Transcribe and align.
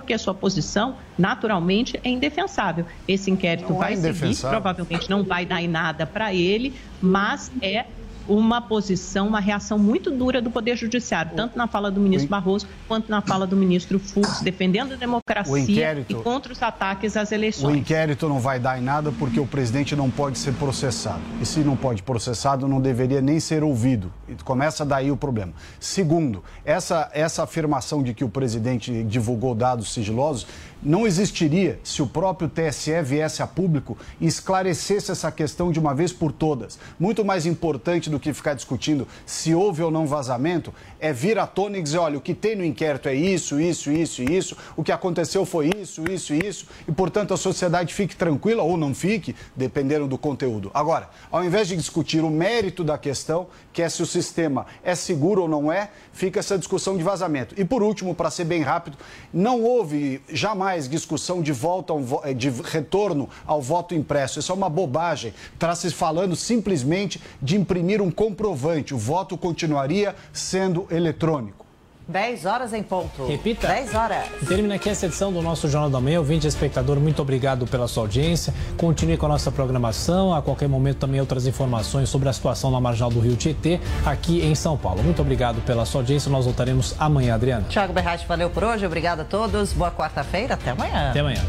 porque 0.00 0.14
a 0.14 0.18
sua 0.18 0.32
posição, 0.34 0.96
naturalmente, 1.18 1.98
é 2.04 2.08
indefensável. 2.08 2.86
Esse 3.06 3.30
inquérito 3.30 3.70
Não 3.72 3.76
é 3.76 3.86
vai 3.86 3.96
seguir, 3.96 4.08
indefensável. 4.08 4.60
provavelmente 4.60 5.10
não 5.10 5.24
vai 5.24 5.44
dar 5.44 5.60
em 5.62 5.68
nada 5.68 6.06
para 6.06 6.32
ele, 6.32 6.72
mas 7.02 7.50
é 7.60 7.84
uma 8.28 8.60
posição, 8.60 9.26
uma 9.26 9.40
reação 9.40 9.78
muito 9.78 10.10
dura 10.10 10.40
do 10.42 10.50
Poder 10.50 10.76
Judiciário, 10.76 11.32
tanto 11.34 11.56
na 11.56 11.66
fala 11.66 11.90
do 11.90 12.00
ministro 12.00 12.28
Barroso 12.28 12.66
quanto 12.86 13.10
na 13.10 13.20
fala 13.20 13.46
do 13.46 13.56
ministro 13.56 13.98
Fux, 13.98 14.40
defendendo 14.42 14.92
a 14.92 14.94
O 14.94 14.98
democracia 14.98 15.58
inquérito- 15.58 16.12
e 16.12 16.22
contra 16.22 16.52
os 16.52 16.62
ataques 16.62 17.16
às 17.16 17.30
O 17.30 17.34
eleições. 17.34 17.76
inquérito 17.76 18.28
não 18.28 18.38
vai 18.38 18.58
dar 18.60 18.78
em 18.78 18.82
nada 18.82 19.10
porque 19.18 19.40
o 19.40 19.46
presidente 19.46 19.96
não 19.96 20.10
pode 20.10 20.38
ser 20.38 20.52
processado. 20.54 21.20
E 21.40 21.46
se 21.46 21.60
não 21.60 21.76
pode 21.76 22.02
processado, 22.02 22.68
não 22.68 22.80
deveria 22.80 23.20
nem 23.20 23.40
ser 23.40 23.62
ouvido. 23.64 24.12
Começa 24.44 24.84
daí 24.84 25.10
o 25.10 25.16
problema. 25.16 25.52
Segundo, 25.80 26.42
essa, 26.64 27.10
essa 27.12 27.42
afirmação 27.44 28.02
de 28.02 28.12
que 28.12 28.24
o 28.24 28.28
presidente 28.28 29.02
divulgou 29.04 29.54
dados 29.54 29.92
sigilosos 29.92 30.46
não 30.82 31.06
existiria 31.06 31.78
se 31.82 32.02
o 32.02 32.06
próprio 32.06 32.48
TSE 32.48 33.02
viesse 33.02 33.42
a 33.42 33.46
público 33.46 33.96
e 34.20 34.26
esclarecesse 34.26 35.10
essa 35.10 35.30
questão 35.30 35.72
de 35.72 35.78
uma 35.78 35.94
vez 35.94 36.12
por 36.12 36.32
todas. 36.32 36.78
Muito 36.98 37.24
mais 37.24 37.46
importante 37.46 38.08
do 38.08 38.20
que 38.20 38.32
ficar 38.32 38.54
discutindo 38.54 39.06
se 39.26 39.54
houve 39.54 39.82
ou 39.82 39.90
não 39.90 40.06
vazamento 40.06 40.72
é 41.00 41.12
vir 41.12 41.38
à 41.38 41.46
tona 41.46 41.78
e 41.78 41.82
dizer, 41.82 41.98
olha, 41.98 42.18
o 42.18 42.20
que 42.20 42.34
tem 42.34 42.56
no 42.56 42.64
inquérito 42.64 43.08
é 43.08 43.14
isso, 43.14 43.60
isso, 43.60 43.90
isso 43.90 44.22
e 44.22 44.36
isso, 44.36 44.56
o 44.76 44.82
que 44.82 44.92
aconteceu 44.92 45.44
foi 45.44 45.70
isso, 45.76 46.04
isso 46.10 46.34
e 46.34 46.46
isso, 46.46 46.66
e 46.86 46.92
portanto 46.92 47.32
a 47.32 47.36
sociedade 47.36 47.94
fique 47.94 48.16
tranquila 48.16 48.62
ou 48.62 48.76
não 48.76 48.94
fique, 48.94 49.34
dependendo 49.54 50.06
do 50.06 50.18
conteúdo. 50.18 50.70
Agora, 50.74 51.08
ao 51.30 51.44
invés 51.44 51.68
de 51.68 51.76
discutir 51.76 52.22
o 52.22 52.30
mérito 52.30 52.82
da 52.82 52.98
questão, 52.98 53.46
que 53.72 53.82
é 53.82 53.88
se 53.88 54.02
o 54.02 54.06
sistema 54.06 54.66
é 54.82 54.94
seguro 54.94 55.42
ou 55.42 55.48
não 55.48 55.72
é, 55.72 55.90
fica 56.12 56.40
essa 56.40 56.58
discussão 56.58 56.96
de 56.96 57.02
vazamento. 57.02 57.54
E 57.56 57.64
por 57.64 57.82
último, 57.82 58.14
para 58.14 58.30
ser 58.30 58.44
bem 58.44 58.62
rápido, 58.62 58.96
não 59.32 59.62
houve 59.62 60.20
jamais 60.28 60.88
discussão 60.88 61.40
de 61.40 61.52
volta 61.52 61.94
eh, 62.24 62.34
de 62.34 62.50
retorno 62.50 63.28
ao 63.46 63.62
voto 63.62 63.94
impresso. 63.94 64.40
Isso 64.40 64.50
é 64.50 64.54
uma 64.54 64.68
bobagem. 64.68 65.32
Está 65.54 65.74
se 65.74 65.90
falando 65.92 66.34
simplesmente 66.34 67.20
de 67.40 67.56
imprimir 67.56 68.02
um 68.02 68.10
comprovante. 68.10 68.94
O 68.94 68.98
voto 68.98 69.36
continuaria 69.36 70.14
sendo 70.32 70.87
eletrônico. 70.90 71.68
10 72.08 72.46
horas 72.46 72.72
em 72.72 72.82
ponto. 72.82 73.26
Repita. 73.26 73.68
10 73.68 73.94
horas. 73.94 74.24
Termina 74.48 74.76
aqui 74.76 74.88
essa 74.88 75.04
edição 75.04 75.30
do 75.30 75.42
nosso 75.42 75.68
Jornal 75.68 75.90
da 75.90 76.00
Manhã. 76.00 76.18
Ouvinte 76.18 76.46
e 76.46 76.48
espectador, 76.48 76.98
muito 76.98 77.20
obrigado 77.20 77.66
pela 77.66 77.86
sua 77.86 78.04
audiência. 78.04 78.54
Continue 78.78 79.18
com 79.18 79.26
a 79.26 79.28
nossa 79.28 79.52
programação. 79.52 80.34
A 80.34 80.40
qualquer 80.40 80.68
momento 80.68 80.96
também 80.96 81.20
outras 81.20 81.46
informações 81.46 82.08
sobre 82.08 82.30
a 82.30 82.32
situação 82.32 82.70
na 82.70 82.80
marginal 82.80 83.10
do 83.10 83.20
Rio 83.20 83.36
Tietê, 83.36 83.78
aqui 84.06 84.40
em 84.40 84.54
São 84.54 84.76
Paulo. 84.76 85.02
Muito 85.02 85.20
obrigado 85.20 85.60
pela 85.66 85.84
sua 85.84 86.00
audiência. 86.00 86.30
Nós 86.30 86.46
voltaremos 86.46 86.94
amanhã, 86.98 87.34
Adriana. 87.34 87.66
Tiago 87.68 87.92
Berratti, 87.92 88.26
valeu 88.26 88.48
por 88.48 88.64
hoje. 88.64 88.86
Obrigada 88.86 89.20
a 89.20 89.24
todos. 89.26 89.74
Boa 89.74 89.90
quarta-feira. 89.90 90.54
Até 90.54 90.70
amanhã. 90.70 91.10
Até 91.10 91.20
amanhã. 91.20 91.42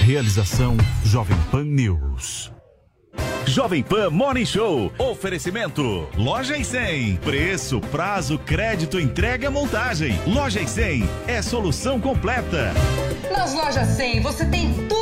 Realização 0.00 0.76
Jovem 1.04 1.36
Pan 1.50 1.64
News. 1.64 2.61
Jovem 3.46 3.82
Pan 3.82 4.10
Morning 4.10 4.46
Show. 4.46 4.92
Oferecimento. 4.98 6.08
Loja 6.16 6.56
e 6.56 6.64
100. 6.64 7.16
Preço, 7.16 7.80
prazo, 7.80 8.38
crédito, 8.38 8.98
entrega, 8.98 9.50
montagem. 9.50 10.18
Loja 10.26 10.60
e 10.60 10.66
100 10.66 11.08
é 11.26 11.42
solução 11.42 12.00
completa. 12.00 12.72
Nas 13.30 13.52
lojas 13.54 13.88
100 13.88 14.20
você 14.20 14.46
tem 14.46 14.72
tudo 14.88 15.01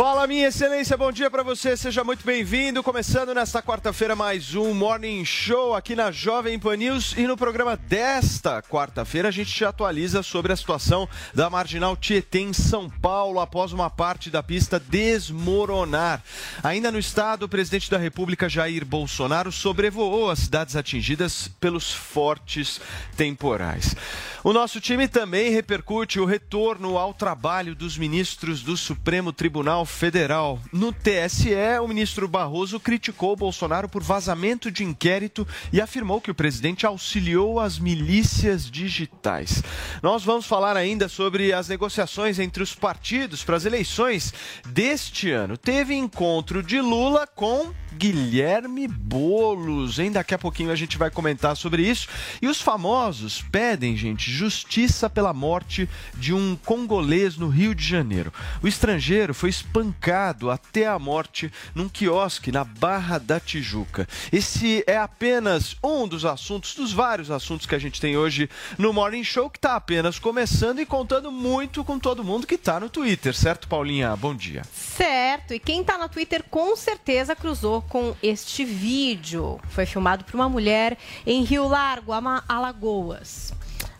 Fala, 0.00 0.26
minha 0.26 0.48
excelência, 0.48 0.96
bom 0.96 1.12
dia 1.12 1.30
para 1.30 1.42
você, 1.42 1.76
seja 1.76 2.02
muito 2.02 2.24
bem-vindo. 2.24 2.82
Começando 2.82 3.34
nesta 3.34 3.62
quarta-feira 3.62 4.16
mais 4.16 4.54
um 4.54 4.72
Morning 4.72 5.22
Show 5.26 5.74
aqui 5.74 5.94
na 5.94 6.10
Jovem 6.10 6.58
Pan 6.58 6.74
News. 6.74 7.14
E 7.18 7.26
no 7.26 7.36
programa 7.36 7.76
desta 7.76 8.62
quarta-feira 8.62 9.28
a 9.28 9.30
gente 9.30 9.52
te 9.52 9.62
atualiza 9.62 10.22
sobre 10.22 10.54
a 10.54 10.56
situação 10.56 11.06
da 11.34 11.50
Marginal 11.50 11.94
Tietê 11.98 12.40
em 12.40 12.54
São 12.54 12.88
Paulo 12.88 13.40
após 13.40 13.74
uma 13.74 13.90
parte 13.90 14.30
da 14.30 14.42
pista 14.42 14.80
desmoronar. 14.80 16.22
Ainda 16.62 16.90
no 16.90 16.98
estado, 16.98 17.42
o 17.42 17.48
presidente 17.48 17.90
da 17.90 17.98
República 17.98 18.48
Jair 18.48 18.86
Bolsonaro 18.86 19.52
sobrevoou 19.52 20.30
as 20.30 20.38
cidades 20.38 20.76
atingidas 20.76 21.50
pelos 21.60 21.92
fortes 21.92 22.80
temporais. 23.18 23.94
O 24.42 24.54
nosso 24.54 24.80
time 24.80 25.06
também 25.06 25.50
repercute 25.50 26.18
o 26.18 26.24
retorno 26.24 26.96
ao 26.96 27.12
trabalho 27.12 27.74
dos 27.74 27.98
ministros 27.98 28.62
do 28.62 28.74
Supremo 28.78 29.30
Tribunal 29.30 29.84
Federal. 29.90 30.58
No 30.72 30.92
TSE, 30.92 31.54
o 31.82 31.88
ministro 31.88 32.26
Barroso 32.26 32.80
criticou 32.80 33.36
Bolsonaro 33.36 33.88
por 33.88 34.02
vazamento 34.02 34.70
de 34.70 34.84
inquérito 34.84 35.46
e 35.72 35.80
afirmou 35.80 36.20
que 36.20 36.30
o 36.30 36.34
presidente 36.34 36.86
auxiliou 36.86 37.60
as 37.60 37.78
milícias 37.78 38.70
digitais. 38.70 39.62
Nós 40.02 40.24
vamos 40.24 40.46
falar 40.46 40.76
ainda 40.76 41.08
sobre 41.08 41.52
as 41.52 41.68
negociações 41.68 42.38
entre 42.38 42.62
os 42.62 42.74
partidos 42.74 43.44
para 43.44 43.56
as 43.56 43.64
eleições 43.64 44.32
deste 44.66 45.30
ano. 45.30 45.58
Teve 45.58 45.94
encontro 45.94 46.62
de 46.62 46.80
Lula 46.80 47.26
com 47.26 47.72
Guilherme 47.92 48.88
Bolos, 48.88 49.98
hein? 49.98 50.12
Daqui 50.12 50.32
a 50.32 50.38
pouquinho 50.38 50.70
a 50.70 50.76
gente 50.76 50.96
vai 50.96 51.10
comentar 51.10 51.56
sobre 51.56 51.82
isso. 51.82 52.08
E 52.40 52.48
os 52.48 52.60
famosos 52.60 53.42
pedem, 53.50 53.96
gente, 53.96 54.30
justiça 54.30 55.10
pela 55.10 55.34
morte 55.34 55.88
de 56.14 56.32
um 56.32 56.56
congolês 56.64 57.36
no 57.36 57.48
Rio 57.48 57.74
de 57.74 57.84
Janeiro. 57.84 58.32
O 58.62 58.68
estrangeiro 58.68 59.34
foi 59.34 59.50
espancado 59.80 60.50
até 60.50 60.86
a 60.86 60.98
morte 60.98 61.50
num 61.74 61.88
quiosque 61.88 62.52
na 62.52 62.64
Barra 62.64 63.18
da 63.18 63.40
Tijuca. 63.40 64.06
Esse 64.30 64.84
é 64.86 64.98
apenas 64.98 65.76
um 65.82 66.06
dos 66.06 66.24
assuntos, 66.24 66.74
dos 66.74 66.92
vários 66.92 67.30
assuntos 67.30 67.66
que 67.66 67.74
a 67.74 67.78
gente 67.78 68.00
tem 68.00 68.16
hoje 68.16 68.48
no 68.76 68.92
Morning 68.92 69.24
Show, 69.24 69.48
que 69.48 69.58
está 69.58 69.76
apenas 69.76 70.18
começando 70.18 70.80
e 70.80 70.86
contando 70.86 71.32
muito 71.32 71.82
com 71.82 71.98
todo 71.98 72.22
mundo 72.22 72.46
que 72.46 72.56
está 72.56 72.78
no 72.78 72.90
Twitter, 72.90 73.34
certo, 73.34 73.68
Paulinha? 73.68 74.14
Bom 74.16 74.34
dia. 74.34 74.62
Certo, 74.72 75.54
e 75.54 75.58
quem 75.58 75.82
tá 75.82 75.96
no 75.96 76.08
Twitter 76.08 76.44
com 76.50 76.76
certeza 76.76 77.34
cruzou 77.34 77.82
com 77.82 78.14
este 78.22 78.64
vídeo. 78.64 79.58
Foi 79.70 79.86
filmado 79.86 80.24
por 80.24 80.34
uma 80.34 80.48
mulher 80.48 80.98
em 81.26 81.42
Rio 81.42 81.66
Largo, 81.66 82.12
Alagoas. 82.46 83.52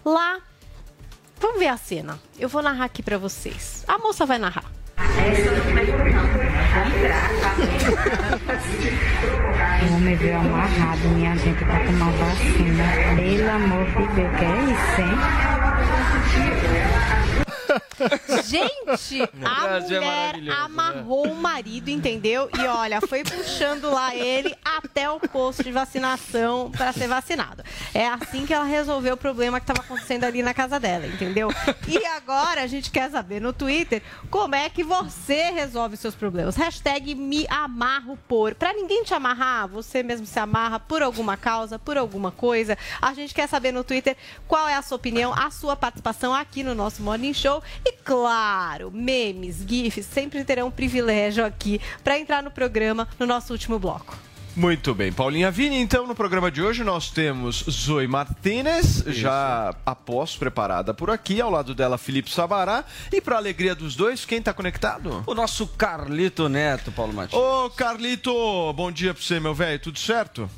Lá, 0.05 0.41
vamos 1.39 1.59
ver 1.59 1.69
a 1.69 1.77
cena. 1.77 2.21
Eu 2.39 2.49
vou 2.49 2.63
narrar 2.63 2.85
aqui 2.85 3.03
pra 3.03 3.17
vocês. 3.17 3.85
A 3.89 3.99
moça 3.99 4.27
vai 4.27 4.39
narrar. 4.39 4.80
O 9.89 9.95
homem 10.01 10.17
veio 10.17 10.39
amarrado, 10.39 11.09
minha 11.15 11.35
gente, 11.37 11.65
pra 11.65 11.81
tomar 11.81 12.11
vacina. 12.13 12.85
Pelo 13.17 13.51
amor 13.51 13.87
de 13.87 14.07
Deus, 14.15 14.37
que 14.37 14.45
é 14.45 14.57
isso, 14.71 15.01
hein? 15.01 15.19
Gente, 18.45 19.23
a 19.45 19.67
é 19.67 19.81
mulher 19.81 20.01
maravilhoso, 20.01 20.59
amarrou 20.59 21.27
o 21.27 21.35
marido, 21.35 21.89
entendeu? 21.89 22.51
E 22.59 22.67
olha, 22.67 23.01
foi 23.01 23.23
puxando 23.23 23.91
lá 23.91 24.15
ele 24.15 24.55
até 24.65 25.11
o 25.11 25.21
posto 25.21 25.63
de 25.63 25.73
vacinação 25.73 26.71
para 26.71 26.93
ser 26.93 27.09
vacinado. 27.09 27.63
É 27.95 28.07
assim 28.09 28.47
que 28.47 28.55
ela 28.55 28.65
resolveu 28.65 29.15
o 29.15 29.17
problema 29.17 29.61
que 29.61 29.65
estava 29.65 29.87
acontecendo 29.87 30.25
ali 30.25 30.43
na 30.43 30.55
casa 30.55 30.79
dela, 30.81 31.07
entendeu? 31.07 31.51
E 31.87 32.05
agora 32.07 32.63
a 32.63 32.67
gente 32.67 32.91
quer 32.91 33.11
saber 33.11 33.41
no 33.41 33.53
Twitter 33.53 34.03
como 34.31 34.55
é 34.55 34.69
que 34.69 34.83
você 34.83 35.51
resolve 35.51 35.97
seus 35.97 36.15
problemas. 36.15 36.57
Hashtag 36.57 37.15
me 37.15 37.47
amarro 37.49 38.19
por. 38.29 38.55
Pra 38.55 38.73
ninguém 38.73 39.05
te 39.05 39.15
amarrar, 39.15 39.69
você 39.69 40.03
mesmo 40.03 40.27
se 40.27 40.39
amarra 40.39 40.79
por 40.79 41.03
alguma 41.03 41.37
causa, 41.37 41.79
por 41.79 41.97
alguma 41.97 42.31
coisa. 42.31 42.77
A 43.01 43.13
gente 43.15 43.35
quer 43.35 43.49
saber 43.49 43.73
no 43.73 43.85
Twitter 43.85 44.17
qual 44.47 44.69
é 44.69 44.75
a 44.75 44.83
sua 44.83 44.97
opinião, 44.97 45.33
a 45.35 45.51
sua 45.51 45.77
participação 45.77 46.35
aqui 46.35 46.63
no 46.63 46.75
nosso 46.75 47.03
Morning 47.03 47.35
Show. 47.35 47.60
E 47.85 47.93
claro, 47.93 48.91
memes, 48.93 49.65
GIFs 49.67 50.07
sempre 50.07 50.45
terão 50.45 50.69
um 50.69 50.71
privilégio 50.71 51.45
aqui 51.45 51.81
para 52.03 52.19
entrar 52.19 52.43
no 52.43 52.51
programa 52.51 53.09
no 53.19 53.27
nosso 53.27 53.53
último 53.53 53.79
bloco. 53.79 54.17
Muito 54.57 54.95
bem, 54.95 55.13
Paulinha 55.13 55.51
Vini. 55.51 55.81
Então, 55.81 56.07
no 56.07 56.15
programa 56.15 56.51
de 56.51 56.61
hoje 56.61 56.83
nós 56.83 57.09
temos 57.11 57.65
Zoe 57.71 58.09
Martinez, 58.09 59.05
já 59.07 59.75
após 59.87 60.37
preparada 60.37 60.93
por 60.93 61.09
aqui, 61.09 61.41
ao 61.41 61.51
lado 61.51 61.75
dela 61.75 61.97
Felipe 61.97 62.31
Sabará. 62.31 62.85
E 63.13 63.21
para 63.21 63.37
alegria 63.37 63.75
dos 63.75 63.95
dois, 63.95 64.25
quem 64.25 64.39
está 64.39 64.53
conectado? 64.53 65.23
O 65.25 65.35
nosso 65.35 65.69
Carlito 65.69 66.49
Neto, 66.49 66.91
Paulo 66.91 67.13
Matias. 67.13 67.41
Ô, 67.41 67.71
Carlito, 67.71 68.33
bom 68.73 68.91
dia 68.91 69.15
para 69.15 69.23
você, 69.23 69.39
meu 69.39 69.55
velho. 69.55 69.79
Tudo 69.79 69.99
certo? 69.99 70.51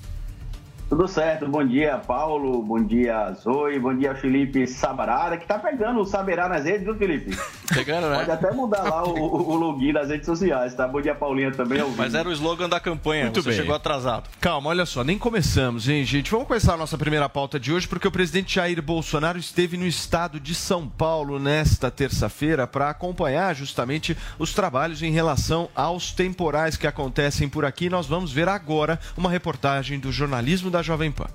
Tudo 0.92 1.08
certo, 1.08 1.48
bom 1.48 1.66
dia 1.66 1.96
Paulo, 1.96 2.62
bom 2.62 2.78
dia 2.78 3.32
Zoe, 3.32 3.78
bom 3.78 3.96
dia 3.96 4.14
Felipe 4.14 4.66
Sabarada, 4.66 5.38
que 5.38 5.46
tá 5.46 5.58
pegando 5.58 6.00
o 6.00 6.04
Saberá 6.04 6.50
nas 6.50 6.66
redes, 6.66 6.84
viu 6.84 6.94
Felipe? 6.94 7.34
Pegando, 7.72 8.10
né? 8.10 8.16
Pode 8.16 8.30
até 8.30 8.50
mudar 8.52 8.82
lá 8.82 9.02
o, 9.02 9.52
o 9.52 9.56
login 9.56 9.94
das 9.94 10.10
redes 10.10 10.26
sociais, 10.26 10.74
tá? 10.74 10.86
Bom 10.86 11.00
dia 11.00 11.14
Paulinha 11.14 11.50
também. 11.50 11.80
Ouvindo. 11.80 11.96
Mas 11.96 12.14
era 12.14 12.28
o 12.28 12.32
slogan 12.32 12.68
da 12.68 12.78
campanha, 12.78 13.24
Muito 13.24 13.42
você 13.42 13.48
bem. 13.48 13.58
chegou 13.58 13.74
atrasado. 13.74 14.28
Calma, 14.38 14.68
olha 14.68 14.84
só, 14.84 15.02
nem 15.02 15.16
começamos, 15.16 15.88
hein, 15.88 16.04
gente? 16.04 16.30
Vamos 16.30 16.46
começar 16.46 16.74
a 16.74 16.76
nossa 16.76 16.98
primeira 16.98 17.26
pauta 17.26 17.58
de 17.58 17.72
hoje, 17.72 17.88
porque 17.88 18.06
o 18.06 18.12
presidente 18.12 18.56
Jair 18.56 18.82
Bolsonaro 18.82 19.38
esteve 19.38 19.78
no 19.78 19.86
estado 19.86 20.38
de 20.38 20.54
São 20.54 20.86
Paulo 20.86 21.38
nesta 21.38 21.90
terça-feira 21.90 22.66
para 22.66 22.90
acompanhar 22.90 23.56
justamente 23.56 24.14
os 24.38 24.52
trabalhos 24.52 25.02
em 25.02 25.10
relação 25.10 25.70
aos 25.74 26.12
temporais 26.12 26.76
que 26.76 26.86
acontecem 26.86 27.48
por 27.48 27.64
aqui. 27.64 27.88
Nós 27.88 28.06
vamos 28.06 28.30
ver 28.30 28.46
agora 28.46 29.00
uma 29.16 29.30
reportagem 29.30 29.98
do 29.98 30.12
jornalismo 30.12 30.70
da 30.70 30.81
Jovem 30.82 31.10
Pan. 31.10 31.28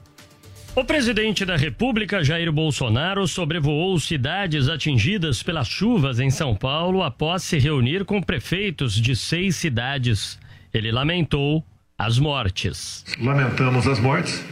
O 0.76 0.84
presidente 0.86 1.44
da 1.44 1.56
República, 1.56 2.24
Jair 2.24 2.52
Bolsonaro, 2.52 3.28
sobrevoou 3.28 4.00
cidades 4.00 4.70
atingidas 4.70 5.42
pelas 5.42 5.68
chuvas 5.68 6.20
em 6.20 6.30
São 6.30 6.56
Paulo 6.56 7.02
após 7.02 7.42
se 7.42 7.58
reunir 7.58 8.06
com 8.06 8.22
prefeitos 8.22 8.94
de 8.94 9.16
seis 9.16 9.56
cidades. 9.56 10.38
Ele 10.72 10.92
lamentou 10.92 11.66
as 11.98 12.20
mortes. 12.20 13.04
Lamentamos 13.20 13.88
as 13.88 14.00
mortes. 14.00 14.44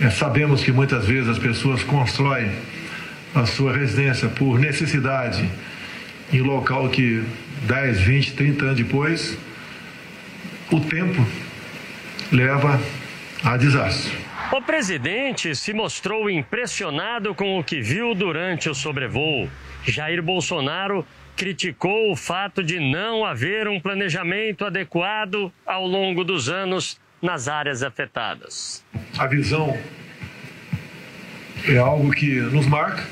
É, 0.00 0.08
sabemos 0.08 0.64
que 0.64 0.72
muitas 0.72 1.06
vezes 1.06 1.28
as 1.28 1.38
pessoas 1.38 1.84
constroem 1.84 2.50
a 3.34 3.44
sua 3.44 3.76
residência 3.76 4.30
por 4.30 4.58
necessidade 4.58 5.46
em 6.32 6.40
local 6.40 6.88
que 6.88 7.22
10, 7.66 8.00
20, 8.00 8.32
30 8.32 8.64
anos 8.64 8.76
depois, 8.76 9.36
o 10.70 10.80
tempo 10.80 11.26
leva 12.32 12.80
a 13.44 13.56
desastre. 13.56 14.12
O 14.52 14.60
presidente 14.60 15.54
se 15.54 15.72
mostrou 15.72 16.28
impressionado 16.28 17.34
com 17.34 17.58
o 17.58 17.64
que 17.64 17.80
viu 17.80 18.14
durante 18.14 18.68
o 18.68 18.74
sobrevoo. 18.74 19.48
Jair 19.86 20.22
Bolsonaro 20.22 21.06
criticou 21.36 22.12
o 22.12 22.16
fato 22.16 22.62
de 22.62 22.78
não 22.78 23.24
haver 23.24 23.66
um 23.66 23.80
planejamento 23.80 24.64
adequado 24.64 25.52
ao 25.66 25.86
longo 25.86 26.22
dos 26.22 26.48
anos 26.48 27.00
nas 27.20 27.48
áreas 27.48 27.82
afetadas. 27.82 28.84
A 29.18 29.26
visão 29.26 29.76
é 31.66 31.78
algo 31.78 32.10
que 32.10 32.40
nos 32.40 32.66
marca. 32.66 33.04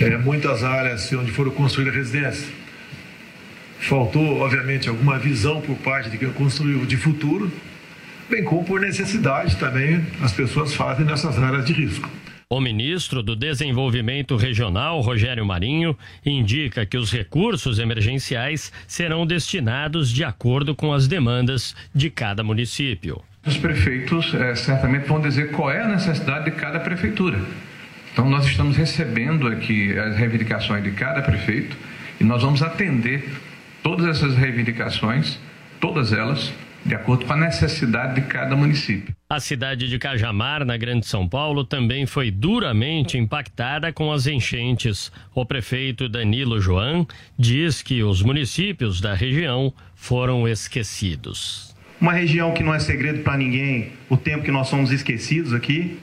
É, 0.00 0.16
muitas 0.16 0.62
áreas 0.62 1.12
onde 1.12 1.32
foram 1.32 1.50
construídas 1.50 1.94
residências. 1.94 2.52
Faltou, 3.80 4.40
obviamente, 4.40 4.88
alguma 4.88 5.18
visão 5.18 5.60
por 5.60 5.76
parte 5.76 6.10
de 6.10 6.18
quem 6.18 6.30
construiu 6.32 6.84
de 6.84 6.96
futuro, 6.96 7.50
bem 8.28 8.44
como 8.44 8.64
por 8.64 8.80
necessidade 8.80 9.56
também 9.56 10.04
as 10.20 10.32
pessoas 10.32 10.74
fazem 10.74 11.04
nessas 11.04 11.38
áreas 11.38 11.64
de 11.64 11.72
risco. 11.72 12.08
O 12.50 12.60
ministro 12.60 13.22
do 13.22 13.36
Desenvolvimento 13.36 14.34
Regional, 14.34 15.02
Rogério 15.02 15.44
Marinho, 15.44 15.94
indica 16.24 16.86
que 16.86 16.96
os 16.96 17.12
recursos 17.12 17.78
emergenciais 17.78 18.72
serão 18.86 19.26
destinados 19.26 20.10
de 20.10 20.24
acordo 20.24 20.74
com 20.74 20.94
as 20.94 21.06
demandas 21.06 21.76
de 21.94 22.08
cada 22.08 22.42
município. 22.42 23.22
Os 23.44 23.58
prefeitos 23.58 24.32
eh, 24.32 24.54
certamente 24.54 25.06
vão 25.06 25.20
dizer 25.20 25.50
qual 25.50 25.70
é 25.70 25.82
a 25.82 25.88
necessidade 25.88 26.46
de 26.46 26.52
cada 26.52 26.80
prefeitura. 26.80 27.38
Então, 28.14 28.28
nós 28.28 28.46
estamos 28.46 28.78
recebendo 28.78 29.46
aqui 29.46 29.96
as 29.98 30.16
reivindicações 30.16 30.82
de 30.82 30.92
cada 30.92 31.20
prefeito 31.20 31.76
e 32.18 32.24
nós 32.24 32.42
vamos 32.42 32.62
atender 32.62 33.28
todas 33.82 34.06
essas 34.06 34.34
reivindicações, 34.34 35.38
todas 35.78 36.14
elas, 36.14 36.50
de 36.88 36.94
acordo 36.94 37.26
com 37.26 37.34
a 37.34 37.36
necessidade 37.36 38.14
de 38.14 38.22
cada 38.22 38.56
município. 38.56 39.14
A 39.28 39.38
cidade 39.38 39.88
de 39.88 39.98
Cajamar, 39.98 40.64
na 40.64 40.76
Grande 40.78 41.06
São 41.06 41.28
Paulo, 41.28 41.62
também 41.62 42.06
foi 42.06 42.30
duramente 42.30 43.18
impactada 43.18 43.92
com 43.92 44.10
as 44.10 44.26
enchentes. 44.26 45.12
O 45.34 45.44
prefeito 45.44 46.08
Danilo 46.08 46.58
Joan 46.58 47.06
diz 47.38 47.82
que 47.82 48.02
os 48.02 48.22
municípios 48.22 49.02
da 49.02 49.12
região 49.12 49.72
foram 49.94 50.48
esquecidos. 50.48 51.76
Uma 52.00 52.14
região 52.14 52.54
que 52.54 52.62
não 52.62 52.74
é 52.74 52.78
segredo 52.78 53.22
para 53.22 53.36
ninguém, 53.36 53.92
o 54.08 54.16
tempo 54.16 54.44
que 54.44 54.50
nós 54.50 54.68
somos 54.68 54.90
esquecidos 54.90 55.52
aqui. 55.52 55.98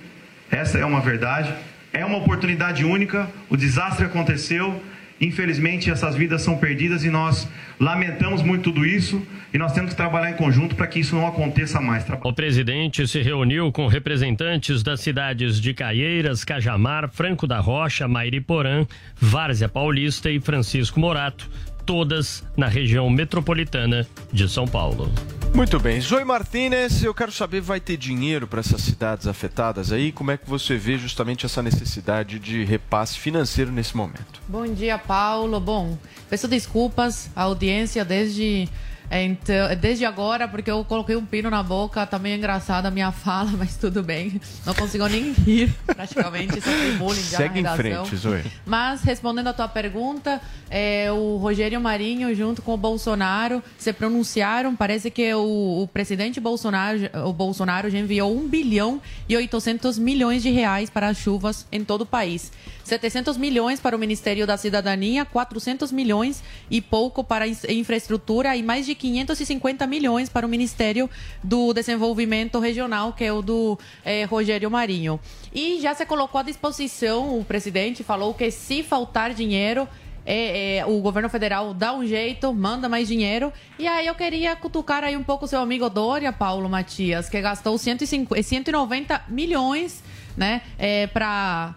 Essa 0.51 0.77
é 0.77 0.85
uma 0.85 1.01
verdade. 1.01 1.51
É 1.91 2.05
uma 2.05 2.17
oportunidade 2.17 2.85
única. 2.85 3.27
O 3.49 3.57
desastre 3.57 4.05
aconteceu. 4.05 4.79
Infelizmente, 5.19 5.89
essas 5.89 6.15
vidas 6.15 6.41
são 6.41 6.57
perdidas 6.57 7.05
e 7.05 7.09
nós 7.09 7.47
lamentamos 7.79 8.41
muito 8.41 8.65
tudo 8.65 8.85
isso 8.85 9.25
e 9.53 9.57
nós 9.57 9.71
temos 9.71 9.91
que 9.91 9.95
trabalhar 9.95 10.31
em 10.31 10.35
conjunto 10.35 10.75
para 10.75 10.87
que 10.87 10.99
isso 10.99 11.15
não 11.15 11.25
aconteça 11.25 11.79
mais. 11.79 12.05
O 12.23 12.33
presidente 12.33 13.07
se 13.07 13.21
reuniu 13.21 13.71
com 13.71 13.87
representantes 13.87 14.83
das 14.83 14.99
cidades 14.99 15.61
de 15.61 15.73
Caieiras, 15.73 16.43
Cajamar, 16.43 17.09
Franco 17.09 17.47
da 17.47 17.59
Rocha, 17.59 18.07
Mairiporã, 18.07 18.85
Várzea 19.15 19.69
Paulista 19.69 20.29
e 20.29 20.41
Francisco 20.41 20.99
Morato, 20.99 21.49
todas 21.85 22.43
na 22.57 22.67
região 22.67 23.09
metropolitana 23.09 24.07
de 24.31 24.49
São 24.49 24.67
Paulo. 24.67 25.11
Muito 25.53 25.79
bem. 25.79 26.01
Zoe 26.01 26.25
Martinez, 26.25 27.01
eu 27.01 27.13
quero 27.13 27.31
saber, 27.31 27.61
vai 27.61 27.79
ter 27.79 27.95
dinheiro 27.95 28.45
para 28.45 28.59
essas 28.59 28.81
cidades 28.81 29.25
afetadas 29.25 29.91
aí? 29.91 30.11
Como 30.11 30.31
é 30.31 30.37
que 30.37 30.49
você 30.49 30.75
vê 30.75 30.97
justamente 30.97 31.45
essa 31.45 31.63
necessidade 31.63 32.39
de 32.39 32.65
repasse 32.65 33.17
financeiro 33.17 33.71
nesse 33.71 33.95
momento? 33.95 34.41
Bom 34.49 34.67
dia, 34.67 34.97
Paulo. 34.97 35.57
Bom, 35.61 35.97
peço 36.29 36.47
desculpas 36.47 37.29
à 37.33 37.43
audiência 37.43 38.03
desde 38.03 38.67
então, 39.11 39.75
desde 39.79 40.05
agora, 40.05 40.47
porque 40.47 40.69
eu 40.69 40.83
coloquei 40.83 41.15
um 41.15 41.25
pino 41.25 41.49
na 41.49 41.61
boca, 41.61 42.05
tá 42.05 42.17
meio 42.17 42.37
engraçada 42.37 42.87
a 42.87 42.91
minha 42.91 43.11
fala, 43.11 43.51
mas 43.57 43.77
tudo 43.77 44.01
bem. 44.01 44.39
Não 44.65 44.73
consigo 44.73 45.07
nem 45.07 45.31
rir, 45.31 45.73
praticamente. 45.85 46.55
Sofri 46.55 46.91
bullying 46.97 47.23
já 47.23 47.37
Segue 47.37 47.59
em 47.59 47.65
frente, 47.75 48.15
Zoe. 48.15 48.43
Mas, 48.65 49.01
respondendo 49.03 49.47
a 49.47 49.53
tua 49.53 49.67
pergunta, 49.67 50.41
é, 50.69 51.11
o 51.11 51.37
Rogério 51.37 51.79
Marinho, 51.79 52.33
junto 52.33 52.61
com 52.61 52.73
o 52.73 52.77
Bolsonaro, 52.77 53.63
se 53.77 53.93
pronunciaram. 53.93 54.75
Parece 54.75 55.11
que 55.11 55.33
o, 55.33 55.83
o 55.83 55.87
presidente 55.87 56.39
Bolsonaro, 56.39 56.99
o 57.25 57.33
Bolsonaro 57.33 57.89
já 57.89 57.99
enviou 57.99 58.35
1 58.35 58.47
bilhão 58.47 59.01
e 59.29 59.35
800 59.35 59.97
milhões 59.97 60.41
de 60.41 60.49
reais 60.49 60.89
para 60.89 61.07
as 61.07 61.17
chuvas 61.17 61.65
em 61.71 61.83
todo 61.83 62.01
o 62.01 62.05
país. 62.05 62.51
700 62.85 63.35
milhões 63.35 63.79
para 63.79 63.95
o 63.95 63.99
Ministério 63.99 64.45
da 64.45 64.55
Cidadania, 64.57 65.25
400 65.25 65.91
milhões 65.91 66.43
e 66.69 66.79
pouco 66.79 67.23
para 67.23 67.47
infraestrutura 67.47 68.55
e 68.55 68.61
mais 68.61 68.85
de 68.85 68.93
550 68.93 69.87
milhões 69.87 70.29
para 70.29 70.45
o 70.45 70.49
Ministério 70.49 71.09
do 71.43 71.73
Desenvolvimento 71.73 72.59
Regional, 72.59 73.11
que 73.11 73.23
é 73.23 73.33
o 73.33 73.41
do 73.41 73.77
eh, 74.05 74.25
Rogério 74.25 74.69
Marinho. 74.69 75.19
E 75.51 75.81
já 75.81 75.95
se 75.95 76.05
colocou 76.05 76.39
à 76.39 76.43
disposição, 76.43 77.39
o 77.39 77.43
presidente 77.43 78.03
falou 78.03 78.35
que 78.35 78.51
se 78.51 78.83
faltar 78.83 79.33
dinheiro, 79.33 79.87
é, 80.23 80.77
é, 80.77 80.85
o 80.85 80.99
governo 81.01 81.29
federal 81.29 81.73
dá 81.73 81.91
um 81.93 82.05
jeito, 82.05 82.53
manda 82.53 82.87
mais 82.87 83.07
dinheiro. 83.07 83.51
E 83.79 83.87
aí 83.87 84.05
eu 84.05 84.13
queria 84.13 84.55
cutucar 84.55 85.03
aí 85.03 85.17
um 85.17 85.23
pouco 85.23 85.45
o 85.45 85.47
seu 85.47 85.59
amigo 85.59 85.89
Dória, 85.89 86.31
Paulo 86.31 86.69
Matias, 86.69 87.29
que 87.29 87.41
gastou 87.41 87.77
150, 87.77 88.43
190 88.43 89.23
milhões 89.27 90.03
né, 90.35 90.61
é, 90.77 91.07
para 91.07 91.75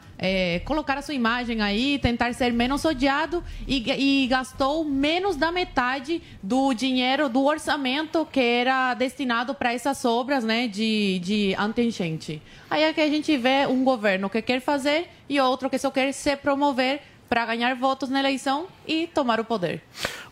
colocar 0.65 0.99
a 0.99 1.03
sua 1.03 1.15
imagem 1.15 1.63
aí, 1.63 1.97
tentar 1.99 2.35
ser 2.35 2.53
menos 2.53 2.85
odiado 2.85 3.43
e, 3.69 4.23
e 4.25 4.27
gastou 4.27 4.85
menos 4.85 5.37
da 5.37 5.53
metade 5.53 6.21
do 6.43 6.75
dinheiro 6.75 7.29
do 7.29 7.45
orçamento 7.45 8.27
que 8.27 8.41
era 8.41 8.95
destinado 8.95 9.55
para 9.55 9.73
essas 9.73 10.05
obras 10.05 10.43
né, 10.43 10.67
de, 10.67 11.21
de 11.21 11.55
anti-enchente. 11.57 12.43
Aí 12.69 12.83
é 12.83 12.93
que 12.93 13.01
a 13.01 13.09
gente 13.09 13.37
vê 13.37 13.67
um 13.69 13.85
governo 13.85 14.29
que 14.29 14.43
quer 14.43 14.61
fazer 14.61 15.09
e 15.29 15.39
outro 15.41 15.71
que 15.71 15.79
só 15.79 15.91
quer 15.91 16.11
se 16.13 16.37
promover 16.37 17.01
para 17.29 17.45
ganhar 17.47 17.75
votos 17.75 18.09
na 18.09 18.21
eleição 18.21 18.67
e 18.87 19.07
tomar 19.07 19.39
o 19.39 19.45
poder. 19.45 19.83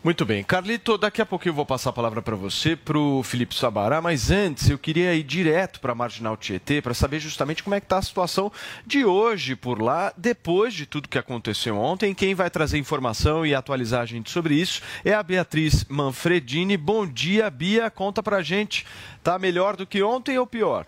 Muito 0.03 0.25
bem. 0.25 0.43
Carlito, 0.43 0.97
daqui 0.97 1.21
a 1.21 1.25
pouquinho 1.25 1.51
eu 1.51 1.55
vou 1.55 1.65
passar 1.65 1.91
a 1.91 1.93
palavra 1.93 2.21
para 2.21 2.35
você, 2.35 2.75
para 2.75 2.97
o 2.97 3.21
Felipe 3.23 3.53
Sabará, 3.53 4.01
mas 4.01 4.31
antes 4.31 4.69
eu 4.69 4.77
queria 4.77 5.13
ir 5.13 5.23
direto 5.23 5.79
para 5.79 5.91
a 5.91 5.95
Marginal 5.95 6.37
Tietê 6.37 6.81
para 6.81 6.93
saber 6.93 7.19
justamente 7.19 7.63
como 7.63 7.75
é 7.75 7.79
que 7.79 7.85
está 7.85 7.97
a 7.97 8.01
situação 8.01 8.51
de 8.85 9.05
hoje 9.05 9.55
por 9.55 9.81
lá, 9.81 10.13
depois 10.17 10.73
de 10.73 10.85
tudo 10.85 11.09
que 11.09 11.17
aconteceu 11.17 11.77
ontem. 11.77 12.13
Quem 12.13 12.33
vai 12.33 12.49
trazer 12.49 12.77
informação 12.77 13.45
e 13.45 13.53
atualizar 13.53 14.01
a 14.01 14.05
gente 14.05 14.31
sobre 14.31 14.55
isso 14.55 14.81
é 15.03 15.13
a 15.13 15.21
Beatriz 15.21 15.85
Manfredini. 15.89 16.77
Bom 16.77 17.05
dia, 17.05 17.49
Bia. 17.49 17.89
Conta 17.89 18.23
para 18.23 18.41
gente. 18.41 18.85
Tá 19.23 19.37
melhor 19.37 19.75
do 19.75 19.85
que 19.85 20.01
ontem 20.01 20.37
ou 20.37 20.47
pior? 20.47 20.85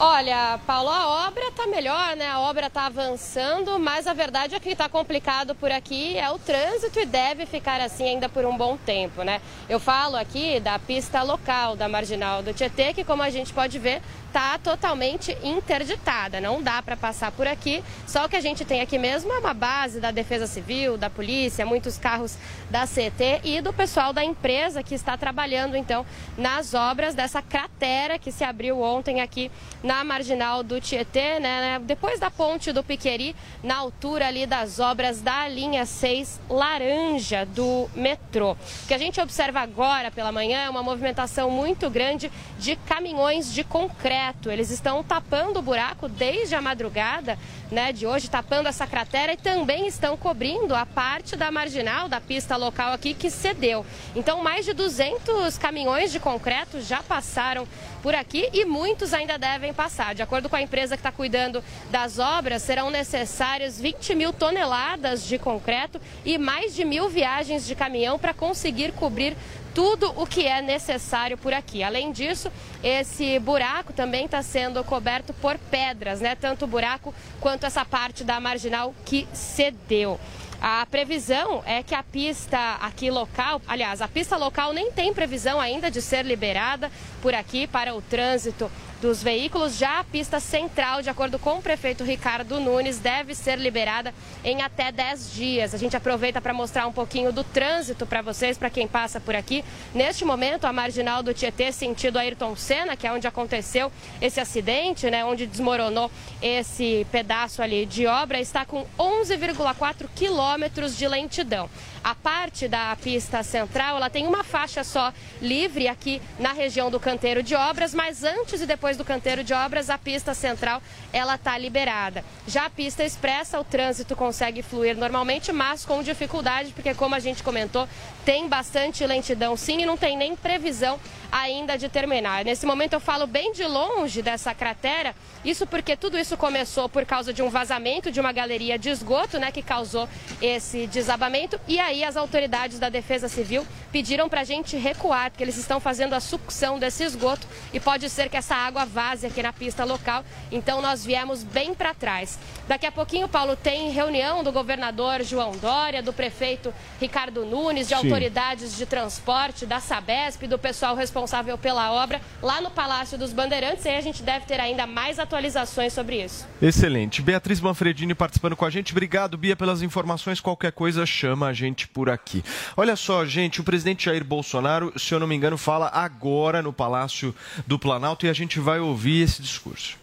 Olha, 0.00 0.60
Paulo, 0.64 0.90
a 0.90 1.26
obra 1.26 1.48
está 1.48 1.66
melhor, 1.66 2.14
né? 2.14 2.28
A 2.28 2.38
obra 2.38 2.68
está 2.68 2.86
avançando, 2.86 3.80
mas 3.80 4.06
a 4.06 4.12
verdade 4.12 4.54
é 4.54 4.60
que 4.60 4.68
está 4.68 4.88
complicado 4.88 5.56
por 5.56 5.72
aqui 5.72 6.16
é 6.16 6.30
o 6.30 6.38
trânsito 6.38 7.00
e 7.00 7.04
deve 7.04 7.46
ficar 7.46 7.80
assim 7.80 8.04
ainda 8.04 8.28
por 8.28 8.44
um 8.44 8.56
bom 8.56 8.76
tempo, 8.76 9.24
né? 9.24 9.40
Eu 9.68 9.80
falo 9.80 10.14
aqui 10.14 10.60
da 10.60 10.78
pista 10.78 11.20
local 11.24 11.74
da 11.74 11.88
Marginal 11.88 12.44
do 12.44 12.54
Tietê, 12.54 12.94
que 12.94 13.02
como 13.02 13.24
a 13.24 13.30
gente 13.30 13.52
pode 13.52 13.76
ver, 13.80 14.00
está 14.28 14.58
totalmente 14.58 15.36
interditada, 15.42 16.40
não 16.40 16.62
dá 16.62 16.82
para 16.82 16.96
passar 16.96 17.32
por 17.32 17.46
aqui. 17.46 17.82
Só 18.06 18.26
o 18.26 18.28
que 18.28 18.36
a 18.36 18.40
gente 18.40 18.64
tem 18.64 18.80
aqui 18.80 18.98
mesmo 18.98 19.32
é 19.32 19.38
uma 19.38 19.54
base 19.54 20.00
da 20.00 20.10
Defesa 20.10 20.46
Civil, 20.46 20.96
da 20.96 21.10
polícia, 21.10 21.64
muitos 21.64 21.96
carros 21.96 22.36
da 22.70 22.86
CT 22.86 23.40
e 23.42 23.60
do 23.60 23.72
pessoal 23.72 24.12
da 24.12 24.22
empresa 24.22 24.82
que 24.82 24.94
está 24.94 25.16
trabalhando 25.16 25.76
então 25.76 26.04
nas 26.36 26.74
obras 26.74 27.14
dessa 27.14 27.40
cratera 27.40 28.18
que 28.18 28.30
se 28.30 28.44
abriu 28.44 28.80
ontem 28.80 29.20
aqui 29.20 29.50
na 29.82 30.04
marginal 30.04 30.62
do 30.62 30.80
Tietê, 30.80 31.40
né, 31.40 31.80
depois 31.82 32.20
da 32.20 32.30
ponte 32.30 32.70
do 32.70 32.84
Piqueri, 32.84 33.34
na 33.62 33.76
altura 33.76 34.28
ali 34.28 34.46
das 34.46 34.78
obras 34.78 35.22
da 35.22 35.48
linha 35.48 35.86
6 35.86 36.40
laranja 36.50 37.46
do 37.46 37.88
metrô. 37.94 38.52
O 38.52 38.86
que 38.86 38.94
a 38.94 38.98
gente 38.98 39.20
observa 39.20 39.60
agora 39.60 40.10
pela 40.10 40.30
manhã 40.30 40.64
é 40.64 40.70
uma 40.70 40.82
movimentação 40.82 41.50
muito 41.50 41.88
grande 41.88 42.30
de 42.58 42.76
caminhões 42.76 43.52
de 43.52 43.64
concreto 43.64 44.17
eles 44.50 44.70
estão 44.70 45.02
tapando 45.02 45.58
o 45.58 45.62
buraco 45.62 46.08
desde 46.08 46.54
a 46.54 46.60
madrugada 46.60 47.38
né, 47.70 47.92
de 47.92 48.06
hoje, 48.06 48.28
tapando 48.28 48.68
essa 48.68 48.86
cratera 48.86 49.32
e 49.32 49.36
também 49.36 49.86
estão 49.86 50.16
cobrindo 50.16 50.74
a 50.74 50.84
parte 50.86 51.36
da 51.36 51.50
marginal 51.50 52.08
da 52.08 52.20
pista 52.20 52.56
local 52.56 52.92
aqui 52.92 53.14
que 53.14 53.30
cedeu. 53.30 53.84
Então, 54.16 54.42
mais 54.42 54.64
de 54.64 54.72
200 54.72 55.56
caminhões 55.58 56.10
de 56.10 56.18
concreto 56.18 56.80
já 56.80 57.02
passaram 57.02 57.66
por 58.02 58.14
aqui 58.14 58.48
e 58.52 58.64
muitos 58.64 59.12
ainda 59.12 59.38
devem 59.38 59.72
passar. 59.72 60.14
De 60.14 60.22
acordo 60.22 60.48
com 60.48 60.56
a 60.56 60.62
empresa 60.62 60.96
que 60.96 61.00
está 61.00 61.12
cuidando 61.12 61.62
das 61.90 62.18
obras, 62.18 62.62
serão 62.62 62.90
necessárias 62.90 63.80
20 63.80 64.14
mil 64.14 64.32
toneladas 64.32 65.24
de 65.24 65.38
concreto 65.38 66.00
e 66.24 66.38
mais 66.38 66.74
de 66.74 66.84
mil 66.84 67.08
viagens 67.08 67.66
de 67.66 67.74
caminhão 67.74 68.18
para 68.18 68.32
conseguir 68.32 68.92
cobrir 68.92 69.36
tudo 69.78 70.12
o 70.16 70.26
que 70.26 70.44
é 70.44 70.60
necessário 70.60 71.38
por 71.38 71.52
aqui. 71.52 71.84
Além 71.84 72.10
disso, 72.10 72.50
esse 72.82 73.38
buraco 73.38 73.92
também 73.92 74.24
está 74.24 74.42
sendo 74.42 74.82
coberto 74.82 75.32
por 75.34 75.56
pedras, 75.56 76.20
né? 76.20 76.34
Tanto 76.34 76.64
o 76.64 76.66
buraco 76.66 77.14
quanto 77.40 77.64
essa 77.64 77.84
parte 77.84 78.24
da 78.24 78.40
marginal 78.40 78.92
que 79.04 79.28
cedeu. 79.32 80.18
A 80.60 80.84
previsão 80.84 81.62
é 81.64 81.84
que 81.84 81.94
a 81.94 82.02
pista 82.02 82.74
aqui 82.80 83.08
local, 83.08 83.62
aliás, 83.68 84.02
a 84.02 84.08
pista 84.08 84.36
local 84.36 84.72
nem 84.72 84.90
tem 84.90 85.14
previsão 85.14 85.60
ainda 85.60 85.88
de 85.88 86.02
ser 86.02 86.26
liberada 86.26 86.90
por 87.22 87.32
aqui 87.32 87.68
para 87.68 87.94
o 87.94 88.02
trânsito 88.02 88.68
dos 89.00 89.22
veículos. 89.22 89.76
Já 89.76 90.00
a 90.00 90.04
pista 90.04 90.40
central, 90.40 91.02
de 91.02 91.10
acordo 91.10 91.38
com 91.38 91.58
o 91.58 91.62
prefeito 91.62 92.04
Ricardo 92.04 92.60
Nunes, 92.60 92.98
deve 92.98 93.34
ser 93.34 93.58
liberada 93.58 94.14
em 94.44 94.62
até 94.62 94.90
10 94.92 95.32
dias. 95.32 95.74
A 95.74 95.78
gente 95.78 95.96
aproveita 95.96 96.40
para 96.40 96.52
mostrar 96.52 96.86
um 96.86 96.92
pouquinho 96.92 97.32
do 97.32 97.44
trânsito 97.44 98.06
para 98.06 98.22
vocês, 98.22 98.58
para 98.58 98.70
quem 98.70 98.86
passa 98.86 99.20
por 99.20 99.34
aqui. 99.34 99.64
Neste 99.94 100.24
momento, 100.24 100.66
a 100.66 100.72
marginal 100.72 101.22
do 101.22 101.34
Tietê, 101.34 101.72
sentido 101.72 102.18
Ayrton 102.18 102.56
Senna, 102.56 102.96
que 102.96 103.06
é 103.06 103.12
onde 103.12 103.26
aconteceu 103.26 103.90
esse 104.20 104.40
acidente, 104.40 105.10
né, 105.10 105.24
onde 105.24 105.46
desmoronou 105.46 106.10
esse 106.42 107.06
pedaço 107.10 107.62
ali 107.62 107.86
de 107.86 108.06
obra, 108.06 108.40
está 108.40 108.64
com 108.64 108.86
11,4 108.98 110.08
quilômetros 110.14 110.96
de 110.96 111.06
lentidão. 111.06 111.68
A 112.02 112.14
parte 112.14 112.68
da 112.68 112.96
pista 112.96 113.42
central, 113.42 113.96
ela 113.96 114.08
tem 114.08 114.26
uma 114.26 114.44
faixa 114.44 114.84
só 114.84 115.12
livre 115.40 115.88
aqui 115.88 116.22
na 116.38 116.52
região 116.52 116.90
do 116.90 117.00
canteiro 117.00 117.42
de 117.42 117.54
obras, 117.54 117.92
mas 117.92 118.24
antes 118.24 118.60
e 118.60 118.66
depois 118.66 118.96
do 118.96 119.04
canteiro 119.04 119.42
de 119.44 119.52
obras, 119.52 119.90
a 119.90 119.98
pista 119.98 120.32
central, 120.34 120.80
ela 121.12 121.34
está 121.34 121.58
liberada. 121.58 122.24
Já 122.46 122.66
a 122.66 122.70
pista 122.70 123.04
expressa, 123.04 123.58
o 123.60 123.64
trânsito 123.64 124.14
consegue 124.16 124.62
fluir 124.62 124.96
normalmente, 124.96 125.52
mas 125.52 125.84
com 125.84 126.02
dificuldade, 126.02 126.72
porque 126.72 126.94
como 126.94 127.14
a 127.14 127.20
gente 127.20 127.42
comentou, 127.42 127.88
tem 128.24 128.48
bastante 128.48 129.04
lentidão 129.06 129.56
sim 129.56 129.82
e 129.82 129.86
não 129.86 129.96
tem 129.96 130.16
nem 130.16 130.36
previsão 130.36 130.98
ainda 131.30 131.76
de 131.76 131.88
terminar. 131.88 132.44
Nesse 132.44 132.64
momento 132.64 132.94
eu 132.94 133.00
falo 133.00 133.26
bem 133.26 133.52
de 133.52 133.64
longe 133.64 134.22
dessa 134.22 134.54
cratera, 134.54 135.14
isso 135.44 135.66
porque 135.66 135.96
tudo 135.96 136.18
isso 136.18 136.36
começou 136.36 136.88
por 136.88 137.04
causa 137.04 137.32
de 137.32 137.42
um 137.42 137.50
vazamento 137.50 138.10
de 138.10 138.20
uma 138.20 138.32
galeria 138.32 138.78
de 138.78 138.88
esgoto, 138.88 139.38
né, 139.38 139.52
que 139.52 139.62
causou 139.62 140.08
esse 140.40 140.86
desabamento. 140.86 141.60
E 141.66 141.78
as 142.04 142.16
autoridades 142.16 142.78
da 142.78 142.88
Defesa 142.88 143.28
Civil 143.28 143.66
pediram 143.90 144.28
para 144.28 144.42
a 144.42 144.44
gente 144.44 144.76
recuar, 144.76 145.30
porque 145.30 145.42
eles 145.42 145.56
estão 145.56 145.80
fazendo 145.80 146.14
a 146.14 146.20
sucção 146.20 146.78
desse 146.78 147.02
esgoto 147.02 147.46
e 147.72 147.80
pode 147.80 148.08
ser 148.10 148.28
que 148.28 148.36
essa 148.36 148.54
água 148.54 148.84
vaze 148.84 149.26
aqui 149.26 149.42
na 149.42 149.52
pista 149.52 149.84
local. 149.84 150.24
Então 150.52 150.82
nós 150.82 151.04
viemos 151.04 151.42
bem 151.42 151.74
para 151.74 151.94
trás. 151.94 152.38
Daqui 152.66 152.84
a 152.86 152.92
pouquinho, 152.92 153.28
Paulo, 153.28 153.56
tem 153.56 153.90
reunião 153.90 154.44
do 154.44 154.52
governador 154.52 155.22
João 155.22 155.52
Dória, 155.52 156.02
do 156.02 156.12
prefeito 156.12 156.72
Ricardo 157.00 157.44
Nunes, 157.46 157.88
de 157.88 157.96
Sim. 157.96 158.06
autoridades 158.06 158.76
de 158.76 158.84
transporte, 158.84 159.64
da 159.64 159.80
Sabesp, 159.80 160.46
do 160.46 160.58
pessoal 160.58 160.94
responsável 160.94 161.56
pela 161.56 161.90
obra, 161.92 162.20
lá 162.42 162.60
no 162.60 162.70
Palácio 162.70 163.16
dos 163.16 163.32
Bandeirantes. 163.32 163.84
E 163.84 163.88
aí 163.88 163.96
a 163.96 164.02
gente 164.02 164.22
deve 164.22 164.44
ter 164.44 164.60
ainda 164.60 164.86
mais 164.86 165.18
atualizações 165.18 165.92
sobre 165.92 166.22
isso. 166.22 166.46
Excelente. 166.60 167.22
Beatriz 167.22 167.60
Manfredini 167.60 168.14
participando 168.14 168.54
com 168.54 168.64
a 168.66 168.70
gente. 168.70 168.92
Obrigado, 168.92 169.38
Bia, 169.38 169.56
pelas 169.56 169.80
informações. 169.80 170.40
Qualquer 170.40 170.72
coisa, 170.72 171.06
chama 171.06 171.46
a 171.46 171.52
gente 171.52 171.77
por 171.86 172.10
aqui. 172.10 172.42
Olha 172.76 172.96
só, 172.96 173.24
gente, 173.24 173.60
o 173.60 173.64
presidente 173.64 174.06
Jair 174.06 174.24
Bolsonaro, 174.24 174.92
se 174.98 175.14
eu 175.14 175.20
não 175.20 175.26
me 175.26 175.36
engano, 175.36 175.56
fala 175.56 175.88
agora 175.92 176.62
no 176.62 176.72
Palácio 176.72 177.34
do 177.66 177.78
Planalto 177.78 178.26
e 178.26 178.28
a 178.28 178.32
gente 178.32 178.58
vai 178.58 178.80
ouvir 178.80 179.22
esse 179.22 179.40
discurso. 179.40 179.96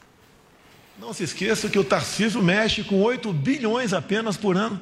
Não 0.98 1.12
se 1.12 1.24
esqueça 1.24 1.68
que 1.68 1.80
o 1.80 1.84
Tarcísio 1.84 2.42
mexe 2.42 2.84
com 2.84 3.02
8 3.02 3.34
bilhões 3.34 3.92
apenas 3.92 4.38
por 4.38 4.56
ano. 4.56 4.80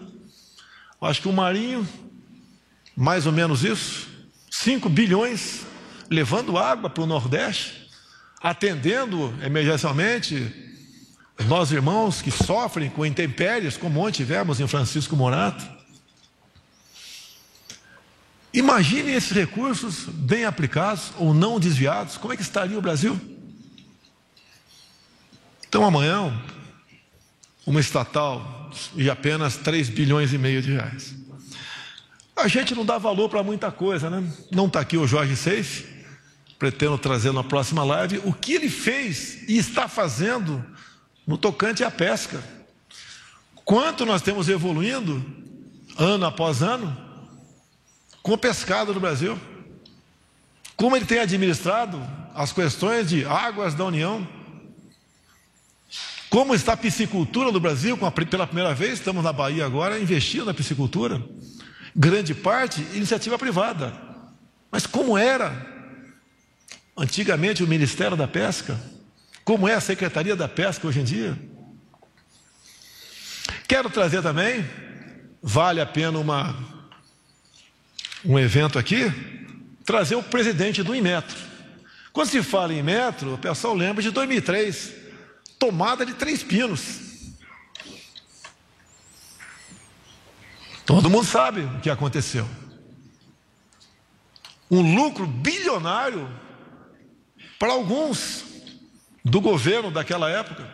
Acho 1.02 1.22
que 1.22 1.28
o 1.28 1.34
Marinho, 1.34 1.88
mais 2.96 3.26
ou 3.26 3.32
menos 3.32 3.64
isso, 3.64 4.08
5 4.52 4.88
bilhões, 4.90 5.62
levando 6.10 6.58
água 6.58 6.90
para 6.90 7.04
o 7.04 7.08
Nordeste 7.08 7.84
atendendo 8.44 9.34
emergencialmente 9.42 10.54
nós 11.48 11.72
irmãos 11.72 12.22
que 12.22 12.30
sofrem 12.30 12.90
com 12.90 13.06
intempéries, 13.06 13.78
como 13.78 14.02
ontem 14.02 14.18
tivemos 14.18 14.60
em 14.60 14.68
Francisco 14.68 15.16
Morato. 15.16 15.66
Imagine 18.54 19.12
esses 19.12 19.32
recursos 19.32 20.06
bem 20.06 20.46
aplicados 20.46 21.12
ou 21.18 21.34
não 21.34 21.60
desviados, 21.60 22.18
como 22.18 22.34
é 22.34 22.38
que 22.38 22.44
estaria 22.44 22.78
o 22.78 22.82
Brasil? 22.82 23.20
Então 25.68 25.84
amanhã, 25.84 26.40
uma 27.66 27.80
estatal 27.80 28.72
de 28.96 29.10
apenas 29.10 29.58
3 29.58 29.90
bilhões 29.90 30.32
e 30.34 30.38
meio 30.38 30.62
de 30.62 30.74
reais. 30.74 31.16
A 32.36 32.48
gente 32.48 32.76
não 32.76 32.86
dá 32.86 33.00
valor 33.00 33.28
para 33.28 33.42
muita 33.42 33.72
coisa, 33.72 34.10
né? 34.10 34.24
Não 34.52 34.68
está 34.68 34.82
aqui 34.82 34.98
o 34.98 35.08
Jorge 35.08 35.36
Seife, 35.36 35.88
pretendo 36.60 36.98
trazer 36.98 37.32
na 37.32 37.44
próxima 37.44 37.84
live 37.84 38.22
o 38.24 38.34
que 38.34 38.54
ele 38.54 38.70
fez 38.70 39.50
e 39.50 39.58
está 39.58 39.88
fazendo 39.88 40.64
no 41.26 41.38
tocante 41.38 41.84
à 41.84 41.90
pesca. 41.90 42.44
Quanto 43.66 44.06
nós 44.06 44.22
temos 44.22 44.48
evoluindo, 44.50 45.26
ano 45.98 46.26
após 46.26 46.62
ano, 46.62 46.96
com 48.24 48.34
o 48.34 48.38
pescado 48.38 48.92
no 48.94 49.00
Brasil. 49.00 49.40
Como 50.76 50.96
ele 50.96 51.06
tem 51.06 51.20
administrado 51.20 52.02
as 52.34 52.52
questões 52.52 53.08
de 53.08 53.24
águas 53.26 53.76
da 53.76 53.86
União. 53.86 54.28
Como 56.32 56.56
está 56.56 56.74
a 56.74 56.78
piscicultura 56.78 57.52
no 57.52 57.60
Brasil, 57.60 57.96
pela 58.32 58.48
primeira 58.48 58.74
vez, 58.74 58.94
estamos 58.94 59.24
na 59.24 59.32
Bahia 59.32 59.64
agora, 59.64 60.00
investindo 60.00 60.46
na 60.46 60.54
piscicultura. 60.54 61.24
Grande 61.96 62.34
parte, 62.34 62.82
iniciativa 62.96 63.38
privada. 63.38 63.94
Mas 64.72 64.88
como 64.88 65.16
era 65.16 65.72
Antigamente 66.96 67.64
o 67.64 67.68
Ministério 67.68 68.16
da 68.16 68.28
Pesca, 68.28 68.80
como 69.44 69.68
é 69.68 69.74
a 69.74 69.82
Secretaria 69.82 70.36
da 70.36 70.48
Pesca 70.48 70.88
hoje 70.88 71.00
em 71.00 71.04
dia. 71.04 71.38
Quero 73.68 73.90
trazer 73.90 74.22
também, 74.22 74.64
vale 75.42 75.82
a 75.82 75.88
pena 75.88 76.20
uma, 76.20 76.56
um 78.26 78.40
evento 78.40 78.80
aqui, 78.80 79.12
trazer 79.86 80.16
o 80.16 80.24
presidente 80.24 80.82
do 80.82 80.96
Inmetro. 80.96 81.38
Quando 82.12 82.30
se 82.30 82.44
fala 82.44 82.74
em 82.74 82.84
metro, 82.84 83.34
o 83.34 83.38
pessoal 83.38 83.74
lembra 83.74 84.02
de 84.02 84.12
2003, 84.12 84.94
tomada 85.60 86.06
de 86.06 86.14
três 86.14 86.44
pinos. 86.44 87.02
Todo 90.86 91.10
mundo 91.10 91.26
sabe 91.26 91.62
o 91.62 91.80
que 91.80 91.90
aconteceu. 91.90 92.48
Um 94.70 94.96
lucro 94.96 95.26
bilionário 95.26 96.30
para 97.58 97.72
alguns 97.72 98.44
do 99.24 99.40
governo 99.40 99.90
daquela 99.90 100.30
época. 100.30 100.68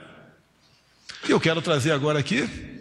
E 1.28 1.32
eu 1.32 1.40
quero 1.40 1.62
trazer 1.62 1.92
agora 1.92 2.20
aqui 2.20 2.79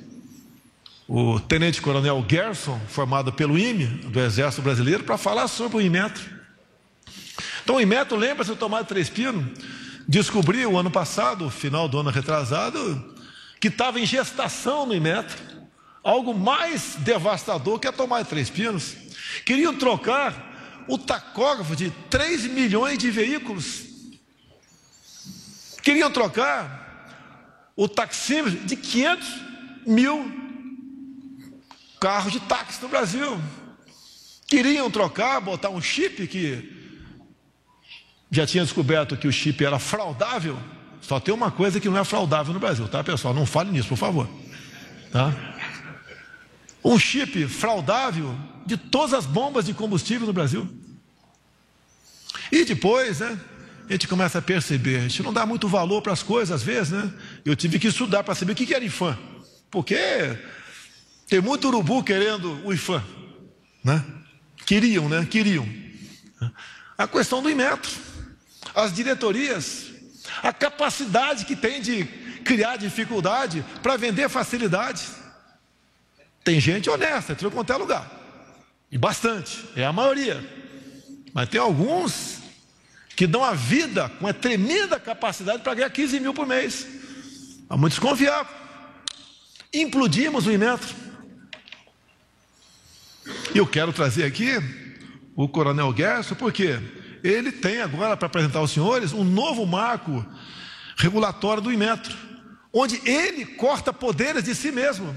o 1.08 1.40
tenente-coronel 1.40 2.24
Gerson, 2.28 2.78
formado 2.88 3.32
pelo 3.32 3.58
IME, 3.58 3.86
do 3.86 4.20
Exército 4.20 4.62
Brasileiro, 4.62 5.02
para 5.02 5.16
falar 5.16 5.48
sobre 5.48 5.78
o 5.78 5.80
Inmetro. 5.80 6.22
Então, 7.64 7.76
o 7.76 7.80
Inmetro, 7.80 8.16
lembra-se 8.16 8.50
do 8.50 8.56
Tomado 8.56 8.86
Três 8.86 9.08
Pinos? 9.08 9.46
descobri 10.08 10.64
o 10.64 10.78
ano 10.78 10.90
passado, 10.90 11.50
final 11.50 11.86
do 11.86 11.98
ano 11.98 12.08
retrasado, 12.08 13.14
que 13.60 13.68
estava 13.68 14.00
em 14.00 14.06
gestação 14.06 14.86
no 14.86 14.94
Imetro, 14.94 15.36
algo 16.02 16.32
mais 16.32 16.96
devastador 17.00 17.78
que 17.78 17.86
a 17.86 17.92
tomar 17.92 18.22
de 18.22 18.28
três 18.30 18.48
pinos. 18.48 18.96
Queriam 19.44 19.74
trocar 19.74 20.86
o 20.88 20.96
tacógrafo 20.96 21.76
de 21.76 21.90
3 22.08 22.46
milhões 22.46 22.96
de 22.96 23.10
veículos. 23.10 23.82
Queriam 25.82 26.10
trocar 26.10 27.02
o 27.76 27.86
taxímetro 27.86 28.58
de 28.64 28.74
500 28.74 29.28
mil 29.86 30.47
carros 32.00 32.32
de 32.32 32.40
táxi 32.40 32.82
no 32.82 32.88
Brasil. 32.88 33.40
Queriam 34.46 34.90
trocar, 34.90 35.40
botar 35.40 35.70
um 35.70 35.80
chip 35.80 36.26
que 36.26 36.76
já 38.30 38.46
tinha 38.46 38.64
descoberto 38.64 39.16
que 39.16 39.28
o 39.28 39.32
chip 39.32 39.64
era 39.64 39.78
fraudável. 39.78 40.58
Só 41.00 41.20
tem 41.20 41.32
uma 41.32 41.50
coisa 41.50 41.80
que 41.80 41.88
não 41.88 41.98
é 41.98 42.04
fraudável 42.04 42.52
no 42.52 42.60
Brasil, 42.60 42.88
tá, 42.88 43.02
pessoal? 43.02 43.32
Não 43.32 43.46
fale 43.46 43.70
nisso, 43.70 43.88
por 43.88 43.98
favor. 43.98 44.28
Tá? 45.10 45.34
Um 46.84 46.98
chip 46.98 47.46
fraudável 47.46 48.34
de 48.64 48.76
todas 48.76 49.14
as 49.14 49.26
bombas 49.26 49.66
de 49.66 49.74
combustível 49.74 50.26
no 50.26 50.32
Brasil. 50.32 50.68
E 52.52 52.64
depois, 52.64 53.20
né? 53.20 53.38
A 53.88 53.92
gente 53.92 54.06
começa 54.06 54.38
a 54.38 54.42
perceber, 54.42 54.96
a 54.96 55.00
gente 55.00 55.22
não 55.22 55.32
dá 55.32 55.46
muito 55.46 55.66
valor 55.66 56.02
para 56.02 56.12
as 56.12 56.22
coisas 56.22 56.54
às 56.54 56.62
vezes, 56.62 56.92
né? 56.92 57.10
Eu 57.42 57.56
tive 57.56 57.78
que 57.78 57.86
estudar 57.86 58.22
para 58.22 58.34
saber 58.34 58.52
o 58.52 58.54
que 58.54 58.74
era 58.74 58.84
IFAM. 58.84 59.18
Porque 59.70 59.96
tem 61.28 61.40
muito 61.40 61.68
urubu 61.68 62.02
querendo 62.02 62.60
o 62.64 62.72
IFAM, 62.72 63.04
né? 63.84 64.04
Queriam, 64.66 65.08
né? 65.08 65.26
Queriam. 65.30 65.68
A 66.96 67.06
questão 67.06 67.42
do 67.42 67.50
Inmetro. 67.50 67.90
As 68.74 68.92
diretorias, 68.92 69.90
a 70.42 70.52
capacidade 70.52 71.44
que 71.44 71.56
tem 71.56 71.80
de 71.80 72.04
criar 72.44 72.76
dificuldade 72.76 73.64
para 73.82 73.96
vender 73.96 74.28
facilidade. 74.28 75.02
Tem 76.44 76.60
gente 76.60 76.88
honesta, 76.88 77.32
entrou 77.32 77.50
quanto 77.50 77.72
é 77.72 77.76
lugar. 77.76 78.10
E 78.90 78.96
bastante, 78.96 79.64
é 79.76 79.84
a 79.84 79.92
maioria. 79.92 80.42
Mas 81.34 81.48
tem 81.48 81.60
alguns 81.60 82.38
que 83.14 83.26
dão 83.26 83.44
a 83.44 83.52
vida 83.52 84.08
com 84.08 84.24
uma 84.26 84.32
tremenda 84.32 84.98
capacidade 84.98 85.62
para 85.62 85.74
ganhar 85.74 85.90
15 85.90 86.20
mil 86.20 86.32
por 86.32 86.46
mês. 86.46 86.86
Vamos 87.68 87.80
muito 87.80 87.92
desconfiar. 87.92 88.48
Implodimos 89.72 90.46
o 90.46 90.52
Inmetro. 90.52 91.07
E 93.54 93.58
eu 93.58 93.66
quero 93.66 93.92
trazer 93.92 94.24
aqui 94.24 94.52
o 95.34 95.48
Coronel 95.48 95.94
Gerson, 95.96 96.34
porque 96.34 96.78
ele 97.22 97.52
tem 97.52 97.80
agora 97.80 98.16
para 98.16 98.26
apresentar 98.26 98.58
aos 98.58 98.70
senhores 98.70 99.12
um 99.12 99.24
novo 99.24 99.66
marco 99.66 100.24
regulatório 100.96 101.62
do 101.62 101.72
Inmetro, 101.72 102.16
onde 102.72 103.00
ele 103.08 103.44
corta 103.44 103.92
poderes 103.92 104.44
de 104.44 104.54
si 104.54 104.72
mesmo. 104.72 105.16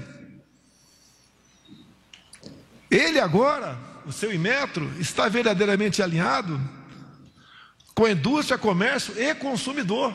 Ele 2.90 3.18
agora, 3.18 3.78
o 4.06 4.12
seu 4.12 4.32
Inmetro, 4.32 4.90
está 5.00 5.28
verdadeiramente 5.28 6.02
alinhado 6.02 6.60
com 7.94 8.08
indústria, 8.08 8.58
comércio 8.58 9.14
e 9.20 9.34
consumidor. 9.34 10.14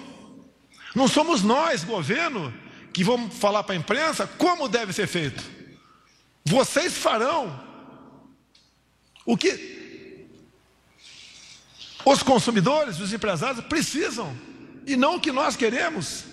Não 0.96 1.08
somos 1.08 1.44
nós, 1.44 1.84
governo, 1.84 2.54
que 2.94 3.04
vamos 3.04 3.36
falar 3.36 3.63
para 3.63 3.74
a 3.74 3.77
imprensa 3.77 4.25
como 4.25 4.68
deve 4.68 4.94
ser 4.94 5.08
feito. 5.08 5.44
Vocês 6.46 6.98
farão 6.98 7.66
o 9.27 9.36
que 9.38 10.25
os 12.05 12.24
consumidores, 12.24 13.01
os 13.01 13.12
empresários 13.12 13.63
precisam 13.65 14.34
e 14.86 14.96
não 14.96 15.17
o 15.17 15.19
que 15.19 15.34
nós 15.34 15.57
queremos. 15.57 16.24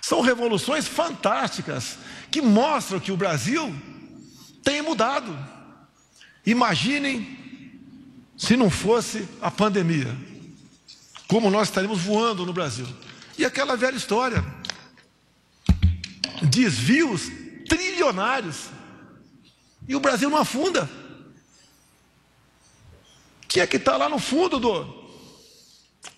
São 0.00 0.22
revoluções 0.22 0.88
fantásticas 0.88 1.98
que 2.30 2.40
mostram 2.40 2.98
que 2.98 3.12
o 3.12 3.16
Brasil 3.16 3.72
tem 4.64 4.80
mudado. 4.80 5.36
Imaginem 6.46 7.38
se 8.38 8.56
não 8.56 8.70
fosse 8.70 9.28
a 9.42 9.50
pandemia, 9.50 10.16
como 11.28 11.50
nós 11.50 11.68
estaríamos 11.68 12.00
voando 12.00 12.46
no 12.46 12.54
Brasil. 12.54 12.86
E 13.36 13.44
aquela 13.44 13.76
velha 13.76 13.96
história: 13.96 14.42
desvios 16.42 17.30
trilionários, 17.68 18.70
e 19.86 19.94
o 19.94 20.00
Brasil 20.00 20.30
não 20.30 20.38
afunda. 20.38 20.88
Tinha 23.50 23.66
que 23.66 23.78
estar 23.78 23.96
lá 23.96 24.08
no 24.08 24.20
fundo 24.20 24.60
do, 24.60 24.86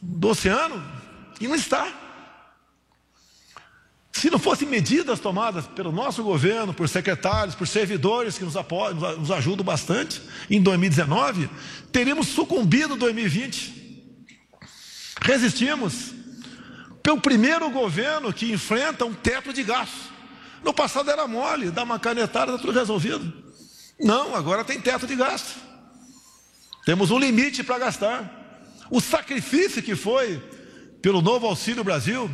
do 0.01 0.29
oceano 0.29 0.85
e 1.41 1.49
não 1.49 1.55
está. 1.55 1.91
Se 4.13 4.29
não 4.31 4.39
fossem 4.39 4.69
medidas 4.69 5.19
tomadas 5.19 5.67
pelo 5.67 5.91
nosso 5.91 6.23
governo, 6.23 6.75
por 6.75 6.87
secretários, 6.91 7.55
por 7.55 7.67
servidores 7.67 8.37
que 8.37 8.45
nos, 8.45 8.55
apoiam, 8.55 9.17
nos 9.17 9.31
ajudam 9.31 9.65
bastante, 9.65 10.21
em 10.51 10.63
2019, 10.63 11.49
teríamos 11.91 12.29
sucumbido 12.29 12.95
em 12.95 12.99
2020. 12.99 14.13
Resistimos. 15.23 16.13
Pelo 17.03 17.19
primeiro 17.19 17.69
governo 17.71 18.31
que 18.31 18.53
enfrenta 18.53 19.07
um 19.07 19.15
teto 19.15 19.55
de 19.55 19.63
gastos. 19.63 20.13
No 20.63 20.75
passado 20.75 21.11
era 21.11 21.27
mole, 21.27 21.71
dá 21.71 21.83
uma 21.83 21.99
canetada, 21.99 22.53
está 22.53 22.63
tudo 22.67 22.79
resolvido. 22.79 23.33
Não, 23.99 24.37
agora 24.37 24.63
tem 24.63 24.79
teto 24.79 25.07
de 25.07 25.17
gasto. 25.17 25.72
Temos 26.85 27.11
um 27.11 27.19
limite 27.19 27.63
para 27.63 27.79
gastar 27.79 28.43
o 28.91 29.01
sacrifício 29.01 29.83
que 29.83 29.95
foi 29.95 30.43
pelo 31.01 31.23
novo 31.23 31.47
Auxílio 31.47 31.83
Brasil, 31.83 32.31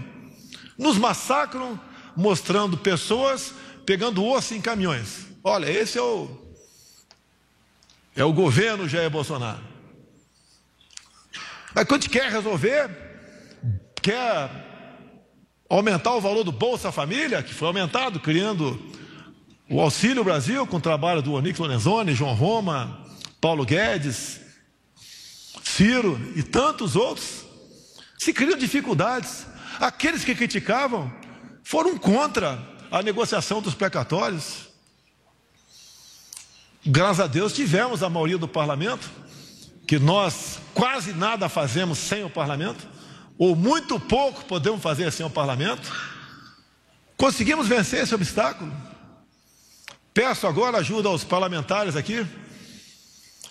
nos 0.76 0.98
massacram 0.98 1.80
mostrando 2.16 2.76
pessoas 2.76 3.54
pegando 3.86 4.24
osso 4.24 4.54
em 4.54 4.60
caminhões. 4.60 5.26
Olha, 5.42 5.70
esse 5.70 5.96
é 5.98 6.02
o 6.02 6.46
é 8.14 8.24
o 8.24 8.32
governo 8.32 8.88
Jair 8.88 9.08
Bolsonaro. 9.08 9.62
Mas 11.72 11.84
quando 11.86 12.08
quer 12.08 12.30
resolver, 12.30 12.90
quer 14.02 14.50
aumentar 15.68 16.14
o 16.14 16.20
valor 16.20 16.42
do 16.42 16.50
Bolsa 16.50 16.90
Família, 16.90 17.42
que 17.42 17.54
foi 17.54 17.68
aumentado, 17.68 18.18
criando 18.18 18.82
o 19.70 19.80
Auxílio 19.80 20.24
Brasil, 20.24 20.66
com 20.66 20.78
o 20.78 20.80
trabalho 20.80 21.22
do 21.22 21.34
Onix 21.34 21.58
Lorenzoni, 21.58 22.12
João 22.12 22.34
Roma, 22.34 23.06
Paulo 23.40 23.64
Guedes, 23.64 24.40
Ciro 25.62 26.20
e 26.34 26.42
tantos 26.42 26.96
outros, 26.96 27.44
se 28.18 28.32
criam 28.32 28.58
dificuldades. 28.58 29.46
Aqueles 29.78 30.24
que 30.24 30.34
criticavam 30.34 31.12
foram 31.62 31.96
contra 31.96 32.58
a 32.90 33.02
negociação 33.02 33.62
dos 33.62 33.74
precatórios. 33.74 34.68
Graças 36.84 37.20
a 37.20 37.26
Deus 37.26 37.52
tivemos 37.52 38.02
a 38.02 38.08
maioria 38.08 38.38
do 38.38 38.48
parlamento, 38.48 39.08
que 39.86 39.98
nós 39.98 40.58
quase 40.74 41.12
nada 41.12 41.48
fazemos 41.48 41.98
sem 41.98 42.24
o 42.24 42.30
parlamento, 42.30 42.88
ou 43.36 43.54
muito 43.54 44.00
pouco 44.00 44.44
podemos 44.46 44.82
fazer 44.82 45.12
sem 45.12 45.24
o 45.24 45.30
parlamento. 45.30 45.92
Conseguimos 47.16 47.68
vencer 47.68 48.02
esse 48.02 48.14
obstáculo. 48.14 48.72
Peço 50.12 50.46
agora 50.46 50.78
ajuda 50.78 51.08
aos 51.08 51.22
parlamentares 51.22 51.94
aqui 51.94 52.26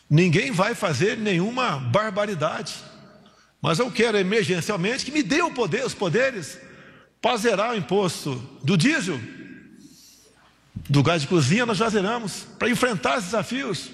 Ninguém 0.10 0.52
vai 0.52 0.74
fazer 0.74 1.18
nenhuma 1.18 1.78
barbaridade. 1.78 2.76
Mas 3.62 3.80
eu 3.80 3.92
quero 3.92 4.18
emergencialmente 4.18 5.04
que 5.04 5.12
me 5.12 5.24
dê 5.24 5.42
o 5.42 5.52
poder, 5.52 5.86
os 5.86 5.94
poderes 5.94 6.60
para 7.22 7.38
zerar 7.38 7.72
o 7.72 7.76
imposto 7.76 8.36
do 8.64 8.78
diesel, 8.78 9.20
do 10.90 11.04
gás 11.04 11.24
de 11.24 11.28
cozinha, 11.28 11.66
nós 11.66 11.78
já 11.78 11.90
zeramos, 11.90 12.46
para 12.58 12.70
enfrentar 12.70 13.18
esses 13.18 13.26
desafios. 13.26 13.90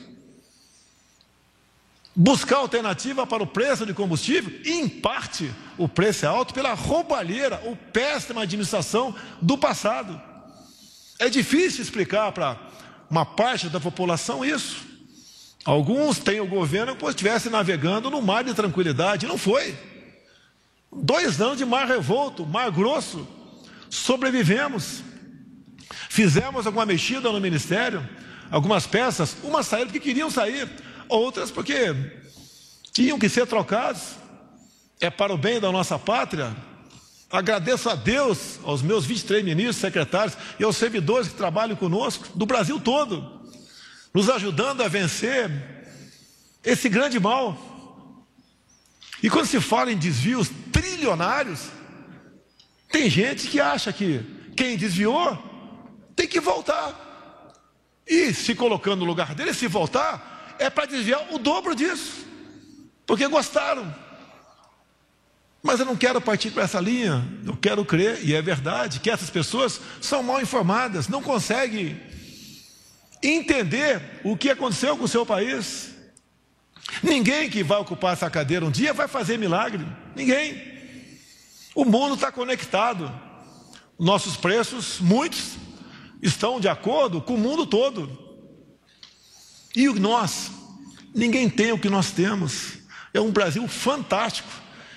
Buscar 2.16 2.58
alternativa 2.58 3.26
para 3.26 3.42
o 3.42 3.48
preço 3.48 3.86
de 3.86 3.94
combustível, 3.94 4.54
em 4.66 4.88
parte 4.88 5.52
o 5.78 5.88
preço 5.88 6.26
é 6.26 6.28
alto 6.28 6.54
pela 6.54 6.74
roubalheira 6.74 7.60
ou 7.66 7.76
péssima 7.76 8.44
administração 8.44 9.16
do 9.42 9.58
passado. 9.58 10.22
É 11.18 11.30
difícil 11.30 11.82
explicar 11.82 12.32
para 12.32 12.60
uma 13.10 13.26
parte 13.26 13.70
da 13.70 13.80
população 13.80 14.46
isso. 14.46 14.93
Alguns 15.66 16.20
têm 16.20 16.42
o 16.42 16.48
governo 16.48 16.96
como 16.96 17.10
se 17.10 17.16
estivesse 17.16 17.50
navegando 17.50 18.10
no 18.10 18.22
mar 18.22 18.44
de 18.44 18.54
tranquilidade. 18.54 19.26
Não 19.26 19.38
foi. 19.38 19.78
Dois 20.92 21.40
anos 21.40 21.58
de 21.58 21.66
mar 21.66 21.88
revolto, 21.88 22.46
mar 22.46 22.70
grosso. 22.70 23.26
Sobrevivemos. 23.90 25.02
Fizemos 26.10 26.68
alguma 26.68 26.86
mexida 26.86 27.32
no 27.32 27.40
ministério, 27.40 28.08
algumas 28.52 28.86
peças. 28.86 29.38
Umas 29.42 29.66
saíram 29.66 29.88
porque 29.88 30.00
queriam 30.02 30.30
sair, 30.30 30.70
outras 31.08 31.50
porque 31.50 31.96
tinham 32.92 33.18
que 33.18 33.30
ser 33.30 33.48
trocadas. 33.48 34.18
É 35.00 35.10
para 35.10 35.34
o 35.34 35.38
bem 35.38 35.60
da 35.62 35.72
nossa 35.72 35.98
pátria. 35.98 36.54
Agradeço 37.32 37.90
a 37.90 37.96
Deus, 37.96 38.60
aos 38.64 38.82
meus 38.82 39.06
23 39.06 39.44
ministros, 39.44 39.78
secretários 39.78 40.38
e 40.60 40.64
aos 40.64 40.78
servidores 40.78 41.30
que 41.30 41.36
trabalham 41.36 41.76
conosco, 41.76 42.28
do 42.36 42.46
Brasil 42.46 42.80
todo 42.80 43.43
nos 44.14 44.30
ajudando 44.30 44.82
a 44.82 44.88
vencer 44.88 45.50
esse 46.64 46.88
grande 46.88 47.20
mal. 47.20 47.58
E 49.22 49.30
quando 49.30 49.48
se 49.48 49.60
fala 49.60 49.92
em 49.92 49.98
desvios 49.98 50.50
trilionários. 50.72 51.70
Tem 52.90 53.10
gente 53.10 53.48
que 53.48 53.60
acha 53.60 53.92
que 53.92 54.24
quem 54.56 54.78
desviou 54.78 55.38
tem 56.16 56.28
que 56.28 56.40
voltar. 56.40 57.00
E 58.06 58.34
se 58.34 58.54
colocando 58.54 59.00
no 59.00 59.06
lugar 59.06 59.34
dele, 59.34 59.54
se 59.54 59.68
voltar, 59.68 60.56
é 60.60 60.70
para 60.70 60.86
desviar 60.86 61.34
o 61.34 61.40
dobro 61.40 61.76
disso. 61.76 62.26
Porque 63.06 63.28
gostaram. 63.28 63.94
Mas 65.62 65.80
eu 65.80 65.86
não 65.86 65.96
quero 65.96 66.20
partir 66.22 66.52
para 66.52 66.64
essa 66.64 66.80
linha. 66.80 67.26
Eu 67.46 67.56
quero 67.56 67.84
crer, 67.86 68.24
e 68.24 68.36
é 68.36 68.42
verdade, 68.42 69.00
que 69.00 69.10
essas 69.10 69.30
pessoas 69.30 69.80
são 70.02 70.22
mal 70.22 70.42
informadas, 70.42 71.08
não 71.08 71.22
conseguem 71.22 72.00
entender 73.24 74.20
o 74.24 74.36
que 74.36 74.50
aconteceu 74.50 74.98
com 74.98 75.06
o 75.06 75.08
seu 75.08 75.26
país. 75.26 75.92
Ninguém 77.02 77.50
que 77.50 77.64
vai 77.64 77.80
ocupar 77.80 78.14
essa 78.14 78.30
cadeira 78.30 78.66
um 78.66 78.72
dia 78.72 78.94
vai 78.94 79.08
fazer 79.08 79.38
milagre. 79.38 79.86
Ninguém. 80.16 80.74
O 81.74 81.86
mundo 81.86 82.16
está 82.16 82.32
conectado. 82.32 83.12
Nossos 83.98 84.36
preços, 84.36 85.00
muitos, 85.00 85.56
estão 86.22 86.60
de 86.60 86.68
acordo 86.68 87.22
com 87.22 87.36
o 87.36 87.38
mundo 87.38 87.66
todo. 87.66 88.20
E 89.76 89.88
nós, 89.88 90.52
ninguém 91.16 91.50
tem 91.50 91.72
o 91.72 91.80
que 91.80 91.90
nós 91.90 92.12
temos. 92.12 92.80
É 93.14 93.22
um 93.22 93.32
Brasil 93.32 93.68
fantástico, 93.68 94.50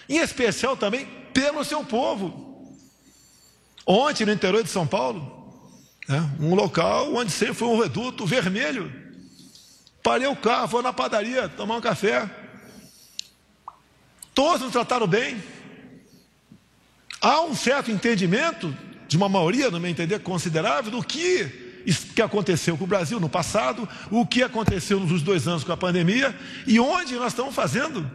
em 0.09 0.19
especial 0.19 0.77
também 0.77 1.07
pelo 1.33 1.65
seu 1.65 1.85
povo. 1.85 2.75
Ontem, 3.87 4.27
no 4.27 4.33
interior 4.33 4.63
de 4.63 4.71
São 4.71 4.87
Paulo, 4.87 5.36
né, 6.09 6.31
um 6.41 6.55
local 6.55 7.15
onde 7.15 7.33
sempre 7.33 7.55
foi 7.55 7.69
um 7.69 7.81
reduto 7.81 8.25
vermelho. 8.27 8.93
Parei 10.03 10.29
o 10.29 10.37
carro, 10.37 10.69
vou 10.69 10.83
na 10.83 10.93
padaria 10.93 11.49
tomar 11.49 11.77
um 11.77 11.81
café. 11.81 12.31
Todos 14.35 14.61
nos 14.61 14.73
trataram 14.73 15.07
bem. 15.07 15.43
Há 17.21 17.41
um 17.41 17.55
certo 17.55 17.91
entendimento, 17.91 18.77
de 19.09 19.17
uma 19.17 19.29
maioria, 19.29 19.71
no 19.71 19.81
meu 19.81 19.91
entender, 19.91 20.21
considerável, 20.21 20.91
do 20.91 21.03
que 21.03 21.65
que 22.15 22.21
aconteceu 22.21 22.77
com 22.77 22.85
o 22.85 22.87
Brasil 22.87 23.21
no 23.21 23.29
passado, 23.29 23.89
o 24.11 24.27
que 24.27 24.43
aconteceu 24.43 24.99
nos 24.99 25.23
dois 25.23 25.47
anos 25.47 25.63
com 25.63 25.71
a 25.71 25.77
pandemia 25.77 26.37
e 26.67 26.81
onde 26.81 27.15
nós 27.15 27.29
estamos 27.33 27.55
fazendo. 27.55 28.11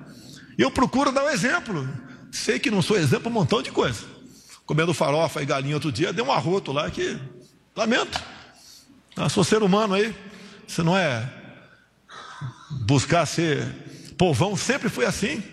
Eu 0.57 0.69
procuro 0.69 1.11
dar 1.11 1.23
um 1.23 1.29
exemplo. 1.29 1.87
Sei 2.31 2.59
que 2.59 2.69
não 2.69 2.81
sou 2.81 2.97
exemplo 2.97 3.29
um 3.29 3.33
montão 3.33 3.61
de 3.61 3.71
coisa. 3.71 4.03
Comendo 4.65 4.93
farofa 4.93 5.41
e 5.41 5.45
galinha 5.45 5.75
outro 5.75 5.91
dia, 5.91 6.11
deu 6.11 6.25
um 6.25 6.31
arroto 6.31 6.71
lá 6.71 6.89
que 6.91 7.17
lamento. 7.75 8.21
Eu 9.15 9.29
sou 9.29 9.43
ser 9.43 9.63
humano 9.63 9.93
aí. 9.93 10.15
Você 10.67 10.83
não 10.83 10.97
é 10.97 11.29
buscar 12.85 13.25
ser 13.25 13.67
povão, 14.17 14.55
sempre 14.55 14.89
foi 14.89 15.05
assim. 15.05 15.43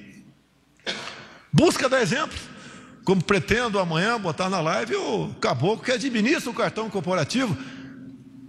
Busca 1.52 1.88
dar 1.88 2.02
exemplo. 2.02 2.38
Como 3.04 3.24
pretendo 3.24 3.78
amanhã 3.78 4.20
botar 4.20 4.50
na 4.50 4.60
live 4.60 4.94
o 4.96 5.34
caboclo 5.40 5.84
que 5.84 5.92
administra 5.92 6.50
o 6.50 6.54
cartão 6.54 6.90
corporativo 6.90 7.56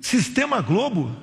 Sistema 0.01 0.61
Globo, 0.61 1.15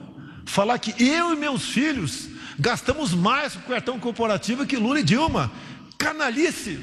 falar 0.44 0.78
que 0.78 0.94
eu 1.02 1.32
e 1.32 1.36
meus 1.36 1.64
filhos 1.66 2.28
gastamos 2.58 3.12
mais 3.12 3.54
com 3.54 3.72
cartão 3.72 3.98
corporativo 3.98 4.66
que 4.66 4.76
Lula 4.76 5.00
e 5.00 5.02
Dilma. 5.02 5.50
Canalice. 5.98 6.78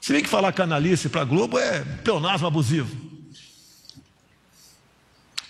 Se 0.00 0.12
bem 0.12 0.22
que 0.22 0.28
falar 0.28 0.52
canalice 0.52 1.08
para 1.08 1.24
Globo 1.24 1.58
é 1.58 1.80
peonasmo 2.02 2.46
abusivo. 2.46 3.05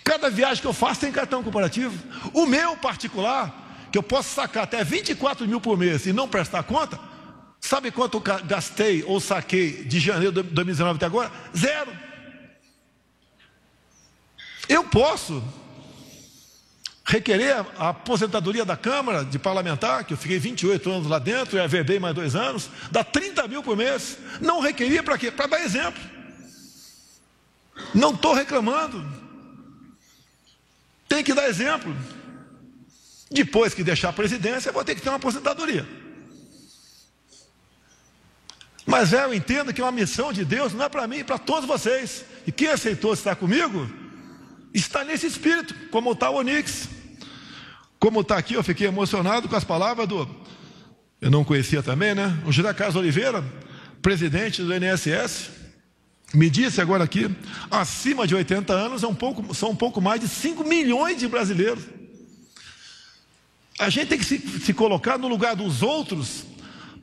Cada 0.06 0.30
viagem 0.30 0.60
que 0.62 0.68
eu 0.68 0.72
faço 0.72 1.00
tem 1.00 1.10
cartão 1.10 1.42
corporativo. 1.42 1.92
O 2.32 2.46
meu 2.46 2.76
particular, 2.76 3.88
que 3.90 3.98
eu 3.98 4.04
posso 4.04 4.32
sacar 4.32 4.62
até 4.62 4.84
24 4.84 5.48
mil 5.48 5.60
por 5.60 5.76
mês 5.76 6.06
e 6.06 6.12
não 6.12 6.28
prestar 6.28 6.62
conta, 6.62 6.96
sabe 7.60 7.90
quanto 7.90 8.18
eu 8.18 8.20
gastei 8.44 9.02
ou 9.02 9.18
saquei 9.18 9.82
de 9.82 9.98
janeiro 9.98 10.30
de 10.30 10.42
2019 10.44 10.96
até 10.96 11.06
agora? 11.06 11.32
Zero. 11.56 11.92
Eu 14.68 14.84
posso 14.84 15.42
requerer 17.04 17.66
a 17.76 17.88
aposentadoria 17.88 18.64
da 18.64 18.76
Câmara 18.76 19.24
de 19.24 19.40
Parlamentar, 19.40 20.04
que 20.04 20.12
eu 20.12 20.16
fiquei 20.16 20.38
28 20.38 20.88
anos 20.88 21.08
lá 21.08 21.18
dentro 21.18 21.56
e 21.56 21.60
averbei 21.60 21.98
mais 21.98 22.14
dois 22.14 22.36
anos, 22.36 22.70
dá 22.92 23.02
30 23.02 23.48
mil 23.48 23.60
por 23.60 23.76
mês. 23.76 24.18
Não 24.40 24.60
requeria 24.60 25.02
para 25.02 25.18
quê? 25.18 25.32
Para 25.32 25.48
dar 25.48 25.60
exemplo. 25.62 26.00
Não 27.92 28.12
estou 28.12 28.34
reclamando. 28.34 29.15
Tem 31.08 31.22
que 31.22 31.34
dar 31.34 31.48
exemplo. 31.48 31.94
Depois 33.30 33.74
que 33.74 33.82
deixar 33.82 34.10
a 34.10 34.12
presidência, 34.12 34.72
vou 34.72 34.84
ter 34.84 34.94
que 34.94 35.00
ter 35.00 35.08
uma 35.08 35.16
aposentadoria. 35.16 35.86
Mas 38.86 39.12
é, 39.12 39.24
eu 39.24 39.34
entendo 39.34 39.74
que 39.74 39.80
é 39.80 39.84
uma 39.84 39.90
missão 39.90 40.32
de 40.32 40.44
Deus 40.44 40.72
não 40.72 40.84
é 40.84 40.88
para 40.88 41.08
mim, 41.08 41.18
é 41.18 41.24
para 41.24 41.38
todos 41.38 41.68
vocês. 41.68 42.24
E 42.46 42.52
quem 42.52 42.68
aceitou 42.68 43.12
estar 43.12 43.34
comigo, 43.34 43.90
está 44.72 45.02
nesse 45.02 45.26
espírito, 45.26 45.74
como 45.90 46.12
está 46.12 46.30
o 46.30 46.36
Onix. 46.36 46.88
Como 47.98 48.20
está 48.20 48.36
aqui, 48.36 48.54
eu 48.54 48.62
fiquei 48.62 48.86
emocionado 48.86 49.48
com 49.48 49.56
as 49.56 49.64
palavras 49.64 50.06
do. 50.06 50.28
Eu 51.20 51.30
não 51.30 51.44
conhecia 51.44 51.82
também, 51.82 52.14
né? 52.14 52.38
O 52.46 52.52
José 52.52 52.72
Carlos 52.74 52.94
Oliveira, 52.94 53.42
presidente 54.00 54.62
do 54.62 54.72
INSS, 54.72 55.50
me 56.34 56.50
disse 56.50 56.80
agora 56.80 57.04
aqui: 57.04 57.30
acima 57.70 58.26
de 58.26 58.34
80 58.34 58.72
anos 58.72 59.02
é 59.02 59.06
um 59.06 59.14
pouco, 59.14 59.54
são 59.54 59.70
um 59.70 59.76
pouco 59.76 60.00
mais 60.00 60.20
de 60.20 60.28
5 60.28 60.64
milhões 60.64 61.18
de 61.18 61.28
brasileiros. 61.28 61.84
A 63.78 63.88
gente 63.90 64.08
tem 64.08 64.18
que 64.18 64.24
se, 64.24 64.38
se 64.38 64.72
colocar 64.72 65.18
no 65.18 65.28
lugar 65.28 65.54
dos 65.54 65.82
outros 65.82 66.44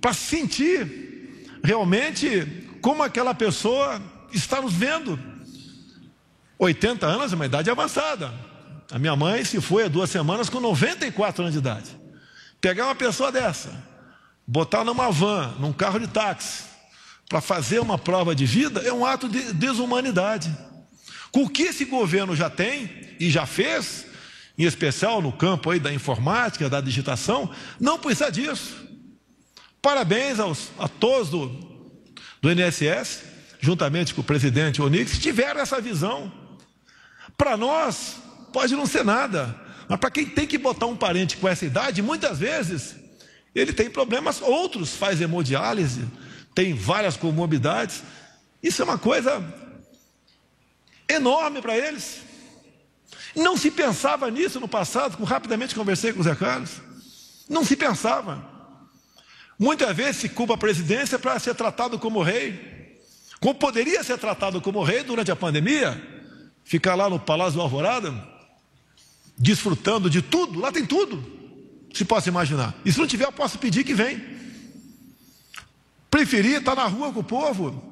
para 0.01 0.13
sentir 0.13 1.49
realmente 1.63 2.67
como 2.81 3.03
aquela 3.03 3.33
pessoa 3.33 4.01
está 4.33 4.61
nos 4.61 4.73
vendo. 4.73 5.19
80 6.57 7.05
anos 7.05 7.31
é 7.31 7.35
uma 7.35 7.45
idade 7.45 7.69
avançada. 7.69 8.33
A 8.91 8.99
minha 8.99 9.15
mãe 9.15 9.45
se 9.45 9.61
foi 9.61 9.85
há 9.85 9.87
duas 9.87 10.09
semanas 10.09 10.49
com 10.49 10.59
94 10.59 11.43
anos 11.43 11.53
de 11.53 11.59
idade. 11.59 11.97
Pegar 12.59 12.85
uma 12.85 12.95
pessoa 12.95 13.31
dessa, 13.31 13.83
botar 14.47 14.83
numa 14.83 15.11
van, 15.11 15.53
num 15.59 15.73
carro 15.73 15.99
de 15.99 16.07
táxi, 16.07 16.63
para 17.29 17.41
fazer 17.41 17.79
uma 17.79 17.97
prova 17.97 18.35
de 18.35 18.45
vida, 18.45 18.81
é 18.81 18.93
um 18.93 19.05
ato 19.05 19.27
de 19.27 19.53
desumanidade. 19.53 20.55
Com 21.31 21.43
o 21.43 21.49
que 21.49 21.63
esse 21.63 21.85
governo 21.85 22.35
já 22.35 22.49
tem 22.49 22.89
e 23.19 23.29
já 23.29 23.45
fez, 23.45 24.05
em 24.57 24.65
especial 24.65 25.21
no 25.21 25.31
campo 25.31 25.71
aí 25.71 25.79
da 25.79 25.91
informática, 25.91 26.69
da 26.69 26.79
digitação, 26.79 27.49
não 27.79 27.97
precisa 27.97 28.31
disso. 28.31 28.83
Parabéns 29.81 30.39
aos, 30.39 30.69
a 30.77 30.87
todos 30.87 31.29
do, 31.29 31.47
do 32.41 32.51
INSS, 32.51 33.23
juntamente 33.59 34.13
com 34.13 34.21
o 34.21 34.23
presidente 34.23 34.81
Onix, 34.81 35.17
tiveram 35.17 35.59
essa 35.59 35.81
visão. 35.81 36.31
Para 37.37 37.57
nós, 37.57 38.17
pode 38.51 38.75
não 38.75 38.85
ser 38.85 39.03
nada, 39.03 39.59
mas 39.89 39.99
para 39.99 40.11
quem 40.11 40.25
tem 40.25 40.45
que 40.45 40.57
botar 40.57 40.85
um 40.85 40.95
parente 40.95 41.37
com 41.37 41.47
essa 41.47 41.65
idade, 41.65 42.01
muitas 42.01 42.39
vezes 42.39 42.95
ele 43.55 43.73
tem 43.73 43.89
problemas, 43.89 44.41
outros 44.41 44.95
faz 44.95 45.19
hemodiálise, 45.19 46.05
tem 46.53 46.73
várias 46.73 47.17
comorbidades. 47.17 48.03
Isso 48.61 48.81
é 48.81 48.85
uma 48.85 48.97
coisa 48.97 49.43
enorme 51.07 51.61
para 51.61 51.77
eles. 51.77 52.21
Não 53.35 53.57
se 53.57 53.71
pensava 53.71 54.29
nisso 54.29 54.59
no 54.59 54.67
passado, 54.67 55.21
rapidamente 55.23 55.75
conversei 55.75 56.13
com 56.13 56.19
o 56.19 56.23
Zé 56.23 56.35
Carlos. 56.35 56.81
Não 57.49 57.65
se 57.65 57.75
pensava. 57.75 58.51
Muitas 59.57 59.95
vezes 59.95 60.17
se 60.17 60.29
culpa 60.29 60.53
a 60.53 60.57
presidência 60.57 61.17
para 61.17 61.39
ser 61.39 61.55
tratado 61.55 61.97
como 61.97 62.21
rei. 62.21 62.99
Como 63.39 63.55
poderia 63.55 64.03
ser 64.03 64.17
tratado 64.17 64.61
como 64.61 64.83
rei 64.83 65.03
durante 65.03 65.31
a 65.31 65.35
pandemia, 65.35 66.01
ficar 66.63 66.95
lá 66.95 67.09
no 67.09 67.19
Palácio 67.19 67.55
do 67.55 67.61
Alvorada, 67.61 68.13
desfrutando 69.37 70.09
de 70.09 70.21
tudo, 70.21 70.59
lá 70.59 70.71
tem 70.71 70.85
tudo, 70.85 71.21
se 71.93 72.05
possa 72.05 72.29
imaginar. 72.29 72.73
E 72.85 72.91
se 72.91 72.99
não 72.99 73.07
tiver, 73.07 73.25
eu 73.25 73.31
posso 73.31 73.59
pedir 73.59 73.83
que 73.83 73.93
vem. 73.93 74.32
Preferir 76.13 76.59
estar 76.59 76.75
na 76.75 76.85
rua 76.85 77.11
com 77.11 77.21
o 77.21 77.23
povo. 77.23 77.83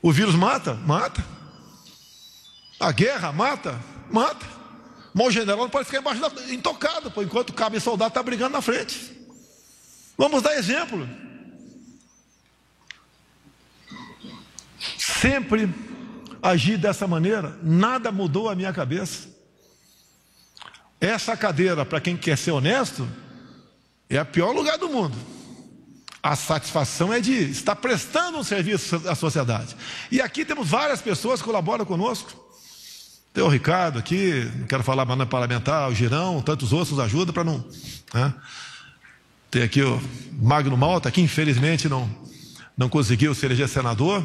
O 0.00 0.12
vírus 0.12 0.36
mata? 0.36 0.74
Mata. 0.74 1.20
A 2.78 2.92
guerra 2.92 3.32
mata? 3.32 3.76
Mata. 4.08 4.46
Mas 5.12 5.26
o 5.26 5.30
general 5.32 5.56
não 5.56 5.68
pode 5.68 5.86
ficar 5.86 5.98
embaixo 5.98 6.20
da, 6.20 6.54
intocado, 6.54 7.10
por 7.10 7.24
enquanto 7.24 7.50
o 7.50 7.54
cabo 7.54 7.76
e 7.76 7.80
soldado 7.80 8.10
está 8.10 8.22
brigando 8.22 8.52
na 8.52 8.62
frente. 8.62 9.18
Vamos 10.16 10.42
dar 10.42 10.54
exemplo. 10.54 11.08
Sempre 14.96 15.68
agir 16.40 16.78
dessa 16.78 17.08
maneira, 17.08 17.58
nada 17.64 18.12
mudou 18.12 18.48
a 18.48 18.54
minha 18.54 18.72
cabeça. 18.72 19.28
Essa 21.00 21.36
cadeira, 21.36 21.84
para 21.84 22.00
quem 22.00 22.16
quer 22.16 22.38
ser 22.38 22.52
honesto, 22.52 23.08
é 24.08 24.22
o 24.22 24.26
pior 24.26 24.52
lugar 24.52 24.78
do 24.78 24.88
mundo. 24.88 25.31
A 26.22 26.36
satisfação 26.36 27.12
é 27.12 27.20
de 27.20 27.32
estar 27.32 27.74
prestando 27.74 28.38
um 28.38 28.44
serviço 28.44 29.02
à 29.08 29.14
sociedade. 29.14 29.74
E 30.10 30.20
aqui 30.20 30.44
temos 30.44 30.68
várias 30.68 31.02
pessoas 31.02 31.40
que 31.40 31.46
colaboram 31.46 31.84
conosco. 31.84 32.32
Tem 33.32 33.42
o 33.42 33.48
Ricardo 33.48 33.98
aqui, 33.98 34.48
não 34.56 34.66
quero 34.66 34.84
falar 34.84 35.04
mais 35.04 35.28
parlamentar, 35.28 35.90
o 35.90 35.94
Girão, 35.94 36.40
tantos 36.42 36.72
outros 36.72 37.00
ajudam 37.00 37.32
para 37.32 37.42
não. 37.42 37.64
Né? 38.12 38.34
Tem 39.50 39.62
aqui 39.62 39.82
o 39.82 40.00
Magno 40.32 40.76
Malta, 40.76 41.10
que 41.10 41.20
infelizmente 41.20 41.88
não, 41.88 42.08
não 42.76 42.88
conseguiu 42.88 43.34
se 43.34 43.44
eleger 43.44 43.68
senador, 43.68 44.24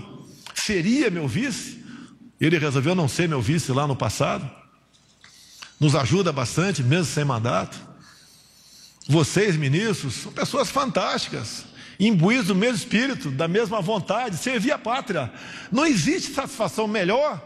seria 0.54 1.10
meu 1.10 1.28
vice. 1.28 1.84
Ele 2.40 2.60
resolveu 2.60 2.94
não 2.94 3.08
ser 3.08 3.28
meu 3.28 3.42
vice 3.42 3.72
lá 3.72 3.88
no 3.88 3.96
passado. 3.96 4.50
Nos 5.80 5.96
ajuda 5.96 6.32
bastante, 6.32 6.84
mesmo 6.84 7.06
sem 7.06 7.26
mandato. 7.26 7.78
Vocês, 9.08 9.56
ministros, 9.56 10.16
são 10.16 10.32
pessoas 10.34 10.70
fantásticas, 10.70 11.64
imbuídos 12.00 12.48
do 12.48 12.56
mesmo 12.56 12.78
espírito, 12.78 13.32
da 13.32 13.48
mesma 13.48 13.82
vontade, 13.82 14.38
servir 14.38 14.72
a 14.72 14.78
pátria. 14.78 15.32
Não 15.72 15.86
existe 15.86 16.34
satisfação 16.34 16.88
melhor 16.88 17.42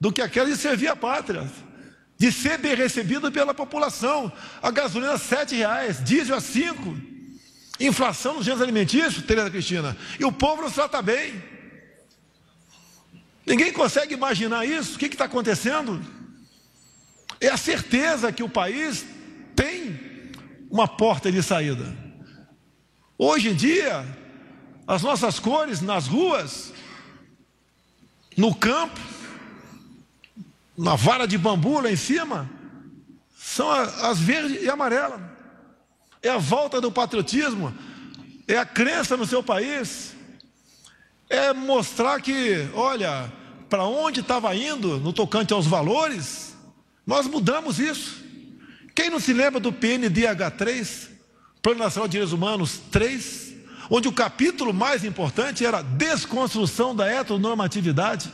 do 0.00 0.12
que 0.12 0.22
aquela 0.22 0.48
de 0.48 0.56
servir 0.56 0.88
a 0.88 0.96
pátria, 0.96 1.48
de 2.18 2.32
ser 2.32 2.58
bem 2.58 2.74
recebido 2.74 3.30
pela 3.30 3.54
população. 3.54 4.32
A 4.62 4.70
gasolina 4.70 5.16
sete 5.18 5.54
reais, 5.54 6.02
diesel 6.02 6.36
a 6.36 6.40
cinco, 6.40 6.96
inflação 7.78 8.34
nos 8.34 8.44
gêneros 8.44 8.62
alimentícios, 8.62 9.24
Tereza 9.24 9.50
Cristina, 9.50 9.96
e 10.18 10.24
o 10.24 10.32
povo 10.32 10.62
não 10.62 10.70
trata 10.70 11.00
bem. 11.00 11.42
Ninguém 13.46 13.72
consegue 13.72 14.14
imaginar 14.14 14.64
isso. 14.64 14.96
O 14.96 14.98
que 14.98 15.06
está 15.06 15.24
acontecendo? 15.24 16.00
É 17.40 17.48
a 17.48 17.56
certeza 17.56 18.30
que 18.30 18.42
o 18.42 18.48
país 18.48 19.04
tem 19.56 19.98
uma 20.70 20.86
porta 20.86 21.32
de 21.32 21.42
saída. 21.42 21.99
Hoje 23.22 23.50
em 23.50 23.54
dia, 23.54 24.02
as 24.86 25.02
nossas 25.02 25.38
cores 25.38 25.82
nas 25.82 26.06
ruas, 26.06 26.72
no 28.34 28.54
campo, 28.54 28.98
na 30.74 30.94
vara 30.94 31.28
de 31.28 31.36
bambu 31.36 31.80
lá 31.80 31.92
em 31.92 31.96
cima, 31.96 32.50
são 33.36 33.70
as 33.70 34.18
verde 34.18 34.60
e 34.62 34.70
amarela. 34.70 35.20
É 36.22 36.30
a 36.30 36.38
volta 36.38 36.80
do 36.80 36.90
patriotismo, 36.90 37.74
é 38.48 38.56
a 38.56 38.64
crença 38.64 39.18
no 39.18 39.26
seu 39.26 39.42
país, 39.42 40.14
é 41.28 41.52
mostrar 41.52 42.22
que, 42.22 42.70
olha, 42.72 43.30
para 43.68 43.84
onde 43.84 44.20
estava 44.20 44.56
indo 44.56 44.98
no 44.98 45.12
tocante 45.12 45.52
aos 45.52 45.66
valores, 45.66 46.56
nós 47.06 47.26
mudamos 47.26 47.78
isso. 47.78 48.24
Quem 48.94 49.10
não 49.10 49.20
se 49.20 49.34
lembra 49.34 49.60
do 49.60 49.70
PNDH3, 49.70 51.09
Plano 51.62 51.80
Nacional 51.80 52.08
de 52.08 52.12
Direitos 52.12 52.32
Humanos 52.32 52.80
3, 52.90 53.54
onde 53.90 54.08
o 54.08 54.12
capítulo 54.12 54.72
mais 54.72 55.04
importante 55.04 55.64
era 55.64 55.82
desconstrução 55.82 56.94
da 56.96 57.06
heteronormatividade? 57.06 58.32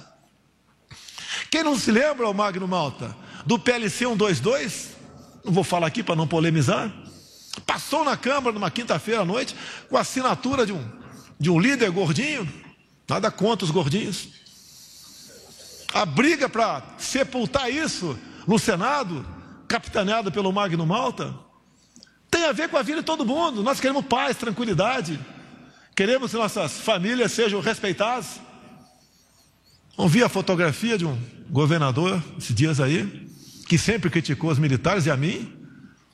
Quem 1.51 1.65
não 1.65 1.79
se 1.79 1.91
lembra, 1.91 2.29
o 2.29 2.35
Magno 2.35 2.69
Malta, 2.69 3.17
do 3.45 3.59
PLC 3.59 4.05
122? 4.05 4.97
Não 5.45 5.53
vou 5.53 5.65
falar 5.65 5.89
aqui 5.89 6.03
para 6.03 6.17
não 6.17 6.27
polemizar. 6.27 6.93
Passou 7.65 8.05
na 8.05 8.17
Câmara 8.17 8.53
numa 8.53 8.71
quinta-feira 8.71 9.23
à 9.23 9.25
noite 9.25 9.57
com 9.89 9.97
a 9.97 10.01
assinatura 10.01 10.65
de 10.65 10.73
um, 10.73 10.85
de 11.39 11.51
um 11.51 11.59
líder 11.59 11.91
gordinho, 11.91 12.49
nada 13.09 13.31
contra 13.31 13.65
os 13.65 13.71
gordinhos. 13.71 14.29
A 15.93 16.05
briga 16.05 16.49
para 16.49 16.83
sepultar 16.99 17.71
isso 17.71 18.19
no 18.47 18.59
Senado, 18.59 19.27
capitaneado 19.67 20.31
pelo 20.31 20.53
Magno 20.53 20.87
Malta, 20.87 21.46
tem 22.31 22.45
a 22.45 22.53
ver 22.53 22.69
com 22.69 22.77
a 22.77 22.83
vida 22.83 23.01
de 23.01 23.07
todo 23.07 23.25
mundo. 23.25 23.63
Nós 23.63 23.81
queremos 23.81 24.05
paz, 24.05 24.37
tranquilidade, 24.37 25.19
queremos 25.95 26.31
que 26.31 26.37
nossas 26.37 26.81
famílias 26.81 27.33
sejam 27.33 27.61
respeitadas. 27.61 28.41
Não 29.97 30.09
vi 30.09 30.23
a 30.23 30.29
fotografia 30.29 30.99
de 30.99 31.07
um 31.07 31.19
governador 31.49 32.23
esses 32.37 32.55
dias 32.55 32.81
aí, 32.81 33.29
que 33.67 33.79
sempre 33.79 34.11
criticou 34.11 34.51
os 34.51 34.59
militares 34.59 35.07
e 35.07 35.11
a 35.11 35.17
mim, 35.17 35.53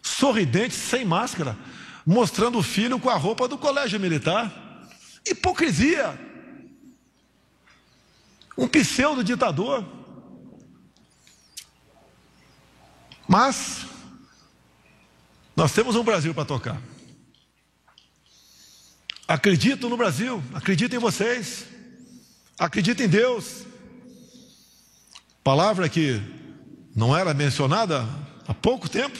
sorridente, 0.00 0.74
sem 0.74 1.04
máscara, 1.04 1.56
mostrando 2.06 2.58
o 2.58 2.62
filho 2.62 2.98
com 2.98 3.10
a 3.10 3.16
roupa 3.16 3.48
do 3.48 3.58
colégio 3.58 3.98
militar. 3.98 4.88
Hipocrisia. 5.26 6.18
Um 8.56 8.68
pseudo 8.68 9.24
ditador. 9.24 9.84
Mas 13.26 13.86
nós 15.54 15.72
temos 15.72 15.96
um 15.96 16.04
Brasil 16.04 16.34
para 16.34 16.44
tocar. 16.44 16.80
Acredito 19.28 19.88
no 19.88 19.96
Brasil, 19.96 20.42
acredito 20.52 20.94
em 20.94 20.98
vocês, 20.98 21.64
acredito 22.58 23.02
em 23.02 23.08
Deus. 23.08 23.64
Palavra 25.44 25.88
que 25.88 26.20
não 26.94 27.16
era 27.16 27.32
mencionada 27.32 28.06
há 28.46 28.54
pouco 28.54 28.88
tempo, 28.88 29.18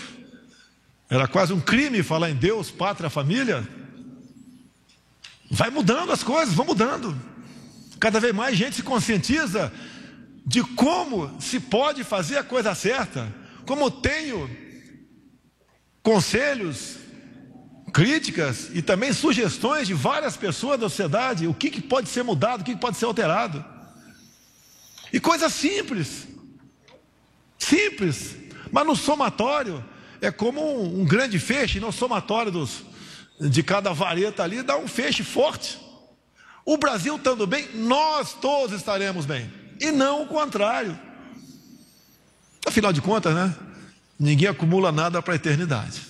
era 1.09 1.29
quase 1.29 1.53
um 1.53 1.61
crime 1.61 2.03
falar 2.03 2.31
em 2.31 2.35
Deus, 2.35 2.71
pátria, 2.71 3.11
família. 3.11 3.67
Vai 5.51 5.71
mudando 5.71 6.13
as 6.13 6.23
coisas, 6.23 6.55
vão 6.55 6.67
mudando. 6.67 7.19
Cada 8.01 8.19
vez 8.19 8.35
mais 8.35 8.57
gente 8.57 8.77
se 8.77 8.83
conscientiza 8.83 9.73
de 10.45 10.63
como 10.63 11.41
se 11.41 11.61
pode 11.61 12.03
fazer 12.03 12.39
a 12.39 12.45
coisa 12.45 12.75
certa. 12.75 13.33
Como 13.67 13.91
tenho 13.91 14.51
conselhos, 16.03 16.97
críticas 17.93 18.71
e 18.73 18.83
também 18.83 19.13
sugestões 19.13 19.87
de 19.87 19.95
várias 19.95 20.37
pessoas 20.37 20.81
da 20.81 20.89
sociedade, 20.89 21.47
o 21.47 21.55
que, 21.55 21.71
que 21.71 21.81
pode 21.81 22.09
ser 22.09 22.23
mudado, 22.23 22.63
o 22.63 22.65
que, 22.65 22.75
que 22.75 22.81
pode 22.81 22.97
ser 22.97 23.05
alterado. 23.05 23.65
E 25.13 25.21
coisas 25.21 25.53
simples, 25.53 26.27
simples, 27.59 28.35
mas 28.71 28.87
no 28.87 28.97
somatório 28.97 29.85
é 30.21 30.31
como 30.31 30.61
um, 30.61 31.03
um 31.03 31.05
grande 31.05 31.39
feixe, 31.39 31.79
no 31.79 31.93
somatório 31.93 32.51
dos, 32.51 32.83
de 33.39 33.63
cada 33.63 33.93
vareta 33.93 34.43
ali 34.43 34.63
dá 34.63 34.77
um 34.79 34.89
feixe 34.89 35.23
forte. 35.23 35.79
O 36.65 36.79
Brasil 36.79 37.17
estando 37.17 37.47
bem, 37.47 37.69
nós 37.75 38.33
todos 38.35 38.75
estaremos 38.75 39.27
bem, 39.27 39.53
e 39.81 39.91
não 39.91 40.23
o 40.23 40.27
contrário. 40.27 40.99
Afinal 42.65 42.93
de 42.93 43.03
contas, 43.03 43.35
né? 43.35 43.55
Ninguém 44.23 44.47
acumula 44.47 44.93
nada 44.93 45.21
para 45.21 45.35
a 45.35 45.37
eternidade. 45.37 46.01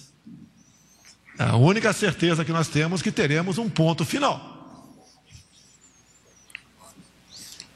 A 1.38 1.57
única 1.57 1.94
certeza 1.94 2.44
que 2.44 2.53
nós 2.53 2.68
temos 2.68 3.01
é 3.01 3.05
que 3.05 3.11
teremos 3.11 3.57
um 3.57 3.70
ponto 3.70 4.05
final. 4.05 4.51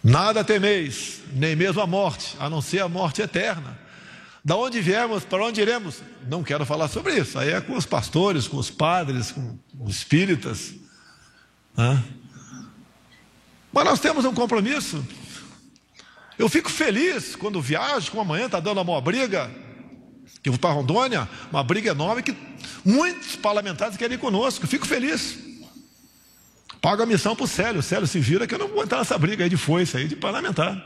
Nada 0.04 0.44
temeis, 0.44 1.22
nem 1.32 1.56
mesmo 1.56 1.80
a 1.80 1.86
morte, 1.86 2.36
a 2.38 2.50
não 2.50 2.60
ser 2.60 2.80
a 2.80 2.88
morte 2.88 3.22
eterna. 3.22 3.78
Da 4.44 4.54
onde 4.56 4.82
viemos, 4.82 5.24
para 5.24 5.42
onde 5.42 5.62
iremos? 5.62 6.02
Não 6.28 6.44
quero 6.44 6.66
falar 6.66 6.88
sobre 6.88 7.16
isso. 7.18 7.38
Aí 7.38 7.52
é 7.52 7.60
com 7.62 7.74
os 7.74 7.86
pastores, 7.86 8.46
com 8.46 8.58
os 8.58 8.68
padres, 8.68 9.32
com 9.32 9.58
os 9.80 9.96
espíritas. 9.96 10.74
Né? 11.74 12.04
Mas 13.72 13.84
nós 13.86 14.00
temos 14.00 14.26
um 14.26 14.34
compromisso. 14.34 15.02
Eu 16.38 16.50
fico 16.50 16.70
feliz 16.70 17.34
quando 17.34 17.58
viajo, 17.58 18.10
como 18.10 18.20
amanhã 18.20 18.44
está 18.44 18.60
dando 18.60 18.76
uma 18.76 18.84
boa 18.84 19.00
briga. 20.26 20.40
Eu 20.44 20.52
vou 20.52 20.58
para 20.58 20.70
Rondônia, 20.70 21.28
uma 21.50 21.62
briga 21.62 21.90
enorme 21.90 22.22
que 22.22 22.36
muitos 22.84 23.36
parlamentares 23.36 23.96
querem 23.96 24.16
ir 24.16 24.20
conosco. 24.20 24.66
Fico 24.66 24.86
feliz. 24.86 25.38
Pago 26.80 27.02
a 27.02 27.06
missão 27.06 27.34
para 27.34 27.44
o 27.44 27.48
Célio. 27.48 27.82
Célio 27.82 28.06
se 28.06 28.20
vira 28.20 28.46
que 28.46 28.54
eu 28.54 28.58
não 28.58 28.68
vou 28.68 28.82
entrar 28.82 28.98
nessa 28.98 29.18
briga 29.18 29.44
aí 29.44 29.50
de 29.50 29.56
foice 29.56 29.96
aí 29.96 30.08
de 30.08 30.16
parlamentar. 30.16 30.76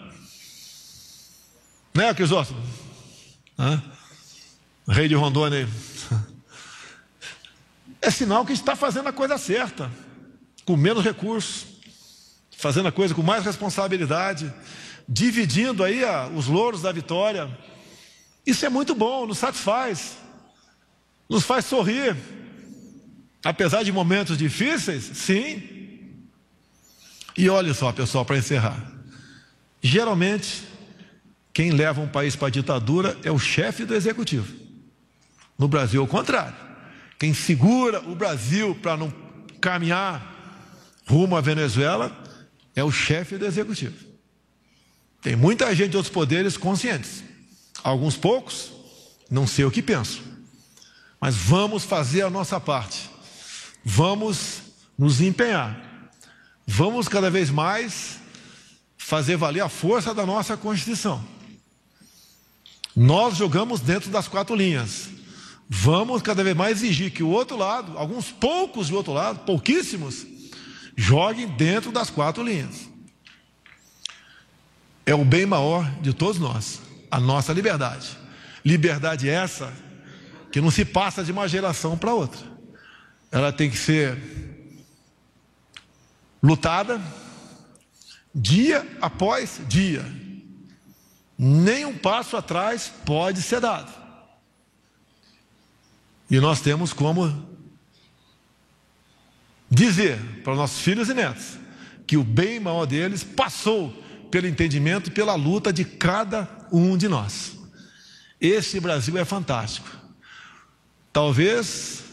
Né, 1.95 2.15
Crisóstomo? 2.15 2.61
Rei 4.89 5.09
de 5.09 5.15
Rondônia. 5.15 5.69
É 8.03 8.11
sinal 8.11 8.47
que 8.47 8.55
está 8.55 8.75
fazendo 8.75 9.11
a 9.11 9.13
coisa 9.13 9.37
certa, 9.37 9.91
com 10.65 10.75
menos 10.75 11.05
recursos, 11.05 11.67
fazendo 12.57 12.89
a 12.89 12.93
coisa 12.93 13.15
com 13.15 13.23
mais 13.23 13.45
responsabilidade, 13.45 14.51
dividindo 15.07 15.85
aí 15.85 16.03
a, 16.03 16.27
os 16.29 16.47
louros 16.47 16.81
da 16.81 16.91
vitória. 16.93 17.51
Isso 18.47 18.65
é 18.65 18.69
muito 18.69 18.95
bom, 18.95 19.27
nos 19.27 19.39
satisfaz, 19.39 20.17
nos 21.29 21.45
faz 21.45 21.65
sorrir. 21.65 22.17
Apesar 23.45 23.83
de 23.83 23.93
momentos 23.93 24.37
difíceis, 24.37 25.05
sim. 25.15 25.63
E 27.37 27.49
olha 27.49 27.73
só, 27.73 27.93
pessoal, 27.93 28.25
para 28.25 28.39
encerrar. 28.39 28.81
Geralmente, 29.83 30.65
quem 31.53 31.71
leva 31.71 32.01
um 32.01 32.09
país 32.09 32.37
para 32.37 32.49
a 32.49 32.51
ditadura 32.51 33.17
é 33.23 33.31
o 33.31 33.39
chefe 33.39 33.85
do 33.85 33.95
executivo. 33.95 34.53
No 35.59 35.69
Brasil, 35.69 36.01
é 36.01 36.05
o 36.05 36.09
contrário. 36.09 36.55
Quem 37.19 37.35
segura 37.35 38.01
o 38.01 38.15
Brasil 38.15 38.75
para 38.75 38.97
não 38.97 39.13
caminhar 39.61 40.27
rumo 41.07 41.37
à 41.37 41.41
Venezuela 41.41 42.17
é 42.75 42.83
o 42.85 42.91
chefe 42.91 43.37
do 43.37 43.45
executivo. 43.45 43.97
Tem 45.21 45.37
muita 45.37 45.75
gente 45.75 45.91
de 45.91 45.97
outros 45.97 46.13
poderes 46.13 46.57
conscientes. 46.57 47.23
Alguns 47.83 48.17
poucos, 48.17 48.71
não 49.31 49.47
sei 49.47 49.65
o 49.65 49.71
que 49.71 49.83
penso. 49.83 50.23
Mas 51.21 51.35
vamos 51.37 51.85
fazer 51.85 52.23
a 52.23 52.31
nossa 52.31 52.59
parte. 52.59 53.11
Vamos 53.85 54.63
nos 54.99 55.21
empenhar. 55.21 56.11
Vamos 56.67 57.09
cada 57.09 57.31
vez 57.31 57.51
mais 57.51 58.19
fazer 58.97 59.37
valer 59.37 59.61
a 59.61 59.69
força 59.69 60.15
da 60.15 60.25
nossa 60.25 60.57
Constituição. 60.57 61.25
Nós 62.95 63.37
jogamos 63.37 63.81
dentro 63.81 64.11
das 64.11 64.29
quatro 64.29 64.55
linhas. 64.55 65.09
Vamos 65.69 66.23
cada 66.23 66.43
vez 66.43 66.57
mais 66.57 66.79
exigir 66.83 67.13
que 67.13 67.23
o 67.23 67.29
outro 67.29 67.57
lado, 67.57 67.97
alguns 67.97 68.31
poucos 68.31 68.89
do 68.89 68.97
outro 68.97 69.13
lado, 69.13 69.41
pouquíssimos, 69.41 70.27
Joguem 71.01 71.47
dentro 71.47 71.91
das 71.91 72.11
quatro 72.11 72.45
linhas. 72.45 72.87
É 75.07 75.15
o 75.15 75.25
bem 75.25 75.47
maior 75.47 75.91
de 76.03 76.13
todos 76.13 76.39
nós, 76.39 76.79
a 77.11 77.19
nossa 77.19 77.53
liberdade. 77.53 78.17
Liberdade 78.65 79.29
essa 79.29 79.73
que 80.53 80.61
não 80.61 80.71
se 80.71 80.85
passa 80.85 81.25
de 81.25 81.33
uma 81.33 81.49
geração 81.49 81.97
para 81.97 82.15
outra. 82.15 82.41
Ela 83.31 83.53
tem 83.53 83.71
que 83.71 83.77
ser 83.77 84.19
lutada 86.43 87.01
dia 88.35 88.87
após 89.01 89.61
dia. 89.69 90.05
Nem 91.39 91.85
um 91.85 91.97
passo 91.97 92.37
atrás 92.37 92.93
pode 93.05 93.41
ser 93.43 93.61
dado. 93.61 93.91
E 96.31 96.39
nós 96.39 96.61
temos 96.61 96.93
como 96.93 97.49
dizer 99.71 100.19
para 100.43 100.53
os 100.53 100.59
nossos 100.59 100.81
filhos 100.81 101.09
e 101.09 101.15
netos 101.15 101.59
que 102.07 102.17
o 102.17 102.25
bem 102.25 102.59
maior 102.59 102.87
deles 102.87 103.23
passou 103.23 104.00
pelo 104.31 104.47
entendimento 104.47 105.09
e 105.09 105.13
pela 105.13 105.35
luta 105.35 105.73
de 105.73 105.85
cada 105.85 106.49
um 106.73 106.97
de 106.97 107.09
nós. 107.09 107.59
Esse 108.41 108.81
Brasil 108.81 109.19
é 109.19 109.25
fantástico. 109.25 109.89
Talvez, 111.13 112.05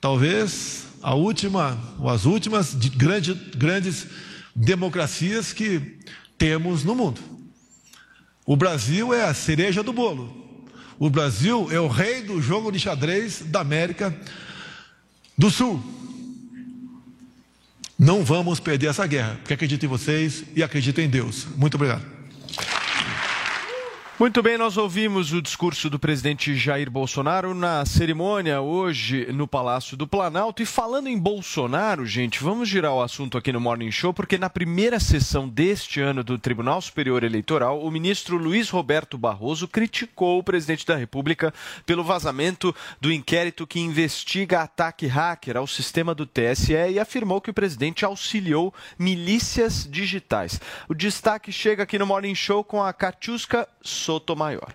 talvez 0.00 0.86
a 1.02 1.14
última, 1.14 1.78
ou 1.98 2.08
as 2.08 2.24
últimas 2.24 2.78
de 2.78 2.88
grande, 2.88 3.34
grandes 3.34 4.06
democracias 4.54 5.52
que 5.52 5.98
temos 6.36 6.84
no 6.84 6.94
mundo. 6.94 7.20
O 8.46 8.56
Brasil 8.56 9.12
é 9.12 9.24
a 9.24 9.34
cereja 9.34 9.82
do 9.82 9.92
bolo. 9.92 10.66
O 10.98 11.10
Brasil 11.10 11.68
é 11.70 11.78
o 11.78 11.86
rei 11.86 12.22
do 12.22 12.40
jogo 12.40 12.72
de 12.72 12.80
xadrez 12.80 13.42
da 13.42 13.60
América 13.60 14.16
do 15.36 15.50
Sul. 15.50 15.97
Não 17.98 18.22
vamos 18.22 18.60
perder 18.60 18.86
essa 18.86 19.04
guerra, 19.06 19.36
porque 19.40 19.54
acredito 19.54 19.84
em 19.84 19.88
vocês 19.88 20.44
e 20.54 20.62
acredito 20.62 21.00
em 21.00 21.08
Deus. 21.08 21.48
Muito 21.56 21.74
obrigado. 21.74 22.17
Muito 24.18 24.42
bem, 24.42 24.58
nós 24.58 24.76
ouvimos 24.76 25.32
o 25.32 25.40
discurso 25.40 25.88
do 25.88 25.96
presidente 25.96 26.52
Jair 26.56 26.90
Bolsonaro 26.90 27.54
na 27.54 27.86
cerimônia 27.86 28.60
hoje 28.60 29.30
no 29.32 29.46
Palácio 29.46 29.96
do 29.96 30.08
Planalto. 30.08 30.60
E 30.60 30.66
falando 30.66 31.06
em 31.06 31.16
Bolsonaro, 31.16 32.04
gente, 32.04 32.42
vamos 32.42 32.68
girar 32.68 32.92
o 32.92 33.00
assunto 33.00 33.38
aqui 33.38 33.52
no 33.52 33.60
Morning 33.60 33.92
Show, 33.92 34.12
porque 34.12 34.36
na 34.36 34.50
primeira 34.50 34.98
sessão 34.98 35.48
deste 35.48 36.00
ano 36.00 36.24
do 36.24 36.36
Tribunal 36.36 36.82
Superior 36.82 37.22
Eleitoral, 37.22 37.80
o 37.80 37.88
ministro 37.92 38.36
Luiz 38.36 38.68
Roberto 38.70 39.16
Barroso 39.16 39.68
criticou 39.68 40.40
o 40.40 40.42
presidente 40.42 40.84
da 40.84 40.96
República 40.96 41.54
pelo 41.86 42.02
vazamento 42.02 42.74
do 43.00 43.12
inquérito 43.12 43.68
que 43.68 43.78
investiga 43.78 44.62
ataque 44.62 45.06
hacker 45.06 45.56
ao 45.56 45.66
sistema 45.68 46.12
do 46.12 46.26
TSE 46.26 46.72
e 46.72 46.98
afirmou 46.98 47.40
que 47.40 47.50
o 47.50 47.54
presidente 47.54 48.04
auxiliou 48.04 48.74
milícias 48.98 49.86
digitais. 49.88 50.60
O 50.88 50.94
destaque 50.94 51.52
chega 51.52 51.84
aqui 51.84 51.96
no 52.00 52.06
Morning 52.06 52.34
Show 52.34 52.64
com 52.64 52.82
a 52.82 52.92
Katiuska 52.92 53.68
Sotomayor. 54.08 54.74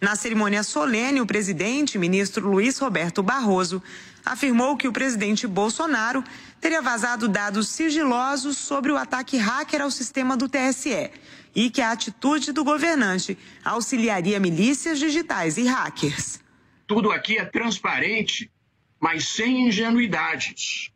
Na 0.00 0.16
cerimônia 0.16 0.62
solene, 0.62 1.20
o 1.20 1.26
presidente, 1.26 1.98
ministro 1.98 2.48
Luiz 2.48 2.78
Roberto 2.78 3.22
Barroso, 3.22 3.82
afirmou 4.24 4.78
que 4.78 4.88
o 4.88 4.92
presidente 4.92 5.46
Bolsonaro 5.46 6.24
teria 6.58 6.80
vazado 6.80 7.28
dados 7.28 7.68
sigilosos 7.68 8.56
sobre 8.56 8.90
o 8.90 8.96
ataque 8.96 9.36
hacker 9.36 9.82
ao 9.82 9.90
sistema 9.90 10.38
do 10.38 10.48
TSE 10.48 11.10
e 11.54 11.68
que 11.68 11.82
a 11.82 11.92
atitude 11.92 12.50
do 12.50 12.64
governante 12.64 13.36
auxiliaria 13.62 14.40
milícias 14.40 14.98
digitais 14.98 15.58
e 15.58 15.64
hackers. 15.64 16.40
Tudo 16.86 17.12
aqui 17.12 17.36
é 17.36 17.44
transparente, 17.44 18.50
mas 18.98 19.28
sem 19.28 19.68
ingenuidades. 19.68 20.90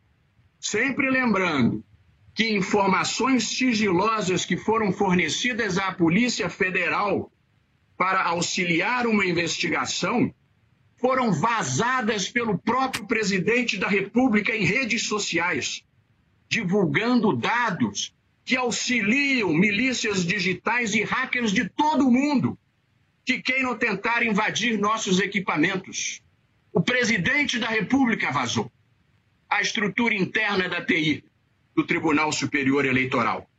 Sempre 0.59 1.11
lembrando 1.11 1.83
que 2.39 2.47
informações 2.47 3.49
sigilosas 3.49 4.45
que 4.45 4.55
foram 4.55 4.93
fornecidas 4.93 5.77
à 5.77 5.91
Polícia 5.91 6.49
Federal 6.49 7.29
para 7.97 8.23
auxiliar 8.23 9.05
uma 9.05 9.25
investigação 9.25 10.33
foram 10.95 11.33
vazadas 11.33 12.29
pelo 12.29 12.57
próprio 12.57 13.05
presidente 13.05 13.75
da 13.75 13.89
República 13.89 14.55
em 14.55 14.63
redes 14.63 15.03
sociais, 15.03 15.83
divulgando 16.47 17.35
dados 17.35 18.15
que 18.45 18.55
auxiliam 18.55 19.49
milícias 19.49 20.25
digitais 20.25 20.95
e 20.95 21.03
hackers 21.03 21.51
de 21.51 21.67
todo 21.67 22.07
o 22.07 22.11
mundo 22.11 22.57
que 23.25 23.41
queiram 23.41 23.77
tentar 23.77 24.23
invadir 24.23 24.79
nossos 24.79 25.19
equipamentos. 25.19 26.21
O 26.71 26.79
presidente 26.79 27.59
da 27.59 27.67
República 27.67 28.31
vazou. 28.31 28.71
A 29.49 29.59
estrutura 29.59 30.15
interna 30.15 30.69
da 30.69 30.81
TI 30.81 31.28
do 31.79 31.85
Tribunal 31.85 32.29
Superior 32.33 32.83
Eleitoral. 32.85 33.49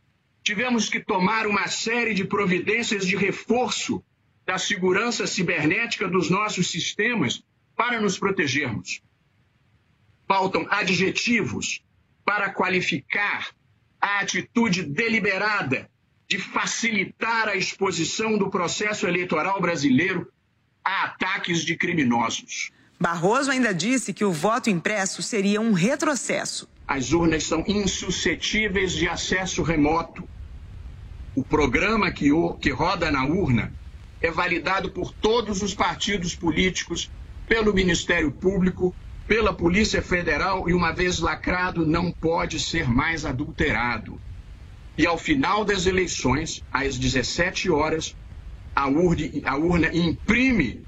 Tivemos 0.43 0.91
que 0.91 1.01
tomar 1.01 1.47
uma 1.47 1.67
série 1.69 2.13
de 2.13 2.25
providências 2.25 3.07
de 3.07 3.17
reforço 3.17 4.05
da 4.45 4.59
segurança 4.59 5.27
cibernética 5.27 6.07
dos 6.07 6.29
nossos 6.29 6.71
sistemas 6.71 7.43
para 7.75 7.99
nos 7.99 8.19
protegermos. 8.19 9.01
Faltam 10.29 10.67
adjetivos 10.71 11.83
para 12.23 12.51
qualificar 12.51 13.49
a 13.99 14.21
atitude 14.21 14.83
deliberada 14.83 15.91
de 16.29 16.39
facilitar 16.39 17.49
a 17.49 17.57
exposição 17.57 18.37
do 18.37 18.51
processo 18.51 19.07
eleitoral 19.07 19.63
brasileiro 19.63 20.31
a 20.85 21.05
ataques 21.05 21.65
de 21.65 21.75
criminosos. 21.75 22.71
Barroso 23.01 23.51
ainda 23.51 23.73
disse 23.73 24.13
que 24.13 24.27
o 24.27 24.31
voto 24.31 24.69
impresso 24.69 25.23
seria 25.23 25.59
um 25.59 25.73
retrocesso 25.73 26.69
as 26.91 27.13
urnas 27.13 27.45
são 27.45 27.63
insuscetíveis 27.69 28.95
de 28.95 29.07
acesso 29.07 29.63
remoto. 29.63 30.29
O 31.37 31.45
programa 31.45 32.11
que, 32.11 32.31
que 32.61 32.71
roda 32.71 33.13
na 33.13 33.25
urna 33.25 33.73
é 34.21 34.29
validado 34.29 34.91
por 34.91 35.13
todos 35.13 35.63
os 35.63 35.73
partidos 35.73 36.35
políticos, 36.35 37.09
pelo 37.47 37.73
Ministério 37.73 38.33
Público, 38.33 38.93
pela 39.25 39.53
Polícia 39.53 40.03
Federal 40.03 40.69
e, 40.69 40.75
uma 40.75 40.91
vez 40.91 41.21
lacrado, 41.21 41.87
não 41.87 42.11
pode 42.11 42.59
ser 42.59 42.89
mais 42.89 43.25
adulterado. 43.25 44.21
E 44.99 45.07
ao 45.07 45.17
final 45.17 45.65
das 45.65 45.87
eleições, 45.87 46.61
às 46.73 46.99
17 46.99 47.71
horas, 47.71 48.17
a 48.75 48.89
urna, 48.89 49.31
a 49.45 49.57
urna 49.57 49.95
imprime 49.95 50.83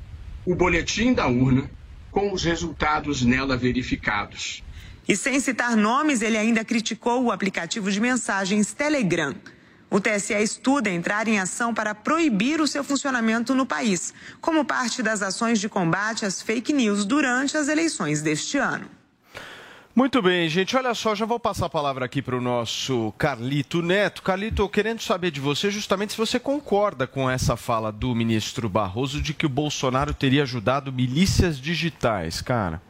o 0.45 0.57
boletim 0.57 1.15
da 1.15 1.29
urna 1.29 1.71
com 2.11 2.33
os 2.33 2.43
resultados 2.43 3.23
nela 3.23 3.57
verificados. 3.57 4.65
E 5.09 5.17
sem 5.17 5.41
citar 5.41 5.77
nomes, 5.77 6.23
ele 6.23 6.37
ainda 6.37 6.65
criticou 6.65 7.25
o 7.25 7.33
aplicativo 7.33 7.91
de 7.91 8.01
mensagens 8.01 8.73
Telegram. 8.73 9.35
O 9.91 10.01
TSE 10.01 10.33
estuda 10.35 10.89
entrar 10.89 11.29
em 11.29 11.39
ação 11.39 11.75
para 11.75 11.95
proibir 11.95 12.63
o 12.63 12.67
seu 12.67 12.83
funcionamento 12.83 13.55
no 13.55 13.67
país, 13.67 14.15
como 14.41 14.65
parte 14.65 15.03
das 15.03 15.21
ações 15.21 15.61
de 15.61 15.69
combate 15.69 16.25
às 16.25 16.41
fake 16.41 16.73
news 16.73 17.05
durante 17.05 17.59
as 17.59 17.69
eleições 17.69 18.23
deste 18.23 18.57
ano. 18.57 18.87
Muito 19.95 20.23
bem, 20.23 20.49
gente. 20.49 20.75
Olha 20.75 20.95
só, 20.95 21.15
já 21.15 21.27
vou 21.27 21.39
passar 21.39 21.67
a 21.67 21.69
palavra 21.69 22.07
aqui 22.07 22.23
para 22.23 22.35
o 22.35 22.41
nosso 22.41 23.13
Carlito 23.19 23.83
Neto. 23.83 24.23
Carlito, 24.23 24.67
querendo 24.67 25.03
saber 25.03 25.31
de 25.31 25.39
você 25.39 25.71
justamente 25.71 26.13
se 26.13 26.19
você 26.19 26.41
concorda 26.41 27.07
com 27.07 27.29
essa 27.29 27.59
fala 27.59 27.93
do 27.93 28.15
ministro 28.15 28.71
Barroso 28.71 29.21
de 29.21 29.35
que 29.35 29.45
o 29.45 29.51
Bolsonaro 29.51 30.15
teria 30.15 30.45
ajudado 30.45 30.91
milícias 30.91 31.61
digitais, 31.61 32.41
cara. 32.41 32.81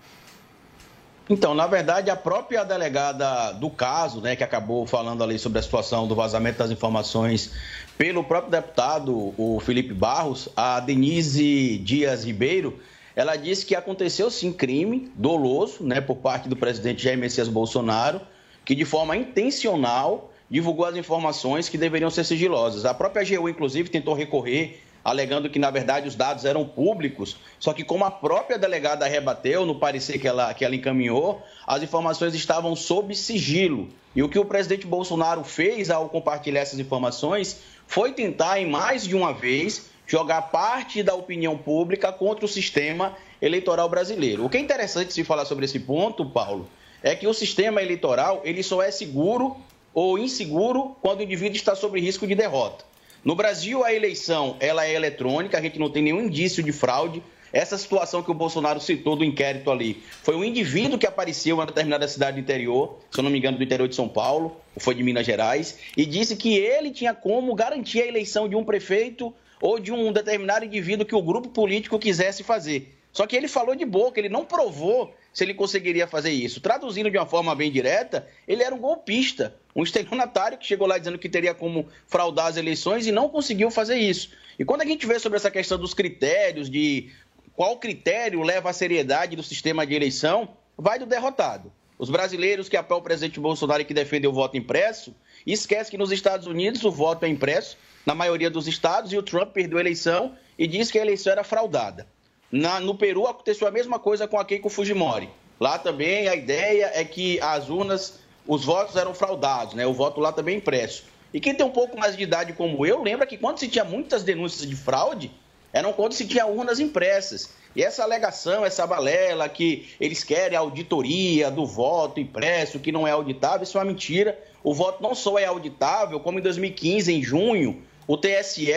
Então, 1.30 1.54
na 1.54 1.66
verdade, 1.66 2.10
a 2.10 2.16
própria 2.16 2.64
delegada 2.64 3.52
do 3.52 3.70
caso, 3.70 4.20
né, 4.20 4.34
que 4.34 4.42
acabou 4.42 4.86
falando 4.86 5.22
ali 5.22 5.38
sobre 5.38 5.58
a 5.58 5.62
situação 5.62 6.06
do 6.06 6.14
vazamento 6.14 6.58
das 6.58 6.70
informações 6.70 7.52
pelo 7.96 8.24
próprio 8.24 8.50
deputado, 8.50 9.32
o 9.38 9.60
Felipe 9.60 9.94
Barros, 9.94 10.48
a 10.56 10.80
Denise 10.80 11.78
Dias 11.78 12.24
Ribeiro, 12.24 12.80
ela 13.14 13.36
disse 13.36 13.64
que 13.64 13.74
aconteceu 13.74 14.30
sim 14.30 14.52
crime 14.52 15.12
doloso, 15.14 15.84
né, 15.84 16.00
por 16.00 16.16
parte 16.16 16.48
do 16.48 16.56
presidente 16.56 17.04
Jair 17.04 17.18
Messias 17.18 17.48
Bolsonaro, 17.48 18.20
que 18.64 18.74
de 18.74 18.84
forma 18.84 19.16
intencional 19.16 20.32
divulgou 20.50 20.86
as 20.86 20.96
informações 20.96 21.68
que 21.68 21.78
deveriam 21.78 22.10
ser 22.10 22.24
sigilosas. 22.24 22.84
A 22.84 22.92
própria 22.92 23.22
AGU, 23.22 23.48
inclusive, 23.48 23.88
tentou 23.88 24.14
recorrer 24.14 24.82
alegando 25.04 25.50
que, 25.50 25.58
na 25.58 25.70
verdade, 25.70 26.08
os 26.08 26.14
dados 26.14 26.44
eram 26.44 26.64
públicos, 26.66 27.36
só 27.58 27.72
que 27.72 27.84
como 27.84 28.04
a 28.04 28.10
própria 28.10 28.58
delegada 28.58 29.06
rebateu 29.06 29.66
no 29.66 29.74
parecer 29.74 30.18
que 30.18 30.28
ela, 30.28 30.52
que 30.54 30.64
ela 30.64 30.74
encaminhou, 30.74 31.42
as 31.66 31.82
informações 31.82 32.34
estavam 32.34 32.76
sob 32.76 33.14
sigilo. 33.14 33.88
E 34.14 34.22
o 34.22 34.28
que 34.28 34.38
o 34.38 34.44
presidente 34.44 34.86
Bolsonaro 34.86 35.42
fez 35.42 35.90
ao 35.90 36.08
compartilhar 36.08 36.60
essas 36.60 36.78
informações 36.78 37.62
foi 37.86 38.12
tentar, 38.12 38.60
em 38.60 38.66
mais 38.66 39.04
de 39.04 39.16
uma 39.16 39.32
vez, 39.32 39.90
jogar 40.06 40.42
parte 40.42 41.02
da 41.02 41.14
opinião 41.14 41.56
pública 41.56 42.12
contra 42.12 42.44
o 42.44 42.48
sistema 42.48 43.16
eleitoral 43.40 43.88
brasileiro. 43.88 44.44
O 44.44 44.50
que 44.50 44.58
é 44.58 44.60
interessante 44.60 45.12
se 45.12 45.24
falar 45.24 45.44
sobre 45.44 45.64
esse 45.64 45.80
ponto, 45.80 46.26
Paulo, 46.26 46.68
é 47.02 47.16
que 47.16 47.26
o 47.26 47.34
sistema 47.34 47.82
eleitoral 47.82 48.42
ele 48.44 48.62
só 48.62 48.82
é 48.82 48.90
seguro 48.90 49.56
ou 49.94 50.18
inseguro 50.18 50.96
quando 51.00 51.20
o 51.20 51.22
indivíduo 51.22 51.56
está 51.56 51.74
sob 51.74 51.98
risco 52.00 52.26
de 52.26 52.34
derrota. 52.34 52.84
No 53.24 53.36
Brasil, 53.36 53.84
a 53.84 53.94
eleição 53.94 54.56
ela 54.58 54.84
é 54.84 54.94
eletrônica, 54.94 55.56
a 55.56 55.62
gente 55.62 55.78
não 55.78 55.88
tem 55.88 56.02
nenhum 56.02 56.22
indício 56.22 56.60
de 56.60 56.72
fraude. 56.72 57.22
essa 57.52 57.76
situação 57.76 58.22
que 58.22 58.30
o 58.30 58.34
Bolsonaro 58.34 58.80
citou 58.80 59.14
do 59.14 59.22
inquérito 59.22 59.70
ali. 59.70 60.02
Foi 60.22 60.34
um 60.34 60.42
indivíduo 60.42 60.98
que 60.98 61.06
apareceu 61.06 61.54
em 61.54 61.58
uma 61.58 61.66
determinada 61.66 62.08
cidade 62.08 62.36
do 62.36 62.40
interior, 62.40 62.98
se 63.10 63.20
eu 63.20 63.22
não 63.22 63.30
me 63.30 63.38
engano, 63.38 63.58
do 63.58 63.62
interior 63.62 63.86
de 63.86 63.94
São 63.94 64.08
Paulo, 64.08 64.56
ou 64.74 64.80
foi 64.80 64.94
de 64.94 65.02
Minas 65.02 65.26
Gerais, 65.26 65.78
e 65.94 66.06
disse 66.06 66.34
que 66.34 66.56
ele 66.56 66.90
tinha 66.90 67.12
como 67.12 67.54
garantir 67.54 68.00
a 68.00 68.06
eleição 68.06 68.48
de 68.48 68.56
um 68.56 68.64
prefeito 68.64 69.34
ou 69.60 69.78
de 69.78 69.92
um 69.92 70.10
determinado 70.10 70.64
indivíduo 70.64 71.04
que 71.04 71.14
o 71.14 71.20
grupo 71.20 71.50
político 71.50 71.98
quisesse 71.98 72.42
fazer. 72.42 72.98
Só 73.12 73.26
que 73.26 73.36
ele 73.36 73.46
falou 73.46 73.76
de 73.76 73.84
boca, 73.84 74.18
ele 74.18 74.30
não 74.30 74.46
provou 74.46 75.14
se 75.32 75.44
ele 75.44 75.54
conseguiria 75.54 76.06
fazer 76.06 76.30
isso. 76.30 76.60
Traduzindo 76.60 77.10
de 77.10 77.16
uma 77.16 77.26
forma 77.26 77.54
bem 77.54 77.70
direta, 77.70 78.26
ele 78.46 78.62
era 78.62 78.74
um 78.74 78.78
golpista, 78.78 79.54
um 79.74 79.82
estelionatário 79.82 80.58
que 80.58 80.66
chegou 80.66 80.86
lá 80.86 80.98
dizendo 80.98 81.18
que 81.18 81.28
teria 81.28 81.54
como 81.54 81.88
fraudar 82.06 82.46
as 82.46 82.56
eleições 82.56 83.06
e 83.06 83.12
não 83.12 83.28
conseguiu 83.28 83.70
fazer 83.70 83.96
isso. 83.96 84.30
E 84.58 84.64
quando 84.64 84.82
a 84.82 84.86
gente 84.86 85.06
vê 85.06 85.18
sobre 85.18 85.38
essa 85.38 85.50
questão 85.50 85.78
dos 85.78 85.94
critérios, 85.94 86.68
de 86.68 87.10
qual 87.54 87.78
critério 87.78 88.42
leva 88.42 88.70
à 88.70 88.72
seriedade 88.72 89.36
do 89.36 89.42
sistema 89.42 89.86
de 89.86 89.94
eleição, 89.94 90.56
vai 90.76 90.98
do 90.98 91.06
derrotado. 91.06 91.72
Os 91.98 92.10
brasileiros 92.10 92.68
que 92.68 92.76
apoiam 92.76 93.00
o 93.00 93.02
presidente 93.04 93.38
Bolsonaro 93.38 93.82
e 93.82 93.84
que 93.84 93.94
defendem 93.94 94.28
o 94.28 94.32
voto 94.32 94.56
impresso, 94.56 95.14
esquece 95.46 95.90
que 95.90 95.98
nos 95.98 96.10
Estados 96.10 96.46
Unidos 96.46 96.84
o 96.84 96.90
voto 96.90 97.24
é 97.24 97.28
impresso, 97.28 97.78
na 98.04 98.14
maioria 98.14 98.50
dos 98.50 98.66
estados, 98.66 99.12
e 99.12 99.16
o 99.16 99.22
Trump 99.22 99.52
perdeu 99.52 99.78
a 99.78 99.80
eleição 99.80 100.36
e 100.58 100.66
disse 100.66 100.90
que 100.90 100.98
a 100.98 101.02
eleição 101.02 101.32
era 101.32 101.44
fraudada. 101.44 102.06
Na, 102.52 102.78
no 102.78 102.94
Peru 102.94 103.26
aconteceu 103.26 103.66
a 103.66 103.70
mesma 103.70 103.98
coisa 103.98 104.28
com 104.28 104.38
a 104.38 104.44
Keiko 104.44 104.68
Fujimori. 104.68 105.30
Lá 105.58 105.78
também 105.78 106.28
a 106.28 106.36
ideia 106.36 106.90
é 106.92 107.02
que 107.02 107.40
as 107.40 107.70
urnas, 107.70 108.18
os 108.46 108.62
votos 108.62 108.94
eram 108.94 109.14
fraudados, 109.14 109.72
né? 109.72 109.86
O 109.86 109.94
voto 109.94 110.20
lá 110.20 110.32
também 110.32 110.56
é 110.56 110.58
impresso. 110.58 111.04
E 111.32 111.40
quem 111.40 111.54
tem 111.54 111.64
um 111.64 111.70
pouco 111.70 111.98
mais 111.98 112.14
de 112.14 112.22
idade 112.22 112.52
como 112.52 112.84
eu, 112.84 113.02
lembra 113.02 113.26
que 113.26 113.38
quando 113.38 113.58
se 113.58 113.68
tinha 113.68 113.84
muitas 113.84 114.22
denúncias 114.22 114.68
de 114.68 114.76
fraude, 114.76 115.30
eram 115.72 115.94
quando 115.94 116.12
se 116.12 116.26
tinha 116.26 116.44
urnas 116.44 116.78
impressas. 116.78 117.54
E 117.74 117.82
essa 117.82 118.02
alegação, 118.02 118.66
essa 118.66 118.86
balela 118.86 119.48
que 119.48 119.88
eles 119.98 120.22
querem 120.22 120.58
auditoria 120.58 121.50
do 121.50 121.64
voto 121.64 122.20
impresso, 122.20 122.78
que 122.78 122.92
não 122.92 123.08
é 123.08 123.12
auditável, 123.12 123.62
isso 123.62 123.78
é 123.78 123.80
uma 123.80 123.86
mentira. 123.86 124.38
O 124.62 124.74
voto 124.74 125.02
não 125.02 125.14
só 125.14 125.38
é 125.38 125.46
auditável, 125.46 126.20
como 126.20 126.38
em 126.38 126.42
2015, 126.42 127.10
em 127.10 127.22
junho, 127.22 127.82
o 128.06 128.18
TSE 128.18 128.70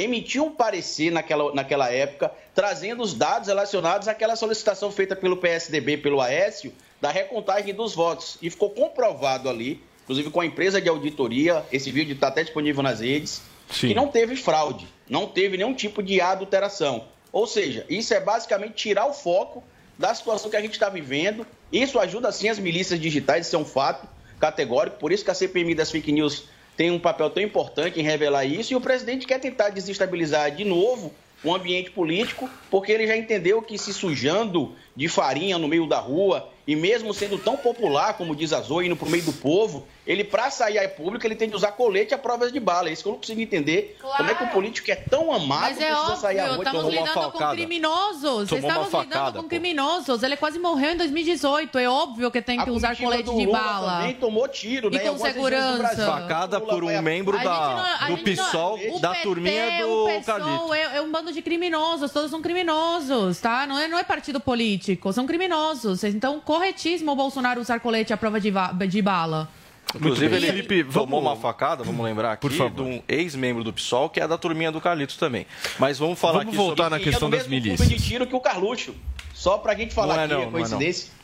emitiu 0.00 0.46
um 0.46 0.54
parecer 0.54 1.10
naquela, 1.10 1.54
naquela 1.54 1.90
época, 1.90 2.32
trazendo 2.54 3.02
os 3.02 3.14
dados 3.14 3.48
relacionados 3.48 4.08
àquela 4.08 4.36
solicitação 4.36 4.90
feita 4.90 5.14
pelo 5.14 5.36
PSDB, 5.36 5.98
pelo 5.98 6.20
Aécio, 6.20 6.72
da 7.00 7.10
recontagem 7.10 7.74
dos 7.74 7.94
votos. 7.94 8.38
E 8.40 8.50
ficou 8.50 8.70
comprovado 8.70 9.48
ali, 9.48 9.82
inclusive 10.04 10.30
com 10.30 10.40
a 10.40 10.46
empresa 10.46 10.80
de 10.80 10.88
auditoria, 10.88 11.64
esse 11.72 11.90
vídeo 11.90 12.14
está 12.14 12.28
até 12.28 12.42
disponível 12.42 12.82
nas 12.82 13.00
redes, 13.00 13.42
Sim. 13.70 13.88
que 13.88 13.94
não 13.94 14.08
teve 14.08 14.36
fraude, 14.36 14.86
não 15.08 15.26
teve 15.26 15.56
nenhum 15.56 15.74
tipo 15.74 16.02
de 16.02 16.20
adulteração. 16.20 17.04
Ou 17.32 17.46
seja, 17.46 17.86
isso 17.88 18.12
é 18.12 18.20
basicamente 18.20 18.74
tirar 18.74 19.06
o 19.06 19.12
foco 19.12 19.62
da 19.98 20.14
situação 20.14 20.50
que 20.50 20.56
a 20.56 20.60
gente 20.60 20.72
está 20.72 20.88
vivendo. 20.88 21.46
Isso 21.70 21.98
ajuda 21.98 22.32
sim 22.32 22.48
as 22.48 22.58
milícias 22.58 22.98
digitais, 22.98 23.46
isso 23.46 23.56
é 23.56 23.58
um 23.58 23.64
fato 23.64 24.08
categórico, 24.40 24.96
por 24.98 25.12
isso 25.12 25.22
que 25.22 25.30
a 25.30 25.34
CPMI 25.34 25.74
das 25.74 25.90
fake 25.90 26.10
news 26.10 26.44
tem 26.80 26.90
um 26.90 26.98
papel 26.98 27.28
tão 27.28 27.42
importante 27.42 28.00
em 28.00 28.02
revelar 28.02 28.46
isso, 28.46 28.72
e 28.72 28.76
o 28.76 28.80
presidente 28.80 29.26
quer 29.26 29.38
tentar 29.38 29.68
desestabilizar 29.68 30.50
de 30.50 30.64
novo 30.64 31.12
o 31.44 31.54
ambiente 31.54 31.90
político, 31.90 32.48
porque 32.70 32.90
ele 32.90 33.06
já 33.06 33.14
entendeu 33.14 33.60
que 33.60 33.76
se 33.76 33.92
sujando 33.92 34.74
de 34.96 35.06
farinha 35.06 35.58
no 35.58 35.68
meio 35.68 35.86
da 35.86 35.98
rua, 35.98 36.48
e 36.66 36.74
mesmo 36.74 37.12
sendo 37.12 37.36
tão 37.36 37.54
popular, 37.54 38.14
como 38.14 38.34
diz 38.34 38.54
a 38.54 38.62
Zoe, 38.62 38.86
indo 38.86 38.96
pro 38.96 39.10
meio 39.10 39.24
do 39.24 39.32
povo, 39.34 39.86
ele, 40.06 40.24
para 40.24 40.50
sair 40.50 40.78
a 40.78 40.88
público, 40.88 41.26
ele 41.26 41.36
tem 41.36 41.48
que 41.48 41.54
usar 41.54 41.72
colete 41.72 42.14
a 42.14 42.18
provas 42.18 42.52
de 42.52 42.58
bala. 42.58 42.88
É 42.88 42.92
isso 42.92 43.02
que 43.02 43.08
eu 43.08 43.12
não 43.12 43.18
consigo 43.18 43.40
entender. 43.40 43.96
Claro. 44.00 44.16
Como 44.16 44.30
é 44.30 44.34
que 44.34 44.44
o 44.44 44.48
político 44.48 44.90
é 44.90 44.96
tão 44.96 45.32
amado 45.32 45.60
Mas 45.60 45.80
é 45.80 45.86
precisa 45.86 46.00
óbvio, 46.00 46.16
sair 46.16 46.38
à 46.40 46.46
rua 46.48 46.64
estamos 46.64 46.84
lidando 46.86 47.30
com 47.30 47.50
criminosos. 47.50 48.52
Estamos 48.52 48.92
lidando 48.92 49.42
com 49.42 49.48
criminosos. 49.48 50.22
Ele 50.22 50.36
quase 50.36 50.58
morreu 50.58 50.92
em 50.92 50.96
2018. 50.96 51.78
É 51.78 51.88
óbvio 51.88 52.30
que 52.30 52.40
tem 52.40 52.58
que 52.58 52.70
a 52.70 52.72
usar 52.72 52.96
colete 52.96 53.34
de 53.34 53.46
bala. 53.46 53.98
também 53.98 54.14
tomou 54.14 54.48
tiro, 54.48 54.88
e 54.88 54.96
né? 54.96 55.10
com 55.10 55.18
segurança. 55.18 56.06
Facada 56.06 56.60
por 56.60 56.82
um 56.82 57.02
membro 57.02 57.38
da, 57.38 57.98
não, 58.08 58.16
do 58.16 58.22
PSOL, 58.22 58.78
não, 58.78 59.00
da 59.00 59.10
PT, 59.10 59.22
turminha 59.22 59.86
do 59.86 60.24
Calito. 60.24 60.74
É, 60.74 60.96
é 60.96 61.02
um 61.02 61.10
bando 61.10 61.32
de 61.32 61.42
criminosos. 61.42 62.10
Todos 62.10 62.30
são 62.30 62.40
criminosos, 62.40 63.38
tá? 63.38 63.66
Não 63.66 63.78
é, 63.78 63.86
não 63.86 63.98
é 63.98 64.04
partido 64.04 64.40
político. 64.40 65.12
São 65.12 65.26
criminosos. 65.26 66.04
Então, 66.04 66.40
corretíssimo 66.40 67.12
o 67.12 67.16
Bolsonaro 67.16 67.60
usar 67.60 67.80
colete 67.80 68.12
à 68.12 68.16
prova 68.16 68.40
de, 68.40 68.50
de 68.88 69.02
bala. 69.02 69.48
Inclusive, 69.94 70.36
ele 70.36 70.46
Felipe, 70.46 70.84
tomou 70.84 71.20
vamos... 71.20 71.22
uma 71.22 71.36
facada, 71.36 71.82
vamos 71.82 72.04
lembrar 72.04 72.32
aqui, 72.32 72.48
de 72.48 72.82
um 72.82 73.02
ex-membro 73.08 73.64
do 73.64 73.72
PSOL, 73.72 74.08
que 74.08 74.20
é 74.20 74.28
da 74.28 74.38
turminha 74.38 74.70
do 74.70 74.80
Carlitos 74.80 75.16
também. 75.16 75.46
Mas 75.78 75.98
vamos 75.98 76.18
falar 76.18 76.38
vamos 76.38 76.48
aqui 76.48 76.56
voltar 76.56 76.84
sobre... 76.84 76.98
na 76.98 77.04
questão 77.04 77.28
das 77.30 77.46
milícias. 77.46 77.88
de 77.88 77.96
tiro 77.96 78.26
que 78.26 78.34
o 78.34 78.40
Carluxo. 78.40 78.94
Só 79.34 79.58
pra 79.58 79.74
gente 79.74 79.94
falar 79.94 80.14
não 80.14 80.22
é, 80.22 80.24
aqui, 80.26 80.44
não, 80.44 80.52
coincidência. 80.52 81.08
Não 81.08 81.16
é 81.16 81.20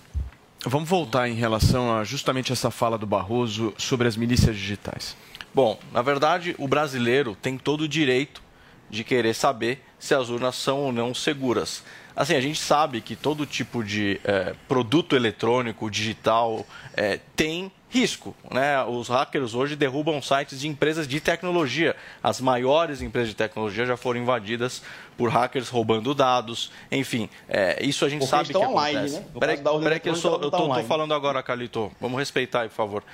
vamos 0.68 0.88
voltar 0.88 1.28
em 1.28 1.34
relação 1.34 1.96
a 1.96 2.04
justamente 2.04 2.52
essa 2.52 2.70
fala 2.70 2.98
do 2.98 3.06
Barroso 3.06 3.72
sobre 3.78 4.08
as 4.08 4.16
milícias 4.16 4.56
digitais. 4.56 5.16
Bom, 5.54 5.78
na 5.92 6.02
verdade, 6.02 6.54
o 6.58 6.66
brasileiro 6.68 7.36
tem 7.40 7.56
todo 7.56 7.82
o 7.82 7.88
direito 7.88 8.42
de 8.90 9.02
querer 9.02 9.34
saber 9.34 9.82
se 9.98 10.14
as 10.14 10.28
urnas 10.28 10.56
são 10.56 10.80
ou 10.80 10.92
não 10.92 11.14
seguras. 11.14 11.82
Assim, 12.14 12.34
a 12.34 12.40
gente 12.40 12.58
sabe 12.58 13.00
que 13.00 13.14
todo 13.14 13.46
tipo 13.46 13.82
de 13.82 14.20
é, 14.24 14.54
produto 14.68 15.14
eletrônico, 15.14 15.90
digital, 15.90 16.66
é, 16.94 17.20
tem 17.34 17.70
risco. 17.89 18.34
Né? 18.51 18.82
Os 18.84 19.09
hackers 19.09 19.55
hoje 19.55 19.76
derrubam 19.76 20.20
sites 20.20 20.61
de 20.61 20.68
empresas 20.68 21.07
de 21.07 21.20
tecnologia. 21.20 21.97
As 22.22 22.41
maiores 22.41 23.01
empresas 23.03 23.30
de 23.30 23.37
tecnologia 23.37 23.87
já 23.87 23.97
foram 23.97 24.20
invadidas 24.20 24.82
por 25.16 25.30
hackers 25.30 25.68
roubando 25.68 26.14
dados. 26.14 26.70
Enfim, 26.91 27.28
é, 27.49 27.84
isso 27.84 28.05
a 28.05 28.09
gente 28.09 28.20
Porque 28.20 28.30
sabe 28.30 28.49
que 28.51 28.57
online, 28.57 28.99
acontece. 28.99 29.20
Né? 29.20 29.26
Peraí, 29.39 29.59
peraí 29.82 30.01
que 30.01 30.09
eu 30.09 30.14
estou 30.14 30.82
falando 30.84 31.14
agora, 31.14 31.43
Calito. 31.43 31.91
Vamos 32.01 32.18
respeitar 32.18 32.62
aí, 32.62 32.68
por 32.68 32.74
favor. 32.74 33.05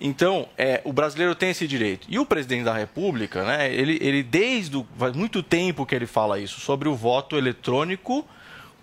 Então, 0.00 0.48
é, 0.56 0.80
o 0.84 0.92
brasileiro 0.92 1.34
tem 1.34 1.50
esse 1.50 1.66
direito. 1.66 2.06
E 2.08 2.18
o 2.18 2.24
presidente 2.24 2.64
da 2.64 2.72
República, 2.72 3.44
né, 3.44 3.72
ele, 3.72 3.98
ele 4.00 4.22
desde 4.22 4.78
o, 4.78 4.86
faz 4.98 5.14
muito 5.14 5.42
tempo 5.42 5.84
que 5.84 5.94
ele 5.94 6.06
fala 6.06 6.38
isso, 6.38 6.58
sobre 6.58 6.88
o 6.88 6.94
voto 6.94 7.36
eletrônico 7.36 8.26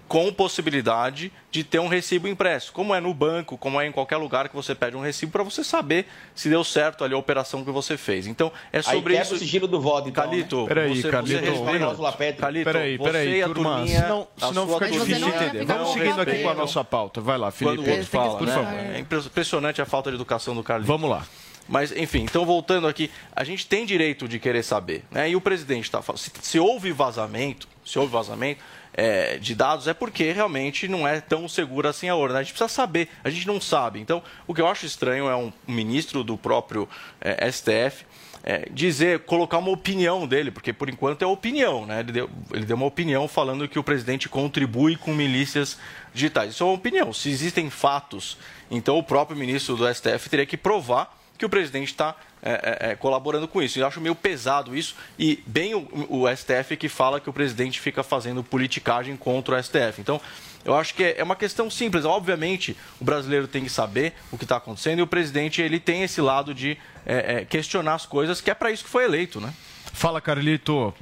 com 0.07 0.31
possibilidade 0.31 1.31
de 1.51 1.63
ter 1.63 1.79
um 1.79 1.87
recibo 1.87 2.27
impresso, 2.27 2.71
como 2.71 2.95
é 2.95 2.99
no 2.99 3.13
banco, 3.13 3.57
como 3.57 3.79
é 3.79 3.87
em 3.87 3.91
qualquer 3.91 4.17
lugar 4.17 4.47
que 4.47 4.55
você 4.55 4.73
pede 4.73 4.95
um 4.95 5.01
recibo 5.01 5.31
para 5.31 5.43
você 5.43 5.63
saber 5.63 6.07
se 6.33 6.49
deu 6.49 6.63
certo 6.63 7.03
ali 7.03 7.13
a 7.13 7.17
operação 7.17 7.63
que 7.63 7.71
você 7.71 7.97
fez. 7.97 8.27
Então, 8.27 8.51
é 8.71 8.81
sobre 8.81 9.15
Aí 9.15 9.21
isso. 9.21 9.35
o 9.35 9.37
sigilo 9.37 9.67
do 9.67 9.81
voto, 9.81 10.07
então, 10.09 10.23
Calito, 10.23 10.61
né? 10.61 10.67
peraí, 10.67 11.01
você, 11.01 11.09
Calito, 11.09 11.33
você 11.33 12.33
Calito, 12.33 12.65
peraí, 12.65 12.97
peraí, 12.97 13.43
turma, 13.43 13.75
turminha, 13.75 14.01
senão, 14.01 14.27
senão 14.37 14.67
fica 14.67 14.91
difícil 14.91 15.25
de 15.25 15.35
entender. 15.35 15.65
Vamos 15.65 15.93
seguindo 15.93 16.21
aqui 16.21 16.43
com 16.43 16.49
a 16.49 16.55
nossa 16.55 16.83
pauta. 16.83 17.19
Vai 17.19 17.37
lá, 17.37 17.51
Felipe. 17.51 17.77
Quando 17.77 17.87
o 17.87 17.91
outro 17.91 18.07
fala, 18.07 18.37
por 18.37 18.47
né? 18.47 18.53
favor. 18.53 18.73
É 18.73 18.99
impressionante 18.99 19.81
a 19.81 19.85
falta 19.85 20.09
de 20.09 20.15
educação 20.15 20.55
do 20.55 20.63
Carlito. 20.63 20.87
Vamos 20.87 21.09
lá. 21.09 21.25
Mas, 21.67 21.91
enfim, 21.91 22.19
então 22.19 22.45
voltando 22.45 22.87
aqui, 22.87 23.11
a 23.35 23.43
gente 23.43 23.67
tem 23.67 23.85
direito 23.85 24.27
de 24.27 24.39
querer 24.39 24.63
saber. 24.63 25.03
Né? 25.11 25.31
E 25.31 25.35
o 25.35 25.41
presidente 25.41 25.83
está 25.83 26.01
falando. 26.01 26.19
Se, 26.19 26.31
se 26.41 26.59
houve 26.59 26.91
vazamento, 26.91 27.67
se 27.85 27.99
houve 27.99 28.11
vazamento, 28.11 28.63
é, 28.97 29.37
de 29.37 29.53
dados 29.53 29.87
é 29.87 29.93
porque 29.93 30.31
realmente 30.31 30.87
não 30.87 31.07
é 31.07 31.21
tão 31.21 31.47
segura 31.47 31.91
assim 31.91 32.09
a 32.09 32.15
urna. 32.15 32.33
Né? 32.33 32.39
A 32.39 32.43
gente 32.43 32.53
precisa 32.53 32.67
saber, 32.67 33.07
a 33.23 33.29
gente 33.29 33.45
não 33.45 33.61
sabe. 33.61 33.99
Então, 33.99 34.23
o 34.47 34.55
que 34.55 34.59
eu 34.59 34.67
acho 34.67 34.87
estranho 34.87 35.29
é 35.29 35.35
um 35.35 35.53
ministro 35.67 36.23
do 36.23 36.35
próprio 36.35 36.89
é, 37.21 37.49
STF 37.51 38.03
é, 38.43 38.67
dizer, 38.71 39.19
colocar 39.25 39.57
uma 39.57 39.71
opinião 39.71 40.25
dele, 40.25 40.51
porque 40.51 40.71
por 40.71 40.89
enquanto 40.89 41.21
é 41.21 41.25
opinião, 41.25 41.85
né? 41.85 41.99
Ele 41.99 42.13
deu, 42.13 42.29
ele 42.53 42.65
deu 42.65 42.77
uma 42.77 42.85
opinião 42.85 43.27
falando 43.27 43.67
que 43.67 43.77
o 43.77 43.83
presidente 43.83 44.29
contribui 44.29 44.95
com 44.95 45.13
milícias 45.13 45.77
digitais. 46.13 46.51
Isso 46.51 46.63
é 46.63 46.65
uma 46.65 46.75
opinião. 46.75 47.11
Se 47.11 47.29
existem 47.29 47.69
fatos, 47.69 48.37
então 48.71 48.97
o 48.97 49.03
próprio 49.03 49.37
ministro 49.37 49.75
do 49.75 49.93
STF 49.93 50.29
teria 50.29 50.45
que 50.45 50.55
provar 50.55 51.13
que 51.37 51.45
o 51.45 51.49
presidente 51.49 51.89
está 51.89 52.15
é, 52.41 52.51
é, 52.51 52.91
é, 52.91 52.95
colaborando 52.95 53.47
com 53.47 53.61
isso. 53.61 53.79
Eu 53.79 53.87
acho 53.87 53.99
meio 53.99 54.15
pesado 54.15 54.75
isso 54.75 54.95
e 55.17 55.43
bem 55.45 55.73
o, 55.73 55.87
o, 56.09 56.35
STF 56.35 56.77
que 56.77 56.87
fala 56.87 57.19
que 57.19 57.29
o 57.29 57.33
presidente 57.33 57.79
fica 57.79 58.03
fazendo 58.03 58.43
politicagem 58.43 59.17
contra 59.17 59.55
o 59.55 59.63
STF. 59.63 59.99
Então, 59.99 60.21
eu 60.63 60.75
acho 60.75 60.93
que 60.93 61.03
é, 61.03 61.15
é 61.19 61.23
uma 61.23 61.35
questão 61.35 61.69
simples. 61.69 62.05
Obviamente, 62.05 62.75
o 62.99 63.05
brasileiro 63.05 63.47
tem 63.47 63.63
que 63.63 63.69
saber 63.69 64.13
o 64.31 64.37
que 64.37 64.45
está 64.45 64.57
acontecendo 64.57 64.99
e 64.99 65.01
o 65.01 65.07
presidente 65.07 65.61
ele 65.61 65.79
tem 65.79 66.03
esse 66.03 66.21
lado 66.21 66.53
de 66.53 66.77
é, 67.05 67.37
é, 67.37 67.45
questionar 67.45 67.95
as 67.95 68.05
coisas, 68.05 68.41
que 68.41 68.51
é 68.51 68.53
para 68.53 68.71
isso 68.71 68.83
que 68.83 68.89
foi 68.89 69.05
eleito, 69.05 69.39
né? 69.39 69.53
Fala, 69.93 70.21
Carlito. 70.21 70.93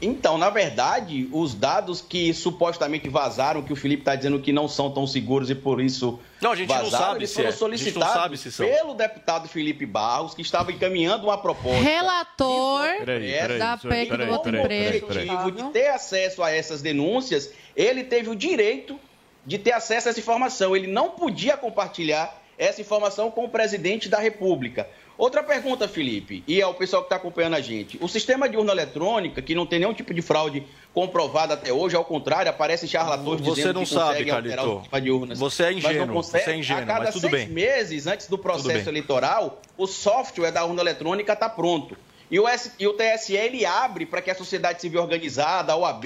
Então, 0.00 0.36
na 0.36 0.50
verdade, 0.50 1.28
os 1.32 1.54
dados 1.54 2.00
que 2.02 2.34
supostamente 2.34 3.08
vazaram, 3.08 3.62
que 3.62 3.72
o 3.72 3.76
Felipe 3.76 4.02
está 4.02 4.14
dizendo 4.14 4.38
que 4.38 4.52
não 4.52 4.68
são 4.68 4.90
tão 4.90 5.06
seguros 5.06 5.48
e 5.48 5.54
por 5.54 5.80
isso 5.80 6.20
não, 6.40 6.52
a 6.52 6.56
gente 6.56 6.68
vazaram, 6.68 6.90
não 6.90 6.98
sabe 6.98 7.18
eles 7.20 7.30
se 7.30 7.36
foram 7.36 7.48
é. 7.48 7.52
solicitados 7.52 8.12
sabe 8.12 8.36
se 8.36 8.52
são. 8.52 8.66
pelo 8.66 8.94
deputado 8.94 9.48
Felipe 9.48 9.86
Barros, 9.86 10.34
que 10.34 10.42
estava 10.42 10.70
encaminhando 10.70 11.24
uma 11.24 11.38
proposta. 11.38 11.80
Relator 11.80 12.88
peraí, 13.04 13.32
peraí, 13.32 13.58
da 13.58 13.76
PEC 13.78 14.16
do 14.16 14.26
voto 14.26 14.50
preto. 14.50 15.52
de 15.52 15.62
ter 15.72 15.88
acesso 15.88 16.42
a 16.42 16.50
essas 16.50 16.82
denúncias, 16.82 17.50
ele 17.74 18.04
teve 18.04 18.28
o 18.28 18.36
direito 18.36 19.00
de 19.46 19.58
ter 19.58 19.72
acesso 19.72 20.08
a 20.08 20.10
essa 20.10 20.20
informação. 20.20 20.76
Ele 20.76 20.88
não 20.88 21.10
podia 21.10 21.56
compartilhar 21.56 22.42
essa 22.58 22.80
informação 22.80 23.30
com 23.30 23.44
o 23.44 23.48
presidente 23.48 24.08
da 24.08 24.18
República. 24.18 24.88
Outra 25.18 25.42
pergunta, 25.42 25.88
Felipe, 25.88 26.44
e 26.46 26.60
é 26.60 26.66
o 26.66 26.74
pessoal 26.74 27.02
que 27.02 27.06
está 27.06 27.16
acompanhando 27.16 27.54
a 27.54 27.60
gente. 27.60 27.96
O 28.02 28.08
sistema 28.08 28.46
de 28.48 28.56
urna 28.56 28.72
eletrônica, 28.72 29.40
que 29.40 29.54
não 29.54 29.64
tem 29.64 29.78
nenhum 29.78 29.94
tipo 29.94 30.12
de 30.12 30.20
fraude 30.20 30.62
comprovada 30.92 31.54
até 31.54 31.72
hoje, 31.72 31.96
ao 31.96 32.04
contrário, 32.04 32.50
aparecem 32.50 32.86
charlatões 32.88 33.40
Você 33.40 33.54
dizendo 33.62 33.74
não 33.76 33.82
que 33.84 33.88
sabe, 33.88 34.08
conseguem 34.24 34.32
alterar 34.34 34.66
o 34.68 34.80
sistema 34.80 35.00
de 35.00 35.10
urnas. 35.10 35.38
Você 35.38 35.62
é 35.62 35.66
Mas 35.66 35.76
ingênuo, 35.78 36.14
consegue. 36.14 36.44
você 36.44 36.50
é 36.50 36.56
ingênuo, 36.56 36.82
A 36.82 36.86
cada 36.86 37.04
mas 37.04 37.14
seis 37.14 37.30
bem. 37.32 37.48
meses 37.48 38.06
antes 38.06 38.26
do 38.28 38.36
processo 38.36 38.88
eleitoral, 38.90 39.60
o 39.78 39.86
software 39.86 40.50
da 40.50 40.64
urna 40.64 40.82
eletrônica 40.82 41.32
está 41.32 41.48
pronto. 41.48 41.96
E 42.30 42.38
o, 42.38 42.46
S- 42.46 42.72
e 42.78 42.86
o 42.86 42.92
TSE 42.92 43.34
ele 43.36 43.64
abre 43.64 44.04
para 44.04 44.20
que 44.20 44.30
a 44.30 44.34
sociedade 44.34 44.80
civil 44.82 45.00
organizada, 45.00 45.72
a 45.72 45.76
OAB, 45.76 46.04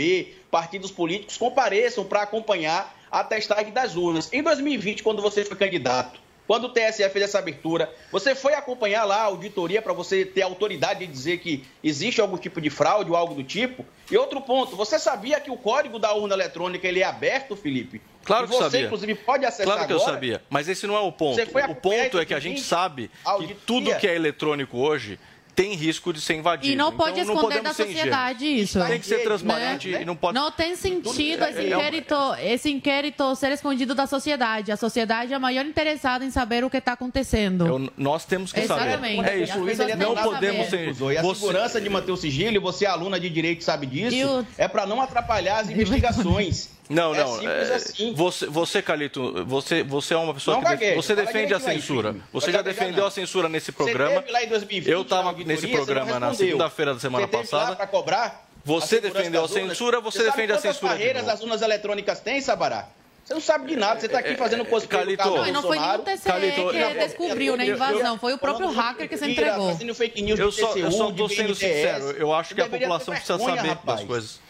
partidos 0.50 0.90
políticos 0.92 1.36
compareçam 1.36 2.04
para 2.04 2.22
acompanhar 2.22 2.96
a 3.10 3.24
testagem 3.24 3.72
das 3.72 3.96
urnas. 3.96 4.28
Em 4.32 4.42
2020, 4.42 5.02
quando 5.02 5.20
você 5.22 5.44
foi 5.44 5.56
candidato, 5.56 6.20
quando 6.50 6.64
o 6.64 6.68
TSE 6.68 7.08
fez 7.10 7.26
essa 7.26 7.38
abertura, 7.38 7.94
você 8.10 8.34
foi 8.34 8.54
acompanhar 8.54 9.04
lá 9.04 9.18
a 9.18 9.24
auditoria 9.26 9.80
para 9.80 9.92
você 9.92 10.24
ter 10.24 10.42
autoridade 10.42 10.98
de 10.98 11.12
dizer 11.12 11.38
que 11.38 11.64
existe 11.80 12.20
algum 12.20 12.36
tipo 12.36 12.60
de 12.60 12.68
fraude 12.68 13.08
ou 13.08 13.16
algo 13.16 13.34
do 13.34 13.44
tipo? 13.44 13.86
E 14.10 14.16
outro 14.16 14.40
ponto, 14.40 14.74
você 14.74 14.98
sabia 14.98 15.38
que 15.38 15.48
o 15.48 15.56
código 15.56 15.96
da 15.96 16.12
urna 16.12 16.34
eletrônica 16.34 16.88
ele 16.88 16.98
é 16.98 17.04
aberto, 17.04 17.54
Felipe? 17.54 18.02
Claro 18.24 18.48
que 18.48 18.52
você, 18.52 18.64
sabia. 18.64 18.86
inclusive, 18.86 19.14
pode 19.14 19.46
acessar 19.46 19.66
Claro 19.66 19.86
que 19.86 19.92
eu 19.92 19.98
agora? 19.98 20.12
sabia, 20.12 20.42
mas 20.50 20.68
esse 20.68 20.88
não 20.88 20.96
é 20.96 21.00
o 21.00 21.12
ponto. 21.12 21.40
O 21.40 21.74
ponto 21.76 22.18
é 22.18 22.24
que 22.24 22.34
a 22.34 22.40
gente 22.40 22.60
2020? 22.60 22.62
sabe 22.64 23.10
que 23.46 23.54
tudo 23.64 23.94
que 23.94 24.08
é 24.08 24.16
eletrônico 24.16 24.76
hoje 24.76 25.20
tem 25.54 25.74
risco 25.74 26.12
de 26.12 26.20
ser 26.20 26.34
invadido. 26.34 26.72
E 26.72 26.76
não 26.76 26.92
pode 26.92 27.20
então, 27.20 27.34
esconder 27.34 27.56
não 27.56 27.62
da 27.64 27.74
sociedade 27.74 28.44
isso. 28.46 28.84
Tem 28.86 28.98
que 29.00 29.06
ser 29.06 29.22
transparente 29.22 29.88
Né? 29.90 30.02
e 30.02 30.04
não 30.04 30.16
pode... 30.16 30.34
Não 30.34 30.50
tem 30.50 30.76
sentido 30.76 31.44
esse 31.44 31.58
É 31.70 31.76
um- 31.76 31.80
inquérito, 31.80 32.14
esse 32.42 32.70
inquérito 32.70 33.34
ser 33.36 33.52
escondido 33.52 33.94
da 33.94 34.06
sociedade. 34.06 34.72
A 34.72 34.76
sociedade 34.76 35.32
é 35.32 35.36
a 35.36 35.38
maior 35.38 35.64
interessada 35.66 36.24
em 36.24 36.30
saber 36.30 36.64
o 36.64 36.70
que 36.70 36.76
está 36.78 36.92
acontecendo. 36.92 37.66
Eu- 37.66 37.92
nós 37.96 38.24
temos 38.24 38.52
que 38.52 38.60
Exatamente. 38.60 39.16
saber. 39.16 39.28
É 39.30 39.42
isso. 39.42 39.82
é 39.82 39.96
não 39.96 40.14
podemos 40.14 40.66
saber. 40.68 40.94
ser. 40.94 41.12
E 41.12 41.18
a 41.18 41.22
Você- 41.22 41.40
segurança 41.40 41.80
de 41.80 41.88
manter 41.88 42.12
o 42.12 42.16
sigilo, 42.16 42.56
e 42.56 42.58
você, 42.58 42.86
aluna 42.86 43.18
de 43.20 43.28
direito, 43.28 43.64
sabe 43.64 43.86
disso, 43.86 44.40
o- 44.40 44.46
é 44.56 44.66
para 44.68 44.86
não 44.86 45.00
atrapalhar 45.00 45.60
as 45.60 45.68
investigações. 45.70 46.68
Não, 46.90 47.14
É 47.14 47.18
não. 47.20 47.38
simples 47.38 47.70
é, 47.70 47.74
assim. 47.76 48.12
Você, 48.14 48.46
você, 48.46 48.82
Calito, 48.82 49.44
você, 49.46 49.82
você 49.84 50.12
é 50.12 50.16
uma 50.16 50.34
pessoa 50.34 50.60
Não 50.60 50.76
que 50.76 50.94
você 50.96 51.14
defende 51.14 51.54
a 51.54 51.60
censura. 51.60 52.16
Você 52.32 52.50
já 52.50 52.62
defendeu 52.62 53.02
não. 53.02 53.06
a 53.06 53.10
censura 53.10 53.48
nesse 53.48 53.66
Você 53.66 53.72
programa. 53.72 54.20
teve 54.20 54.32
lá 54.32 54.42
em 54.42 54.48
2020, 54.48 54.90
Eu 54.90 55.02
estava 55.02 55.32
nesse 55.32 55.62
você 55.68 55.72
programa 55.72 56.18
na 56.18 56.34
segunda-feira 56.34 56.92
da 56.94 57.00
semana 57.00 57.26
Você 57.28 57.36
passada. 57.36 57.76
para 57.76 57.86
cobrar 57.86 58.44
Você 58.64 59.00
defendeu 59.00 59.44
a 59.44 59.48
censura, 59.48 60.00
você 60.00 60.18
sabe 60.18 60.30
defende 60.30 60.52
a 60.52 60.58
censura 60.58 60.92
barreiras 60.92 61.28
as 61.28 61.40
urnas 61.40 61.62
eletrônicas 61.62 62.18
têm, 62.20 62.40
Sabará? 62.40 62.88
Você 63.24 63.34
não 63.34 63.40
sabe 63.40 63.68
de 63.68 63.76
nada, 63.76 64.00
você 64.00 64.06
está 64.06 64.18
aqui 64.18 64.34
fazendo 64.34 64.64
cosplay 64.64 65.02
do 65.14 65.16
Calito. 65.16 65.22
Carlos 65.22 65.46
Não, 65.46 65.52
não 65.52 65.62
foi 65.62 65.78
nem 65.78 65.86
o 65.86 65.92
Bolsonaro. 65.98 66.02
TSE 66.18 66.24
Calito, 66.24 66.70
que 66.70 66.76
eu- 66.76 66.94
descobriu 67.06 67.56
eu- 67.56 67.62
invasão, 67.74 68.18
foi 68.18 68.32
o 68.32 68.38
próprio 68.38 68.68
hacker 68.72 69.08
que 69.08 69.16
se 69.16 69.24
mentira, 69.24 69.46
entregou. 69.48 69.70
fazendo 69.72 69.94
fake 69.94 70.22
news 70.22 70.40
Eu 70.40 70.50
só, 70.50 70.74
tô 71.12 71.28
sendo 71.28 71.54
sincero. 71.54 72.10
Eu 72.18 72.34
acho 72.34 72.54
que 72.56 72.60
a 72.60 72.68
população 72.68 73.14
precisa 73.14 73.38
saber 73.38 73.68
rapaz. 73.68 73.98
das 74.00 74.08
coisas. 74.08 74.40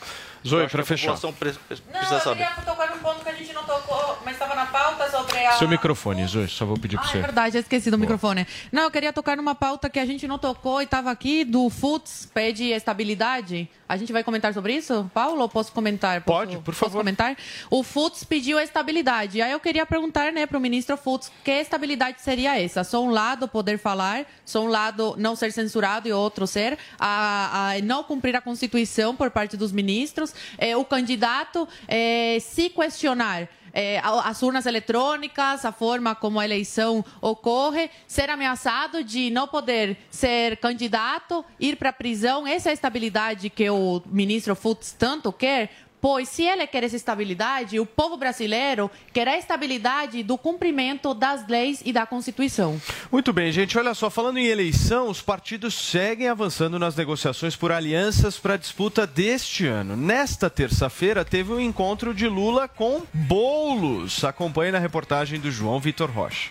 Zoe, 0.47 0.61
Eu 0.61 0.65
acho 0.67 0.73
pra 0.73 0.83
que 0.85 0.93
a 0.93 0.97
fechar. 0.97 1.17
precisa 1.33 1.59
Não, 1.93 2.01
eu 2.01 2.21
saber. 2.21 2.47
queria 2.47 2.63
tocar 2.65 2.91
num 2.91 2.99
ponto 2.99 3.23
que 3.23 3.29
a 3.29 3.35
gente 3.35 3.53
não 3.53 3.63
tocou, 3.65 4.19
mas 4.25 4.35
estava 4.35 4.55
na 4.55 4.67
pauta 4.67 5.11
sobre 5.11 5.39
a... 5.47 5.53
Seu 5.53 5.69
microfone, 5.69 6.27
Zoe, 6.27 6.49
só 6.49 6.65
vou 6.65 6.79
pedir 6.79 6.97
para 6.97 7.07
Ah, 7.07 7.11
você. 7.11 7.19
é 7.19 7.21
verdade, 7.21 7.57
eu 7.59 7.61
esqueci 7.61 7.91
do 7.91 7.99
microfone. 7.99 8.47
Não, 8.73 8.85
eu 8.85 8.91
queria 8.91 9.13
tocar 9.13 9.37
numa 9.37 9.55
pauta 9.55 9.91
que 9.91 9.99
a 9.99 10.07
gente 10.07 10.27
não 10.27 10.39
tocou 10.39 10.81
e 10.81 10.85
estava 10.85 11.11
aqui, 11.11 11.45
do 11.45 11.69
FUTS, 11.69 12.31
pede 12.33 12.65
estabilidade. 12.71 13.69
A 13.89 13.97
gente 13.97 14.13
vai 14.13 14.23
comentar 14.23 14.55
sobre 14.55 14.73
isso, 14.75 15.11
Paulo? 15.13 15.41
Ou 15.43 15.49
posso 15.49 15.73
comentar? 15.73 16.21
Posso, 16.23 16.39
Pode, 16.39 16.57
por 16.59 16.65
Posso 16.67 16.79
favor. 16.79 16.99
comentar? 16.99 17.37
O 17.69 17.83
FUTS 17.83 18.23
pediu 18.25 18.57
a 18.57 18.63
estabilidade. 18.63 19.43
Aí 19.43 19.51
eu 19.51 19.59
queria 19.59 19.85
perguntar 19.85 20.33
né, 20.33 20.47
para 20.47 20.57
o 20.57 20.61
ministro 20.61 20.97
FUTS, 20.97 21.31
que 21.45 21.51
estabilidade 21.51 22.21
seria 22.23 22.59
essa? 22.61 22.85
Só 22.85 23.03
um 23.03 23.11
lado 23.11 23.49
poder 23.49 23.79
falar, 23.79 24.25
só 24.45 24.63
um 24.63 24.69
lado 24.69 25.15
não 25.19 25.35
ser 25.35 25.51
censurado 25.53 26.09
e 26.09 26.13
outro 26.13 26.47
ser, 26.47 26.79
a, 26.99 27.71
a 27.73 27.79
não 27.83 28.05
cumprir 28.05 28.37
a 28.37 28.41
Constituição 28.41 29.17
por 29.17 29.31
parte 29.31 29.57
dos 29.57 29.73
ministros, 29.73 30.30
é, 30.59 30.77
o 30.77 30.85
candidato 30.85 31.69
é, 31.89 32.39
se 32.41 32.71
questionar 32.71 33.49
é, 33.73 33.99
a- 34.01 34.29
as 34.29 34.43
urnas 34.43 34.67
eletrônicas, 34.67 35.65
a 35.65 35.71
forma 35.71 36.13
como 36.15 36.41
a 36.41 36.45
eleição 36.45 37.05
ocorre, 37.21 37.89
ser 38.07 38.29
ameaçado 38.29 39.05
de 39.05 39.31
não 39.31 39.47
poder 39.47 39.97
ser 40.11 40.57
candidato, 40.57 41.45
ir 41.59 41.77
para 41.77 41.91
a 41.91 41.93
prisão. 41.93 42.47
Essa 42.47 42.69
é 42.69 42.71
a 42.71 42.75
estabilidade 42.75 43.49
que 43.49 43.71
o 43.71 44.03
ministro 44.07 44.57
Futs 44.57 44.93
tanto 44.99 45.33
quer. 45.33 45.71
Pois 46.01 46.29
se 46.29 46.43
ele 46.45 46.67
quer 46.67 46.83
essa 46.83 46.97
estabilidade, 46.97 47.79
o 47.79 47.85
povo 47.85 48.17
brasileiro 48.17 48.91
quer 49.13 49.29
a 49.29 49.37
estabilidade 49.37 50.23
do 50.23 50.39
cumprimento 50.39 51.13
das 51.13 51.47
leis 51.47 51.83
e 51.85 51.93
da 51.93 52.07
Constituição. 52.07 52.81
Muito 53.13 53.33
bem, 53.33 53.53
gente. 53.53 53.77
Olha 53.77 53.93
só, 53.93 54.09
falando 54.09 54.39
em 54.39 54.47
eleição, 54.47 55.09
os 55.09 55.21
partidos 55.21 55.75
seguem 55.75 56.29
avançando 56.29 56.79
nas 56.79 56.97
negociações 56.97 57.55
por 57.55 57.71
alianças 57.71 58.39
para 58.39 58.55
a 58.55 58.57
disputa 58.57 59.07
deste 59.07 59.67
ano. 59.67 59.97
Nesta 59.97 60.49
terça-feira, 60.49 61.25
teve 61.25 61.53
um 61.53 61.61
encontro 61.61 62.15
de 62.15 62.27
Lula 62.27 62.67
com 62.67 63.03
Boulos. 63.13 64.25
Acompanhe 64.25 64.73
na 64.73 64.79
reportagem 64.79 65.39
do 65.39 65.51
João 65.51 65.79
Vitor 65.79 66.11
Rocha. 66.11 66.51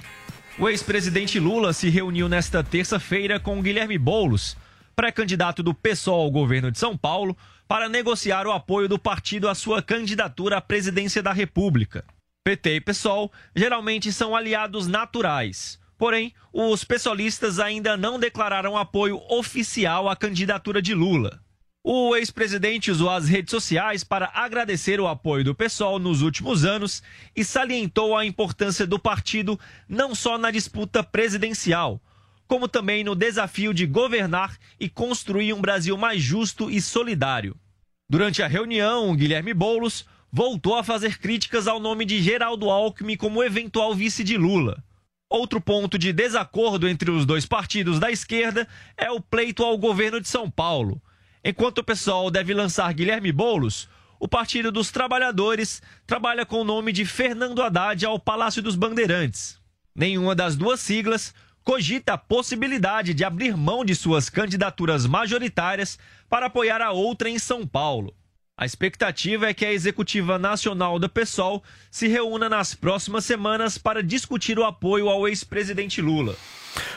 O 0.60 0.68
ex-presidente 0.68 1.40
Lula 1.40 1.72
se 1.74 1.90
reuniu 1.90 2.28
nesta 2.28 2.64
terça-feira 2.64 3.40
com 3.40 3.62
Guilherme 3.62 3.98
Boulos, 3.98 4.58
pré-candidato 4.96 5.64
do 5.64 5.74
PSOL 5.74 6.22
ao 6.22 6.30
governo 6.30 6.70
de 6.70 6.78
São 6.78 6.98
Paulo, 6.98 7.36
para 7.70 7.88
negociar 7.88 8.48
o 8.48 8.52
apoio 8.52 8.90
do 8.90 8.98
partido 8.98 9.48
à 9.48 9.54
sua 9.54 9.80
candidatura 9.80 10.58
à 10.58 10.62
presidência 10.62 11.22
da 11.22 11.32
República. 11.32 12.04
PT 12.44 12.78
e 12.78 12.82
PSOL 12.82 13.32
geralmente 13.56 14.12
são 14.12 14.36
aliados 14.36 14.88
naturais. 14.88 15.80
Porém, 15.96 16.34
os 16.52 16.84
pessoalistas 16.84 17.60
ainda 17.60 17.96
não 17.96 18.18
declararam 18.18 18.76
apoio 18.76 19.22
oficial 19.30 20.10
à 20.10 20.16
candidatura 20.16 20.82
de 20.82 20.96
Lula. 20.96 21.40
O 21.84 22.16
ex-presidente 22.16 22.90
usou 22.90 23.12
as 23.12 23.30
redes 23.30 23.52
sociais 23.52 24.04
para 24.04 24.32
agradecer 24.34 25.00
o 25.00 25.08
apoio 25.08 25.44
do 25.44 25.54
PSOL 25.54 26.00
nos 26.00 26.24
últimos 26.24 26.66
anos 26.66 27.04
e 27.36 27.46
salientou 27.46 28.18
a 28.18 28.26
importância 28.26 28.88
do 28.88 28.98
partido 28.98 29.60
não 29.88 30.16
só 30.16 30.40
na 30.40 30.50
disputa 30.50 31.04
presidencial, 31.04 32.02
como 32.50 32.68
também 32.68 33.04
no 33.04 33.14
desafio 33.14 33.72
de 33.76 33.86
governar 33.86 34.58
e 34.80 34.90
construir 34.90 35.54
um 35.54 35.62
Brasil 35.62 35.96
mais 35.96 36.20
justo 36.20 36.70
e 36.70 36.82
solidário. 36.82 37.56
Durante 38.10 38.42
a 38.42 38.48
reunião, 38.48 39.16
Guilherme 39.16 39.54
Boulos 39.54 40.04
voltou 40.32 40.76
a 40.76 40.84
fazer 40.84 41.20
críticas 41.20 41.68
ao 41.68 41.80
nome 41.80 42.06
de 42.06 42.20
Geraldo 42.20 42.68
Alckmin 42.72 43.16
como 43.16 43.44
eventual 43.44 43.94
vice 43.94 44.24
de 44.24 44.36
Lula. 44.36 44.84
Outro 45.30 45.62
ponto 45.62 45.96
de 45.96 46.12
desacordo 46.12 46.90
entre 46.90 47.12
os 47.12 47.24
dois 47.24 47.46
partidos 47.46 48.00
da 48.00 48.10
esquerda 48.10 48.68
é 48.98 49.12
o 49.12 49.22
pleito 49.22 49.64
ao 49.64 49.78
governo 49.78 50.20
de 50.20 50.28
São 50.28 50.50
Paulo. 50.50 51.00
Enquanto 51.46 51.78
o 51.78 51.84
pessoal 51.84 52.32
deve 52.32 52.52
lançar 52.52 52.92
Guilherme 52.96 53.32
Boulos, 53.32 53.88
o 54.20 54.28
Partido 54.28 54.72
dos 54.72 54.90
Trabalhadores 54.90 55.84
trabalha 56.08 56.48
com 56.48 56.62
o 56.62 56.66
nome 56.66 56.92
de 56.92 57.06
Fernando 57.06 57.62
Haddad 57.62 58.04
ao 58.08 58.20
Palácio 58.20 58.64
dos 58.64 58.76
Bandeirantes. 58.76 59.60
Nenhuma 59.96 60.34
das 60.34 60.56
duas 60.56 60.80
siglas 60.80 61.32
cogita 61.70 62.14
a 62.14 62.18
possibilidade 62.18 63.14
de 63.14 63.24
abrir 63.24 63.56
mão 63.56 63.86
de 63.86 63.94
suas 63.94 64.28
candidaturas 64.28 65.06
majoritárias 65.06 66.00
para 66.28 66.48
apoiar 66.48 66.82
a 66.82 66.90
outra 66.90 67.30
em 67.30 67.38
São 67.38 67.64
Paulo. 67.68 68.12
A 68.58 68.66
expectativa 68.66 69.48
é 69.48 69.54
que 69.54 69.64
a 69.64 69.72
executiva 69.72 70.40
nacional 70.40 70.98
da 70.98 71.08
PSOL 71.08 71.64
se 71.92 72.08
reúna 72.08 72.50
nas 72.50 72.74
próximas 72.74 73.24
semanas 73.24 73.78
para 73.78 74.02
discutir 74.02 74.58
o 74.58 74.66
apoio 74.66 75.10
ao 75.10 75.28
ex-presidente 75.28 76.02
Lula. 76.02 76.36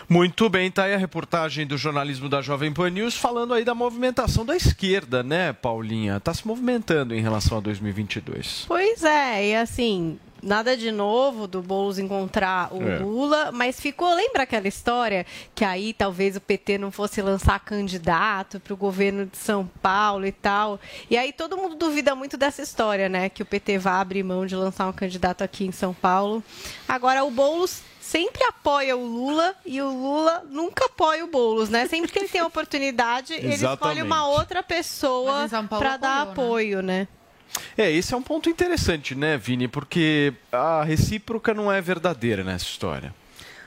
Muito 0.09 0.49
bem, 0.49 0.71
tá 0.71 0.85
aí 0.85 0.95
a 0.95 0.99
reportagem 0.99 1.67
do 1.67 1.77
jornalismo 1.77 2.31
da 2.31 2.41
Jovem 2.41 2.73
Pan 2.73 2.89
News 2.89 3.15
falando 3.15 3.53
aí 3.53 3.67
da 3.67 3.75
movimentação 3.75 4.43
da 4.43 4.57
esquerda, 4.57 5.23
né, 5.23 5.53
Paulinha? 5.53 6.19
Tá 6.19 6.33
se 6.33 6.47
movimentando 6.47 7.15
em 7.15 7.21
relação 7.21 7.59
a 7.59 7.61
2022. 7.61 8.65
Pois 8.67 9.05
é, 9.05 9.51
e 9.51 9.55
assim, 9.55 10.19
nada 10.43 10.77
de 10.77 10.91
novo 10.91 11.47
do 11.47 11.63
Boulos 11.63 11.99
encontrar 11.99 12.73
o 12.73 12.83
É. 12.83 12.99
Lula, 12.99 13.53
mas 13.53 13.81
ficou, 13.81 14.13
lembra 14.15 14.43
aquela 14.43 14.67
história 14.67 15.25
que 15.55 15.65
aí 15.65 15.95
talvez 15.95 16.37
o 16.37 16.41
PT 16.41 16.79
não 16.79 16.91
fosse 16.91 17.23
lançar 17.23 17.61
candidato 17.61 18.59
para 18.59 18.75
o 18.75 18.77
governo 18.77 19.27
de 19.27 19.37
São 19.37 19.71
Paulo 19.81 20.27
e 20.27 20.33
tal. 20.33 20.81
E 21.09 21.17
aí 21.17 21.33
todo 21.33 21.57
mundo 21.57 21.77
duvida 21.77 22.15
muito 22.15 22.37
dessa 22.37 22.63
história, 22.63 23.09
né? 23.09 23.29
Que 23.29 23.43
o 23.43 23.47
PT 23.47 23.79
vai 23.79 23.95
abrir 23.95 24.23
mão 24.23 24.45
de 24.45 24.57
lançar 24.57 24.89
um 24.89 24.93
candidato 24.93 25.43
aqui 25.43 25.65
em 25.65 25.73
São 25.73 25.95
Paulo. 25.95 26.43
Agora 26.89 27.25
o 27.25 27.31
Boulos 27.31 27.83
sempre 28.01 28.45
apoia 28.45 28.97
o 28.97 29.07
Lula 29.07 29.55
e 29.65 29.81
o 29.81 29.89
Lula 29.89 30.45
nunca 30.51 30.87
apoia 30.87 31.25
o 31.25 31.29
Boulos, 31.29 31.71
né? 31.71 31.87
Sempre 31.87 32.11
que 32.13 32.19
ele 32.19 32.29
tem 32.29 32.41
a 32.41 32.47
oportunidade, 32.47 33.33
ele 33.33 33.55
escolhe 33.55 34.03
uma 34.03 34.27
outra 34.27 34.63
pessoa 34.63 35.49
para 35.69 35.97
dar 35.97 36.23
apoiou, 36.23 36.33
apoio, 36.33 36.83
né? 36.83 37.09
É, 37.77 37.91
esse 37.91 38.15
é 38.15 38.17
um 38.17 38.23
ponto 38.23 38.49
interessante, 38.49 39.15
né, 39.15 39.37
Vini? 39.37 39.69
Porque 39.69 40.33
a 40.51 40.83
recíproca 40.85 41.55
não 41.55 41.73
é 41.73 41.81
verdadeira 41.81 42.45
nessa 42.45 42.65
história. 42.65 43.15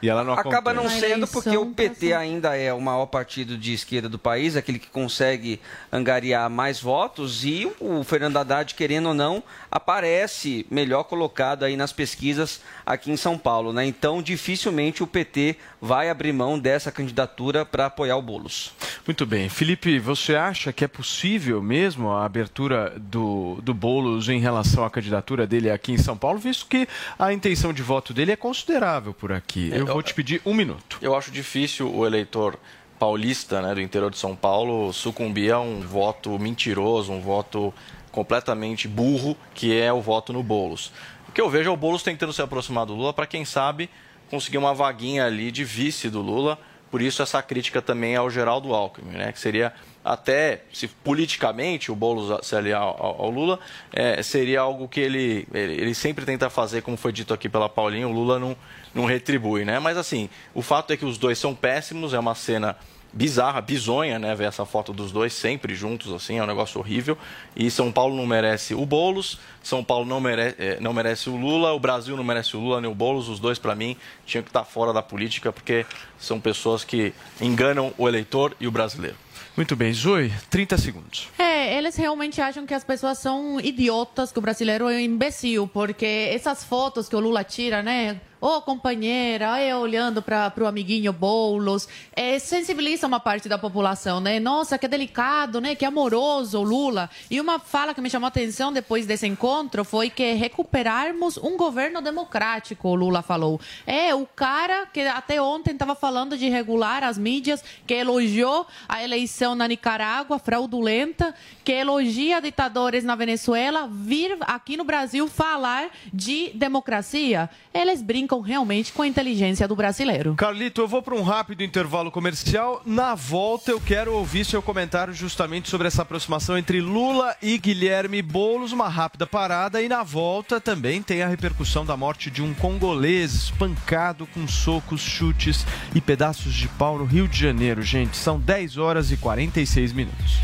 E 0.02 0.10
ela 0.10 0.24
não 0.24 0.34
Acaba 0.34 0.74
não 0.74 0.84
acontece. 0.84 1.08
sendo 1.08 1.28
porque 1.28 1.58
o 1.58 1.68
PT 1.68 2.14
ainda 2.14 2.56
é 2.56 2.74
o 2.74 2.82
maior 2.82 3.06
partido 3.06 3.58
de 3.58 3.74
esquerda 3.74 4.10
do 4.10 4.20
país, 4.20 4.56
aquele 4.56 4.80
que 4.80 4.90
consegue 4.90 5.60
angariar 5.92 6.50
mais 6.50 6.80
votos 6.80 7.44
e 7.46 7.72
o 7.80 8.04
Fernando 8.04 8.38
Haddad, 8.38 8.74
querendo 8.76 9.08
ou 9.08 9.14
não, 9.14 9.44
aparece 9.72 10.66
melhor 10.70 11.04
colocado 11.04 11.64
aí 11.64 11.76
nas 11.78 11.92
pesquisas 11.92 12.62
aqui 12.86 13.12
em 13.12 13.18
São 13.18 13.38
Paulo, 13.38 13.72
né? 13.72 13.86
Então, 13.86 14.22
dificilmente 14.22 15.04
o 15.04 15.08
PT 15.08 15.58
vai 15.82 16.10
abrir 16.10 16.34
mão 16.34 16.58
dessa 16.58 16.92
candidatura 16.92 17.66
para 17.66 17.86
apoiar 17.86 18.18
o 18.18 18.22
Boulos. 18.22 18.74
Muito 19.06 19.26
bem. 19.26 19.48
Felipe, 19.50 20.00
você 20.00 20.36
acha 20.36 20.74
que 20.74 20.84
é 20.84 20.88
possível 20.88 21.62
mesmo 21.62 22.12
a 22.12 22.26
abertura 22.26 22.94
do, 22.98 23.60
do 23.62 23.74
Boulos 23.74 24.30
em 24.30 24.40
relação 24.40 24.84
à 24.84 24.90
candidatura 24.90 25.46
dele 25.46 25.70
aqui 25.70 25.92
em 25.92 25.98
São 25.98 26.18
Paulo, 26.18 26.40
visto 26.40 26.66
que 26.66 26.88
a 27.20 27.32
intenção 27.32 27.72
de 27.72 27.82
voto 27.84 28.14
dele 28.14 28.32
é 28.32 28.36
considerável 28.36 29.14
por 29.14 29.32
aqui? 29.32 29.70
Eu 29.72 29.85
vou 29.94 30.04
te 30.04 30.14
pedir 30.14 30.42
um 30.46 30.54
minuto. 30.54 30.98
Eu 31.02 31.16
acho 31.16 31.32
difícil 31.32 31.94
o 31.94 32.06
eleitor 32.06 32.58
paulista, 32.98 33.62
né, 33.62 33.76
do 33.76 33.82
interior 33.82 34.10
de 34.10 34.18
São 34.18 34.36
Paulo, 34.36 34.92
sucumbir 34.94 35.54
a 35.54 35.60
um 35.60 35.82
voto 35.82 36.38
mentiroso, 36.40 37.12
um 37.12 37.22
voto 37.22 37.74
completamente 38.12 38.88
burro, 38.88 39.36
que 39.54 39.78
é 39.78 39.92
o 39.92 40.02
voto 40.02 40.32
no 40.32 40.42
Boulos. 40.42 40.92
O 41.28 41.32
que 41.32 41.42
eu 41.42 41.50
vejo 41.50 41.70
é 41.70 41.74
o 41.74 41.78
Boulos 41.78 42.04
tentando 42.04 42.32
se 42.32 42.42
aproximar 42.42 42.86
do 42.86 42.96
Lula 42.96 43.14
para, 43.14 43.28
quem 43.28 43.44
sabe, 43.44 43.90
conseguir 44.30 44.58
uma 44.58 44.74
vaguinha 44.74 45.26
ali 45.26 45.52
de 45.52 45.66
vice 45.66 46.10
do 46.10 46.22
Lula. 46.22 46.58
Por 46.92 47.02
isso 47.02 47.22
essa 47.22 47.42
crítica 47.42 47.82
também 47.82 48.16
ao 48.16 48.30
Geraldo 48.30 48.74
Alckmin, 48.74 49.18
né, 49.18 49.32
que 49.32 49.40
seria 49.40 49.74
até, 50.04 50.64
se 50.72 50.88
politicamente 50.88 51.92
o 51.92 51.96
Boulos 51.96 52.46
se 52.46 52.56
aliar 52.56 52.82
ao, 52.82 53.24
ao 53.24 53.30
Lula, 53.30 53.60
é, 53.92 54.22
seria 54.22 54.62
algo 54.62 54.88
que 54.88 55.00
ele, 55.00 55.48
ele, 55.52 55.74
ele 55.74 55.94
sempre 55.96 56.26
tenta 56.26 56.50
fazer, 56.50 56.84
como 56.84 56.96
foi 56.96 57.12
dito 57.12 57.34
aqui 57.34 57.50
pela 57.50 57.68
Paulinha, 57.68 58.08
o 58.08 58.12
Lula 58.12 58.38
não, 58.38 58.56
não 58.94 59.06
retribui, 59.06 59.66
né? 59.66 59.80
Mas 59.80 59.98
assim, 59.98 60.30
o 60.54 60.62
fato 60.62 60.94
é 60.94 60.98
que 60.98 61.06
os 61.06 61.18
dois 61.18 61.40
são 61.40 61.56
péssimos, 61.56 62.14
é 62.14 62.20
uma 62.20 62.36
cena 62.36 62.78
bizarra, 63.16 63.62
bizonha, 63.62 64.20
né? 64.20 64.36
Ver 64.36 64.50
essa 64.50 64.66
foto 64.66 64.92
dos 64.92 65.12
dois 65.12 65.32
sempre 65.32 65.74
juntos, 65.74 66.12
assim, 66.12 66.38
é 66.38 66.44
um 66.44 66.46
negócio 66.46 66.80
horrível. 66.80 67.18
E 67.56 67.72
São 67.72 67.90
Paulo 67.92 68.16
não 68.16 68.28
merece 68.28 68.76
o 68.76 68.86
Boulos, 68.86 69.40
São 69.64 69.82
Paulo 69.82 70.06
não 70.06 70.20
merece, 70.20 70.56
eh, 70.60 70.78
não 70.82 70.94
merece 70.94 71.30
o 71.30 71.38
Lula, 71.38 71.72
o 71.72 71.80
Brasil 71.80 72.18
não 72.18 72.24
merece 72.24 72.58
o 72.58 72.60
Lula 72.60 72.82
nem 72.82 72.92
o 72.92 72.94
Boulos. 72.94 73.30
Os 73.30 73.40
dois, 73.40 73.58
para 73.58 73.74
mim, 73.74 73.96
tinham 74.26 74.44
que 74.44 74.50
estar 74.50 74.66
fora 74.66 74.92
da 74.92 75.02
política, 75.02 75.54
porque 75.54 75.86
são 76.20 76.42
pessoas 76.42 76.84
que 76.84 77.14
enganam 77.40 77.94
o 77.98 78.08
eleitor 78.08 78.54
e 78.60 78.68
o 78.68 78.72
brasileiro. 78.72 79.16
Muito 79.56 79.74
bem, 79.74 79.94
Zoe, 79.94 80.34
30 80.50 80.78
segundos. 80.78 81.30
É, 81.40 81.78
eles 81.78 81.96
realmente 81.96 82.42
acham 82.42 82.66
que 82.66 82.74
as 82.74 82.84
pessoas 82.84 83.20
são 83.20 83.58
idiotas, 83.62 84.30
que 84.30 84.38
o 84.38 84.42
brasileiro 84.42 84.90
é 84.90 84.98
um 84.98 85.00
imbecil, 85.00 85.66
porque 85.66 86.30
essas 86.34 86.62
fotos 86.62 87.08
que 87.08 87.16
o 87.16 87.20
Lula 87.22 87.42
tira, 87.46 87.82
né? 87.82 88.20
Ô, 88.42 88.62
companheira, 88.62 89.62
eu 89.64 89.78
olhando 89.78 90.22
para 90.22 90.54
o 90.60 90.68
amiguinho 90.68 91.14
Boulos, 91.14 91.88
é, 92.14 92.38
sensibiliza 92.38 93.08
uma 93.08 93.20
parte 93.20 93.48
da 93.48 93.58
população, 93.58 94.20
né? 94.20 94.40
Nossa, 94.42 94.78
que 94.78 94.90
delicado, 94.90 95.62
né? 95.62 95.74
Que 95.74 95.86
amoroso 95.86 96.60
o 96.60 96.64
Lula. 96.64 97.10
E 97.32 97.40
uma 97.40 97.60
fala 97.60 97.94
que 97.94 98.02
me 98.02 98.10
chamou 98.10 98.26
a 98.26 98.28
atenção 98.28 98.74
depois 98.74 99.06
desse 99.06 99.26
encontro 99.26 99.86
foi 99.86 100.10
que 100.10 100.34
recuperarmos 100.34 101.38
um 101.38 101.56
governo 101.56 102.02
democrático, 102.02 102.90
o 102.90 102.96
Lula 102.96 103.22
falou. 103.22 103.60
É, 103.88 104.14
o 104.14 104.26
cara 104.26 104.86
que 104.88 105.02
até 105.02 105.42
ontem 105.42 105.72
estava 105.72 105.96
falando 105.96 106.38
de 106.38 106.50
regular 106.50 107.04
as 107.04 107.18
mídias, 107.18 107.64
que 107.88 107.94
elogiou 107.94 108.68
a 108.88 109.02
eleição 109.02 109.56
na 109.56 109.66
Nicarágua, 109.66 110.38
fraudulenta, 110.38 111.34
que 111.64 111.72
elogia 111.72 112.42
ditadores 112.42 113.04
na 113.06 113.16
Venezuela, 113.16 113.88
vir 113.90 114.38
aqui 114.42 114.76
no 114.76 114.84
Brasil 114.84 115.28
falar 115.28 115.90
de 116.14 116.52
democracia. 116.54 117.50
Eles 117.74 118.02
brincam 118.02 118.35
realmente 118.42 118.94
com 118.94 119.02
a 119.02 119.08
inteligência 119.08 119.68
do 119.68 119.76
brasileiro. 119.76 120.36
Carlito, 120.36 120.82
eu 120.82 120.88
vou 120.88 121.02
para 121.02 121.16
um 121.16 121.24
rápido 121.24 121.64
intervalo 121.64 122.12
comercial. 122.12 122.82
Na 122.86 123.16
volta, 123.16 123.72
eu 123.72 123.82
quero 123.82 124.14
ouvir 124.14 124.46
seu 124.46 124.62
comentário 124.62 125.14
justamente 125.14 125.70
sobre 125.70 125.88
essa 125.88 126.02
aproximação 126.02 126.58
entre 126.58 126.82
Lula 126.82 127.36
e 127.42 127.58
Guilherme 127.58 128.22
Boulos. 128.22 128.72
Uma 128.72 128.88
rápida 128.88 129.26
parada. 129.26 129.82
E 129.82 129.90
na 129.90 130.04
volta 130.04 130.60
também 130.60 131.02
tem 131.02 131.22
a 131.22 131.28
repercussão 131.28 131.86
da 131.86 131.98
morte 131.98 132.30
de 132.30 132.42
um 132.42 132.54
congolês 132.54 133.34
espancado 133.34 134.28
com 134.28 134.48
socos, 134.48 135.02
chutes 135.02 135.66
e 135.94 136.02
pedaços 136.02 136.54
de 136.54 136.68
pau 136.68 136.98
no 136.98 137.06
Rio 137.06 137.28
de 137.28 137.38
Janeiro. 137.38 137.82
Gente, 137.82 138.18
são 138.18 138.40
10 138.40 138.78
horas 138.78 139.12
e 139.12 139.18
46 139.18 139.94
minutos. 139.94 140.40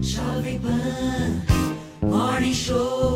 Jovem 0.00 0.58
Pan 0.58 0.75
Morning 2.46 2.54
Show. 2.54 3.15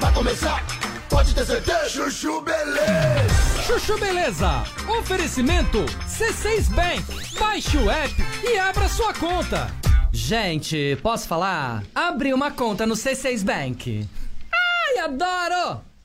vai 0.00 0.12
começar. 0.12 0.64
Pode 1.08 1.34
ter 1.34 1.44
certeza. 1.44 1.88
Chuchu 1.88 2.40
Beleza. 2.40 3.62
Chuchu 3.66 3.98
Beleza. 3.98 4.64
Oferecimento 4.98 5.84
C6 6.06 6.68
Bank. 6.70 7.38
Baixe 7.38 7.76
o 7.76 7.90
app 7.90 8.14
e 8.44 8.58
abra 8.58 8.88
sua 8.88 9.12
conta. 9.14 9.68
Gente, 10.12 10.98
posso 11.02 11.26
falar? 11.28 11.82
Abri 11.94 12.32
uma 12.32 12.50
conta 12.50 12.86
no 12.86 12.94
C6 12.94 13.44
Bank. 13.44 14.08
Ai, 14.52 14.98
adoro! 15.04 15.80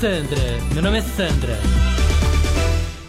Sandra, 0.00 0.36
meu 0.74 0.82
nome 0.82 0.98
é 0.98 1.00
Sandra. 1.00 1.58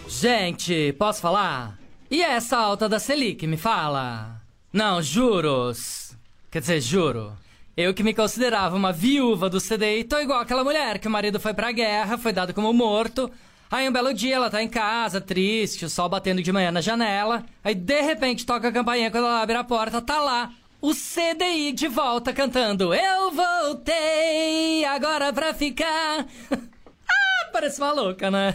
Gente, 0.08 0.94
posso 0.94 1.20
falar? 1.20 1.78
E 2.10 2.22
essa 2.22 2.56
alta 2.56 2.88
da 2.88 2.98
Selic, 2.98 3.46
me 3.46 3.58
fala? 3.58 4.40
Não, 4.72 5.02
juros. 5.02 6.16
Quer 6.50 6.60
dizer, 6.60 6.80
juro. 6.80 7.34
Eu 7.76 7.92
que 7.92 8.02
me 8.02 8.14
considerava 8.14 8.74
uma 8.74 8.90
viúva 8.90 9.50
do 9.50 9.60
CDI, 9.60 10.04
tô 10.04 10.18
igual 10.18 10.40
aquela 10.40 10.64
mulher 10.64 10.98
que 10.98 11.06
o 11.06 11.10
marido 11.10 11.38
foi 11.38 11.52
pra 11.52 11.72
guerra, 11.72 12.16
foi 12.16 12.32
dado 12.32 12.54
como 12.54 12.72
morto. 12.72 13.30
Aí 13.70 13.86
um 13.86 13.92
belo 13.92 14.14
dia 14.14 14.36
ela 14.36 14.48
tá 14.48 14.62
em 14.62 14.68
casa, 14.68 15.20
triste, 15.20 15.84
o 15.84 15.90
sol 15.90 16.08
batendo 16.08 16.42
de 16.42 16.50
manhã 16.50 16.70
na 16.70 16.80
janela. 16.80 17.44
Aí 17.62 17.74
de 17.74 18.00
repente 18.00 18.46
toca 18.46 18.68
a 18.68 18.72
campainha 18.72 19.10
quando 19.10 19.26
ela 19.26 19.42
abre 19.42 19.56
a 19.56 19.62
porta, 19.62 20.00
tá 20.00 20.22
lá. 20.22 20.52
O 20.80 20.94
CDI 20.94 21.72
de 21.72 21.88
volta 21.88 22.32
cantando 22.32 22.94
Eu 22.94 23.30
voltei 23.32 24.86
agora 24.86 25.34
pra 25.34 25.52
ficar. 25.52 26.24
parece 27.58 27.80
maluca, 27.80 28.30
né? 28.30 28.54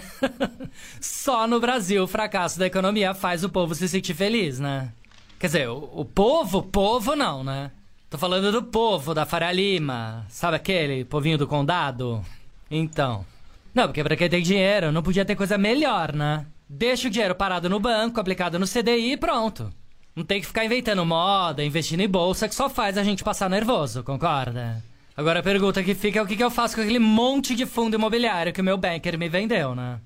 Só 1.01 1.45
no 1.45 1.59
Brasil 1.59 2.03
o 2.03 2.07
fracasso 2.07 2.57
da 2.57 2.67
economia 2.67 3.13
faz 3.13 3.43
o 3.43 3.49
povo 3.49 3.75
se 3.75 3.87
sentir 3.89 4.13
feliz, 4.13 4.59
né? 4.59 4.93
Quer 5.37 5.47
dizer, 5.47 5.69
o, 5.69 5.89
o 5.93 6.05
povo, 6.05 6.63
povo 6.63 7.13
não, 7.13 7.43
né? 7.43 7.69
Tô 8.09 8.17
falando 8.17 8.49
do 8.49 8.63
povo 8.63 9.13
da 9.13 9.25
Faria 9.25 9.51
Lima. 9.51 10.25
Sabe 10.29 10.55
aquele 10.55 11.03
povinho 11.03 11.37
do 11.37 11.45
condado? 11.45 12.23
Então. 12.71 13.25
Não, 13.73 13.87
porque 13.87 14.03
pra 14.03 14.15
quem 14.15 14.29
tem 14.29 14.41
dinheiro, 14.41 14.91
não 14.91 15.03
podia 15.03 15.25
ter 15.25 15.35
coisa 15.35 15.57
melhor, 15.57 16.13
né? 16.13 16.45
Deixa 16.69 17.09
o 17.09 17.11
dinheiro 17.11 17.35
parado 17.35 17.69
no 17.69 17.81
banco, 17.81 18.21
aplicado 18.21 18.57
no 18.57 18.67
CDI 18.67 19.13
e 19.13 19.17
pronto. 19.17 19.69
Não 20.15 20.23
tem 20.23 20.39
que 20.39 20.47
ficar 20.47 20.63
inventando 20.63 21.05
moda, 21.05 21.63
investindo 21.63 21.99
em 21.99 22.07
bolsa, 22.07 22.47
que 22.47 22.55
só 22.55 22.69
faz 22.69 22.97
a 22.97 23.03
gente 23.03 23.23
passar 23.23 23.49
nervoso, 23.49 24.01
concorda? 24.03 24.81
Agora 25.15 25.41
a 25.41 25.43
pergunta 25.43 25.83
que 25.83 25.93
fica 25.93 26.17
é 26.17 26.21
o 26.21 26.25
que, 26.25 26.41
eu 26.41 26.49
faço 26.49 26.75
com 26.75 26.81
aquele 26.81 26.97
monte 26.97 27.55
de 27.55 27.67
fundo 27.67 27.95
imobiliário 27.95 28.51
que 28.51 28.61
o 28.61 28.63
meu 28.63 28.77
banker 28.77 29.17
me 29.17 29.29
vendeu, 29.29 29.75
né? 29.75 29.99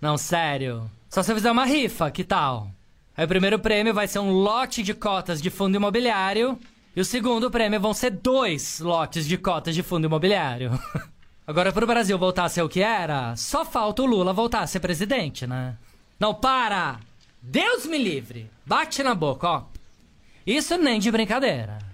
Não, 0.00 0.18
sério. 0.18 0.90
Só 1.08 1.22
se 1.22 1.32
eu 1.32 1.36
fizer 1.36 1.50
uma 1.50 1.64
rifa, 1.64 2.10
que 2.10 2.22
tal? 2.22 2.70
Aí 3.16 3.24
o 3.24 3.28
primeiro 3.28 3.58
prêmio 3.58 3.94
vai 3.94 4.06
ser 4.06 4.18
um 4.18 4.30
lote 4.30 4.82
de 4.82 4.92
cotas 4.92 5.40
de 5.40 5.48
fundo 5.48 5.76
imobiliário. 5.76 6.58
E 6.94 7.00
o 7.00 7.04
segundo 7.04 7.50
prêmio 7.50 7.80
vão 7.80 7.94
ser 7.94 8.10
dois 8.10 8.80
lotes 8.80 9.26
de 9.26 9.38
cotas 9.38 9.74
de 9.74 9.82
fundo 9.82 10.06
imobiliário. 10.06 10.78
Agora, 11.46 11.72
pro 11.72 11.86
Brasil 11.86 12.18
voltar 12.18 12.44
a 12.44 12.48
ser 12.48 12.62
o 12.62 12.68
que 12.68 12.82
era, 12.82 13.34
só 13.36 13.64
falta 13.64 14.02
o 14.02 14.06
Lula 14.06 14.32
voltar 14.32 14.60
a 14.60 14.66
ser 14.66 14.80
presidente, 14.80 15.46
né? 15.46 15.76
Não, 16.18 16.34
para! 16.34 17.00
Deus 17.42 17.86
me 17.86 17.98
livre! 17.98 18.50
Bate 18.64 19.02
na 19.02 19.14
boca, 19.14 19.48
ó. 19.48 19.62
Isso 20.46 20.76
nem 20.76 20.98
de 20.98 21.10
brincadeira. 21.10 21.93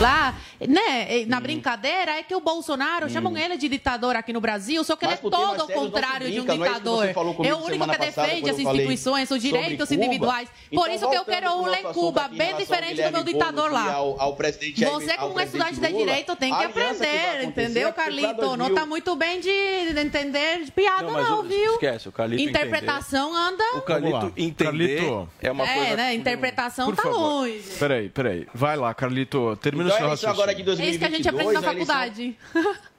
Lá, 0.00 0.34
né, 0.60 1.24
na 1.26 1.40
brincadeira, 1.40 2.12
é 2.12 2.22
que 2.22 2.34
o 2.34 2.40
Bolsonaro 2.40 3.08
chamam 3.10 3.36
ele 3.36 3.56
de 3.56 3.68
ditador 3.68 4.16
aqui 4.16 4.32
no 4.32 4.40
Brasil, 4.40 4.82
só 4.84 4.96
que 4.96 5.04
Mas 5.04 5.18
ele 5.18 5.18
é 5.18 5.22
por 5.22 5.30
todo 5.30 5.64
o 5.64 5.66
se 5.66 5.72
contrário 5.72 6.30
de 6.30 6.40
um 6.40 6.44
é 6.44 6.46
que 6.46 6.58
ditador. 6.58 7.12
comigo 7.12 7.44
É 7.44 7.54
o 7.54 7.58
único 7.64 7.88
que 7.88 7.98
defende 7.98 8.50
as 8.50 8.58
instituições, 8.58 9.30
os 9.30 9.40
direitos 9.42 9.90
individuais. 9.90 10.48
Por 10.72 10.86
Então, 10.88 10.94
isso 10.94 11.10
que 11.10 11.16
eu 11.16 11.24
quero 11.24 11.50
um 11.52 11.66
nosso 11.66 11.70
assunto 11.78 11.94
Cuba, 11.94 12.28
bem 12.28 12.52
ao 12.52 12.58
diferente 12.58 13.02
do 13.02 13.12
meu 13.12 13.24
ditador 13.24 13.70
lá. 13.72 13.92
ao- 13.92 14.20
ao 14.20 14.36
presidente 14.36 14.84
Você, 14.84 15.10
ao 15.12 15.18
como 15.18 15.34
presidente 15.34 15.72
estudante 15.72 15.92
de 15.92 15.98
direito, 15.98 16.36
tem 16.36 16.54
que 16.54 16.64
aprender, 16.64 17.44
entendeu, 17.44 17.88
é 17.88 17.92
Carlito? 17.92 18.56
Não 18.56 18.56
2000 18.56 18.74
tá 18.74 18.86
muito 18.86 19.16
bem 19.16 19.40
de 19.40 19.50
de 19.50 20.00
entender 20.00 20.64
de 20.64 20.70
piada, 20.72 21.02
Não, 21.10 21.40
o- 21.40 21.42
viu? 21.42 21.72
esquece, 21.74 22.08
o 22.08 22.12
Carlito 22.12 22.42
Interpretação 22.42 23.34
anda... 23.34 23.64
O 23.76 23.80
Carlito 23.82 24.32
entender 24.36 24.96
Carlito. 24.98 25.28
é 25.42 25.50
uma 25.50 25.68
é, 25.68 25.74
coisa... 25.74 25.96
né? 25.96 26.14
Interpretação 26.14 26.86
Por 26.86 26.96
tá 26.96 27.02
favor. 27.02 27.18
longe. 27.18 27.62
Peraí, 27.78 28.08
peraí. 28.08 28.46
Vai 28.54 28.76
lá, 28.76 28.92
Carlito. 28.94 29.56
Termina 29.56 29.89
Então, 29.94 29.98
seu 29.98 30.04
a 30.06 30.08
eleição 30.08 30.30
agora 30.30 30.54
de 30.54 30.62
raciocínio. 30.62 30.86
É 30.86 30.90
isso 30.90 30.98
que 30.98 31.04
a 31.04 31.10
gente 31.10 31.30
2022 31.30 31.56
aprende 31.56 31.66
na 31.66 31.72
eleição- 31.72 32.34
faculdade. 32.54 32.80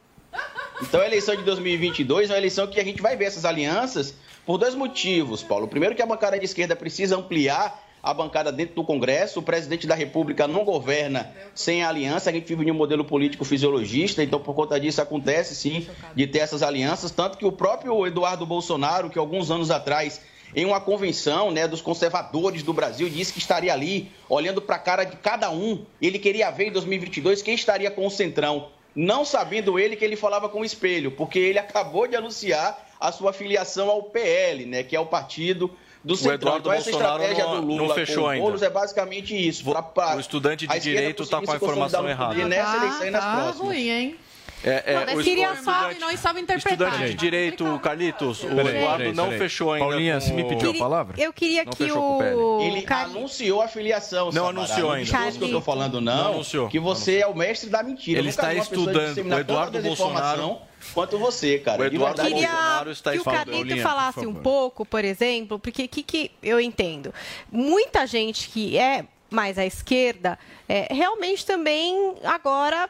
Então 0.81 0.99
a 1.01 1.05
eleição 1.05 1.35
de 1.35 1.43
2022 1.43 2.29
é 2.29 2.33
uma 2.33 2.37
eleição 2.39 2.65
que 2.67 2.79
a 2.79 2.83
gente 2.83 3.01
vai 3.01 3.15
ver 3.15 3.25
essas 3.25 3.45
alianças 3.45 4.15
por 4.45 4.57
dois 4.57 4.73
motivos, 4.73 5.43
Paulo. 5.43 5.67
Primeiro 5.67 5.93
que 5.95 6.01
a 6.01 6.05
bancada 6.05 6.39
de 6.39 6.45
esquerda 6.45 6.75
precisa 6.75 7.15
ampliar 7.17 7.83
a 8.01 8.11
bancada 8.13 8.51
dentro 8.51 8.73
do 8.75 8.83
Congresso. 8.83 9.39
O 9.39 9.43
presidente 9.43 9.85
da 9.85 9.93
República 9.93 10.47
não 10.47 10.63
governa 10.65 11.29
sem 11.53 11.83
a 11.83 11.89
aliança. 11.89 12.29
A 12.31 12.33
gente 12.33 12.47
vive 12.47 12.67
em 12.67 12.71
um 12.71 12.75
modelo 12.75 13.05
político 13.05 13.45
fisiologista, 13.45 14.23
então 14.23 14.39
por 14.39 14.55
conta 14.55 14.79
disso 14.79 14.99
acontece 15.01 15.53
sim 15.53 15.87
de 16.15 16.25
ter 16.25 16.39
essas 16.39 16.63
alianças. 16.63 17.11
Tanto 17.11 17.37
que 17.37 17.45
o 17.45 17.51
próprio 17.51 18.07
Eduardo 18.07 18.43
Bolsonaro, 18.45 19.09
que 19.09 19.19
alguns 19.19 19.51
anos 19.51 19.69
atrás, 19.69 20.19
em 20.55 20.65
uma 20.65 20.79
convenção 20.81 21.51
né, 21.51 21.67
dos 21.67 21.81
conservadores 21.81 22.63
do 22.63 22.73
Brasil, 22.73 23.09
disse 23.09 23.31
que 23.33 23.39
estaria 23.39 23.71
ali 23.73 24.11
olhando 24.27 24.61
para 24.61 24.75
a 24.75 24.79
cara 24.79 25.03
de 25.03 25.15
cada 25.17 25.49
um. 25.49 25.85
Ele 26.01 26.19
queria 26.19 26.49
ver 26.51 26.67
em 26.67 26.71
2022 26.71 27.41
quem 27.41 27.53
estaria 27.55 27.89
com 27.91 28.05
o 28.05 28.11
Centrão. 28.11 28.69
Não 28.93 29.23
sabendo 29.23 29.79
ele 29.79 29.95
que 29.95 30.03
ele 30.03 30.17
falava 30.17 30.49
com 30.49 30.59
o 30.61 30.65
espelho, 30.65 31.11
porque 31.11 31.39
ele 31.39 31.57
acabou 31.59 32.07
de 32.07 32.15
anunciar 32.15 32.89
a 32.99 33.11
sua 33.11 33.31
filiação 33.31 33.89
ao 33.89 34.03
PL, 34.03 34.65
né, 34.65 34.83
que 34.83 34.95
é 34.95 34.99
o 34.99 35.05
partido 35.05 35.71
do 36.03 36.15
Centrão. 36.15 36.33
Eduardo 36.35 36.59
então 36.61 36.73
essa 36.73 36.91
Bolsonaro 36.91 37.21
estratégia 37.23 37.45
não- 37.53 37.61
do 37.61 37.67
Lula 37.67 37.87
não 37.87 37.95
fechou 37.95 38.15
com 38.15 38.21
o 38.23 38.27
ainda. 38.29 38.43
Boulos 38.43 38.61
é 38.63 38.69
basicamente 38.69 39.47
isso. 39.47 39.63
pra- 39.63 39.81
pra 39.83 40.17
O 40.17 40.19
estudante 40.19 40.67
de 40.67 40.79
direito 40.79 41.23
está 41.23 41.41
com 41.41 41.51
a 41.51 41.55
informação 41.55 42.09
errada. 42.09 42.35
Nessa 42.45 42.75
eleição 42.77 43.07
e 43.07 43.11
nas 43.11 43.23
tá 43.23 43.33
próximas. 43.35 43.57
ruim, 43.59 43.89
hein? 43.89 44.15
É, 44.63 44.83
é, 44.93 45.05
Não, 45.05 45.19
o 45.19 45.23
queria 45.23 45.55
só 45.55 45.91
e 45.91 45.97
não 45.97 46.15
sabe 46.17 46.39
interpretar. 46.41 46.87
Estudante 46.89 47.09
de 47.09 47.13
direito, 47.15 47.79
Carlitos, 47.81 48.43
o 48.43 48.47
Peraí, 48.47 48.77
Eduardo 48.77 48.97
peraí, 48.99 49.13
não 49.15 49.23
peraí. 49.25 49.39
fechou 49.39 49.73
ainda. 49.73 49.85
Paulinha, 49.87 50.13
com 50.15 50.19
você 50.21 50.33
me 50.33 50.43
pediu 50.43 50.71
a 50.71 50.73
palavra? 50.75 51.15
Eu 51.19 51.33
queria 51.33 51.63
Não 51.65 51.71
que 51.73 51.91
o. 51.91 52.61
Ele 52.61 52.85
anunciou 52.87 53.61
a 53.61 53.67
filiação. 53.67 54.25
Não 54.25 54.31
Sabará. 54.33 54.49
anunciou 54.49 54.87
Não 54.89 54.91
ainda. 54.95 55.17
é 55.25 55.29
isso 55.29 55.39
que 55.39 55.45
eu 55.45 55.51
tô 55.51 55.61
falando, 55.61 55.99
não. 55.99 56.15
Não 56.15 56.31
anunciou. 56.33 56.69
Que 56.69 56.79
você 56.79 57.17
é 57.19 57.27
o 57.27 57.35
mestre 57.35 57.69
da 57.69 57.81
mentira. 57.81 58.19
Ele 58.19 58.27
Eu 58.27 58.29
está 58.29 58.49
vi 58.49 58.55
uma 58.55 58.65
pessoa 58.65 58.91
estudando. 58.91 59.31
O 59.33 59.39
Eduardo 59.39 59.81
Bolsonaro- 59.81 60.57
Quanto 60.93 61.17
você, 61.19 61.59
cara. 61.59 61.81
O 61.81 61.85
Eduardo 61.85 62.21
verdade. 62.23 62.45
Bolsonaro 62.45 62.91
está 62.91 63.11
que 63.11 63.19
o 63.19 63.23
Paulinha, 63.23 63.83
falasse 63.83 64.25
um 64.25 64.33
pouco, 64.33 64.83
por 64.85 65.05
exemplo, 65.05 65.59
porque 65.59 65.83
o 65.83 65.87
que, 65.87 66.01
que 66.03 66.31
eu 66.41 66.59
entendo? 66.59 67.13
Muita 67.51 68.05
gente 68.07 68.49
que 68.49 68.77
é 68.77 69.05
mais 69.29 69.57
à 69.57 69.65
esquerda 69.65 70.37
é, 70.67 70.87
realmente 70.93 71.45
também 71.45 72.15
agora 72.23 72.89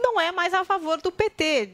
não 0.00 0.20
é 0.20 0.32
mais 0.32 0.52
a 0.54 0.64
favor 0.64 1.00
do 1.00 1.12
PT. 1.12 1.70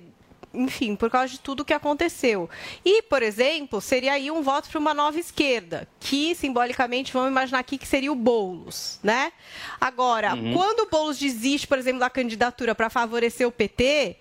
Enfim, 0.55 0.97
por 0.97 1.11
causa 1.11 1.29
de 1.33 1.41
tudo 1.41 1.65
que 1.67 1.75
aconteceu. 1.75 2.49
E, 2.83 3.03
por 3.03 3.23
exemplo, 3.23 3.79
seria 3.81 4.15
aí 4.15 4.31
um 4.31 4.41
voto 4.43 4.71
para 4.71 4.79
uma 4.79 4.95
nova 4.95 5.19
esquerda, 5.21 5.87
que 6.01 6.35
simbolicamente 6.35 7.13
vamos 7.13 7.29
imaginar 7.31 7.59
aqui 7.59 7.77
que 7.77 7.87
seria 7.87 8.11
o 8.11 8.15
Boulos, 8.15 8.99
né? 9.03 9.33
Agora, 9.79 10.35
Uhum. 10.35 10.55
quando 10.55 10.81
o 10.81 10.91
Boulos 10.91 11.19
desiste, 11.19 11.67
por 11.67 11.77
exemplo, 11.77 12.01
da 12.01 12.09
candidatura 12.09 12.75
para 12.75 12.89
favorecer 12.89 13.47
o 13.47 13.53
PT, 13.53 14.17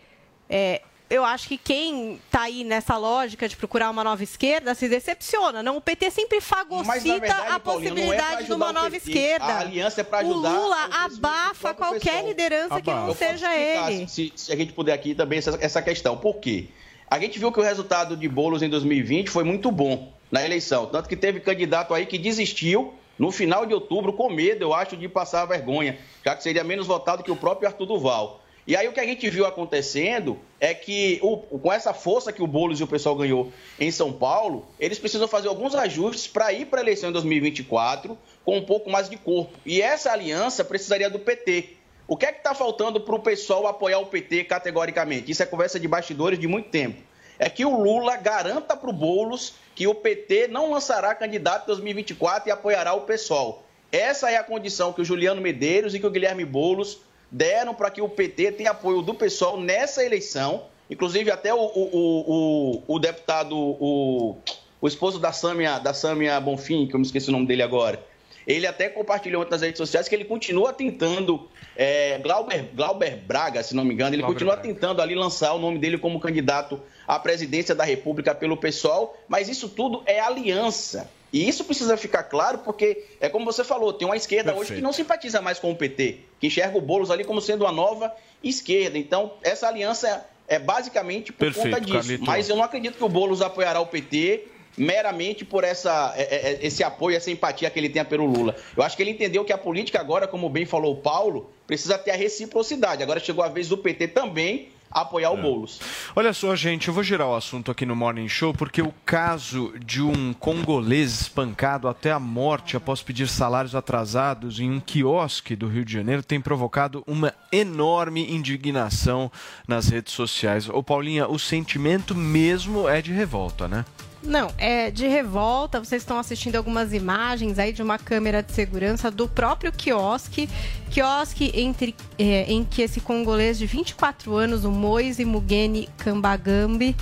é, 0.50 0.82
eu 1.10 1.24
acho 1.24 1.48
que 1.48 1.58
quem 1.58 2.16
está 2.16 2.44
aí 2.44 2.64
nessa 2.64 2.98
lógica 2.98 3.48
de 3.48 3.56
procurar 3.56 3.90
uma 3.90 4.04
nova 4.04 4.24
esquerda 4.24 4.74
se 4.74 4.90
decepciona. 4.90 5.62
Não, 5.62 5.78
o 5.78 5.82
PT 5.82 6.12
sempre 6.12 6.38
Mas, 6.38 6.46
fagocita 6.46 7.20
verdade, 7.20 7.52
a 7.52 7.60
Paulinho, 7.60 7.88
é 7.88 7.92
possibilidade 7.92 8.46
de 8.46 8.54
uma 8.54 8.74
nova 8.74 8.96
esquerda. 8.96 9.46
A 9.46 9.60
aliança 9.60 10.02
é 10.02 10.04
pra 10.04 10.26
O 10.26 10.32
ajudar 10.32 10.52
Lula 10.52 10.90
o 10.90 10.94
abafa 10.94 11.74
qualquer 11.74 12.26
liderança 12.26 12.82
que 12.82 12.90
não 12.90 13.08
Eu 13.10 13.16
seja 13.16 13.56
ele. 13.56 14.08
Se, 14.08 14.34
se 14.36 14.52
a 14.52 14.56
gente 14.56 14.74
puder 14.74 14.94
aqui 14.94 15.14
também 15.14 15.40
essa, 15.40 15.58
essa 15.62 15.82
questão. 15.82 16.18
Por 16.18 16.38
quê? 16.38 16.70
A 17.08 17.20
gente 17.20 17.38
viu 17.38 17.52
que 17.52 17.60
o 17.60 17.64
resultado 17.64 18.18
de 18.18 18.28
Boulos 18.28 18.64
em 18.64 18.70
2020 18.70 19.30
foi 19.30 19.44
muito 19.44 19.72
bom 19.72 20.12
na 20.32 20.44
eleição. 20.44 20.88
Tanto 20.88 21.08
que 21.08 21.16
teve 21.16 21.40
candidato 21.40 21.94
aí 21.94 22.06
que 22.06 22.18
desistiu 22.18 22.94
no 23.18 23.32
final 23.32 23.66
de 23.66 23.74
outubro 23.74 24.12
com 24.12 24.30
medo, 24.30 24.64
eu 24.64 24.74
acho, 24.74 24.98
de 24.98 25.08
passar 25.08 25.44
a 25.44 25.46
vergonha, 25.46 25.98
já 26.24 26.36
que 26.36 26.44
seria 26.44 26.64
menos 26.64 26.88
votado 26.88 27.24
que 27.24 27.32
o 27.32 27.36
próprio 27.36 27.68
Arthur 27.68 27.86
Duval. 27.86 28.42
E 28.68 28.76
aí 28.76 28.88
o 28.88 28.94
que 28.94 29.00
a 29.00 29.06
gente 29.06 29.30
viu 29.30 29.46
acontecendo 29.46 30.40
é 30.60 30.74
que 30.74 31.20
o- 31.22 31.38
com 31.38 31.72
essa 31.72 31.94
força 31.94 32.34
que 32.34 32.42
o 32.42 32.48
Boulos 32.48 32.80
e 32.80 32.84
o 32.84 32.88
pessoal 32.88 33.16
ganhou 33.16 33.52
em 33.80 33.92
São 33.92 34.12
Paulo, 34.12 34.66
eles 34.80 34.98
precisam 34.98 35.28
fazer 35.28 35.48
alguns 35.50 35.76
ajustes 35.76 36.28
para 36.28 36.52
ir 36.52 36.66
para 36.66 36.80
a 36.80 36.84
eleição 36.84 37.10
em 37.10 37.14
2024 37.14 38.18
com 38.44 38.58
um 38.58 38.66
pouco 38.66 38.90
mais 38.90 39.08
de 39.08 39.18
corpo. 39.18 39.52
E 39.66 39.82
essa 39.82 40.12
aliança 40.12 40.64
precisaria 40.64 41.10
do 41.10 41.20
PT. 41.20 41.76
O 42.08 42.18
que 42.18 42.26
é 42.26 42.32
que 42.32 42.40
está 42.40 42.56
faltando 42.56 43.00
para 43.00 43.16
o 43.16 43.20
pessoal 43.20 43.68
apoiar 43.68 44.00
o 44.00 44.06
PT 44.08 44.46
categoricamente? 44.46 45.32
Isso 45.32 45.44
é 45.44 45.46
conversa 45.46 45.80
de 45.80 45.88
bastidores 45.88 46.40
de 46.40 46.48
muito 46.48 46.70
tempo. 46.70 47.02
É 47.38 47.50
que 47.50 47.66
o 47.66 47.80
Lula 47.80 48.16
garanta 48.16 48.76
para 48.76 48.90
o 48.90 48.94
Boulos 48.94 49.54
que 49.76 49.86
o 49.88 49.94
PT 49.94 50.48
não 50.48 50.72
lançará 50.72 51.14
candidato 51.14 51.64
em 51.64 51.68
2024 51.68 52.50
e 52.50 52.52
apoiará 52.52 52.94
o 52.94 53.02
pessoal. 53.02 53.64
Essa 53.92 54.32
é 54.32 54.38
a 54.38 54.44
condição 54.44 54.92
que 54.94 55.02
o 55.02 55.06
Juliano 55.06 55.42
Medeiros 55.42 55.94
e 55.94 56.00
que 56.00 56.08
o 56.08 56.12
Guilherme 56.12 56.46
Boulos 56.46 57.00
deram 57.36 57.74
para 57.74 57.92
que 57.92 58.02
o 58.02 58.08
PT 58.08 58.54
tenha 58.54 58.72
apoio 58.72 59.02
do 59.02 59.14
pessoal 59.14 59.60
nessa 59.60 60.06
eleição. 60.06 60.64
Inclusive, 60.90 61.30
até 61.30 61.54
o, 61.54 61.58
o, 61.58 62.84
o, 62.88 62.96
o, 62.96 63.00
deputado, 63.00 63.58
o, 63.58 64.38
o 64.80 64.88
esposo 64.88 65.20
da 65.20 65.34
Sâmia, 65.34 65.78
da 65.78 65.94
Sâmia 65.94 66.40
Bonfim, 66.40 66.88
que 66.88 66.96
eu 66.96 67.00
me 67.00 67.06
esqueci 67.06 67.28
o 67.28 67.34
nome 67.34 67.46
dele 67.46 67.62
agora, 67.62 68.02
ele 68.48 68.66
até 68.66 68.88
compartilhou 68.88 69.46
nas 69.50 69.62
redes 69.62 69.78
sociais 69.78 70.08
que 70.08 70.16
ele 70.16 70.24
continua 70.24 70.72
tentando, 70.72 71.50
é, 71.76 72.20
Glauber, 72.20 72.70
Glauber 72.74 73.18
Braga, 73.18 73.62
se 73.64 73.76
não 73.76 73.84
me 73.84 73.94
engano, 73.94 74.16
ele 74.16 74.22
Glauber 74.22 74.34
continua 74.34 74.56
Braga. 74.56 74.70
tentando 74.70 75.02
ali 75.02 75.14
lançar 75.14 75.54
o 75.56 75.60
nome 75.60 75.78
dele 75.78 75.98
como 75.98 76.22
candidato 76.22 76.80
à 77.06 77.20
presidência 77.20 77.76
da 77.76 77.84
República 77.84 78.34
pelo 78.34 78.56
pessoal, 78.56 79.18
mas 79.28 79.50
isso 79.50 79.68
tudo 79.68 80.04
é 80.06 80.22
aliança. 80.22 81.10
E 81.36 81.50
isso 81.50 81.66
precisa 81.66 81.98
ficar 81.98 82.24
claro 82.24 82.60
porque, 82.60 83.04
é 83.20 83.28
como 83.28 83.44
você 83.44 83.62
falou, 83.62 83.92
tem 83.92 84.08
uma 84.08 84.16
esquerda 84.16 84.52
hoje 84.52 84.60
Perfeito. 84.60 84.80
que 84.80 84.84
não 84.84 84.94
simpatiza 84.94 85.42
mais 85.42 85.60
com 85.60 85.70
o 85.70 85.76
PT, 85.76 86.20
que 86.40 86.48
enxerga 86.48 86.78
o 86.78 86.80
Boulos 86.80 87.12
ali 87.12 87.26
como 87.26 87.42
sendo 87.42 87.66
uma 87.66 87.74
nova 87.74 88.10
esquerda. 88.42 88.98
Então, 88.98 89.34
essa 89.44 89.68
aliança 89.68 90.26
é 90.48 90.58
basicamente 90.58 91.34
por 91.34 91.40
Perfeito, 91.40 91.72
conta 91.72 91.82
disso. 91.82 91.98
Carlito. 91.98 92.26
Mas 92.26 92.48
eu 92.48 92.56
não 92.56 92.64
acredito 92.64 92.96
que 92.98 93.04
o 93.04 93.10
Boulos 93.10 93.42
apoiará 93.42 93.82
o 93.82 93.86
PT 93.86 94.48
meramente 94.78 95.44
por 95.44 95.66
essa, 95.66 96.14
é, 96.16 96.22
é, 96.22 96.36
é, 96.36 96.60
esse 96.62 96.86
apoio, 96.86 97.18
essa 97.18 97.30
empatia 97.30 97.70
que 97.70 97.78
ele 97.78 97.90
tem 97.90 98.06
pelo 98.06 98.26
Lula. 98.26 98.56
Eu 98.76 98.82
acho 98.82 98.96
que 98.96 99.04
ele 99.04 99.12
entendeu 99.12 99.44
que 99.44 99.52
a 99.52 99.58
política 99.58 100.00
agora, 100.00 100.30
como 100.30 100.50
bem 100.50 100.66
falou 100.66 100.94
o 100.94 101.02
Paulo, 101.02 101.50
precisa 101.68 101.98
ter 101.98 102.12
a 102.12 102.16
reciprocidade. 102.16 103.04
Agora 103.04 103.20
chegou 103.20 103.44
a 103.44 103.50
vez 103.50 103.68
do 103.68 103.78
PT 103.78 104.08
também 104.08 104.70
apoiar 104.96 105.32
o 105.32 105.38
Boulos. 105.38 105.80
Olha 106.16 106.34
só, 106.34 106.56
gente, 106.56 106.88
eu 106.88 106.94
vou 106.94 107.04
girar 107.04 107.28
o 107.28 107.36
assunto 107.36 107.70
aqui 107.70 107.86
no 107.86 107.96
Morning 107.96 108.30
Show 108.30 108.54
porque 108.54 108.82
o 108.82 108.94
caso 109.06 109.74
de 109.84 110.02
um 110.02 110.34
congolês 110.34 111.22
espancado 111.22 111.90
até 111.90 112.12
a 112.12 112.20
morte 112.20 112.78
após 112.78 113.04
pedir 113.04 113.28
salários 113.28 113.76
atrasados 113.76 114.60
em 114.60 114.72
um 114.72 114.80
quiosque 114.80 115.56
do 115.56 115.68
Rio 115.68 115.84
de 115.84 115.92
Janeiro 115.92 116.24
tem 116.24 116.40
provocado 116.40 117.04
uma 117.06 117.34
enorme 117.52 118.32
indignação 118.32 119.30
nas 119.68 119.90
redes 119.90 120.14
sociais. 120.14 120.70
Ô 120.70 120.82
Paulinha, 120.82 121.28
o 121.28 121.38
sentimento 121.38 122.16
mesmo 122.16 122.88
é 122.88 123.02
de 123.02 123.12
revolta, 123.12 123.68
né? 123.68 123.84
Não, 124.26 124.52
é 124.58 124.90
de 124.90 125.08
revolta. 125.08 125.80
Vocês 125.80 126.02
estão 126.02 126.18
assistindo 126.18 126.56
algumas 126.56 126.94
imagens 126.94 127.60
aí 127.60 127.72
de 127.72 127.84
uma 127.84 128.00
câmera 128.00 128.42
de 128.42 128.52
segurança 128.52 129.12
do 129.12 129.28
próprio 129.28 129.72
quiosque. 129.72 130.50
Quiosque 130.90 131.52
entre, 131.54 131.96
é, 132.18 132.52
em 132.52 132.64
que 132.64 132.82
esse 132.82 133.00
congolês 133.00 133.58
de 133.58 133.66
24 133.68 134.36
anos, 134.36 134.66
o 134.66 134.72
Moise 134.72 135.24
Mugeni 135.24 135.88
Kambagambi, 135.98 136.96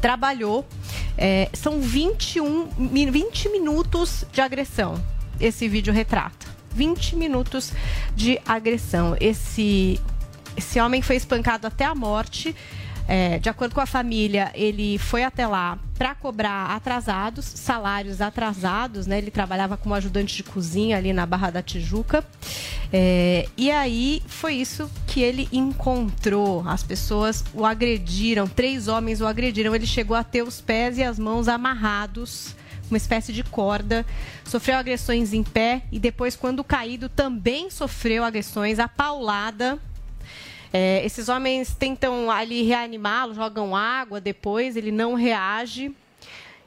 trabalhou. 0.00 0.66
É, 1.16 1.50
são 1.52 1.80
21, 1.80 2.68
20 3.10 3.48
minutos 3.50 4.24
de 4.32 4.40
agressão. 4.40 4.94
Esse 5.38 5.68
vídeo 5.68 5.92
retrata. 5.92 6.46
20 6.74 7.16
minutos 7.16 7.72
de 8.16 8.40
agressão. 8.46 9.14
Esse, 9.20 10.00
esse 10.56 10.80
homem 10.80 11.02
foi 11.02 11.16
espancado 11.16 11.66
até 11.66 11.84
a 11.84 11.94
morte. 11.94 12.56
É, 13.08 13.38
de 13.38 13.48
acordo 13.48 13.74
com 13.74 13.80
a 13.80 13.86
família, 13.86 14.50
ele 14.54 14.98
foi 14.98 15.24
até 15.24 15.46
lá 15.46 15.78
para 15.98 16.14
cobrar 16.14 16.70
atrasados, 16.70 17.44
salários 17.44 18.20
atrasados, 18.20 19.06
né? 19.06 19.18
Ele 19.18 19.30
trabalhava 19.30 19.76
como 19.76 19.94
ajudante 19.94 20.36
de 20.36 20.42
cozinha 20.42 20.96
ali 20.96 21.12
na 21.12 21.26
Barra 21.26 21.50
da 21.50 21.62
Tijuca. 21.62 22.24
É, 22.92 23.48
e 23.56 23.70
aí 23.70 24.22
foi 24.26 24.54
isso 24.54 24.90
que 25.06 25.20
ele 25.20 25.48
encontrou. 25.52 26.66
As 26.66 26.82
pessoas 26.82 27.44
o 27.54 27.64
agrediram, 27.64 28.46
três 28.48 28.88
homens 28.88 29.20
o 29.20 29.26
agrediram. 29.26 29.74
Ele 29.74 29.86
chegou 29.86 30.16
a 30.16 30.24
ter 30.24 30.42
os 30.42 30.60
pés 30.60 30.98
e 30.98 31.02
as 31.02 31.18
mãos 31.18 31.48
amarrados 31.48 32.54
uma 32.90 32.96
espécie 32.98 33.32
de 33.32 33.42
corda, 33.42 34.04
sofreu 34.44 34.76
agressões 34.76 35.32
em 35.32 35.42
pé 35.42 35.82
e 35.90 35.98
depois, 35.98 36.36
quando 36.36 36.62
caído, 36.62 37.08
também 37.08 37.70
sofreu 37.70 38.22
agressões, 38.22 38.78
a 38.78 38.86
paulada 38.86 39.80
é, 40.72 41.04
esses 41.04 41.28
homens 41.28 41.74
tentam 41.74 42.30
ali 42.30 42.62
reanimá-lo, 42.62 43.34
jogam 43.34 43.76
água 43.76 44.20
depois, 44.20 44.76
ele 44.76 44.90
não 44.90 45.14
reage. 45.14 45.94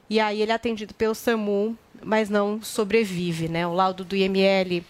E 0.07 0.19
aí 0.19 0.41
ele 0.41 0.51
é 0.51 0.55
atendido 0.55 0.93
pelo 0.93 1.15
SAMU, 1.15 1.75
mas 2.03 2.29
não 2.29 2.61
sobrevive. 2.61 3.47
Né? 3.47 3.65
O 3.65 3.73
laudo 3.73 4.05
do 4.05 4.15
IML 4.15 4.83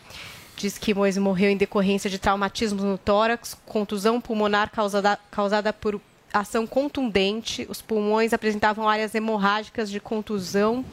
diz 0.57 0.77
que 0.77 0.93
Moisés 0.93 1.23
morreu 1.23 1.49
em 1.49 1.57
decorrência 1.57 2.09
de 2.09 2.19
traumatismos 2.19 2.83
no 2.83 2.97
tórax, 2.97 3.57
contusão 3.65 4.19
pulmonar 4.19 4.69
causada, 4.71 5.17
causada 5.31 5.71
por 5.71 6.01
ação 6.33 6.67
contundente. 6.67 7.65
Os 7.69 7.81
pulmões 7.81 8.33
apresentavam 8.33 8.89
áreas 8.89 9.15
hemorrágicas 9.15 9.89
de 9.89 10.01
contusão 10.01 10.83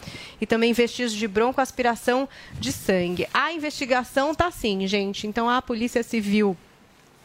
e 0.40 0.46
também 0.46 0.72
vestígios 0.72 1.12
de 1.12 1.26
broncoaspiração 1.26 2.28
de 2.52 2.70
sangue. 2.70 3.26
A 3.34 3.52
investigação 3.52 4.30
está 4.30 4.46
assim, 4.46 4.86
gente. 4.86 5.26
Então 5.26 5.50
a 5.50 5.60
Polícia 5.60 6.04
Civil 6.04 6.56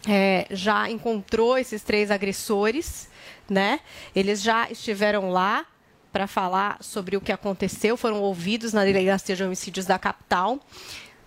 é, 0.08 0.48
já 0.50 0.90
encontrou 0.90 1.58
esses 1.58 1.84
três 1.84 2.10
agressores, 2.10 3.10
né? 3.50 3.82
Eles 4.16 4.42
já 4.42 4.70
estiveram 4.72 5.30
lá 5.30 5.66
para 6.12 6.26
falar 6.26 6.78
sobre 6.82 7.18
o 7.18 7.22
que 7.22 7.32
aconteceu, 7.32 7.98
foram 7.98 8.22
ouvidos 8.22 8.72
na 8.74 8.86
Delegacia 8.86 9.36
de 9.36 9.44
Homicídios 9.44 9.86
da 9.86 10.00
capital. 10.00 10.60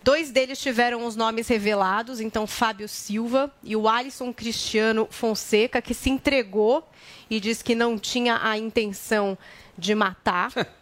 Dois 0.02 0.30
deles 0.30 0.58
tiveram 0.58 1.04
os 1.04 1.14
nomes 1.14 1.46
revelados, 1.46 2.20
então 2.20 2.46
Fábio 2.46 2.88
Silva 2.88 3.52
e 3.62 3.76
o 3.76 3.86
Alisson 3.86 4.32
Cristiano 4.32 5.06
Fonseca, 5.10 5.82
que 5.82 5.92
se 5.92 6.08
entregou 6.08 6.88
e 7.28 7.38
disse 7.38 7.62
que 7.62 7.74
não 7.74 7.98
tinha 7.98 8.40
a 8.42 8.56
intenção 8.56 9.36
de 9.76 9.94
matar. 9.94 10.50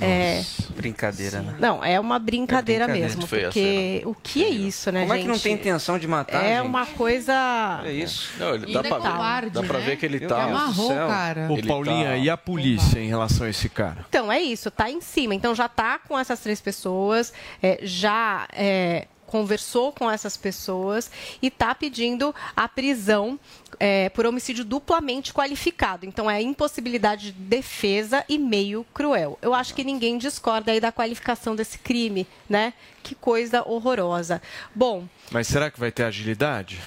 É... 0.00 0.42
Brincadeira, 0.76 1.40
né? 1.40 1.56
Não, 1.58 1.84
é 1.84 1.98
uma 2.00 2.18
brincadeira, 2.18 2.84
é 2.84 2.86
brincadeira 2.86 3.16
mesmo. 3.16 3.28
Porque 3.28 4.02
o 4.04 4.14
que 4.14 4.44
é 4.44 4.48
isso, 4.48 4.90
né, 4.90 5.02
Como 5.02 5.12
gente? 5.12 5.20
é 5.20 5.22
que 5.22 5.32
não 5.32 5.38
tem 5.38 5.54
intenção 5.54 5.98
de 5.98 6.08
matar? 6.08 6.44
É 6.44 6.56
gente? 6.56 6.66
uma 6.66 6.86
coisa. 6.86 7.82
É 7.84 7.92
isso. 7.92 8.32
Não, 8.38 8.54
ele 8.54 8.72
dá 8.72 8.82
pra, 8.82 8.98
ver, 9.40 9.50
dá 9.50 9.62
pra 9.62 9.78
ver 9.78 9.96
que 9.96 10.06
ele 10.06 10.20
tá. 10.20 10.44
Amarrou, 10.44 10.88
cara. 10.88 11.48
Ô, 11.50 11.66
Paulinha, 11.66 12.16
e 12.16 12.28
a 12.28 12.36
polícia 12.36 12.98
em 12.98 13.08
relação 13.08 13.46
a 13.46 13.50
esse 13.50 13.68
cara? 13.68 14.04
Então, 14.08 14.30
é 14.30 14.40
isso, 14.40 14.70
tá 14.70 14.90
em 14.90 15.00
cima. 15.00 15.34
Então 15.34 15.54
já 15.54 15.68
tá 15.68 15.98
com 15.98 16.18
essas 16.18 16.40
três 16.40 16.60
pessoas, 16.60 17.32
é, 17.62 17.80
já 17.82 18.48
é, 18.52 19.06
conversou 19.38 19.90
com 19.90 20.08
essas 20.08 20.36
pessoas 20.36 21.10
e 21.42 21.48
está 21.48 21.74
pedindo 21.74 22.32
a 22.54 22.68
prisão 22.68 23.36
é, 23.80 24.08
por 24.10 24.24
homicídio 24.26 24.64
duplamente 24.64 25.34
qualificado. 25.34 26.06
Então, 26.06 26.30
é 26.30 26.40
impossibilidade 26.40 27.32
de 27.32 27.32
defesa 27.32 28.24
e 28.28 28.38
meio 28.38 28.86
cruel. 28.94 29.36
Eu 29.42 29.52
acho 29.52 29.74
que 29.74 29.82
ninguém 29.82 30.18
discorda 30.18 30.70
aí 30.70 30.78
da 30.78 30.92
qualificação 30.92 31.56
desse 31.56 31.78
crime, 31.78 32.28
né? 32.48 32.74
Que 33.02 33.16
coisa 33.16 33.68
horrorosa. 33.68 34.40
Bom. 34.72 35.04
Mas 35.32 35.48
será 35.48 35.68
que 35.68 35.80
vai 35.80 35.90
ter 35.90 36.04
agilidade? 36.04 36.80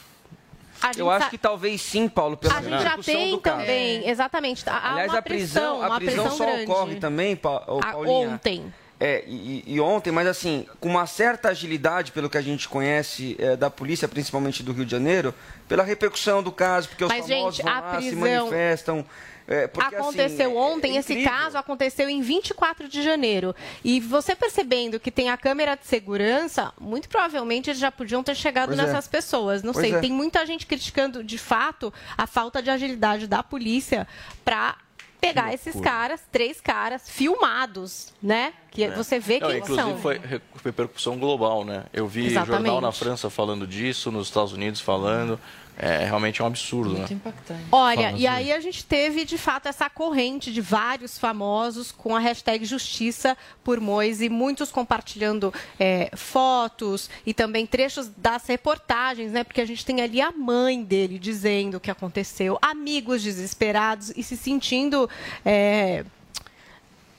Eu 0.95 1.11
acho 1.11 1.29
que 1.29 1.37
talvez 1.37 1.81
sim, 1.81 2.07
Paulo, 2.07 2.37
pela 2.37 2.59
a 2.59 2.61
gente 2.61 2.81
já 2.81 2.97
tem 2.99 3.37
também, 3.41 4.05
é. 4.05 4.09
exatamente. 4.09 4.63
Há 4.69 4.91
Aliás, 4.91 5.11
uma 5.11 5.19
a 5.19 5.21
prisão, 5.21 5.79
pressão, 5.79 5.91
a 5.93 5.97
prisão 5.97 6.23
pressão 6.23 6.37
só 6.37 6.45
grande. 6.45 6.71
ocorre 6.71 6.95
também, 6.95 7.35
pa, 7.35 7.65
ô, 7.67 7.79
A- 7.79 7.91
Paulinha. 7.91 8.29
ontem. 8.29 8.73
É, 8.99 9.23
e, 9.27 9.63
e 9.67 9.79
ontem, 9.79 10.11
mas 10.11 10.25
assim, 10.27 10.65
com 10.79 10.89
uma 10.89 11.05
certa 11.05 11.49
agilidade, 11.49 12.11
pelo 12.11 12.29
que 12.29 12.37
a 12.37 12.41
gente 12.41 12.67
conhece 12.67 13.35
é, 13.37 13.55
da 13.55 13.69
polícia, 13.69 14.07
principalmente 14.07 14.63
do 14.63 14.71
Rio 14.73 14.85
de 14.85 14.91
Janeiro, 14.91 15.35
pela 15.67 15.83
repercussão 15.83 16.41
do 16.41 16.51
caso, 16.51 16.89
porque 16.89 17.03
os 17.03 17.07
Mas, 17.09 17.27
famosos 17.27 17.57
gente, 17.57 17.63
vão 17.65 17.73
a 17.75 17.79
lá, 17.79 18.01
se 18.01 18.07
prisão- 18.09 18.19
manifestam. 18.47 19.05
é, 19.47 19.67
porque, 19.67 19.95
assim, 19.95 20.03
aconteceu 20.03 20.51
é- 20.51 20.55
ontem, 20.55 20.95
é 20.97 20.99
esse 20.99 21.23
caso 21.23 21.57
aconteceu 21.59 22.09
em 22.09 22.21
24 22.21 22.89
de 22.89 23.03
janeiro. 23.03 23.55
E 23.83 23.99
você 23.99 24.35
percebendo 24.35 24.99
que 24.99 25.11
tem 25.11 25.29
a 25.29 25.37
câmera 25.37 25.75
de 25.75 25.85
segurança, 25.85 26.73
muito 26.81 27.07
provavelmente 27.07 27.69
eles 27.69 27.79
já 27.79 27.91
podiam 27.91 28.23
ter 28.23 28.35
chegado 28.35 28.69
Pois 28.69 28.79
é. 28.79 28.83
nessas 28.83 29.07
pessoas. 29.07 29.61
Não 29.61 29.73
Pois 29.73 29.85
sei, 29.85 29.95
é. 29.95 29.99
tem 29.99 30.11
muita 30.11 30.43
gente 30.43 30.65
criticando 30.65 31.23
de 31.23 31.37
fato 31.37 31.93
a 32.17 32.25
falta 32.25 32.63
de 32.63 32.71
agilidade 32.71 33.27
da 33.27 33.43
polícia 33.43 34.07
para 34.43 34.75
pegar 35.19 35.53
esses 35.53 35.79
caras, 35.79 36.21
três 36.31 36.61
caras 36.61 37.09
filmados, 37.09 38.13
né? 38.21 38.53
Que 38.71 38.87
você 38.89 39.19
vê 39.19 39.39
Não, 39.39 39.49
quem 39.49 39.57
inclusive 39.59 39.89
são. 39.89 39.97
foi 39.97 40.17
re- 40.19 40.41
repercussão 40.63 41.17
global, 41.17 41.63
né? 41.65 41.85
Eu 41.91 42.07
vi 42.07 42.27
Exatamente. 42.27 42.63
jornal 42.65 42.81
na 42.81 42.91
França 42.91 43.29
falando 43.29 43.65
disso, 43.65 44.11
nos 44.11 44.27
Estados 44.27 44.53
Unidos 44.53 44.79
falando. 44.81 45.39
É 45.79 46.05
realmente 46.05 46.41
é 46.41 46.43
um 46.43 46.47
absurdo, 46.47 46.97
né? 46.97 47.05
impactante. 47.11 47.63
Olha, 47.71 48.07
Fala, 48.07 48.17
e 48.17 48.25
aí 48.25 48.51
a 48.51 48.59
gente 48.59 48.83
teve 48.83 49.23
de 49.23 49.37
fato 49.37 49.67
essa 49.67 49.87
corrente 49.87 50.51
de 50.51 50.59
vários 50.59 51.19
famosos 51.19 51.91
com 51.91 52.15
a 52.15 52.19
hashtag 52.19 52.65
Justiça 52.65 53.37
por 53.63 53.79
Moise, 53.79 54.27
muitos 54.27 54.71
compartilhando 54.71 55.53
é, 55.79 56.09
fotos 56.15 57.11
e 57.23 57.33
também 57.33 57.67
trechos 57.67 58.09
das 58.17 58.47
reportagens, 58.47 59.31
né? 59.31 59.43
Porque 59.43 59.61
a 59.61 59.65
gente 59.65 59.85
tem 59.85 60.01
ali 60.01 60.19
a 60.19 60.31
mãe 60.31 60.83
dele 60.83 61.19
dizendo 61.19 61.77
o 61.77 61.79
que 61.79 61.91
aconteceu, 61.91 62.57
amigos 62.59 63.21
desesperados 63.21 64.11
e 64.15 64.23
se 64.23 64.35
sentindo. 64.35 65.07
é, 65.45 66.03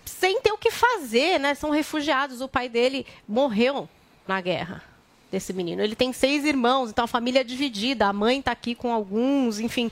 sem 0.04 0.40
ter 0.40 0.50
o 0.50 0.58
que 0.58 0.72
fazer, 0.72 1.38
né? 1.38 1.54
São 1.54 1.70
refugiados. 1.70 2.40
O 2.40 2.48
pai 2.48 2.68
dele 2.68 3.06
morreu 3.28 3.88
na 4.26 4.40
guerra 4.40 4.87
desse 5.30 5.52
menino. 5.52 5.82
Ele 5.82 5.94
tem 5.94 6.12
seis 6.12 6.44
irmãos, 6.44 6.90
então 6.90 7.04
a 7.04 7.08
família 7.08 7.40
é 7.40 7.44
dividida. 7.44 8.06
A 8.06 8.12
mãe 8.12 8.38
está 8.38 8.52
aqui 8.52 8.74
com 8.74 8.92
alguns, 8.92 9.60
enfim. 9.60 9.90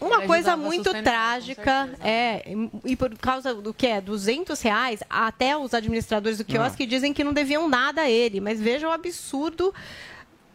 Uma 0.00 0.22
coisa 0.22 0.56
muito 0.56 0.90
trágica, 1.02 1.88
é, 2.00 2.42
e 2.84 2.96
por 2.96 3.16
causa 3.16 3.54
do 3.54 3.72
que 3.72 3.86
é, 3.86 4.00
200 4.00 4.60
reais, 4.60 5.00
até 5.08 5.56
os 5.56 5.72
administradores 5.72 6.38
do 6.38 6.44
quiosque 6.44 6.84
dizem 6.86 7.12
que 7.12 7.22
não 7.22 7.32
deviam 7.32 7.68
nada 7.68 8.02
a 8.02 8.10
ele, 8.10 8.40
mas 8.40 8.60
veja 8.60 8.88
o 8.88 8.90
absurdo 8.90 9.72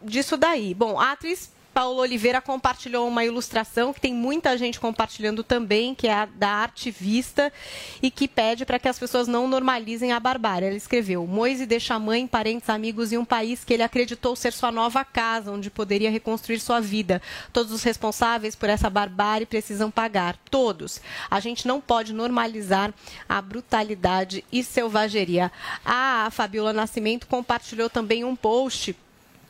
disso 0.03 0.36
daí. 0.36 0.74
Bom, 0.74 0.99
a 0.99 1.14
atriz 1.14 1.49
Paula 1.78 2.02
Oliveira 2.02 2.42
compartilhou 2.42 3.08
uma 3.08 3.24
ilustração 3.24 3.94
que 3.94 4.02
tem 4.02 4.12
muita 4.12 4.58
gente 4.58 4.80
compartilhando 4.80 5.44
também, 5.44 5.94
que 5.94 6.08
é 6.08 6.14
a 6.16 6.26
da 6.26 6.50
Artivista, 6.50 7.54
e 8.02 8.10
que 8.10 8.28
pede 8.28 8.66
para 8.66 8.80
que 8.80 8.88
as 8.88 8.98
pessoas 8.98 9.28
não 9.28 9.48
normalizem 9.48 10.12
a 10.12 10.20
barbárie. 10.20 10.70
Ela 10.70 10.76
escreveu: 10.76 11.28
Moise 11.28 11.68
deixa 11.68 11.94
a 11.94 12.00
mãe, 12.00 12.26
parentes, 12.26 12.68
amigos 12.68 13.12
e 13.12 13.18
um 13.20 13.24
país 13.24 13.64
que 13.64 13.76
ele 13.76 13.84
acreditou 13.84 14.36
ser 14.36 14.54
sua 14.54 14.72
nova 14.72 15.06
casa, 15.06 15.52
onde 15.52 15.70
poderia 15.70 16.10
reconstruir 16.10 16.60
sua 16.60 16.80
vida. 16.80 17.22
Todos 17.54 17.72
os 17.72 17.84
responsáveis 17.84 18.56
por 18.56 18.70
essa 18.70 18.90
barbárie 18.90 19.46
precisam 19.46 19.92
pagar. 19.92 20.36
Todos. 20.50 21.00
A 21.30 21.40
gente 21.40 21.68
não 21.68 21.80
pode 21.80 22.12
normalizar 22.12 22.92
a 23.30 23.40
brutalidade 23.40 24.44
e 24.52 24.64
selvageria. 24.64 25.52
A 25.86 26.28
Fabiola 26.32 26.74
Nascimento 26.74 27.28
compartilhou 27.28 27.88
também 27.88 28.24
um 28.24 28.36
post 28.36 28.96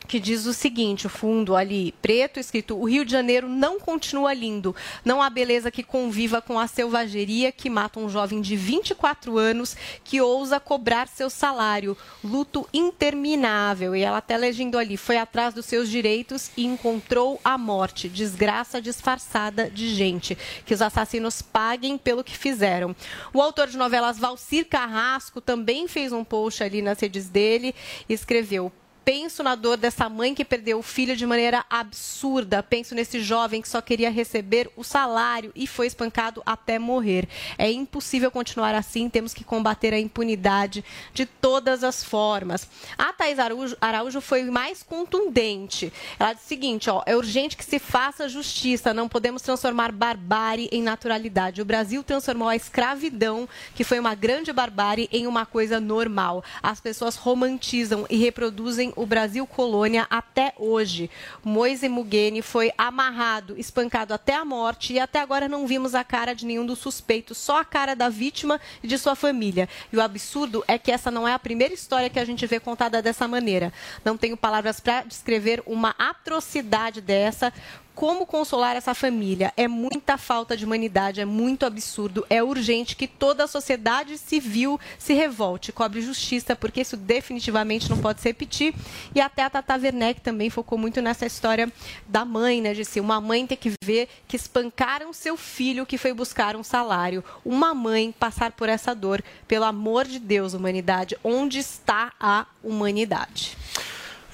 que 0.08 0.20
diz 0.20 0.46
o 0.46 0.54
seguinte: 0.54 1.06
o 1.06 1.10
fundo 1.10 1.56
ali 1.56 1.92
preto, 2.02 2.40
escrito: 2.40 2.78
O 2.78 2.86
Rio 2.86 3.04
de 3.04 3.12
Janeiro 3.12 3.48
não 3.50 3.80
continua 3.80 4.34
lindo. 4.34 4.76
Não 5.04 5.22
há 5.22 5.30
beleza 5.30 5.70
que 5.70 5.84
conviva 5.84 6.42
com 6.42 6.58
a 6.58 6.68
selvageria 6.68 7.52
que 7.52 7.70
mata 7.70 8.00
um 8.00 8.10
jovem 8.10 8.42
de 8.42 8.56
24 8.56 9.38
anos 9.38 9.76
que 10.04 10.22
ousa 10.22 10.60
cobrar 10.60 11.08
seu 11.08 11.30
salário. 11.30 11.98
Luto 12.24 12.68
interminável. 12.74 13.96
E 13.96 14.02
ela 14.02 14.18
até 14.18 14.38
legendou 14.38 14.80
ali: 14.80 14.96
foi 14.96 15.18
atrás 15.18 15.54
dos 15.54 15.66
seus 15.66 15.90
direitos 15.90 16.50
e 16.56 16.66
encontrou 16.66 17.40
a 17.44 17.58
morte. 17.58 18.08
Desgraça 18.08 18.82
disfarçada 18.82 19.70
de 19.70 19.94
gente. 19.94 20.38
Que 20.66 20.74
os 20.74 20.82
assassinos 20.82 21.42
paguem 21.42 21.98
pelo 21.98 22.24
que 22.24 22.38
fizeram. 22.38 22.96
O 23.34 23.42
autor 23.42 23.68
de 23.68 23.78
novelas 23.78 24.18
Valcir 24.18 24.68
Carrasco 24.68 25.42
também 25.42 25.88
fez 25.88 26.14
um 26.14 26.24
post 26.24 26.64
ali 26.64 26.82
nas 26.82 27.00
redes 27.00 27.30
dele 27.30 27.76
e 28.08 28.14
escreveu: 28.14 28.72
Penso 29.08 29.42
na 29.42 29.56
dor 29.56 29.78
dessa 29.78 30.10
mãe 30.10 30.36
que 30.36 30.44
perdeu 30.44 30.80
o 30.80 30.84
filho 30.84 31.16
de 31.16 31.26
maneira 31.26 31.64
absurda. 31.70 32.62
Penso 32.62 32.94
nesse 32.94 33.22
jovem 33.22 33.62
que 33.62 33.70
só 33.70 33.80
queria 33.80 34.12
receber 34.12 34.70
o 34.76 34.84
salário 34.84 35.50
e 35.56 35.66
foi 35.66 35.88
espancado 35.88 36.44
até 36.46 36.78
morrer. 36.78 37.26
É 37.58 37.72
impossível 37.72 38.30
continuar 38.30 38.76
assim. 38.76 39.10
Temos 39.10 39.34
que 39.34 39.46
combater 39.46 39.94
a 39.94 39.98
impunidade 39.98 40.84
de 41.14 41.26
todas 41.26 41.86
as 41.86 42.04
formas. 42.04 42.68
A 42.98 43.14
Thais 43.14 43.40
Araújo, 43.40 44.20
foi 44.20 44.44
mais 44.44 44.84
contundente. 44.84 45.94
Ela 46.20 46.34
disse 46.34 46.46
o 46.46 46.50
seguinte: 46.50 46.90
ó, 46.90 47.02
é 47.06 47.16
urgente 47.16 47.56
que 47.56 47.64
se 47.64 47.80
faça 47.80 48.28
justiça. 48.28 48.94
Não 48.94 49.08
podemos 49.08 49.42
transformar 49.42 49.94
barbárie 49.94 50.68
em 50.70 50.84
naturalidade. 50.84 51.62
O 51.62 51.66
Brasil 51.66 52.04
transformou 52.04 52.50
a 52.50 52.58
escravidão, 52.58 53.48
que 53.74 53.86
foi 53.86 54.00
uma 54.00 54.16
grande 54.16 54.52
barbárie, 54.52 55.08
em 55.14 55.28
uma 55.28 55.46
coisa 55.46 55.80
normal. 55.80 56.44
As 56.62 56.82
pessoas 56.82 57.16
romantizam 57.16 58.06
e 58.10 58.18
reproduzem 58.18 58.92
o 58.98 59.06
Brasil 59.06 59.46
colônia 59.48 60.06
até 60.10 60.54
hoje. 60.58 61.10
Moise 61.44 61.88
Mugeni 61.88 62.42
foi 62.42 62.72
amarrado, 62.78 63.58
espancado 63.58 64.14
até 64.14 64.36
a 64.36 64.44
morte 64.44 64.94
e 64.94 65.00
até 65.00 65.20
agora 65.20 65.48
não 65.48 65.66
vimos 65.66 65.96
a 65.96 66.04
cara 66.04 66.34
de 66.34 66.46
nenhum 66.46 66.66
dos 66.66 66.80
suspeitos, 66.80 67.38
só 67.38 67.62
a 67.62 67.66
cara 67.66 67.96
da 67.96 68.10
vítima 68.10 68.60
e 68.84 68.88
de 68.88 68.98
sua 68.98 69.16
família. 69.16 69.70
E 69.94 69.98
o 69.98 70.02
absurdo 70.02 70.64
é 70.68 70.78
que 70.78 70.92
essa 70.92 71.12
não 71.12 71.28
é 71.28 71.34
a 71.34 71.40
primeira 71.40 71.74
história 71.74 72.10
que 72.10 72.20
a 72.20 72.26
gente 72.26 72.46
vê 72.46 72.60
contada 72.60 73.02
dessa 73.02 73.28
maneira. 73.28 73.72
Não 74.04 74.18
tenho 74.18 74.36
palavras 74.36 74.80
para 74.80 75.04
descrever 75.04 75.62
uma 75.66 75.96
atrocidade 75.98 77.00
dessa 77.00 77.54
como 77.98 78.28
consolar 78.28 78.76
essa 78.76 78.94
família? 78.94 79.52
É 79.58 79.68
muita 79.68 80.20
falta 80.20 80.56
de 80.56 80.64
humanidade, 80.64 81.20
é 81.20 81.26
muito 81.26 81.66
absurdo. 81.66 82.24
É 82.30 82.44
urgente 82.44 82.96
que 82.96 83.08
toda 83.08 83.46
a 83.46 83.48
sociedade 83.48 84.20
civil 84.20 84.80
se 85.00 85.16
revolte, 85.16 85.72
cobre 85.72 86.00
justiça, 86.00 86.56
porque 86.56 86.82
isso 86.82 86.96
definitivamente 86.96 87.90
não 87.90 87.98
pode 87.98 88.22
se 88.22 88.30
repetir. 88.30 88.76
E 89.16 89.20
até 89.20 89.42
a 89.42 89.50
Tata 89.50 89.74
Werneck 89.74 90.22
também 90.22 90.48
focou 90.52 90.78
muito 90.78 91.02
nessa 91.02 91.26
história 91.26 91.74
da 92.08 92.24
mãe, 92.24 92.62
né? 92.62 92.72
De 92.76 93.00
uma 93.00 93.20
mãe 93.20 93.48
ter 93.48 93.56
que 93.56 93.74
ver 93.84 94.08
que 94.28 94.36
espancaram 94.36 95.12
seu 95.12 95.36
filho 95.36 95.84
que 95.84 95.98
foi 95.98 96.14
buscar 96.14 96.56
um 96.56 96.64
salário. 96.64 97.24
Uma 97.44 97.74
mãe 97.74 98.14
passar 98.20 98.52
por 98.52 98.70
essa 98.70 98.94
dor. 98.94 99.24
Pelo 99.48 99.66
amor 99.66 100.06
de 100.06 100.20
Deus, 100.20 100.54
humanidade, 100.54 101.18
onde 101.24 101.58
está 101.58 102.14
a 102.20 102.46
humanidade? 102.64 103.58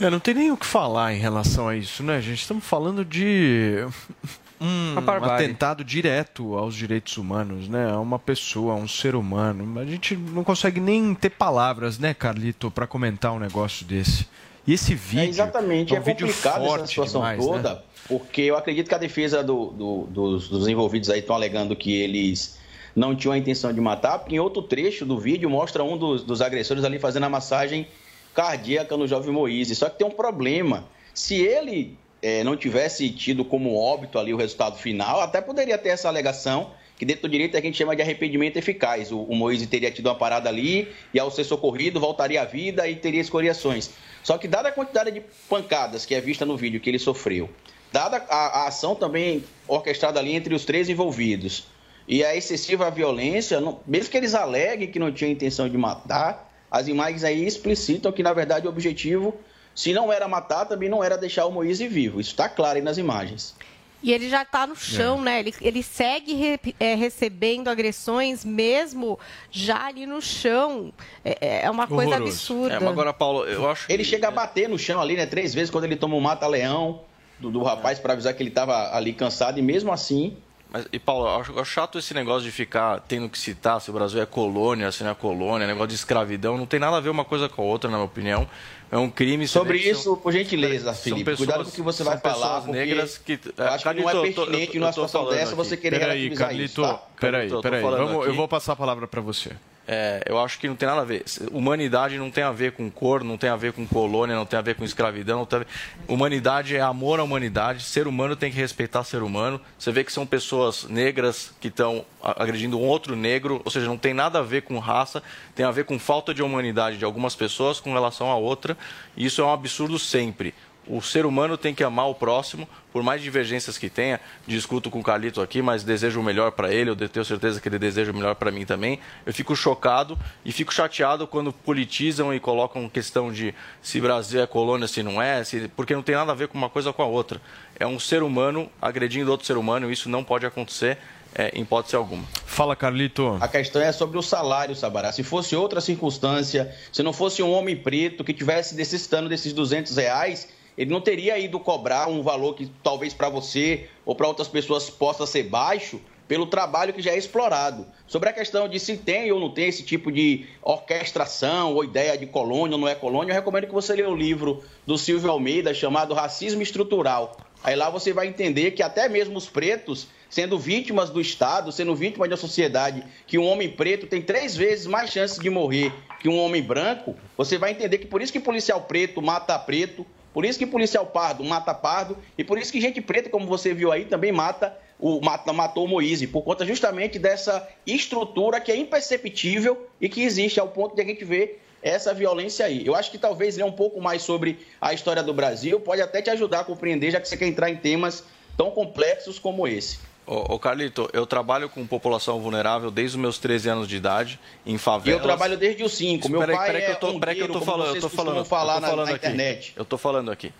É, 0.04 0.10
não 0.10 0.20
tem 0.20 0.34
nem 0.34 0.51
o 0.51 0.58
que 0.58 0.66
falar 0.66 1.14
em 1.14 1.18
relação 1.18 1.68
a 1.68 1.76
isso, 1.78 2.04
né, 2.04 2.22
gente? 2.22 2.41
Estamos 2.41 2.66
falando 2.66 3.06
de 3.06 3.78
um, 4.60 4.95
atentado 5.24 5.82
direto 5.82 6.56
aos 6.56 6.76
direitos 6.76 7.16
humanos, 7.18 7.70
né? 7.70 7.89
A 7.89 7.99
uma 7.99 8.20
pessoa, 8.20 8.74
a 8.74 8.76
um 8.76 8.88
ser 8.88 9.16
humano. 9.16 9.80
A 9.80 9.86
gente 9.86 10.16
não 10.16 10.43
consegue 10.43 10.82
nem 10.82 11.16
ter 11.16 11.30
palavras, 11.30 11.97
né, 11.97 12.14
Carlito, 12.14 12.70
para 12.70 12.86
comentar 12.86 13.32
um 13.32 13.39
negócio 13.39 13.86
desse. 13.86 14.28
E 14.68 14.74
esse 14.74 14.93
vídeo. 14.93 15.22
É 15.22 15.28
exatamente, 15.28 15.95
é, 15.95 15.99
um 15.99 16.01
é 16.01 16.06
complicado 16.06 16.66
essa 16.66 16.88
situação 16.88 17.22
demais, 17.22 17.45
toda, 17.45 17.74
né? 17.76 17.80
porque 18.08 18.41
eu 18.41 18.58
acredito 18.58 18.89
que 18.89 18.95
a 18.95 18.97
defesa 18.97 19.41
do, 19.41 19.68
do, 19.68 20.08
dos, 20.10 20.49
dos 20.49 20.68
envolvidos 20.68 21.10
aí 21.10 21.20
estão 21.20 21.36
alegando 21.36 21.76
que 21.76 21.93
eles 21.93 22.58
não 22.95 23.16
tinham 23.16 23.34
a 23.34 23.38
intenção 23.38 23.74
de 23.74 23.82
matar, 23.82 24.20
porque 24.20 24.36
em 24.36 24.39
outro 24.39 24.62
trecho 24.62 25.06
do 25.06 25.18
vídeo 25.18 25.49
mostra 25.49 25.84
um 25.84 25.97
dos, 25.97 26.24
dos 26.24 26.41
agressores 26.41 26.84
ali 26.84 26.99
fazendo 26.99 27.24
a 27.24 27.30
massagem 27.30 27.88
cardíaca 28.34 28.97
no 28.97 29.07
jovem 29.07 29.31
Moise. 29.31 29.75
Só 29.75 29.89
que 29.89 29.97
tem 29.97 30.07
um 30.07 30.11
problema. 30.11 30.86
Se 31.13 31.41
ele 31.41 31.97
é, 32.21 32.43
não 32.43 32.55
tivesse 32.55 33.09
tido 33.09 33.43
como 33.43 33.75
óbito 33.75 34.17
ali 34.17 34.34
o 34.34 34.38
resultado 34.38 34.77
final, 34.77 35.21
até 35.21 35.41
poderia 35.41 35.77
ter 35.77 35.89
essa 35.89 36.07
alegação, 36.07 36.71
que 36.97 37.05
dentro 37.05 37.23
do 37.23 37.29
direito 37.29 37.57
a 37.57 37.61
gente 37.61 37.77
chama 37.77 37.95
de 37.95 38.01
arrependimento 38.01 38.57
eficaz. 38.57 39.11
O, 39.11 39.19
o 39.19 39.36
Moise 39.36 39.67
teria 39.67 39.91
tido 39.91 40.07
uma 40.07 40.15
parada 40.15 40.49
ali 40.49 40.88
e, 41.13 41.19
ao 41.19 41.29
ser 41.29 41.43
socorrido, 41.43 41.99
voltaria 41.99 42.41
à 42.41 42.45
vida 42.45 42.88
e 42.88 42.95
teria 42.95 43.21
escoriações. 43.21 43.91
Só 44.23 44.38
que, 44.38 44.47
dada 44.47 44.69
a 44.69 44.71
quantidade 44.71 45.11
de 45.11 45.21
pancadas 45.49 46.05
que 46.05 46.15
é 46.15 46.21
vista 46.21 46.45
no 46.45 46.55
vídeo 46.55 46.79
que 46.79 46.89
ele 46.89 46.99
sofreu, 46.99 47.49
dada 47.91 48.25
a, 48.29 48.61
a 48.61 48.67
ação 48.67 48.95
também 48.95 49.43
orquestrada 49.67 50.19
ali 50.19 50.34
entre 50.34 50.55
os 50.55 50.65
três 50.65 50.88
envolvidos 50.89 51.65
e 52.07 52.23
a 52.23 52.36
excessiva 52.36 52.89
violência, 52.89 53.61
mesmo 53.86 54.09
que 54.09 54.17
eles 54.17 54.34
aleguem 54.34 54.89
que 54.89 54.99
não 54.99 55.11
tinham 55.11 55.31
intenção 55.31 55.69
de 55.69 55.77
matar, 55.77 56.53
as 56.74 56.88
imagens 56.88 57.24
aí 57.24 57.45
explicitam 57.45 58.11
que, 58.11 58.24
na 58.24 58.34
verdade, 58.34 58.65
o 58.65 58.69
objetivo, 58.71 59.36
se 59.76 59.93
não 59.93 60.11
era 60.11 60.28
matar, 60.28 60.65
também 60.65 60.89
não 60.89 61.03
era 61.03 61.15
deixar 61.15 61.45
o 61.45 61.51
Moise 61.51 61.88
vivo. 61.88 62.19
Isso 62.19 62.32
está 62.32 62.49
claro 62.49 62.78
aí 62.78 62.84
nas 62.84 62.97
imagens. 62.97 63.55
E 64.01 64.11
ele 64.11 64.28
já 64.28 64.41
está 64.41 64.65
no 64.65 64.76
chão, 64.76 65.19
é. 65.19 65.21
né? 65.21 65.39
Ele, 65.39 65.53
ele 65.61 65.84
segue 65.84 66.34
re, 66.34 66.59
é, 66.80 66.95
recebendo 66.95 67.67
agressões 67.67 68.43
mesmo 68.43 69.19
já 69.51 69.86
ali 69.86 70.07
no 70.07 70.19
chão. 70.19 70.91
É, 71.24 71.61
é 71.63 71.69
uma 71.69 71.86
coisa 71.86 72.15
Horroroso. 72.15 72.34
absurda. 72.34 72.74
É, 72.74 72.80
mas 72.80 72.89
agora, 72.89 73.13
Paulo, 73.13 73.45
eu 73.45 73.69
acho 73.69 73.86
Ele 73.88 74.03
que... 74.03 74.09
chega 74.09 74.30
a 74.30 74.32
bater 74.32 74.67
no 74.67 74.80
chão 74.80 74.99
ali, 74.99 75.15
né? 75.15 75.28
Três 75.28 75.53
vezes 75.53 75.69
quando 75.69 75.84
ele 75.84 75.95
toma 75.95 76.15
um 76.15 76.19
mata-leão 76.19 77.01
do, 77.39 77.51
do 77.51 77.61
rapaz 77.61 77.99
para 77.99 78.13
avisar 78.13 78.34
que 78.34 78.41
ele 78.41 78.49
estava 78.49 78.95
ali 78.97 79.13
cansado. 79.13 79.59
E 79.59 79.61
mesmo 79.61 79.93
assim, 79.93 80.36
Mas, 80.74 80.88
e 80.91 80.97
Paulo, 80.97 81.28
eu 81.28 81.39
acho, 81.39 81.51
eu 81.51 81.59
acho 81.59 81.71
chato 81.71 81.99
esse 81.99 82.15
negócio 82.15 82.41
de 82.43 82.51
ficar 82.51 82.99
tendo 83.07 83.30
que 83.30 83.38
citar 83.38 83.80
se 83.80 83.91
o 83.91 83.93
Brasil 83.93 84.19
é 84.19 84.26
colônia, 84.26 84.91
se 84.91 85.03
não 85.03 85.11
é 85.11 85.13
colônia, 85.13 85.67
negócio 85.67 85.89
de 85.89 85.93
escravidão. 85.93 86.57
Não 86.57 86.65
tem 86.65 86.80
nada 86.80 86.97
a 86.97 86.99
ver 86.99 87.09
uma 87.09 87.24
coisa 87.24 87.47
com 87.47 87.61
a 87.61 87.65
outra, 87.65 87.91
na 87.91 87.97
minha 87.97 88.05
opinião. 88.07 88.49
É 88.91 88.97
um 88.97 89.07
crime. 89.09 89.47
Sobre 89.47 89.80
são- 89.80 89.91
isso, 89.91 90.17
por 90.17 90.34
gentileza, 90.34 90.93
são 90.93 91.03
Felipe, 91.03 91.26
pessoas- 91.26 91.38
cuidado 91.38 91.63
com 91.63 91.69
o 91.69 91.74
que 91.74 91.82
você 91.84 92.03
vai 92.03 92.13
são 92.13 92.21
pessoas 92.21 92.41
falar, 92.43 92.61
porque 92.61 92.71
negras 92.71 93.17
que. 93.19 93.34
eu 93.34 93.65
acho 93.67 93.84
que 93.89 94.01
não 94.01 94.09
é 94.09 94.13
Carlito, 94.13 94.17
eu 94.17 94.34
tô- 94.34 94.41
pertinente 94.51 94.76
eu 94.76 94.80
numa 94.82 94.91
situação 94.91 95.30
dessa 95.30 95.55
você 95.55 95.74
aqui. 95.76 95.84
querer 95.84 95.99
Peraí, 95.99 96.17
relativizar 96.17 96.47
Carlito, 96.47 96.65
isso, 96.71 96.82
tá? 96.82 97.03
peraí, 97.19 97.49
peraí. 97.61 97.82
Vamos, 97.82 98.26
eu 98.28 98.34
vou 98.36 98.47
passar 98.47 98.74
a 98.74 98.76
palavra 98.76 99.07
para 99.07 99.21
você. 99.21 99.51
É, 99.86 100.23
eu 100.25 100.39
acho 100.39 100.59
que 100.59 100.67
não 100.67 100.75
tem 100.75 100.88
nada 100.88 101.01
a 101.01 101.05
ver. 101.05 101.25
Humanidade 101.51 102.17
não 102.17 102.31
tem 102.31 102.43
a 102.43 102.51
ver 102.51 102.71
com 102.71 102.89
cor, 102.89 103.23
não 103.23 103.38
tem 103.38 103.49
a 103.49 103.55
ver 103.55 103.73
com 103.73 103.86
colônia, 103.86 104.36
não 104.36 104.45
tem 104.45 104.57
a 104.57 104.61
ver 104.61 104.75
com 104.75 104.86
escravidão. 104.86 105.45
Ver... 105.45 105.67
Humanidade 106.07 106.75
é 106.75 106.81
amor 106.81 107.19
à 107.19 107.23
humanidade. 107.23 107.84
Ser 107.84 108.07
humano 108.07 108.36
tem 108.36 108.49
que 108.49 108.57
respeitar 108.57 109.03
ser 109.03 109.21
humano. 109.21 109.59
Você 109.77 109.91
vê 109.91 110.03
que 110.03 110.13
são 110.13 110.25
pessoas 110.25 110.86
negras 110.86 111.53
que 111.59 111.67
estão 111.67 112.05
agredindo 112.21 112.79
um 112.79 112.84
outro 112.84 113.15
negro, 113.15 113.61
ou 113.65 113.71
seja, 113.71 113.86
não 113.88 113.97
tem 113.97 114.13
nada 114.13 114.39
a 114.39 114.41
ver 114.41 114.61
com 114.61 114.79
raça, 114.79 115.21
tem 115.53 115.65
a 115.65 115.71
ver 115.71 115.84
com 115.84 115.99
falta 115.99 116.34
de 116.34 116.41
humanidade 116.41 116.97
de 116.97 117.03
algumas 117.03 117.36
pessoas 117.36 117.81
com 117.81 117.91
relação 117.91 118.31
a 118.31 118.36
outra. 118.36 118.77
E 119.17 119.25
isso 119.25 119.41
é 119.41 119.43
um 119.43 119.51
absurdo 119.51 119.99
sempre. 119.99 120.53
O 120.88 121.01
ser 121.01 121.25
humano 121.25 121.57
tem 121.57 121.73
que 121.73 121.84
amar 121.84 122.09
o 122.09 122.15
próximo, 122.15 122.67
por 122.91 123.01
mais 123.01 123.21
divergências 123.21 123.77
que 123.77 123.89
tenha. 123.89 124.19
Discuto 124.45 124.89
com 124.91 124.99
o 124.99 125.03
Carlito 125.03 125.41
aqui, 125.41 125.61
mas 125.61 125.84
desejo 125.84 126.19
o 126.19 126.23
melhor 126.23 126.51
para 126.51 126.73
ele. 126.73 126.89
Eu 126.89 126.95
tenho 126.95 127.23
certeza 127.23 127.61
que 127.61 127.69
ele 127.69 127.79
deseja 127.79 128.11
o 128.11 128.15
melhor 128.15 128.36
para 128.36 128.51
mim 128.51 128.65
também. 128.65 128.99
Eu 129.25 129.34
fico 129.34 129.55
chocado 129.55 130.19
e 130.43 130.51
fico 130.51 130.73
chateado 130.73 131.25
quando 131.25 131.53
politizam 131.53 132.34
e 132.34 132.39
colocam 132.39 132.89
questão 132.89 133.31
de 133.31 133.55
se 133.81 134.01
Brasil 134.01 134.41
é 134.41 134.47
colônia, 134.47 134.88
se 134.88 135.01
não 135.01 135.21
é, 135.21 135.43
se... 135.43 135.69
porque 135.69 135.95
não 135.95 136.03
tem 136.03 136.15
nada 136.15 136.34
a 136.34 136.36
ver 136.36 136.49
com 136.49 136.57
uma 136.57 136.69
coisa 136.69 136.91
com 136.91 137.01
a 137.01 137.05
outra. 137.05 137.41
É 137.79 137.88
um 137.88 137.99
ser 137.99 138.21
humano 138.21 138.69
agredindo 138.81 139.31
outro 139.31 139.47
ser 139.47 139.57
humano 139.57 139.89
e 139.89 139.93
isso 139.93 140.09
não 140.09 140.23
pode 140.23 140.45
acontecer 140.45 140.97
é, 141.34 141.51
em 141.57 141.61
hipótese 141.61 141.95
alguma. 141.95 142.23
Fala, 142.45 142.75
Carlito. 142.75 143.38
A 143.41 143.47
questão 143.47 143.81
é 143.81 143.91
sobre 143.91 144.17
o 144.17 144.21
salário, 144.21 144.75
Sabará. 144.75 145.11
Se 145.11 145.23
fosse 145.23 145.55
outra 145.55 145.81
circunstância, 145.81 146.73
se 146.91 147.01
não 147.01 147.13
fosse 147.13 147.41
um 147.41 147.51
homem 147.51 147.75
preto 147.75 148.23
que 148.23 148.34
tivesse 148.34 148.75
necessitando 148.75 149.27
desses 149.27 149.53
200 149.53 149.95
reais, 149.97 150.47
ele 150.78 150.91
não 150.91 151.01
teria 151.01 151.38
ido 151.38 151.59
cobrar 151.59 152.07
um 152.07 152.21
valor 152.21 152.55
que 152.55 152.69
talvez 152.82 153.13
para 153.13 153.30
você 153.30 153.88
ou 154.05 154.15
para 154.15 154.28
outras 154.28 154.47
pessoas 154.47 154.89
possa 154.89 155.26
ser 155.26 155.43
baixo 155.43 155.99
pelo 156.28 156.45
trabalho 156.47 156.93
que 156.93 157.01
já 157.01 157.11
é 157.11 157.17
explorado. 157.17 157.86
Sobre 158.07 158.30
a 158.30 158.34
questão 158.34 158.67
de 158.67 158.80
se 158.80 158.97
tem 158.97 159.32
ou 159.32 159.39
não 159.39 159.49
tem 159.49 159.67
esse 159.67 159.84
tipo 159.84 160.11
de 160.11 160.45
orquestração 160.61 161.74
ou 161.74 161.84
ideia 161.84 162.17
de 162.17 162.26
colônia 162.26 162.76
ou 162.76 162.82
não 162.82 162.88
é 162.88 162.95
colônia, 162.95 163.32
eu 163.32 163.36
recomendo 163.36 163.67
que 163.67 163.74
você 163.74 163.93
leia 163.93 164.09
o 164.09 164.15
livro 164.15 164.63
do 164.86 164.97
Silvio 164.97 165.30
Almeida 165.30 165.74
chamado 165.74 166.13
Racismo 166.13 166.61
Estrutural. 166.61 167.38
Aí 167.63 167.76
lá 167.76 167.89
você 167.89 168.11
vai 168.11 168.28
entender 168.28 168.71
que 168.71 168.84
até 168.84 169.07
mesmo 169.07 169.38
os 169.38 169.47
pretos, 169.47 170.07
sendo 170.30 170.57
vítimas 170.57 171.09
do 171.09 171.21
Estado, 171.21 171.71
sendo 171.71 171.95
vítimas 171.95 172.30
da 172.30 172.36
sociedade, 172.36 173.03
que 173.26 173.38
um 173.38 173.45
homem 173.45 173.69
preto 173.69 174.07
tem 174.07 174.21
três 174.21 174.55
vezes 174.55 174.86
mais 174.86 175.11
chances 175.11 175.39
de 175.39 175.49
morrer 175.49 175.93
que 176.19 176.30
um 176.30 176.39
homem 176.39 176.61
branco, 176.61 177.15
você 177.38 177.57
vai 177.57 177.71
entender 177.71 177.97
que 177.97 178.07
por 178.07 178.21
isso 178.21 178.32
que 178.32 178.39
policial 178.39 178.82
preto 178.82 179.21
mata 179.21 179.59
preto, 179.59 180.05
por 180.34 180.43
isso 180.45 180.57
que 180.57 180.65
policial 180.65 181.05
pardo 181.05 181.43
mata 181.43 181.73
pardo, 181.73 182.17
e 182.38 182.43
por 182.43 182.57
isso 182.57 182.71
que 182.71 182.81
gente 182.81 182.99
preta, 183.01 183.29
como 183.29 183.45
você 183.45 183.73
viu 183.73 183.91
aí, 183.91 184.05
também 184.05 184.31
mata 184.31 184.77
o 184.99 185.19
matou 185.53 185.86
o 185.86 185.88
Moise, 185.88 186.27
por 186.27 186.43
conta 186.43 186.65
justamente 186.65 187.19
dessa 187.19 187.67
estrutura 187.86 188.61
que 188.61 188.71
é 188.71 188.75
imperceptível 188.75 189.88
e 189.99 190.07
que 190.07 190.23
existe 190.23 190.59
ao 190.59 190.69
ponto 190.69 190.95
de 190.95 191.01
a 191.01 191.05
gente 191.05 191.25
ver 191.25 191.61
essa 191.81 192.13
violência 192.13 192.65
aí. 192.65 192.86
Eu 192.86 192.95
acho 192.95 193.11
que 193.11 193.17
talvez 193.17 193.57
ler 193.57 193.65
um 193.65 193.71
pouco 193.71 193.99
mais 193.99 194.21
sobre 194.21 194.65
a 194.79 194.93
história 194.93 195.21
do 195.21 195.34
Brasil 195.34 195.79
pode 195.81 196.01
até 196.01 196.21
te 196.21 196.29
ajudar 196.29 196.61
a 196.61 196.63
compreender, 196.63 197.11
já 197.11 197.19
que 197.19 197.27
você 197.27 197.36
quer 197.36 197.47
entrar 197.47 197.69
em 197.69 197.75
temas 197.75 198.23
tão 198.55 198.71
complexos 198.71 199.38
como 199.38 199.67
esse. 199.67 199.99
Ô, 200.26 200.55
ô, 200.55 200.59
Carlito, 200.59 201.09
eu 201.11 201.26
trabalho 201.26 201.67
com 201.67 201.86
população 201.86 202.39
vulnerável 202.39 202.89
desde 202.89 203.17
os 203.17 203.21
meus 203.21 203.38
13 203.38 203.69
anos 203.69 203.88
de 203.89 203.97
idade, 203.97 204.39
em 204.65 204.76
E 204.76 204.78
favelas. 204.78 205.19
eu 205.19 205.24
trabalho 205.24 205.57
desde 205.57 205.84
os 205.84 205.91
5. 205.93 206.30
Meu 206.30 206.39
Peraí, 206.39 206.55
pai 206.55 206.65
peraí 206.67 206.82
que 206.84 206.88
eu 206.88 206.93
é 206.93 206.95
tô, 206.95 207.19
peraí 207.19 207.36
que 207.36 207.41
eu 207.41 207.47
tô 207.47 207.53
ondeiro, 207.57 207.65
como 207.65 207.78
falando, 207.84 207.95
eu 207.95 208.01
tô 208.01 208.09
falando, 208.09 208.45
falar 208.45 208.74
eu 208.76 208.76
tô 208.76 208.82
na- 208.82 208.88
falando 208.88 209.09
na 209.09 209.15
aqui. 209.15 209.26
internet. 209.28 209.74
Eu 209.76 209.84
tô 209.86 209.97
falando 209.97 210.32
aqui. 210.32 210.53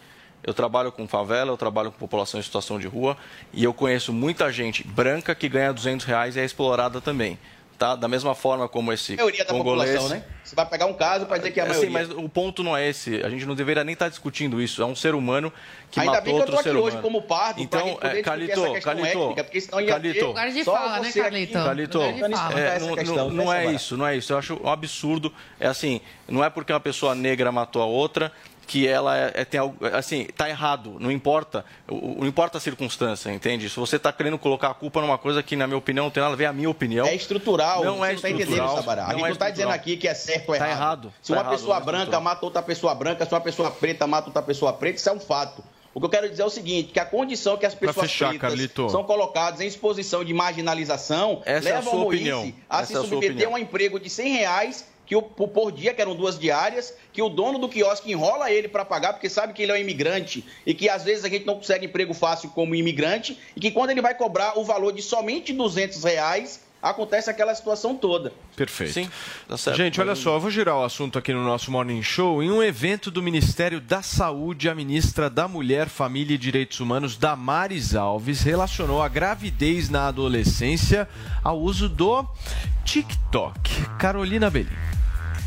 Eu 0.46 0.54
trabalho 0.54 0.92
com 0.92 1.08
favela, 1.08 1.52
eu 1.52 1.56
trabalho 1.58 1.90
com 1.94 1.98
população 1.98 2.38
em 2.38 2.44
situação 2.44 2.78
de 2.78 2.86
rua 2.88 3.16
e 3.54 3.64
eu 3.64 3.74
conheço 3.74 4.12
muita 4.12 4.52
gente 4.52 4.86
branca 4.86 5.34
que 5.34 5.48
ganha 5.48 5.72
200 5.72 6.06
reais 6.06 6.36
e 6.36 6.42
é 6.42 6.44
explorada 6.44 7.00
também. 7.00 7.40
Tá? 7.84 7.98
Da 7.98 8.08
mesma 8.08 8.34
forma 8.34 8.66
como 8.70 8.94
esse 8.94 9.12
A 9.16 9.18
maioria 9.18 9.44
da 9.44 9.52
congolês. 9.52 9.92
população, 9.92 10.18
né? 10.18 10.24
Você 10.42 10.56
vai 10.56 10.66
pegar 10.66 10.86
um 10.86 10.94
caso 10.94 11.26
para 11.26 11.36
dizer 11.38 11.52
que 11.52 11.60
é 11.60 11.64
a 11.64 11.66
Assim, 11.66 11.90
maioria. 11.90 12.16
mas 12.16 12.26
o 12.26 12.30
ponto 12.30 12.64
não 12.64 12.78
é 12.78 12.88
esse. 12.88 13.22
A 13.22 13.30
gente 13.30 13.46
não 13.46 13.56
deveria 13.56 13.84
nem 13.84 13.92
estar 13.92 14.08
discutindo 14.08 14.62
isso. 14.62 14.82
É 14.82 14.86
um 14.86 14.96
ser 14.96 15.14
humano 15.16 15.52
que 15.92 16.00
Ainda 16.00 16.14
matou 16.14 16.24
bem 16.24 16.34
que 16.34 16.38
eu 16.38 16.40
outro 16.40 16.54
tô 16.54 16.60
aqui 16.62 16.70
ser 16.70 16.76
hoje 16.78 16.96
humano. 16.96 17.02
como 17.02 17.22
pardo, 17.24 17.56
pra 17.56 17.64
então, 17.64 17.86
gente 17.88 17.96
poder 17.96 18.08
é, 18.08 18.10
discutir 18.22 18.24
Calito, 18.24 18.52
essa 18.52 18.74
questão 18.74 18.94
Calito, 18.96 19.20
étnica, 19.24 19.44
porque 19.44 19.62
senão 19.62 19.82
ia 19.82 19.88
Calito, 19.88 20.20
ter 20.20 20.26
Lugar 20.26 20.50
de 20.50 20.64
só 20.64 20.74
fala, 20.74 21.00
né? 21.02 21.12
Calito, 21.12 21.54
fala. 22.00 22.60
é, 22.60 22.80
não, 22.80 22.96
questão, 22.96 23.16
não- 23.16 23.30
não 23.32 23.54
é 23.54 23.66
isso, 23.74 23.98
não 23.98 24.08
é 24.08 24.16
isso. 24.16 24.32
Eu 24.32 24.38
acho 24.38 24.62
um 24.64 24.70
absurdo. 24.70 25.34
É 25.60 25.68
assim, 25.68 26.00
não 26.30 26.42
é 26.42 26.50
porque 26.50 26.72
uma 26.72 26.80
pessoa 26.80 27.14
negra 27.14 27.52
matou 27.52 27.82
a 27.82 27.86
outra 27.86 28.32
que 28.66 28.88
ela 28.88 29.18
é, 29.18 29.32
é- 29.36 29.46
tem 29.46 29.60
algo, 29.60 29.76
assim, 29.94 30.26
tá 30.38 30.50
errado, 30.50 30.98
não 31.00 31.12
importa, 31.12 31.66
o- 31.90 32.16
não 32.20 32.28
importa 32.28 32.58
a 32.58 32.62
circunstância, 32.62 33.30
entende? 33.32 33.70
Se 33.70 33.78
você 33.80 33.98
está 33.98 34.12
querendo 34.14 34.38
colocar 34.38 34.70
a 34.70 34.74
culpa 34.74 35.02
numa 35.02 35.18
coisa 35.18 35.44
que 35.44 35.56
na 35.56 35.68
minha 35.68 35.78
opinião 35.78 36.06
não 36.06 36.12
tem 36.12 36.22
nada 36.24 36.34
a 36.34 36.38
ver, 36.38 36.46
a 36.46 36.54
minha 36.54 36.70
opinião. 36.70 37.06
É 37.06 37.14
estrutural, 37.16 37.84
Não 37.84 37.98
você 37.98 38.04
é 38.04 38.08
não 38.08 38.14
está 38.16 38.30
entendendo, 38.30 38.50
estrutural, 38.52 38.76
Sabará. 38.78 39.02
A 39.04 39.06
gente 39.08 39.14
não 39.16 39.20
não 39.22 39.28
é 39.28 39.32
está 39.32 39.50
dizendo 39.50 39.70
estrutural. 39.70 39.94
aqui 39.94 39.98
que 39.98 40.08
é 40.08 40.14
certo 40.14 40.50
ou 40.50 40.58
Tá 40.58 40.66
errado. 40.68 40.78
errado, 40.80 41.14
Se 41.22 41.28
tá 41.32 41.34
uma 41.38 41.42
errado, 41.42 41.52
pessoa 41.54 41.76
é 41.78 41.80
branca 41.82 41.98
estrutural. 42.04 42.22
mata 42.22 42.46
outra 42.46 42.62
pessoa 42.62 42.96
branca, 42.96 43.26
se 43.26 43.34
uma 43.34 43.42
pessoa 43.42 43.72
preta 43.72 44.08
mata 44.08 44.28
outra 44.30 44.42
pessoa 44.42 44.74
preta, 44.74 44.98
isso 44.98 45.10
é 45.10 45.14
um 45.14 45.20
fato. 45.20 45.64
O 45.96 46.00
que 46.00 46.06
eu 46.08 46.10
quero 46.10 46.28
dizer 46.28 46.42
é 46.42 46.46
o 46.46 46.50
seguinte, 46.50 46.92
que 46.92 47.00
a 47.00 47.06
condição 47.06 47.56
que 47.56 47.68
as 47.68 47.76
pessoas 47.76 48.10
fechar, 48.10 48.30
pretas 48.30 48.50
Carlito. 48.50 48.90
são 48.90 49.04
colocadas 49.04 49.62
em 49.62 49.68
exposição 49.68 50.26
de 50.26 50.34
marginalização 50.34 51.42
Essa 51.46 51.70
é 51.70 51.72
a 51.72 51.76
leva 51.76 51.90
sua 51.92 52.00
o 52.00 52.04
Moisés 52.06 52.34
opinião. 52.34 52.54
a 52.70 52.78
Essa 52.82 52.86
se 52.88 52.94
é 52.96 52.98
a 52.98 53.02
submeter 53.02 53.30
opinião. 53.32 53.52
a 53.52 53.54
um 53.54 53.58
emprego 53.60 54.00
de 54.00 54.10
100 54.10 54.34
reais 54.34 54.86
que 55.06 55.16
o, 55.16 55.22
por 55.22 55.72
dia, 55.72 55.94
que 55.94 56.02
eram 56.02 56.16
duas 56.16 56.40
diárias, 56.40 56.94
que 57.12 57.22
o 57.22 57.30
dono 57.30 57.60
do 57.60 57.70
quiosque 57.70 58.12
enrola 58.12 58.52
ele 58.52 58.68
para 58.68 58.86
pagar, 58.86 59.14
porque 59.14 59.30
sabe 59.30 59.54
que 59.54 59.62
ele 59.64 59.72
é 59.72 59.76
um 59.76 59.78
imigrante 59.78 60.46
e 60.66 60.74
que 60.74 60.90
às 60.90 61.04
vezes 61.04 61.26
a 61.26 61.30
gente 61.30 61.46
não 61.46 61.56
consegue 61.56 61.86
emprego 61.86 62.14
fácil 62.14 62.50
como 62.50 62.76
imigrante 62.76 63.38
e 63.56 63.60
que 63.60 63.72
quando 63.72 63.90
ele 63.90 64.02
vai 64.02 64.16
cobrar 64.16 64.58
o 64.58 64.64
valor 64.64 64.94
de 64.94 65.02
somente 65.02 65.54
200 65.54 66.04
reais, 66.04 66.62
acontece 66.84 67.30
aquela 67.30 67.56
situação 67.56 67.96
toda. 67.96 68.34
Perfeito. 68.58 68.94
Sim, 68.94 69.10
tá 69.48 69.58
certo. 69.58 69.78
Gente, 69.78 70.02
olha 70.02 70.16
só, 70.16 70.36
eu 70.36 70.40
vou 70.40 70.52
girar 70.52 70.76
o 70.76 70.84
assunto 70.84 71.18
aqui 71.18 71.32
no 71.32 71.44
nosso 71.44 71.72
Morning 71.72 72.04
Show. 72.04 72.44
Em 72.44 72.52
um 72.52 72.62
evento 72.62 73.10
do 73.10 73.24
Ministério 73.24 73.80
da 73.80 74.02
Saúde, 74.02 74.68
a 74.68 74.76
ministra 74.76 75.30
da 75.30 75.48
Mulher, 75.48 75.88
Família 75.88 76.36
e 76.36 76.38
Direitos 76.38 76.82
Humanos, 76.82 77.16
Damares 77.16 77.96
Alves, 77.96 78.42
relacionou 78.42 79.02
a 79.02 79.08
gravidez 79.08 79.90
na 79.90 80.08
adolescência 80.10 81.08
ao 81.42 81.60
uso 81.60 81.88
do 81.88 82.28
TikTok. 82.84 83.86
Carolina 83.98 84.50
Belli. 84.50 84.94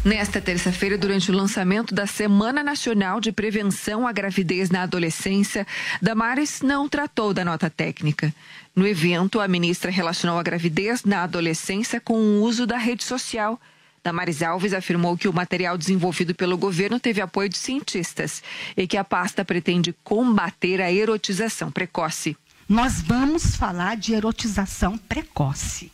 Nesta 0.07 0.41
terça-feira, 0.41 0.97
durante 0.97 1.33
o 1.33 1.35
lançamento 1.35 1.93
da 1.93 2.07
Semana 2.07 2.63
Nacional 2.63 3.21
de 3.21 3.33
Prevenção 3.33 4.07
à 4.07 4.13
Gravidez 4.13 4.71
na 4.71 4.83
Adolescência, 4.83 5.67
Damares 6.01 6.63
não 6.63 6.89
tratou 6.89 7.35
da 7.35 7.45
nota 7.45 7.69
técnica. 7.69 8.33
No 8.77 8.87
evento, 8.87 9.41
a 9.41 9.49
ministra 9.49 9.91
relacionou 9.91 10.39
a 10.39 10.43
gravidez 10.43 11.03
na 11.03 11.23
adolescência 11.23 11.99
com 11.99 12.13
o 12.13 12.43
uso 12.43 12.67
da 12.67 12.77
rede 12.77 13.03
social. 13.03 13.59
Damares 14.05 14.43
Alves 14.43 14.75
afirmou 14.75 15.17
que 15.17 15.27
o 15.27 15.33
material 15.33 15.79
desenvolvido 15.79 16.35
pelo 16.35 16.59
governo 16.59 17.01
teve 17.01 17.23
apoio 17.23 17.49
de 17.49 17.57
cientistas 17.57 18.43
e 18.77 18.87
que 18.87 18.99
a 18.99 19.03
pasta 19.03 19.47
pretende 19.47 19.95
combater 20.05 20.83
a 20.83 20.93
erotização 20.93 21.71
precoce. 21.71 22.37
Nós 22.69 23.01
vamos 23.01 23.57
falar 23.57 23.97
de 23.97 24.13
erotização 24.13 24.99
precoce. 24.99 25.91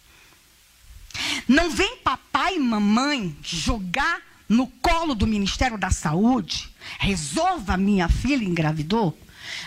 Não 1.47 1.71
vem 1.71 1.99
papai 1.99 2.57
e 2.57 2.59
mamãe 2.59 3.37
jogar 3.45 4.21
no 4.49 4.67
colo 4.67 5.15
do 5.15 5.27
Ministério 5.27 5.79
da 5.79 5.91
Saúde, 5.91 6.69
resolva 6.99 7.77
minha 7.77 8.09
filha 8.09 8.45
engravidou, 8.45 9.17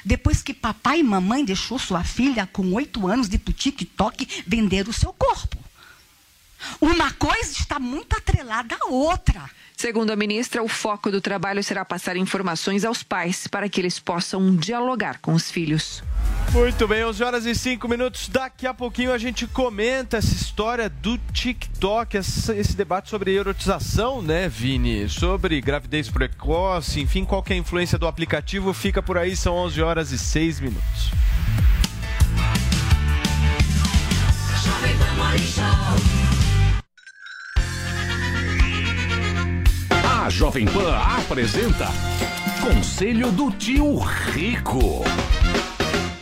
depois 0.04 0.42
que 0.42 0.54
papai 0.54 1.00
e 1.00 1.04
mamãe 1.04 1.44
deixou 1.44 1.80
sua 1.80 2.04
filha 2.04 2.48
com 2.52 2.74
oito 2.74 3.08
anos 3.08 3.28
de 3.28 3.38
TikTok 3.38 4.44
vender 4.46 4.88
o 4.88 4.94
seu 4.94 5.12
corpo. 5.14 5.65
Uma 6.80 7.12
coisa 7.14 7.52
está 7.52 7.80
muito 7.80 8.16
atrelada 8.16 8.76
à 8.82 8.88
outra. 8.88 9.44
Segundo 9.78 10.12
a 10.12 10.16
ministra, 10.16 10.64
o 10.64 10.68
foco 10.68 11.12
do 11.12 11.20
trabalho 11.20 11.64
será 11.64 11.84
passar 11.84 12.16
informações 12.16 12.86
aos 12.86 13.04
pais 13.04 13.46
para 13.46 13.68
que 13.68 13.82
eles 13.82 14.00
possam 14.00 14.56
dialogar 14.56 15.20
com 15.20 15.34
os 15.34 15.52
filhos. 15.52 16.02
Muito 16.54 16.88
bem, 16.88 17.04
11 17.04 17.24
horas 17.24 17.46
e 17.46 17.54
5 17.54 17.86
minutos. 17.88 18.30
Daqui 18.30 18.66
a 18.66 18.74
pouquinho 18.74 19.12
a 19.12 19.18
gente 19.18 19.46
comenta 19.46 20.18
essa 20.18 20.34
história 20.34 20.90
do 20.90 21.18
TikTok, 21.34 22.16
esse 22.18 22.76
debate 22.78 23.10
sobre 23.10 23.36
erotização, 23.36 24.22
né, 24.22 24.48
Vini? 24.48 25.10
Sobre 25.10 25.60
gravidez 25.60 26.10
precoce, 26.10 27.02
enfim, 27.02 27.26
qual 27.26 27.44
que 27.44 27.52
é 27.52 27.58
a 27.58 27.60
influência 27.60 28.00
do 28.00 28.08
aplicativo. 28.08 28.74
Fica 28.74 29.04
por 29.04 29.18
aí, 29.18 29.36
são 29.36 29.54
11 29.56 29.82
horas 29.82 30.12
e 30.12 30.18
6 30.18 30.62
minutos. 30.62 31.12
A 40.26 40.30
Jovem 40.32 40.66
Pan 40.66 40.92
apresenta 41.20 41.86
Conselho 42.60 43.32
do 43.32 43.52
Tio 43.52 44.00
Rico. 44.00 45.04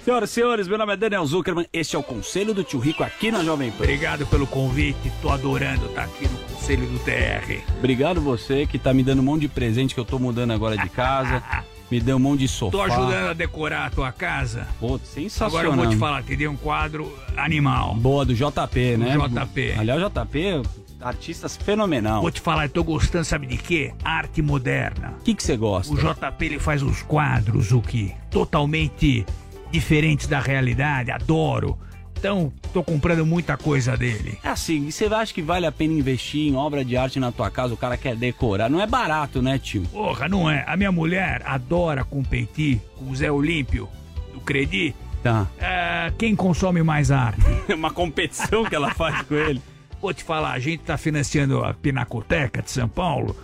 Senhoras 0.03 0.29
e 0.29 0.33
senhores, 0.33 0.67
meu 0.67 0.77
nome 0.77 0.91
é 0.91 0.97
Daniel 0.97 1.25
Zuckerman. 1.25 1.65
Este 1.71 1.95
é 1.95 1.99
o 1.99 2.03
Conselho 2.03 2.53
do 2.53 2.65
Tio 2.65 2.79
Rico 2.79 3.01
aqui 3.01 3.31
na 3.31 3.45
Jovem 3.45 3.71
Pan. 3.71 3.85
Obrigado 3.85 4.27
pelo 4.27 4.45
convite, 4.45 5.09
tô 5.21 5.29
adorando 5.29 5.85
estar 5.85 6.03
aqui 6.03 6.27
no 6.27 6.37
Conselho 6.37 6.85
do 6.85 6.99
TR. 6.99 7.61
Obrigado 7.79 8.19
você 8.19 8.67
que 8.67 8.77
tá 8.77 8.93
me 8.93 9.03
dando 9.03 9.19
um 9.19 9.23
monte 9.23 9.43
de 9.43 9.47
presente 9.47 9.93
que 9.93 10.01
eu 10.01 10.05
tô 10.05 10.19
mudando 10.19 10.51
agora 10.51 10.75
de 10.75 10.89
casa. 10.89 11.41
me 11.89 12.01
deu 12.01 12.17
um 12.17 12.19
monte 12.19 12.39
de 12.39 12.49
sofá. 12.49 12.71
Tô 12.71 12.81
ajudando 12.81 13.29
a 13.29 13.33
decorar 13.33 13.85
a 13.85 13.89
tua 13.89 14.11
casa. 14.11 14.67
Pô, 14.81 14.99
sensacional. 14.99 15.59
Agora 15.59 15.67
eu 15.67 15.85
vou 15.85 15.93
te 15.93 15.97
falar, 15.97 16.23
te 16.23 16.35
dei 16.35 16.47
um 16.49 16.57
quadro 16.57 17.09
animal. 17.37 17.95
Boa, 17.95 18.25
do 18.25 18.33
JP, 18.33 18.97
né? 18.97 19.17
Do 19.17 19.29
JP. 19.29 19.75
Aliás, 19.77 20.03
o 20.03 20.09
JP, 20.09 20.63
artistas 21.03 21.57
fenomenal. 21.57 22.21
Vou 22.21 22.31
te 22.31 22.41
falar, 22.41 22.65
eu 22.65 22.69
tô 22.69 22.83
gostando, 22.83 23.25
sabe 23.25 23.47
de 23.47 23.57
quê? 23.57 23.93
Arte 24.03 24.41
moderna. 24.41 25.15
O 25.19 25.23
que 25.23 25.35
você 25.41 25.57
gosta? 25.57 25.93
O 25.93 25.97
JP 25.97 26.45
ele 26.45 26.59
faz 26.59 26.81
uns 26.81 27.01
quadros, 27.03 27.71
o 27.71 27.81
que? 27.81 28.13
Totalmente 28.31 29.25
diferentes 29.71 30.27
da 30.27 30.39
realidade, 30.39 31.11
adoro. 31.11 31.77
Então, 32.17 32.53
tô 32.71 32.81
comprando 32.81 33.25
muita 33.25 33.57
coisa 33.57 33.97
dele. 33.97 34.39
É 34.41 34.47
assim, 34.47 34.87
e 34.87 34.93
você 34.93 35.05
acha 35.07 35.33
que 35.33 35.41
vale 35.41 35.65
a 35.65 35.71
pena 35.73 35.91
investir 35.91 36.47
em 36.47 36.55
obra 36.55 36.85
de 36.85 36.95
arte 36.95 37.19
na 37.19 37.33
tua 37.33 37.51
casa? 37.51 37.73
O 37.73 37.77
cara 37.77 37.97
quer 37.97 38.15
decorar. 38.15 38.69
Não 38.69 38.79
é 38.79 38.87
barato, 38.87 39.41
né, 39.41 39.59
tio? 39.59 39.81
Porra, 39.91 40.29
não 40.29 40.49
é? 40.49 40.63
A 40.65 40.77
minha 40.77 40.91
mulher 40.91 41.41
adora 41.45 42.05
competir 42.05 42.79
com 42.95 43.09
o 43.09 43.15
Zé 43.15 43.29
Olímpio, 43.29 43.89
do 44.33 44.39
Credi. 44.39 44.95
Tá. 45.21 45.47
É, 45.57 46.13
quem 46.17 46.33
consome 46.33 46.81
mais 46.81 47.11
arte? 47.11 47.41
Uma 47.73 47.91
competição 47.91 48.63
que 48.63 48.73
ela 48.73 48.93
faz 48.93 49.21
com 49.23 49.35
ele. 49.35 49.61
Vou 50.03 50.13
te 50.13 50.21
falar, 50.21 50.51
a 50.51 50.59
gente 50.59 50.83
tá 50.83 50.97
financiando 50.97 51.63
a 51.63 51.73
Pinacoteca 51.73 52.61
de 52.61 52.69
São 52.69 52.89
Paulo. 52.89 53.37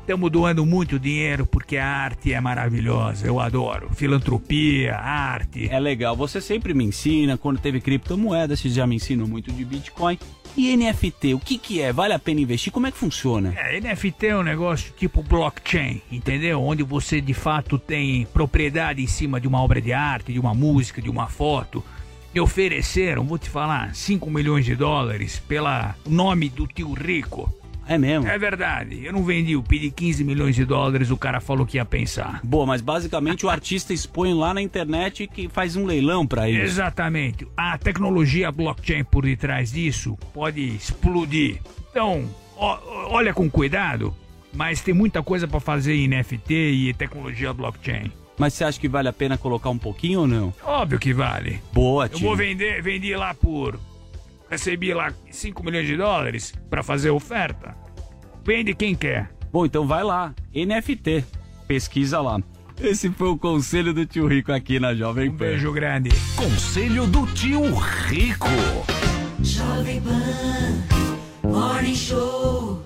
Estamos 0.00 0.32
doando 0.32 0.64
muito 0.64 0.98
dinheiro 0.98 1.44
porque 1.44 1.76
a 1.76 1.86
arte 1.86 2.32
é 2.32 2.40
maravilhosa. 2.40 3.26
Eu 3.26 3.38
adoro. 3.38 3.90
Filantropia, 3.94 4.96
arte. 4.96 5.68
É 5.68 5.78
legal. 5.78 6.16
Você 6.16 6.40
sempre 6.40 6.72
me 6.72 6.84
ensina. 6.84 7.36
Quando 7.36 7.60
teve 7.60 7.82
criptomoeda, 7.82 8.56
você 8.56 8.70
já 8.70 8.86
me 8.86 8.96
ensinou 8.96 9.28
muito 9.28 9.52
de 9.52 9.62
Bitcoin. 9.62 10.18
E 10.56 10.74
NFT, 10.74 11.34
o 11.34 11.38
que 11.38 11.58
que 11.58 11.82
é? 11.82 11.92
Vale 11.92 12.14
a 12.14 12.18
pena 12.18 12.40
investir? 12.40 12.72
Como 12.72 12.86
é 12.86 12.90
que 12.90 12.96
funciona? 12.96 13.52
É, 13.54 13.78
NFT 13.78 14.28
é 14.28 14.36
um 14.38 14.42
negócio 14.42 14.94
tipo 14.96 15.22
blockchain, 15.22 16.00
entendeu? 16.10 16.62
Onde 16.62 16.82
você 16.82 17.20
de 17.20 17.34
fato 17.34 17.78
tem 17.78 18.24
propriedade 18.32 19.02
em 19.02 19.06
cima 19.06 19.38
de 19.38 19.46
uma 19.46 19.60
obra 19.60 19.82
de 19.82 19.92
arte, 19.92 20.32
de 20.32 20.40
uma 20.40 20.54
música, 20.54 21.02
de 21.02 21.10
uma 21.10 21.26
foto. 21.26 21.84
Me 22.36 22.40
ofereceram, 22.40 23.24
vou 23.24 23.38
te 23.38 23.48
falar, 23.48 23.94
5 23.94 24.28
milhões 24.30 24.62
de 24.66 24.76
dólares 24.76 25.38
pela 25.48 25.94
nome 26.06 26.50
do 26.50 26.66
tio 26.66 26.92
Rico. 26.92 27.50
É 27.88 27.96
mesmo? 27.96 28.28
É 28.28 28.36
verdade. 28.38 29.02
Eu 29.02 29.10
não 29.14 29.24
vendi, 29.24 29.52
eu 29.52 29.62
pedi 29.62 29.90
15 29.90 30.22
milhões 30.22 30.54
de 30.54 30.62
dólares, 30.66 31.10
o 31.10 31.16
cara 31.16 31.40
falou 31.40 31.64
que 31.64 31.78
ia 31.78 31.84
pensar. 31.86 32.40
Boa, 32.44 32.66
mas 32.66 32.82
basicamente 32.82 33.46
o 33.46 33.48
artista 33.48 33.94
expõe 33.94 34.34
lá 34.34 34.52
na 34.52 34.60
internet 34.60 35.26
que 35.26 35.48
faz 35.48 35.76
um 35.76 35.86
leilão 35.86 36.26
pra 36.26 36.46
isso. 36.50 36.60
Exatamente. 36.60 37.48
A 37.56 37.78
tecnologia 37.78 38.52
blockchain 38.52 39.02
por 39.04 39.24
detrás 39.24 39.72
disso 39.72 40.14
pode 40.34 40.60
explodir. 40.60 41.58
Então, 41.90 42.28
ó- 42.54 42.78
olha 43.12 43.32
com 43.32 43.48
cuidado, 43.48 44.14
mas 44.52 44.82
tem 44.82 44.92
muita 44.92 45.22
coisa 45.22 45.48
para 45.48 45.58
fazer 45.58 45.94
em 45.94 46.06
NFT 46.06 46.52
e 46.54 46.92
tecnologia 46.92 47.50
blockchain. 47.54 48.12
Mas 48.38 48.52
você 48.54 48.64
acha 48.64 48.78
que 48.78 48.88
vale 48.88 49.08
a 49.08 49.12
pena 49.12 49.38
colocar 49.38 49.70
um 49.70 49.78
pouquinho 49.78 50.20
ou 50.20 50.26
não? 50.26 50.52
Óbvio 50.62 50.98
que 50.98 51.12
vale. 51.14 51.60
Boa, 51.72 52.04
Eu 52.04 52.08
tio. 52.10 52.26
vou 52.28 52.36
vender, 52.36 52.82
vendi 52.82 53.14
lá 53.16 53.32
por. 53.34 53.78
Recebi 54.50 54.92
lá 54.94 55.12
5 55.30 55.64
milhões 55.64 55.86
de 55.86 55.96
dólares 55.96 56.54
para 56.70 56.82
fazer 56.82 57.10
oferta. 57.10 57.74
Vende 58.44 58.74
quem 58.74 58.94
quer. 58.94 59.30
Bom, 59.52 59.64
então 59.66 59.86
vai 59.86 60.04
lá, 60.04 60.34
NFT, 60.54 61.24
pesquisa 61.66 62.20
lá. 62.20 62.38
Esse 62.80 63.10
foi 63.10 63.28
o 63.28 63.38
conselho 63.38 63.94
do 63.94 64.04
tio 64.04 64.26
Rico 64.28 64.52
aqui 64.52 64.78
na 64.78 64.94
Jovem 64.94 65.30
Pan. 65.30 65.36
beijo 65.38 65.72
grande. 65.72 66.10
Conselho 66.36 67.06
do 67.06 67.26
tio 67.28 67.62
Rico. 67.74 68.46
Jovem 69.42 70.00
Pan 70.02 71.48
Morning 71.48 71.94
Show. 71.94 72.85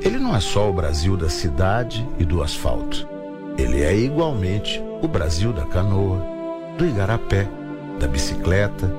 Ele 0.00 0.18
não 0.18 0.34
é 0.34 0.40
só 0.40 0.70
o 0.70 0.72
Brasil 0.72 1.16
da 1.16 1.28
cidade 1.28 2.06
e 2.18 2.24
do 2.24 2.42
asfalto. 2.42 3.08
Ele 3.56 3.82
é 3.82 3.96
igualmente 3.96 4.80
o 5.02 5.08
Brasil 5.08 5.52
da 5.52 5.64
canoa, 5.64 6.24
do 6.76 6.86
igarapé, 6.86 7.48
da 7.98 8.06
bicicleta, 8.06 8.90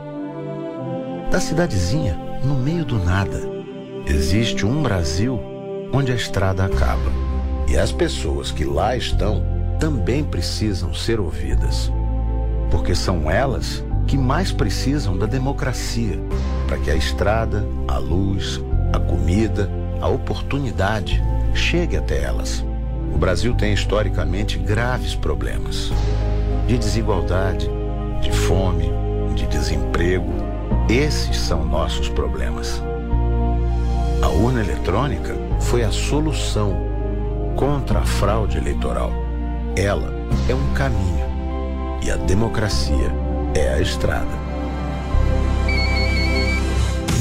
da 1.31 1.39
cidadezinha 1.39 2.19
no 2.43 2.55
meio 2.55 2.83
do 2.83 2.99
nada. 2.99 3.39
Existe 4.05 4.65
um 4.65 4.81
Brasil 4.81 5.39
onde 5.93 6.11
a 6.11 6.15
estrada 6.15 6.65
acaba. 6.65 7.11
E 7.67 7.77
as 7.77 7.91
pessoas 7.91 8.51
que 8.51 8.65
lá 8.65 8.95
estão 8.97 9.43
também 9.79 10.23
precisam 10.23 10.93
ser 10.93 11.19
ouvidas. 11.19 11.91
Porque 12.69 12.93
são 12.93 13.31
elas 13.31 13.83
que 14.05 14.17
mais 14.17 14.51
precisam 14.51 15.17
da 15.17 15.25
democracia 15.25 16.19
para 16.67 16.77
que 16.77 16.91
a 16.91 16.95
estrada, 16.95 17.65
a 17.87 17.97
luz, 17.97 18.61
a 18.91 18.99
comida, 18.99 19.69
a 20.01 20.07
oportunidade 20.07 21.21
chegue 21.53 21.97
até 21.97 22.23
elas. 22.23 22.63
O 23.13 23.17
Brasil 23.17 23.53
tem 23.55 23.73
historicamente 23.73 24.57
graves 24.57 25.15
problemas 25.15 25.91
de 26.67 26.77
desigualdade, 26.77 27.67
de 28.21 28.31
fome, 28.31 28.91
de 29.33 29.47
desemprego. 29.47 30.31
Esses 30.87 31.37
são 31.37 31.65
nossos 31.65 32.07
problemas. 32.09 32.81
A 34.21 34.27
urna 34.27 34.61
eletrônica 34.61 35.35
foi 35.59 35.83
a 35.83 35.91
solução 35.91 36.75
contra 37.55 37.99
a 37.99 38.05
fraude 38.05 38.57
eleitoral. 38.57 39.11
Ela 39.75 40.13
é 40.47 40.53
um 40.53 40.73
caminho 40.73 41.25
e 42.03 42.11
a 42.11 42.15
democracia 42.15 43.11
é 43.55 43.73
a 43.73 43.81
estrada. 43.81 44.48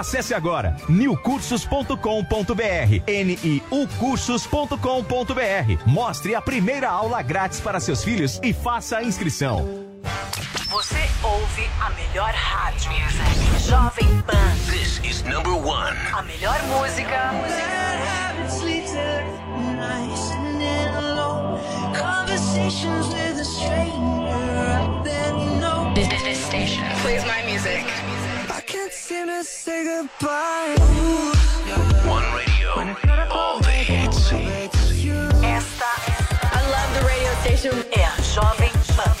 Acesse 0.00 0.32
agora 0.32 0.76
newcursos.com.br, 0.88 1.92
niucursos.com.br. 3.70 5.84
Mostre 5.84 6.34
a 6.34 6.40
primeira 6.40 6.88
aula 6.88 7.20
grátis 7.20 7.60
para 7.60 7.78
seus 7.78 8.02
filhos 8.02 8.40
e 8.42 8.54
faça 8.54 8.96
a 8.96 9.04
inscrição. 9.04 9.86
Você 10.70 11.06
ouve 11.22 11.68
a 11.82 11.90
melhor 11.90 12.32
rádio. 12.32 12.90
Jovem 13.68 14.22
Pan. 14.22 14.54
This 14.70 15.02
is 15.04 15.22
number 15.24 15.52
one. 15.52 15.94
A 16.14 16.22
melhor 16.22 16.58
música. 16.62 17.32
Conversations 21.92 23.08
with 23.08 23.38
a 23.38 23.44
stranger 23.44 24.00
I 24.80 24.88
this 26.24 26.46
station 26.46 26.82
plays 27.02 27.22
my 27.26 27.42
music. 27.42 27.49
Say 29.42 29.84
goodbye. 29.84 30.74
One 32.06 32.24
radio. 32.34 32.68
All 33.30 33.58
the 33.60 33.70
hits. 33.70 34.32
Esta 35.42 35.90
I 36.42 36.60
love 36.68 36.90
the 36.94 37.02
radio 37.06 37.32
station. 37.40 37.74
É 37.92 38.04
a 38.04 38.16
Jovem 38.20 38.70
Pan. 38.96 39.14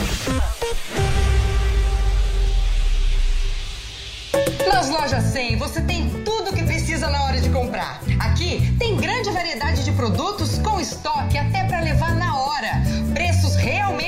Nas 4.72 4.88
lojas 4.90 5.24
100 5.24 5.56
você 5.56 5.80
tem 5.82 6.10
tudo 6.24 6.50
o 6.50 6.54
que 6.54 6.64
precisa 6.64 7.08
na 7.08 7.24
hora 7.24 7.40
de 7.40 7.48
comprar. 7.48 8.00
Aqui 8.20 8.60
tem 8.78 8.96
grande 8.96 9.30
variedade 9.30 9.84
de 9.84 9.92
produtos 9.92 10.58
com 10.58 10.78
estoque 10.80 11.38
até 11.38 11.64
para 11.64 11.80
levar 11.80 12.14
na 12.16 12.36
hora. 12.36 12.82
Preços 13.14 13.49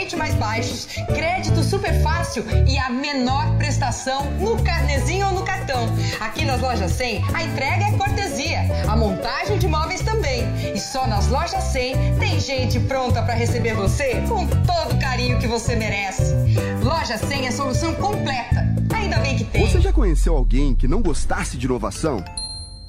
realmente 0.02 0.16
mais 0.16 0.34
baixos, 0.34 0.86
crédito 1.14 1.62
super 1.62 2.02
fácil 2.02 2.44
e 2.66 2.76
a 2.78 2.90
menor 2.90 3.56
prestação 3.56 4.24
no 4.40 4.60
carnezinho 4.62 5.28
ou 5.28 5.32
no 5.32 5.44
cartão. 5.44 5.86
Aqui 6.20 6.44
nas 6.44 6.60
lojas 6.60 6.90
100 6.92 7.24
a 7.32 7.44
entrega 7.44 7.84
é 7.84 7.92
cortesia, 7.92 8.60
a 8.88 8.96
montagem 8.96 9.58
de 9.58 9.68
móveis 9.68 10.00
também. 10.00 10.42
E 10.74 10.78
só 10.78 11.06
nas 11.06 11.28
lojas 11.28 11.62
100 11.64 12.18
tem 12.18 12.40
gente 12.40 12.80
pronta 12.80 13.22
para 13.22 13.34
receber 13.34 13.74
você 13.74 14.22
com 14.28 14.46
todo 14.46 14.94
o 14.94 15.00
carinho 15.00 15.38
que 15.38 15.46
você 15.46 15.76
merece. 15.76 16.34
Loja 16.82 17.16
100 17.16 17.46
é 17.46 17.50
solução 17.50 17.94
completa. 17.94 18.66
Ainda 18.94 19.18
bem 19.18 19.36
que 19.36 19.44
tem. 19.44 19.68
Você 19.68 19.80
já 19.80 19.92
conheceu 19.92 20.36
alguém 20.36 20.74
que 20.74 20.88
não 20.88 21.00
gostasse 21.00 21.56
de 21.56 21.66
inovação? 21.66 22.24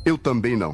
Eu 0.04 0.18
também 0.18 0.58
não. 0.58 0.74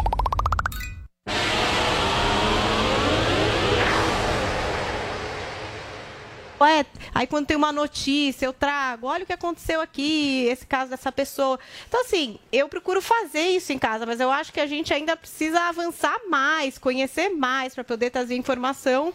É, 6.63 6.85
aí 7.13 7.27
quando 7.27 7.47
tem 7.47 7.57
uma 7.57 7.71
notícia, 7.71 8.45
eu 8.45 8.53
trago, 8.53 9.07
olha 9.07 9.23
o 9.23 9.25
que 9.25 9.33
aconteceu 9.33 9.81
aqui, 9.81 10.45
esse 10.45 10.65
caso 10.65 10.91
dessa 10.91 11.11
pessoa. 11.11 11.59
Então, 11.87 12.01
assim, 12.01 12.39
eu 12.51 12.69
procuro 12.69 13.01
fazer 13.01 13.49
isso 13.49 13.73
em 13.73 13.79
casa, 13.79 14.05
mas 14.05 14.19
eu 14.19 14.29
acho 14.31 14.53
que 14.53 14.59
a 14.59 14.67
gente 14.67 14.93
ainda 14.93 15.15
precisa 15.15 15.59
avançar 15.61 16.19
mais, 16.29 16.77
conhecer 16.77 17.29
mais, 17.29 17.73
para 17.73 17.83
poder 17.83 18.09
trazer 18.09 18.35
informação 18.35 19.13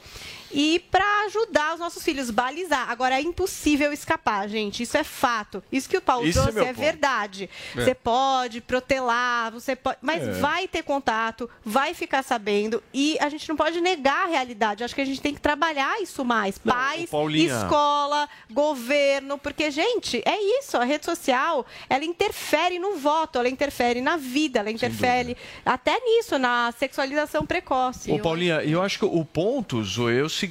e 0.58 0.78
para 0.90 1.04
ajudar 1.26 1.74
os 1.74 1.80
nossos 1.80 2.02
filhos, 2.02 2.30
balizar. 2.30 2.90
Agora, 2.90 3.16
é 3.16 3.20
impossível 3.20 3.92
escapar, 3.92 4.48
gente, 4.48 4.82
isso 4.82 4.96
é 4.96 5.04
fato. 5.04 5.62
Isso 5.70 5.86
que 5.86 5.98
o 5.98 6.00
Paulo 6.00 6.26
Esse 6.26 6.38
é 6.38 6.42
trouxe 6.42 6.58
é, 6.60 6.64
ponto. 6.64 6.80
verdade. 6.80 7.50
É. 7.76 7.84
Você 7.84 7.94
pode 7.94 8.62
protelar, 8.62 9.52
você 9.52 9.76
pode, 9.76 9.98
mas 10.00 10.26
É. 10.26 10.32
vai 10.40 10.66
ter 10.66 10.82
contato, 10.82 11.48
vai 11.62 11.92
ficar 11.92 12.22
sabendo 12.22 12.82
e 12.94 13.18
a 13.20 13.28
gente 13.28 13.46
não 13.50 13.54
pode 13.54 13.82
negar 13.82 14.24
a 14.24 14.30
realidade. 14.30 14.82
Acho 14.82 14.94
que 14.94 15.02
a 15.02 15.04
gente 15.04 15.20
tem 15.20 15.34
que 15.34 15.40
trabalhar 15.42 16.00
isso 16.00 16.24
mais. 16.24 16.56
Pais, 16.56 17.10
Paulinha. 17.10 17.54
escola, 17.54 18.26
governo, 18.50 19.36
porque 19.36 19.70
gente, 19.70 20.22
é 20.24 20.58
isso, 20.60 20.78
a 20.78 20.84
rede 20.84 21.04
social, 21.04 21.66
ela 21.90 22.04
interfere 22.06 22.78
no 22.78 22.96
voto, 22.96 23.38
ela 23.38 23.48
interfere 23.50 24.00
na 24.00 24.16
vida, 24.16 24.60
ela 24.60 24.70
interfere 24.70 25.36
até 25.66 26.00
nisso, 26.00 26.38
na 26.38 26.72
sexualização 26.78 27.44
precoce. 27.44 28.10
Ô, 28.10 28.18
Paulinha, 28.20 28.62
eu 28.62 28.82
acho 28.82 28.98
que 29.00 29.04
o 29.04 29.22
ponto, 29.22 29.84
Zoe, 29.84 30.16
é 30.16 30.22
o 30.22 30.30
seguinte. 30.30 30.45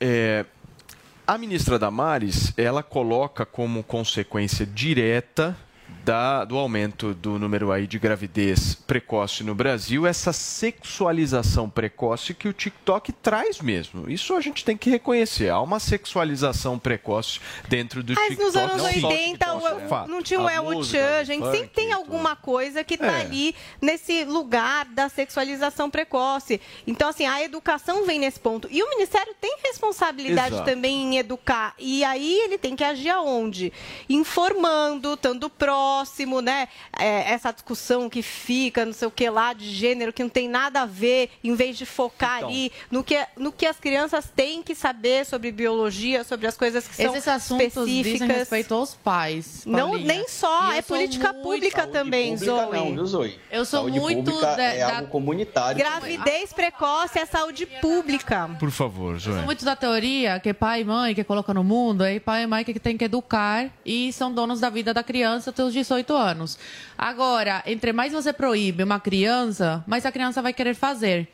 É, 0.00 0.44
a 1.26 1.38
ministra 1.38 1.78
Damares, 1.78 2.52
ela 2.56 2.82
coloca 2.82 3.46
como 3.46 3.82
consequência 3.82 4.66
direta 4.66 5.56
da- 6.10 6.44
do 6.44 6.58
aumento 6.58 7.14
do 7.14 7.38
número 7.38 7.70
aí 7.70 7.86
de 7.86 7.96
gravidez 7.96 8.74
precoce 8.74 9.44
no 9.44 9.54
Brasil, 9.54 10.04
essa 10.08 10.32
sexualização 10.32 11.70
precoce 11.70 12.34
que 12.34 12.48
o 12.48 12.52
TikTok 12.52 13.12
traz 13.12 13.60
mesmo. 13.60 14.10
Isso 14.10 14.34
a 14.34 14.40
gente 14.40 14.64
tem 14.64 14.76
que 14.76 14.90
reconhecer. 14.90 15.50
Há 15.50 15.60
uma 15.60 15.78
sexualização 15.78 16.80
precoce 16.80 17.38
dentro 17.68 18.02
do 18.02 18.12
Mas 18.14 18.24
TikTok. 18.30 18.44
nos 18.44 18.56
anos 18.56 18.76
não 18.82 18.92
só 18.92 19.06
o 19.06 19.10
80 19.10 19.44
TikTok, 19.46 19.62
o- 19.62 19.68
é 19.78 19.88
fato. 19.88 20.10
não 20.10 20.20
tinha 20.20 20.40
o 20.40 20.48
A 20.48 20.52
El 20.54 20.82
Chan, 20.82 21.20
o 21.20 21.24
gente. 21.24 21.42
funk, 21.44 21.56
Sempre 21.60 21.68
tem 21.74 21.92
alguma 21.92 22.34
coisa 22.34 22.82
que 22.82 22.94
está 22.94 23.18
É. 23.18 23.20
ali 23.20 23.54
nesse 23.80 24.24
lugar 24.24 24.86
da 24.86 25.08
sexualização 25.08 25.88
precoce. 25.88 26.60
Então, 26.88 27.08
assim, 27.10 27.26
a 27.26 27.40
educação 27.42 28.04
vem 28.04 28.18
nesse 28.18 28.40
ponto. 28.40 28.66
E 28.68 28.82
o 28.82 28.88
Ministério 28.90 29.32
tem 29.40 29.58
responsabilidade 29.64 30.54
Exato. 30.56 30.68
também 30.68 31.02
em 31.14 31.18
educar. 31.18 31.72
E 31.78 32.02
aí 32.02 32.40
ele 32.40 32.58
tem 32.58 32.74
que 32.74 32.82
agir 32.82 33.10
aonde? 33.10 33.72
Informando, 34.08 35.14
estando 35.14 35.48
próximo, 35.50 35.99
né? 36.40 36.68
É, 36.98 37.32
essa 37.32 37.52
discussão 37.52 38.08
que 38.08 38.22
fica, 38.22 38.84
não 38.84 38.92
sei 38.92 39.08
o 39.08 39.10
que 39.10 39.28
lá, 39.28 39.52
de 39.52 39.68
gênero, 39.70 40.12
que 40.12 40.22
não 40.22 40.30
tem 40.30 40.48
nada 40.48 40.82
a 40.82 40.86
ver, 40.86 41.30
em 41.42 41.54
vez 41.54 41.76
de 41.76 41.86
focar 41.86 42.38
Então. 42.38 42.48
ali 42.48 42.72
no 42.90 43.02
que, 43.04 43.18
no 43.36 43.52
que 43.52 43.66
as 43.66 43.78
crianças 43.78 44.30
têm 44.34 44.62
que 44.62 44.74
saber 44.74 45.24
sobre 45.26 45.50
biologia, 45.52 46.24
sobre 46.24 46.46
as 46.46 46.56
coisas 46.56 46.86
que 46.86 46.94
são 46.94 47.14
específicas. 47.16 47.86
dizem 47.86 48.28
respeito 48.28 48.74
aos 48.74 48.94
pais. 48.94 49.64
Não, 49.66 49.96
nem 49.96 50.26
só, 50.28 50.68
E 50.68 50.72
eu 50.72 50.78
é 50.78 50.82
política 50.82 51.32
muito- 51.32 51.42
pública 51.42 51.86
também, 51.86 52.32
Pública 52.34 52.52
Zoe. 52.66 52.76
não, 52.78 52.94
viu, 52.94 53.06
Zoe? 53.06 53.38
Eu 53.50 53.64
sou 53.64 53.80
Saúde 53.80 54.00
muito 54.00 54.30
pública 54.30 54.56
da- 54.56 54.62
é 54.62 54.78
da- 54.78 54.96
algo 54.98 55.08
comunitário. 55.08 55.78
Gravidez 55.78 56.52
precoce 56.52 57.18
é 57.18 57.26
saúde 57.26 57.66
pública. 57.66 58.50
Por 58.58 58.70
favor, 58.70 59.18
Zoe. 59.18 59.34
Sou 59.34 59.42
muito 59.44 59.64
da 59.64 59.76
teoria 59.76 60.38
que 60.40 60.52
pai 60.52 60.80
e 60.80 60.84
mãe 60.84 61.14
que 61.14 61.24
coloca 61.24 61.52
no 61.54 61.64
mundo, 61.64 62.02
aí 62.02 62.18
pai 62.20 62.42
e 62.42 62.46
mãe 62.46 62.64
que 62.64 62.78
tem 62.78 62.96
que 62.96 63.04
educar 63.04 63.70
e 63.84 64.12
são 64.12 64.32
donos 64.32 64.60
da 64.60 64.68
vida 64.70 64.92
da 64.94 65.02
criança 65.02 65.52
os 65.60 65.74
18 65.80 66.14
anos. 66.14 66.58
Agora, 66.96 67.62
entre 67.66 67.92
mais 67.92 68.12
você 68.12 68.32
proíbe 68.32 68.82
uma 68.82 69.00
criança, 69.00 69.82
mais 69.86 70.04
a 70.04 70.12
criança 70.12 70.42
vai 70.42 70.52
querer 70.52 70.74
fazer. 70.74 71.28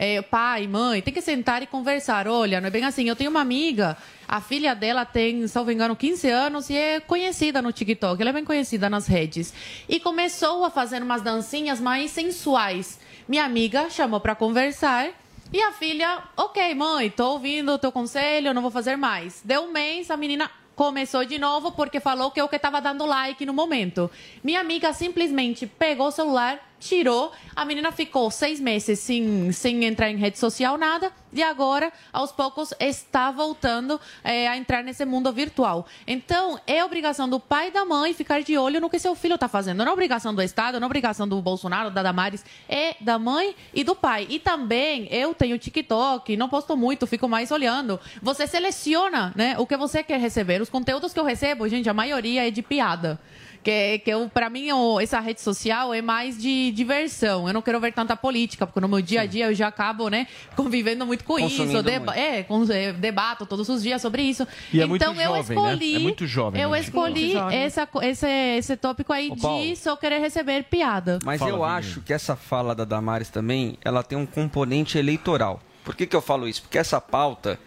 É, 0.00 0.22
pai, 0.22 0.68
mãe, 0.68 1.02
tem 1.02 1.12
que 1.12 1.20
sentar 1.20 1.60
e 1.60 1.66
conversar. 1.66 2.28
Olha, 2.28 2.60
não 2.60 2.68
é 2.68 2.70
bem 2.70 2.84
assim. 2.84 3.08
Eu 3.08 3.16
tenho 3.16 3.30
uma 3.30 3.40
amiga, 3.40 3.96
a 4.28 4.40
filha 4.40 4.72
dela 4.72 5.04
tem, 5.04 5.44
salvo 5.48 5.72
engano, 5.72 5.96
15 5.96 6.30
anos 6.30 6.70
e 6.70 6.76
é 6.76 7.00
conhecida 7.00 7.60
no 7.60 7.72
TikTok. 7.72 8.22
Ela 8.22 8.30
é 8.30 8.32
bem 8.32 8.44
conhecida 8.44 8.88
nas 8.88 9.08
redes. 9.08 9.52
E 9.88 9.98
começou 9.98 10.64
a 10.64 10.70
fazer 10.70 11.02
umas 11.02 11.20
dancinhas 11.20 11.80
mais 11.80 12.12
sensuais. 12.12 13.00
Minha 13.26 13.44
amiga 13.44 13.90
chamou 13.90 14.20
para 14.20 14.36
conversar. 14.36 15.10
E 15.52 15.60
a 15.60 15.72
filha, 15.72 16.22
ok, 16.36 16.74
mãe, 16.76 17.10
tô 17.10 17.32
ouvindo 17.32 17.72
o 17.72 17.78
teu 17.78 17.90
conselho, 17.90 18.54
não 18.54 18.62
vou 18.62 18.70
fazer 18.70 18.96
mais. 18.96 19.40
Deu 19.44 19.62
um 19.62 19.72
mês, 19.72 20.12
a 20.12 20.16
menina 20.16 20.48
começou 20.78 21.24
de 21.24 21.40
novo 21.40 21.72
porque 21.72 21.98
falou 21.98 22.30
que 22.30 22.40
eu 22.40 22.48
que 22.48 22.54
estava 22.54 22.80
dando 22.80 23.04
like 23.04 23.44
no 23.44 23.52
momento. 23.52 24.08
Minha 24.44 24.60
amiga 24.60 24.92
simplesmente 24.92 25.66
pegou 25.66 26.06
o 26.06 26.12
celular, 26.12 26.67
tirou, 26.78 27.32
a 27.54 27.64
menina 27.64 27.90
ficou 27.92 28.30
seis 28.30 28.60
meses 28.60 28.98
sem, 29.00 29.50
sem 29.52 29.84
entrar 29.84 30.10
em 30.10 30.16
rede 30.16 30.38
social, 30.38 30.78
nada, 30.78 31.12
e 31.32 31.42
agora, 31.42 31.92
aos 32.12 32.32
poucos, 32.32 32.72
está 32.80 33.30
voltando 33.30 34.00
eh, 34.24 34.48
a 34.48 34.56
entrar 34.56 34.82
nesse 34.82 35.04
mundo 35.04 35.30
virtual. 35.32 35.86
Então, 36.06 36.58
é 36.66 36.82
obrigação 36.82 37.28
do 37.28 37.38
pai 37.38 37.68
e 37.68 37.70
da 37.70 37.84
mãe 37.84 38.14
ficar 38.14 38.42
de 38.42 38.56
olho 38.56 38.80
no 38.80 38.88
que 38.88 38.98
seu 38.98 39.14
filho 39.14 39.34
está 39.34 39.48
fazendo. 39.48 39.78
Não 39.78 39.90
é 39.90 39.92
obrigação 39.92 40.34
do 40.34 40.42
Estado, 40.42 40.80
não 40.80 40.86
é 40.86 40.86
obrigação 40.86 41.28
do 41.28 41.40
Bolsonaro, 41.42 41.90
da 41.90 42.02
Damares, 42.02 42.44
é 42.68 42.96
da 43.00 43.18
mãe 43.18 43.54
e 43.74 43.84
do 43.84 43.94
pai. 43.94 44.26
E 44.30 44.38
também, 44.38 45.06
eu 45.10 45.34
tenho 45.34 45.58
TikTok, 45.58 46.36
não 46.36 46.48
posto 46.48 46.76
muito, 46.76 47.06
fico 47.06 47.28
mais 47.28 47.50
olhando. 47.50 48.00
Você 48.22 48.46
seleciona 48.46 49.32
né, 49.36 49.56
o 49.58 49.66
que 49.66 49.76
você 49.76 50.02
quer 50.02 50.18
receber. 50.18 50.62
Os 50.62 50.70
conteúdos 50.70 51.12
que 51.12 51.20
eu 51.20 51.24
recebo, 51.24 51.68
gente, 51.68 51.88
a 51.88 51.94
maioria 51.94 52.46
é 52.46 52.50
de 52.50 52.62
piada. 52.62 53.20
Que, 53.62 53.98
que 53.98 54.10
eu, 54.10 54.28
pra 54.32 54.48
mim, 54.48 54.70
o- 54.72 55.00
essa 55.00 55.20
rede 55.20 55.40
social 55.40 55.92
é 55.92 56.00
mais 56.00 56.40
de 56.40 56.70
diversão. 56.72 57.46
Eu 57.48 57.52
não 57.54 57.60
quero 57.62 57.78
ver 57.80 57.92
tanta 57.92 58.16
política, 58.16 58.66
porque 58.66 58.80
no 58.80 58.88
meu 58.88 59.02
dia 59.02 59.22
a 59.22 59.26
dia 59.26 59.46
eu 59.46 59.54
já 59.54 59.68
acabo, 59.68 60.08
né, 60.08 60.26
convivendo 60.56 61.04
muito 61.04 61.24
com 61.24 61.38
isso. 61.38 61.64
Deba 61.82 62.12
muito. 62.12 62.18
é, 62.18 62.42
com, 62.44 62.64
é, 62.72 62.92
debato 62.92 63.44
todos 63.46 63.68
os 63.68 63.82
dias 63.82 64.00
sobre 64.00 64.22
isso. 64.22 64.46
E 64.72 64.80
é 64.80 64.86
muito 64.86 65.02
então 65.02 65.14
eu 65.14 65.34
jovem, 65.36 65.36
né? 65.36 65.42
escolhi. 65.64 65.94
É 65.96 65.98
muito 65.98 66.26
jovem, 66.26 66.62
Eu 66.62 66.70
né? 66.70 66.80
escolhi 66.80 67.20
Muito 67.20 67.32
jovem. 67.38 67.58
essa, 67.58 67.88
esse, 68.02 68.26
esse 68.58 68.76
tópico 68.76 69.12
aí 69.12 69.30
Ô, 69.30 69.34
de 69.34 69.76
só 69.76 69.96
querer 69.96 70.18
receber 70.20 70.64
piada. 70.64 71.18
Mas 71.24 71.40
eu 71.40 71.64
acho 71.64 72.00
que 72.02 72.12
essa 72.12 72.36
fala 72.36 72.74
da 72.74 72.84
Damares 72.84 73.28
também, 73.28 73.76
ela 73.84 74.02
tem 74.02 74.16
um 74.16 74.26
componente 74.26 74.96
eleitoral. 74.98 75.60
Por 75.84 75.94
que, 75.96 76.06
que 76.06 76.14
eu 76.14 76.20
falo 76.22 76.46
isso? 76.48 76.62
Porque 76.62 76.78
essa 76.78 77.00
pauta 77.00 77.58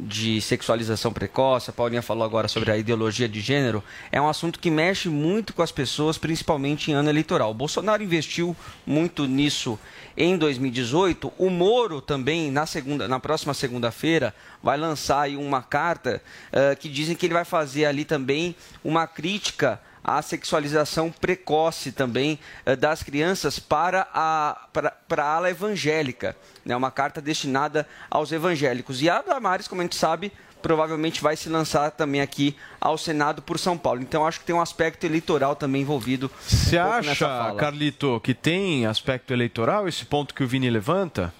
de 0.00 0.40
sexualização 0.40 1.12
precoce, 1.12 1.70
a 1.70 1.72
Paulinha 1.72 2.02
falou 2.02 2.24
agora 2.24 2.48
sobre 2.48 2.70
a 2.70 2.76
ideologia 2.76 3.28
de 3.28 3.40
gênero, 3.40 3.84
é 4.10 4.20
um 4.20 4.28
assunto 4.28 4.58
que 4.58 4.70
mexe 4.70 5.08
muito 5.08 5.52
com 5.52 5.62
as 5.62 5.70
pessoas, 5.70 6.16
principalmente 6.16 6.90
em 6.90 6.94
ano 6.94 7.10
eleitoral. 7.10 7.50
O 7.50 7.54
Bolsonaro 7.54 8.02
investiu 8.02 8.56
muito 8.86 9.26
nisso 9.26 9.78
em 10.16 10.36
2018. 10.36 11.32
O 11.38 11.50
Moro 11.50 12.00
também, 12.00 12.50
na, 12.50 12.66
segunda, 12.66 13.06
na 13.06 13.20
próxima 13.20 13.54
segunda-feira, 13.54 14.34
vai 14.62 14.76
lançar 14.76 15.28
uma 15.30 15.62
carta 15.62 16.22
eh, 16.52 16.74
que 16.74 16.88
dizem 16.88 17.14
que 17.14 17.26
ele 17.26 17.34
vai 17.34 17.44
fazer 17.44 17.84
ali 17.84 18.04
também 18.04 18.54
uma 18.82 19.06
crítica 19.06 19.80
a 20.02 20.20
sexualização 20.22 21.10
precoce 21.10 21.92
também 21.92 22.38
eh, 22.64 22.74
das 22.74 23.02
crianças 23.02 23.58
para 23.58 24.08
a, 24.12 24.68
para, 24.72 24.90
para 24.90 25.24
a 25.24 25.34
ala 25.36 25.50
evangélica. 25.50 26.36
É 26.64 26.68
né? 26.70 26.76
uma 26.76 26.90
carta 26.90 27.20
destinada 27.20 27.86
aos 28.10 28.32
evangélicos. 28.32 29.02
E 29.02 29.10
a 29.10 29.22
Damares, 29.22 29.68
como 29.68 29.80
a 29.80 29.84
gente 29.84 29.96
sabe, 29.96 30.32
provavelmente 30.60 31.22
vai 31.22 31.36
se 31.36 31.48
lançar 31.48 31.90
também 31.90 32.20
aqui 32.20 32.56
ao 32.80 32.96
Senado 32.96 33.42
por 33.42 33.58
São 33.58 33.76
Paulo. 33.76 34.00
Então 34.00 34.26
acho 34.26 34.40
que 34.40 34.46
tem 34.46 34.54
um 34.54 34.60
aspecto 34.60 35.04
eleitoral 35.04 35.56
também 35.56 35.82
envolvido. 35.82 36.30
Você 36.46 36.78
um 36.78 36.82
acha, 36.82 37.26
fala. 37.26 37.58
Carlito, 37.58 38.20
que 38.20 38.34
tem 38.34 38.86
aspecto 38.86 39.32
eleitoral 39.32 39.88
esse 39.88 40.04
ponto 40.04 40.34
que 40.34 40.42
o 40.42 40.46
Vini 40.46 40.70
levanta? 40.70 41.32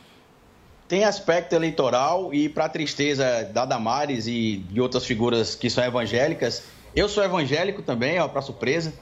Tem 0.89 1.05
aspecto 1.05 1.55
eleitoral 1.55 2.35
e, 2.35 2.49
para 2.49 2.69
tristeza 2.69 3.49
da 3.53 3.65
Damares 3.65 4.27
e 4.27 4.57
de 4.69 4.81
outras 4.81 5.07
figuras 5.07 5.55
que 5.55 5.71
são 5.71 5.85
evangélicas, 5.85 6.65
eu 6.95 7.09
sou 7.09 7.25
evangélico 7.25 7.83
também, 7.83 8.19
ó, 8.19 8.29
para 8.29 8.43
surpresa. 8.43 8.93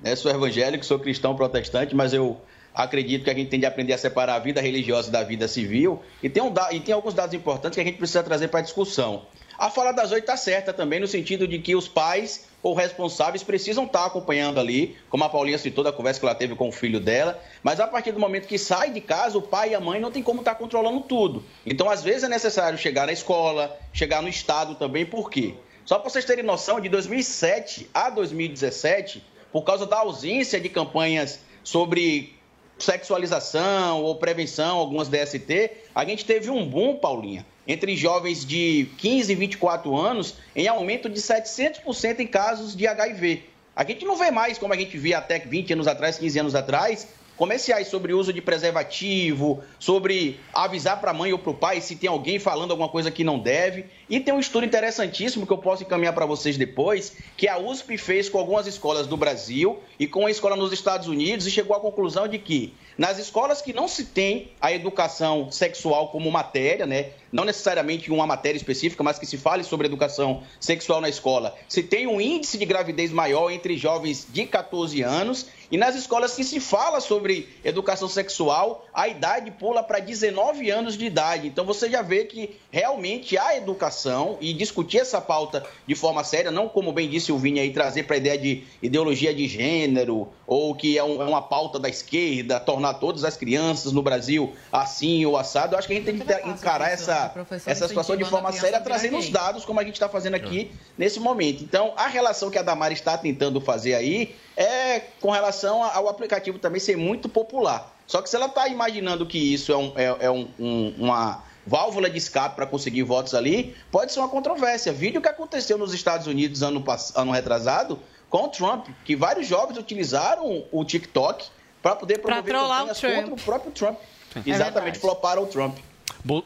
Né? 0.00 0.16
Sou 0.16 0.30
evangélico, 0.30 0.84
sou 0.84 0.98
cristão 0.98 1.34
protestante, 1.34 1.94
mas 1.94 2.12
eu 2.12 2.38
acredito 2.74 3.24
que 3.24 3.30
a 3.30 3.34
gente 3.34 3.48
tem 3.48 3.60
de 3.60 3.66
aprender 3.66 3.92
a 3.92 3.98
separar 3.98 4.34
a 4.34 4.38
vida 4.38 4.60
religiosa 4.60 5.10
da 5.10 5.22
vida 5.22 5.46
civil. 5.46 6.02
E 6.22 6.28
tem, 6.28 6.42
um 6.42 6.52
e 6.72 6.80
tem 6.80 6.94
alguns 6.94 7.14
dados 7.14 7.34
importantes 7.34 7.76
que 7.76 7.80
a 7.80 7.84
gente 7.84 7.98
precisa 7.98 8.22
trazer 8.22 8.48
para 8.48 8.60
a 8.60 8.62
discussão. 8.62 9.22
A 9.56 9.70
fala 9.70 9.92
das 9.92 10.10
oito 10.10 10.24
está 10.24 10.36
certa 10.36 10.72
também, 10.72 10.98
no 10.98 11.06
sentido 11.06 11.46
de 11.46 11.60
que 11.60 11.76
os 11.76 11.86
pais 11.86 12.48
ou 12.60 12.74
responsáveis 12.74 13.42
precisam 13.44 13.84
estar 13.84 14.06
acompanhando 14.06 14.58
ali, 14.58 14.96
como 15.08 15.22
a 15.22 15.28
Paulinha 15.28 15.58
citou 15.58 15.84
da 15.84 15.92
conversa 15.92 16.18
que 16.18 16.26
ela 16.26 16.34
teve 16.34 16.56
com 16.56 16.68
o 16.68 16.72
filho 16.72 16.98
dela, 16.98 17.40
mas 17.62 17.78
a 17.78 17.86
partir 17.86 18.10
do 18.10 18.18
momento 18.18 18.48
que 18.48 18.58
sai 18.58 18.90
de 18.90 19.00
casa, 19.00 19.38
o 19.38 19.42
pai 19.42 19.70
e 19.70 19.74
a 19.74 19.80
mãe 19.80 20.00
não 20.00 20.10
tem 20.10 20.22
como 20.22 20.40
estar 20.40 20.56
controlando 20.56 21.00
tudo. 21.02 21.44
Então, 21.64 21.88
às 21.88 22.02
vezes 22.02 22.24
é 22.24 22.28
necessário 22.28 22.76
chegar 22.76 23.06
na 23.06 23.12
escola, 23.12 23.78
chegar 23.92 24.22
no 24.22 24.28
estado 24.28 24.74
também, 24.74 25.06
por 25.06 25.30
quê? 25.30 25.54
Só 25.84 25.98
para 25.98 26.08
vocês 26.08 26.24
terem 26.24 26.42
noção, 26.42 26.80
de 26.80 26.88
2007 26.88 27.90
a 27.92 28.08
2017, 28.08 29.22
por 29.52 29.62
causa 29.62 29.86
da 29.86 29.98
ausência 29.98 30.58
de 30.58 30.68
campanhas 30.68 31.40
sobre 31.62 32.34
sexualização 32.78 34.02
ou 34.02 34.16
prevenção, 34.16 34.78
algumas 34.78 35.08
DST, 35.08 35.70
a 35.94 36.04
gente 36.04 36.24
teve 36.24 36.50
um 36.50 36.66
boom, 36.66 36.96
Paulinha, 36.96 37.46
entre 37.68 37.94
jovens 37.96 38.44
de 38.44 38.88
15 38.98 39.32
e 39.32 39.34
24 39.34 39.96
anos, 39.96 40.36
em 40.56 40.66
aumento 40.66 41.08
de 41.08 41.20
700% 41.20 42.20
em 42.20 42.26
casos 42.26 42.74
de 42.74 42.86
HIV. 42.86 43.44
A 43.76 43.84
gente 43.84 44.04
não 44.04 44.16
vê 44.16 44.30
mais, 44.30 44.56
como 44.56 44.72
a 44.72 44.76
gente 44.76 44.96
via 44.96 45.18
até 45.18 45.38
20 45.38 45.74
anos 45.74 45.86
atrás, 45.86 46.18
15 46.18 46.38
anos 46.38 46.54
atrás, 46.54 47.08
comerciais 47.36 47.88
sobre 47.88 48.12
uso 48.12 48.32
de 48.32 48.40
preservativo, 48.40 49.62
sobre 49.78 50.40
avisar 50.52 51.00
para 51.00 51.10
a 51.10 51.14
mãe 51.14 51.32
ou 51.32 51.38
para 51.38 51.50
o 51.50 51.54
pai 51.54 51.80
se 51.80 51.96
tem 51.96 52.08
alguém 52.08 52.38
falando 52.38 52.70
alguma 52.70 52.88
coisa 52.88 53.10
que 53.10 53.24
não 53.24 53.38
deve. 53.38 53.86
E 54.08 54.20
tem 54.20 54.32
um 54.32 54.40
estudo 54.40 54.66
interessantíssimo 54.66 55.46
que 55.46 55.52
eu 55.52 55.58
posso 55.58 55.82
encaminhar 55.82 56.12
para 56.12 56.26
vocês 56.26 56.56
depois, 56.56 57.16
que 57.36 57.48
a 57.48 57.58
USP 57.58 57.98
fez 57.98 58.28
com 58.28 58.38
algumas 58.38 58.66
escolas 58.66 59.06
do 59.06 59.16
Brasil 59.16 59.78
e 59.98 60.06
com 60.06 60.26
a 60.26 60.30
escola 60.30 60.56
nos 60.56 60.72
Estados 60.72 61.08
Unidos 61.08 61.46
e 61.46 61.50
chegou 61.50 61.76
à 61.76 61.80
conclusão 61.80 62.28
de 62.28 62.38
que 62.38 62.74
nas 62.96 63.18
escolas 63.18 63.60
que 63.60 63.72
não 63.72 63.88
se 63.88 64.06
tem 64.06 64.52
a 64.60 64.72
educação 64.72 65.50
sexual 65.50 66.08
como 66.08 66.30
matéria, 66.30 66.86
né? 66.86 67.10
Não 67.34 67.44
necessariamente 67.44 68.12
uma 68.12 68.26
matéria 68.28 68.56
específica, 68.56 69.02
mas 69.02 69.18
que 69.18 69.26
se 69.26 69.36
fale 69.36 69.64
sobre 69.64 69.88
educação 69.88 70.44
sexual 70.60 71.00
na 71.00 71.08
escola, 71.08 71.52
se 71.68 71.82
tem 71.82 72.06
um 72.06 72.20
índice 72.20 72.56
de 72.56 72.64
gravidez 72.64 73.10
maior 73.10 73.50
entre 73.50 73.76
jovens 73.76 74.24
de 74.32 74.46
14 74.46 75.02
anos 75.02 75.46
e 75.68 75.76
nas 75.76 75.96
escolas 75.96 76.34
que 76.36 76.44
se 76.44 76.60
fala 76.60 77.00
sobre 77.00 77.48
educação 77.64 78.06
sexual, 78.08 78.86
a 78.94 79.08
idade 79.08 79.50
pula 79.50 79.82
para 79.82 79.98
19 79.98 80.70
anos 80.70 80.96
de 80.96 81.06
idade. 81.06 81.48
Então 81.48 81.64
você 81.64 81.90
já 81.90 82.02
vê 82.02 82.24
que 82.24 82.54
realmente 82.70 83.36
há 83.36 83.56
educação 83.56 84.38
e 84.40 84.52
discutir 84.52 84.98
essa 84.98 85.20
pauta 85.20 85.64
de 85.86 85.94
forma 85.96 86.22
séria, 86.22 86.52
não 86.52 86.68
como 86.68 86.92
bem 86.92 87.08
disse 87.08 87.32
o 87.32 87.38
Vini 87.38 87.58
aí, 87.58 87.72
trazer 87.72 88.04
para 88.04 88.14
a 88.14 88.18
ideia 88.18 88.38
de 88.38 88.62
ideologia 88.80 89.34
de 89.34 89.48
gênero 89.48 90.28
ou 90.46 90.74
que 90.74 90.96
é, 90.96 91.02
um- 91.02 91.20
é 91.20 91.24
uma 91.24 91.42
pauta 91.42 91.80
da 91.80 91.88
esquerda, 91.88 92.60
tornar 92.60 92.94
todas 92.94 93.24
as 93.24 93.36
crianças 93.36 93.90
no 93.90 94.02
Brasil 94.02 94.52
assim 94.70 95.24
ou 95.26 95.36
assado. 95.36 95.74
Eu 95.74 95.78
acho 95.78 95.88
que 95.88 95.94
a 95.94 95.96
gente 95.96 96.04
tem 96.04 96.18
que 96.18 96.48
encarar 96.48 96.90
essa, 96.92 97.23
professor 97.28 97.70
essa 97.70 97.88
situação 97.88 98.16
de 98.16 98.24
forma 98.24 98.52
séria, 98.52 98.80
trazendo 98.80 99.18
os 99.18 99.28
dados, 99.28 99.64
como 99.64 99.80
a 99.80 99.84
gente 99.84 99.94
está 99.94 100.08
fazendo 100.08 100.34
aqui 100.34 100.72
nesse 100.98 101.18
momento. 101.20 101.62
Então, 101.62 101.92
a 101.96 102.06
relação 102.06 102.50
que 102.50 102.58
a 102.58 102.62
Damari 102.62 102.94
está 102.94 103.16
tentando 103.18 103.60
fazer 103.60 103.94
aí 103.94 104.34
é 104.56 105.00
com 105.20 105.30
relação 105.30 105.82
ao 105.82 106.08
aplicativo 106.08 106.58
também 106.58 106.80
ser 106.80 106.96
muito 106.96 107.28
popular. 107.28 107.92
Só 108.06 108.20
que 108.20 108.28
se 108.28 108.36
ela 108.36 108.46
está 108.46 108.68
imaginando 108.68 109.24
que 109.26 109.38
isso 109.38 109.72
é, 109.72 109.76
um- 109.76 109.92
é- 109.96 110.16
é 110.26 110.30
um- 110.30 110.48
um- 110.58 110.94
uma 110.98 111.42
válvula 111.66 112.10
de 112.10 112.18
escape 112.18 112.54
para 112.54 112.66
conseguir 112.66 113.02
votos 113.02 113.34
ali, 113.34 113.74
pode 113.90 114.12
ser 114.12 114.18
uma 114.20 114.28
controvérsia. 114.28 114.92
Vídeo 114.92 115.22
que 115.22 115.28
aconteceu 115.28 115.78
nos 115.78 115.94
Estados 115.94 116.26
Unidos 116.26 116.62
ano, 116.62 116.84
ano 117.14 117.32
retrasado 117.32 117.98
com 118.28 118.44
o 118.44 118.48
Trump, 118.48 118.88
que 119.04 119.16
vários 119.16 119.46
jovens 119.46 119.78
utilizaram 119.78 120.64
o 120.70 120.84
TikTok 120.84 121.46
para 121.82 121.96
poder 121.96 122.18
promover 122.18 122.52
campanhas 122.54 122.98
Trump. 122.98 123.14
contra 123.14 123.34
o 123.34 123.36
próprio 123.36 123.72
Trump. 123.72 123.96
É 124.36 124.40
Exatamente, 124.50 124.74
verdade. 124.74 124.98
floparam 124.98 125.42
o 125.44 125.46
Trump. 125.46 125.78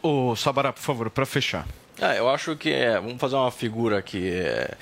Ô, 0.02 0.34
Sabará, 0.36 0.72
por 0.72 0.82
favor, 0.82 1.10
para 1.10 1.24
fechar. 1.26 1.66
Ah, 2.00 2.14
eu 2.14 2.28
acho 2.28 2.54
que 2.56 2.70
é, 2.72 2.94
vamos 3.00 3.18
fazer 3.20 3.36
uma 3.36 3.50
figura 3.50 3.98
aqui, 3.98 4.28
é, 4.30 4.74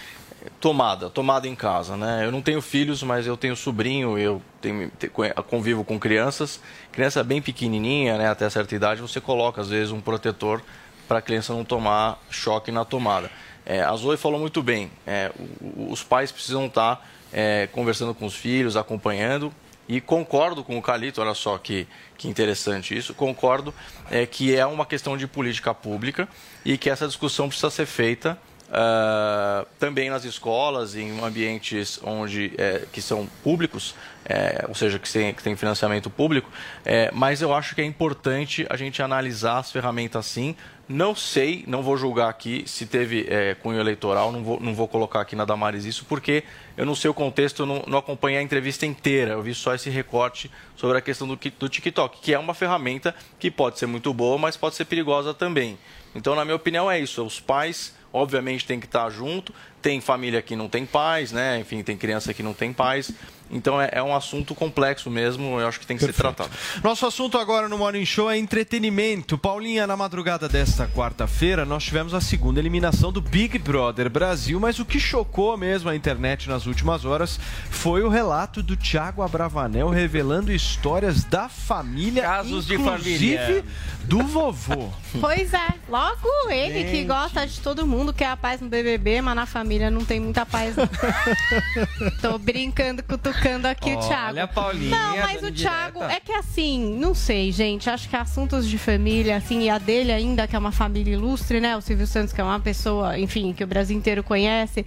tomada, 0.61 1.09
tomada 1.09 1.49
em 1.49 1.55
casa, 1.55 1.97
né? 1.97 2.25
Eu 2.25 2.31
não 2.33 2.43
tenho 2.43 2.61
filhos, 2.61 3.03
mas 3.03 3.27
eu 3.27 3.37
tenho 3.37 3.57
sobrinho, 3.57 4.19
eu 4.19 4.41
tenho, 4.61 4.91
te- 4.99 5.11
convivo 5.49 5.83
com 5.85 5.99
crianças, 5.99 6.61
criança 6.93 7.23
bem 7.25 7.41
pequenininha, 7.41 8.19
né? 8.19 8.29
Até 8.29 8.49
certa 8.51 8.75
idade, 8.75 9.01
você 9.01 9.21
coloca 9.21 9.61
às 9.61 9.69
vezes 9.69 9.93
um 9.93 10.01
protetor 10.01 10.63
para 11.09 11.19
a 11.19 11.23
criança 11.23 11.53
não 11.55 11.65
tomar 11.65 12.19
choque 12.31 12.71
na 12.71 12.85
tomada. 12.85 13.31
É, 13.65 13.81
a 13.83 13.95
Zoe 13.97 14.17
falou 14.17 14.39
muito 14.39 14.63
bem, 14.63 14.91
é, 15.07 15.31
o- 15.61 15.83
o- 15.89 15.93
os 15.93 16.03
pais 16.03 16.31
precisam 16.31 16.67
estar 16.67 17.07
é, 17.33 17.67
conversando 17.73 18.15
com 18.15 18.25
os 18.25 18.35
filhos, 18.35 18.77
acompanhando, 18.77 19.53
e 19.89 20.01
concordo 20.01 20.65
com 20.65 20.77
o 20.77 20.83
Calito, 20.83 21.21
olha 21.21 21.35
só 21.35 21.59
que, 21.59 21.87
que 22.17 22.29
interessante 22.29 22.97
isso, 22.97 23.15
concordo 23.15 23.73
é, 24.11 24.27
que 24.27 24.55
é 24.55 24.67
uma 24.67 24.85
questão 24.85 25.17
de 25.17 25.27
política 25.27 25.73
pública 25.73 26.29
e 26.65 26.77
que 26.77 26.91
essa 26.91 27.07
discussão 27.07 27.49
precisa 27.49 27.71
ser 27.71 27.87
feita 27.87 28.39
ah, 28.73 29.65
também 29.79 30.11
nas 30.11 30.25
escolas, 30.25 30.97
em 30.97 31.21
ambientes 31.23 32.01
onde, 32.03 32.53
é, 32.59 32.83
que 32.93 33.01
são 33.01 33.27
públicos, 33.43 33.95
é, 34.25 34.65
ou 34.69 34.75
seja, 34.75 34.99
que 34.99 35.11
tem, 35.11 35.33
que 35.33 35.43
tem 35.43 35.55
financiamento 35.55 36.11
público, 36.11 36.51
é, 36.85 37.11
mas 37.13 37.41
eu 37.41 37.55
acho 37.55 37.75
que 37.75 37.81
é 37.81 37.85
importante 37.85 38.67
a 38.69 38.77
gente 38.77 39.01
analisar 39.03 39.59
as 39.59 39.71
ferramentas 39.71 40.27
sim. 40.27 40.57
Não 40.89 41.17
sei, 41.17 41.65
não 41.67 41.83
vou 41.83 41.97
julgar 41.97 42.29
aqui 42.29 42.63
se 42.65 42.87
teve 42.87 43.27
é, 43.29 43.57
cunho 43.57 43.81
eleitoral, 43.81 44.31
não 44.31 44.45
vou, 44.45 44.61
não 44.61 44.73
vou 44.73 44.87
colocar 44.87 45.21
aqui 45.21 45.35
na 45.35 45.45
Damares 45.45 45.85
isso, 45.85 46.05
porque 46.05 46.45
eu 46.77 46.87
não 46.87 46.95
sei 46.95 47.11
o 47.11 47.15
contexto, 47.15 47.67
não, 47.67 47.83
não 47.89 47.99
acompanhei 47.99 48.39
a 48.39 48.43
entrevista 48.43 48.87
inteira, 48.87 49.33
eu 49.33 49.43
vi 49.43 49.53
só 49.53 49.75
esse 49.75 49.91
recorte 49.91 50.49
sobre 50.77 50.97
a 50.97 51.01
questão 51.01 51.27
do, 51.27 51.37
do 51.59 51.69
TikTok, 51.69 52.21
que 52.21 52.33
é 52.33 52.39
uma 52.39 52.55
ferramenta 52.55 53.13
que 53.37 53.51
pode 53.51 53.81
ser 53.81 53.87
muito 53.87 54.15
boa, 54.15 54.39
mas 54.39 54.57
pode 54.57 54.77
ser 54.77 54.85
perigosa 54.85 55.35
também. 55.35 55.77
Então, 56.17 56.35
na 56.35 56.45
minha 56.45 56.57
opinião, 56.57 56.91
é 56.91 56.99
isso. 56.99 57.23
Os 57.23 57.39
pais, 57.39 57.95
obviamente, 58.11 58.65
têm 58.65 58.81
que 58.81 58.87
estar 58.87 59.11
junto. 59.11 59.53
Tem 59.83 60.01
família 60.01 60.41
que 60.41 60.57
não 60.57 60.67
tem 60.67 60.87
pais, 60.87 61.31
né? 61.31 61.59
Enfim, 61.61 61.83
tem 61.83 61.95
criança 61.95 62.33
que 62.33 62.43
não 62.43 62.55
tem 62.55 62.73
pais. 62.73 63.13
Então, 63.51 63.81
é, 63.81 63.89
é 63.93 64.03
um 64.03 64.15
assunto 64.15 64.55
complexo 64.55 65.11
mesmo. 65.11 65.61
Eu 65.61 65.69
acho 65.69 65.79
que 65.81 65.87
tem 65.87 65.97
que 65.97 66.05
ser 66.05 66.13
tratado. 66.13 66.51
Nosso 66.83 67.07
assunto 67.07 67.39
agora 67.39 67.69
no 67.69 67.79
Morning 67.79 68.05
Show 68.05 68.31
é 68.31 68.37
entretenimento. 68.37 69.39
Paulinha, 69.39 69.87
na 69.87 69.97
madrugada 69.97 70.49
desta 70.49 70.87
quarta-feira, 70.89 71.65
nós 71.65 71.85
tivemos 71.85 72.15
a 72.15 72.21
segunda 72.21 72.59
eliminação 72.61 73.13
do 73.13 73.21
Big 73.21 73.59
Brother 73.59 74.11
Brasil, 74.11 74.59
mas 74.59 74.79
o 74.79 74.85
que 74.85 74.99
chocou 74.99 75.57
mesmo 75.57 75.89
a 75.89 75.97
internet 75.97 76.49
nas 76.49 76.67
últimas 76.67 77.05
horas 77.05 77.39
foi 77.71 78.03
o 78.03 78.09
relato 78.09 78.63
do 78.63 78.77
Thiago 78.77 79.23
Abravanel 79.23 79.89
revelando 79.91 80.53
histórias 80.53 81.25
da 81.25 81.49
família, 81.49 82.23
Casos 82.23 82.67
de 82.67 82.75
inclusive 82.75 83.37
família. 83.37 83.65
do 84.05 84.23
vovô. 84.23 84.89
Pois 85.19 85.55
é, 85.55 85.69
logo 85.89 86.29
ele 86.51 86.85
que 86.85 86.97
Gente. 86.99 87.05
gosta 87.07 87.47
de 87.47 87.59
todo 87.61 87.87
mundo, 87.87 88.13
quer 88.13 88.27
a 88.29 88.37
paz 88.37 88.61
no 88.61 88.69
BBB, 88.69 89.23
mas 89.23 89.35
na 89.35 89.47
família 89.47 89.91
não 89.91 90.05
tem 90.05 90.21
muita 90.21 90.45
paz. 90.45 90.77
não. 90.77 90.87
Tô 92.21 92.39
brincando, 92.39 93.03
cutucando 93.37 93.69
aqui 93.69 93.91
o 93.91 93.99
Olha 93.99 94.09
Thiago. 94.09 94.39
a 94.41 94.49
Paulinha 94.49 94.91
Não, 94.91 95.17
mas 95.19 95.43
o 95.43 95.53
Thiago 95.53 95.99
direta. 96.01 96.15
é 96.17 96.21
que 96.21 96.33
assim, 96.33 96.97
não 96.99 97.15
sei, 97.15 97.53
gente. 97.53 97.89
Acho 97.89 98.09
que 98.09 98.17
assuntos 98.17 98.69
de 98.69 98.79
família, 98.79 99.37
assim, 99.37 99.63
e 99.63 99.71
a 99.71 99.79
dele 99.79 100.13
ainda, 100.13 100.47
que 100.47 100.57
é 100.57 100.59
uma 100.59 100.73
família 100.73 101.13
ilustre, 101.15 101.61
né? 101.61 101.77
O 101.77 101.81
Silvio 101.81 102.07
Santos, 102.07 102.33
que 102.33 102.41
é 102.41 102.45
uma 102.45 102.61
pessoa, 102.61 103.19
enfim, 103.19 103.53
que 103.53 103.63
o 103.65 103.67
Brasil 103.67 103.97
inteiro 103.97 104.23
conhece. 104.23 104.85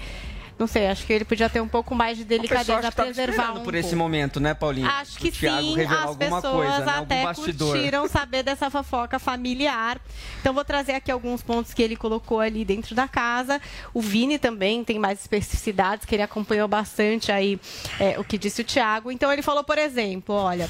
Não 0.60 0.68
sei, 0.68 0.88
acho 0.88 1.06
que 1.06 1.14
ele 1.14 1.24
podia 1.24 1.50
ter 1.50 1.62
um 1.62 1.68
pouco 1.70 1.96
mais 1.96 2.18
de 2.18 2.26
delicadeza, 2.26 2.80
acho 2.80 2.90
que 2.90 2.96
tava 2.98 3.14
preservar 3.14 3.54
um 3.54 3.64
por 3.64 3.74
esse 3.74 3.92
pouco. 3.92 4.04
momento, 4.04 4.42
né, 4.42 4.54
Paulinho? 4.54 4.90
Acho 4.90 5.18
que 5.18 5.32
sim, 5.32 5.48
as 5.48 6.18
pessoas 6.18 6.42
coisa, 6.44 6.86
né? 6.86 6.98
Até 6.98 7.34
curtiram 7.34 8.10
saber 8.10 8.44
dessa 8.44 8.70
fofoca 8.70 9.18
familiar. 9.18 10.02
Então 10.42 10.54
vou 10.54 10.66
trazer 10.66 10.92
aqui 10.92 11.10
alguns 11.10 11.42
pontos 11.42 11.74
que 11.74 11.82
ele 11.82 11.96
colocou 11.96 12.42
ali 12.42 12.66
dentro 12.66 12.94
da 12.94 13.08
casa. 13.08 13.62
O 13.94 14.02
Vini 14.02 14.38
também 14.38 14.84
tem 14.84 15.00
mais 15.00 15.22
especificidades, 15.22 16.06
que 16.06 16.14
ele 16.14 16.24
acompanhou 16.24 16.68
bastante 16.68 17.32
aí 17.32 17.58
é, 17.98 18.20
o 18.20 18.24
que 18.26 18.38
disse 18.38 18.62
o 18.62 18.66
Thiago. 18.66 19.14
Então 19.14 19.32
ele 19.32 19.42
falou, 19.42 19.64
por 19.64 19.78
exemplo, 19.78 20.36
olha... 20.36 20.70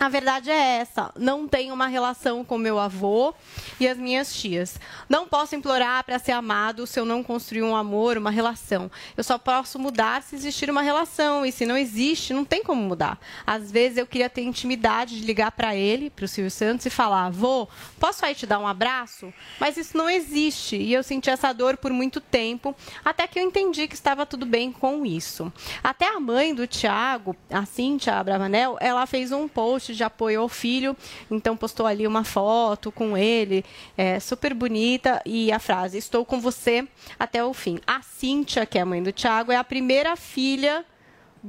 A 0.00 0.08
verdade 0.08 0.48
é 0.48 0.78
essa. 0.78 1.10
Não 1.16 1.48
tenho 1.48 1.74
uma 1.74 1.88
relação 1.88 2.44
com 2.44 2.56
meu 2.56 2.78
avô 2.78 3.34
e 3.80 3.88
as 3.88 3.98
minhas 3.98 4.32
tias. 4.32 4.78
Não 5.08 5.26
posso 5.26 5.56
implorar 5.56 6.04
para 6.04 6.20
ser 6.20 6.30
amado 6.30 6.86
se 6.86 7.00
eu 7.00 7.04
não 7.04 7.20
construir 7.20 7.64
um 7.64 7.74
amor, 7.74 8.16
uma 8.16 8.30
relação. 8.30 8.88
Eu 9.16 9.24
só 9.24 9.36
posso 9.38 9.76
mudar 9.76 10.22
se 10.22 10.36
existir 10.36 10.70
uma 10.70 10.82
relação. 10.82 11.44
E 11.44 11.50
se 11.50 11.66
não 11.66 11.76
existe, 11.76 12.32
não 12.32 12.44
tem 12.44 12.62
como 12.62 12.80
mudar. 12.80 13.18
Às 13.44 13.72
vezes 13.72 13.98
eu 13.98 14.06
queria 14.06 14.30
ter 14.30 14.42
intimidade 14.42 15.18
de 15.18 15.26
ligar 15.26 15.50
para 15.50 15.74
ele, 15.74 16.10
para 16.10 16.26
o 16.26 16.28
Silvio 16.28 16.50
Santos, 16.50 16.86
e 16.86 16.90
falar: 16.90 17.30
Vô, 17.30 17.66
posso 17.98 18.24
aí 18.24 18.36
te 18.36 18.46
dar 18.46 18.60
um 18.60 18.68
abraço? 18.68 19.34
Mas 19.58 19.76
isso 19.76 19.98
não 19.98 20.08
existe. 20.08 20.76
E 20.76 20.92
eu 20.92 21.02
senti 21.02 21.28
essa 21.28 21.52
dor 21.52 21.76
por 21.76 21.92
muito 21.92 22.20
tempo, 22.20 22.72
até 23.04 23.26
que 23.26 23.40
eu 23.40 23.42
entendi 23.42 23.88
que 23.88 23.96
estava 23.96 24.24
tudo 24.24 24.46
bem 24.46 24.70
com 24.70 25.04
isso. 25.04 25.52
Até 25.82 26.06
a 26.06 26.20
mãe 26.20 26.54
do 26.54 26.68
Tiago, 26.68 27.34
a 27.50 27.66
Cíntia 27.66 28.14
Abravanel, 28.14 28.76
ela 28.80 29.04
fez 29.04 29.32
um 29.32 29.48
post 29.48 29.87
de 29.94 30.04
apoio 30.04 30.40
ao 30.40 30.48
filho, 30.48 30.96
então 31.30 31.56
postou 31.56 31.86
ali 31.86 32.06
uma 32.06 32.24
foto 32.24 32.90
com 32.90 33.16
ele, 33.16 33.64
é, 33.96 34.20
super 34.20 34.54
bonita, 34.54 35.20
e 35.24 35.50
a 35.52 35.58
frase: 35.58 35.98
Estou 35.98 36.24
com 36.24 36.40
você 36.40 36.86
até 37.18 37.44
o 37.44 37.52
fim. 37.52 37.78
A 37.86 38.02
Cíntia, 38.02 38.66
que 38.66 38.78
é 38.78 38.80
a 38.80 38.86
mãe 38.86 39.02
do 39.02 39.12
Tiago, 39.12 39.52
é 39.52 39.56
a 39.56 39.64
primeira 39.64 40.16
filha 40.16 40.84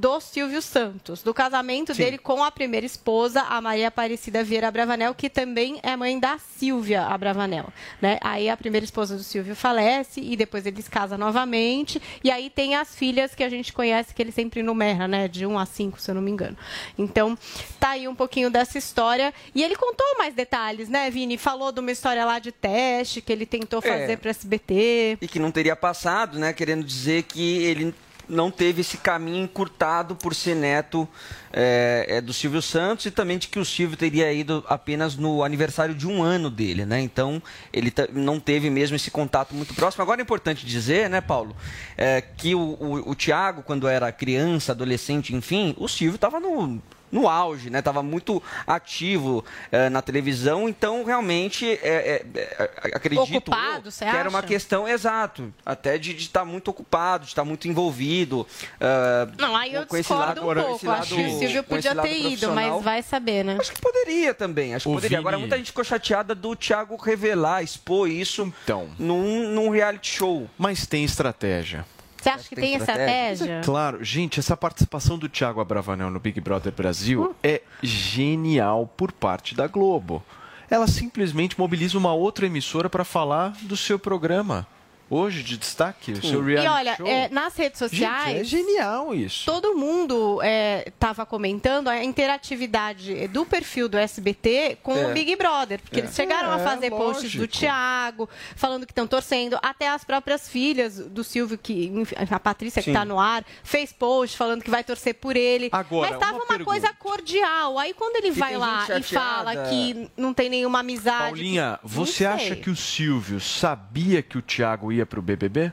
do 0.00 0.18
Silvio 0.18 0.62
Santos, 0.62 1.22
do 1.22 1.34
casamento 1.34 1.92
dele 1.92 2.16
com 2.16 2.42
a 2.42 2.50
primeira 2.50 2.86
esposa, 2.86 3.42
a 3.42 3.60
Maria 3.60 3.88
Aparecida 3.88 4.42
Vieira 4.42 4.70
Bravanel, 4.70 5.14
que 5.14 5.28
também 5.28 5.78
é 5.82 5.94
mãe 5.94 6.18
da 6.18 6.38
Silvia 6.38 7.02
Abravanel. 7.02 7.68
Né? 8.00 8.18
Aí 8.22 8.48
a 8.48 8.56
primeira 8.56 8.82
esposa 8.82 9.14
do 9.14 9.22
Silvio 9.22 9.54
falece 9.54 10.18
e 10.22 10.36
depois 10.36 10.64
eles 10.64 10.88
casam 10.88 11.18
novamente. 11.18 12.00
E 12.24 12.30
aí 12.30 12.48
tem 12.48 12.76
as 12.76 12.94
filhas 12.94 13.34
que 13.34 13.44
a 13.44 13.50
gente 13.50 13.74
conhece, 13.74 14.14
que 14.14 14.22
ele 14.22 14.32
sempre 14.32 14.62
numera, 14.62 15.06
né? 15.06 15.28
De 15.28 15.44
1 15.44 15.58
a 15.58 15.66
5, 15.66 16.00
se 16.00 16.10
eu 16.10 16.14
não 16.14 16.22
me 16.22 16.30
engano. 16.30 16.56
Então, 16.96 17.36
tá 17.78 17.90
aí 17.90 18.08
um 18.08 18.14
pouquinho 18.14 18.48
dessa 18.48 18.78
história. 18.78 19.34
E 19.54 19.62
ele 19.62 19.76
contou 19.76 20.06
mais 20.16 20.34
detalhes, 20.34 20.88
né, 20.88 21.10
Vini? 21.10 21.36
Falou 21.36 21.70
de 21.72 21.80
uma 21.80 21.92
história 21.92 22.24
lá 22.24 22.38
de 22.38 22.52
teste 22.52 23.20
que 23.20 23.30
ele 23.30 23.44
tentou 23.44 23.80
É. 23.80 23.82
fazer 23.82 24.16
para 24.16 24.30
SBT. 24.30 25.18
E 25.20 25.28
que 25.28 25.38
não 25.38 25.50
teria 25.50 25.76
passado, 25.76 26.38
né? 26.38 26.54
Querendo 26.54 26.84
dizer 26.84 27.24
que 27.24 27.62
ele 27.64 27.94
não 28.30 28.50
teve 28.50 28.80
esse 28.80 28.96
caminho 28.96 29.44
encurtado 29.44 30.14
por 30.14 30.34
ser 30.34 30.54
neto 30.54 31.08
é, 31.52 32.06
é, 32.08 32.20
do 32.20 32.32
Silvio 32.32 32.62
Santos 32.62 33.06
e 33.06 33.10
também 33.10 33.36
de 33.36 33.48
que 33.48 33.58
o 33.58 33.64
Silvio 33.64 33.96
teria 33.96 34.32
ido 34.32 34.64
apenas 34.68 35.16
no 35.16 35.42
aniversário 35.42 35.94
de 35.94 36.06
um 36.06 36.22
ano 36.22 36.48
dele, 36.48 36.86
né? 36.86 37.00
Então 37.00 37.42
ele 37.72 37.92
não 38.12 38.38
teve 38.38 38.70
mesmo 38.70 38.96
esse 38.96 39.10
contato 39.10 39.54
muito 39.54 39.74
próximo. 39.74 40.02
Agora 40.02 40.20
é 40.20 40.22
importante 40.22 40.64
dizer, 40.64 41.10
né, 41.10 41.20
Paulo, 41.20 41.54
é, 41.96 42.20
que 42.20 42.54
o, 42.54 42.60
o, 42.60 43.10
o 43.10 43.14
Tiago, 43.14 43.62
quando 43.62 43.88
era 43.88 44.10
criança, 44.12 44.72
adolescente, 44.72 45.34
enfim, 45.34 45.74
o 45.76 45.88
Silvio 45.88 46.14
estava 46.14 46.38
no 46.38 46.80
no 47.10 47.28
auge, 47.28 47.70
né? 47.70 47.82
Tava 47.82 48.02
muito 48.02 48.42
ativo 48.66 49.44
eh, 49.72 49.88
na 49.88 50.00
televisão, 50.02 50.68
então 50.68 51.04
realmente 51.04 51.66
é, 51.70 51.76
é, 51.82 52.26
é, 52.34 52.70
acredito 52.94 53.20
Ocupado, 53.22 53.88
eu, 53.88 53.92
que 53.92 54.16
era 54.16 54.28
uma 54.28 54.42
questão 54.42 54.86
exato, 54.88 55.52
até 55.64 55.98
de 55.98 56.14
estar 56.16 56.44
muito 56.44 56.68
ocupado, 56.68 57.24
de 57.24 57.30
estar 57.30 57.44
muito 57.44 57.66
envolvido. 57.68 58.46
eh, 58.80 59.28
Não, 59.38 59.56
aí 59.56 59.74
eu 59.74 59.86
com 59.86 59.96
esse 59.96 60.08
discordo 60.08 60.26
lado- 60.26 60.40
um 60.42 60.62
esse 60.74 60.84
pouco. 60.86 60.90
Acho 60.90 61.14
que 61.14 61.22
lado- 61.22 61.34
o 61.34 61.38
Silvio 61.38 61.62
podia 61.64 61.94
lado 61.94 62.06
ter 62.06 62.18
ido, 62.20 62.52
mas 62.52 62.82
vai 62.82 63.02
saber, 63.02 63.44
né? 63.44 63.56
Acho 63.60 63.72
que 63.72 63.80
poderia 63.80 64.32
também, 64.34 64.74
acho 64.74 64.84
que 64.84 64.90
O 64.90 64.94
poderia. 64.94 65.18
Agora 65.18 65.36
Vini- 65.36 65.46
muita 65.48 65.56
gente 65.58 65.66
ficou 65.66 65.84
chateada 65.84 66.34
do 66.34 66.54
Thiago 66.56 66.96
revelar, 66.96 67.62
expor 67.62 68.08
isso 68.08 68.52
então. 68.64 68.88
num, 68.98 69.48
num 69.48 69.68
reality 69.70 70.10
show. 70.16 70.48
Mas 70.58 70.86
tem 70.86 71.04
estratégia. 71.04 71.84
Você 72.20 72.28
acha 72.28 72.48
que 72.48 72.54
tem 72.54 72.74
estratégia? 72.74 73.62
Claro, 73.64 74.04
gente, 74.04 74.38
essa 74.38 74.56
participação 74.56 75.18
do 75.18 75.28
Thiago 75.28 75.60
Abravanel 75.60 76.10
no 76.10 76.20
Big 76.20 76.38
Brother 76.40 76.72
Brasil 76.72 77.34
é 77.42 77.62
genial 77.82 78.92
por 78.96 79.10
parte 79.10 79.54
da 79.54 79.66
Globo. 79.66 80.22
Ela 80.68 80.86
simplesmente 80.86 81.58
mobiliza 81.58 81.96
uma 81.96 82.12
outra 82.12 82.46
emissora 82.46 82.90
para 82.90 83.04
falar 83.04 83.54
do 83.62 83.76
seu 83.76 83.98
programa. 83.98 84.66
Hoje, 85.10 85.42
de 85.42 85.56
destaque, 85.58 86.12
o 86.12 86.22
seu 86.24 86.48
E 86.48 86.52
reality 86.54 86.72
olha, 86.72 86.96
show. 86.96 87.06
é, 87.06 87.28
nas 87.30 87.56
redes 87.56 87.78
sociais. 87.80 88.26
Gente, 88.28 88.40
é 88.40 88.44
genial 88.44 89.12
isso. 89.12 89.44
Todo 89.44 89.74
mundo 89.74 90.38
estava 90.86 91.26
comentando 91.26 91.88
a 91.88 92.02
interatividade 92.04 93.26
do 93.28 93.44
perfil 93.44 93.88
do 93.88 93.98
SBT 93.98 94.78
com 94.82 94.96
É. 94.96 95.06
o 95.06 95.12
Big 95.12 95.34
Brother. 95.36 95.80
Porque 95.80 95.98
É. 95.98 96.02
eles 96.04 96.14
chegaram 96.14 96.52
a 96.52 96.60
É, 96.60 96.64
fazer 96.64 96.90
posts 96.90 97.34
do 97.34 97.48
Thiago, 97.48 98.28
falando 98.54 98.86
que 98.86 98.92
estão 98.92 99.06
torcendo. 99.06 99.58
Até 99.62 99.88
as 99.88 100.04
próprias 100.04 100.48
filhas 100.48 100.96
do 100.98 101.24
Silvio, 101.24 101.58
que 101.58 101.92
a 102.30 102.38
Patrícia, 102.38 102.80
que 102.80 102.86
Sim. 102.86 102.90
está 102.92 103.04
no 103.04 103.18
ar, 103.18 103.44
fez 103.64 103.92
post 103.92 104.36
falando 104.36 104.62
que 104.62 104.70
vai 104.70 104.84
torcer 104.84 105.14
por 105.14 105.36
ele. 105.36 105.68
Agora, 105.72 106.10
Mas 106.10 106.20
tava 106.20 106.38
uma 106.38 106.50
uma, 106.56 106.64
coisa 106.64 106.92
cordial. 106.94 107.78
Aí 107.78 107.92
quando 107.94 108.16
ele 108.16 108.28
E 108.28 108.30
vai 108.32 108.56
lá 108.56 108.86
e 108.98 109.02
fala 109.02 109.68
que 109.68 110.08
não 110.16 110.32
tem 110.32 110.48
nenhuma 110.48 110.80
amizade. 110.80 111.24
Paulinha, 111.30 111.78
que- 111.82 111.88
você 111.88 112.24
acha 112.24 112.54
que 112.56 112.70
o 112.70 112.76
Silvio 112.76 113.40
sabia 113.40 114.22
que 114.22 114.38
o 114.38 114.42
Thiago 114.42 114.92
ia 114.92 114.99
pro 115.06 115.22
BBB? 115.22 115.72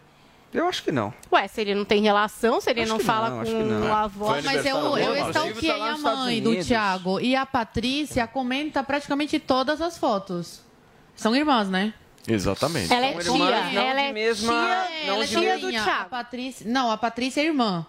Eu 0.53 0.67
acho 0.67 0.83
que 0.83 0.91
não. 0.91 1.13
Ué, 1.31 1.47
se 1.47 1.61
ele 1.61 1.75
não 1.75 1.83
tem 1.83 2.01
relação, 2.01 2.61
se 2.61 2.69
ele 2.69 2.81
Acho 2.81 2.91
não 2.91 2.99
fala 2.99 3.29
não, 3.29 3.43
com 3.43 3.51
não. 3.51 3.89
o 3.89 3.93
avó. 3.93 4.33
Foi 4.33 4.41
Mas 4.41 4.65
eu, 4.65 4.97
eu 4.97 5.27
stalkeei 5.27 5.77
tá 5.77 5.91
a 5.91 5.97
mãe 5.97 6.41
do. 6.41 6.63
Thiago 6.63 7.19
e 7.19 7.35
a 7.35 7.45
Patrícia 7.45 8.25
comenta 8.25 8.81
praticamente 8.81 9.39
todas 9.39 9.81
as 9.81 9.97
fotos. 9.97 10.61
São 11.15 11.35
irmãs, 11.35 11.69
né? 11.69 11.93
Exatamente. 12.27 12.91
Ela 12.93 13.05
é 13.05 13.13
tia, 13.17 13.31
ela 13.33 14.01
é 14.01 14.33
tia, 14.33 14.51
ela 15.05 15.23
é 15.23 15.27
tia 15.27 15.59
do 15.59 15.69
Thiago. 15.69 15.89
A 15.89 16.05
Patrícia, 16.05 16.65
não, 16.69 16.91
a 16.91 16.97
Patrícia 16.97 17.41
é 17.41 17.45
irmã 17.45 17.85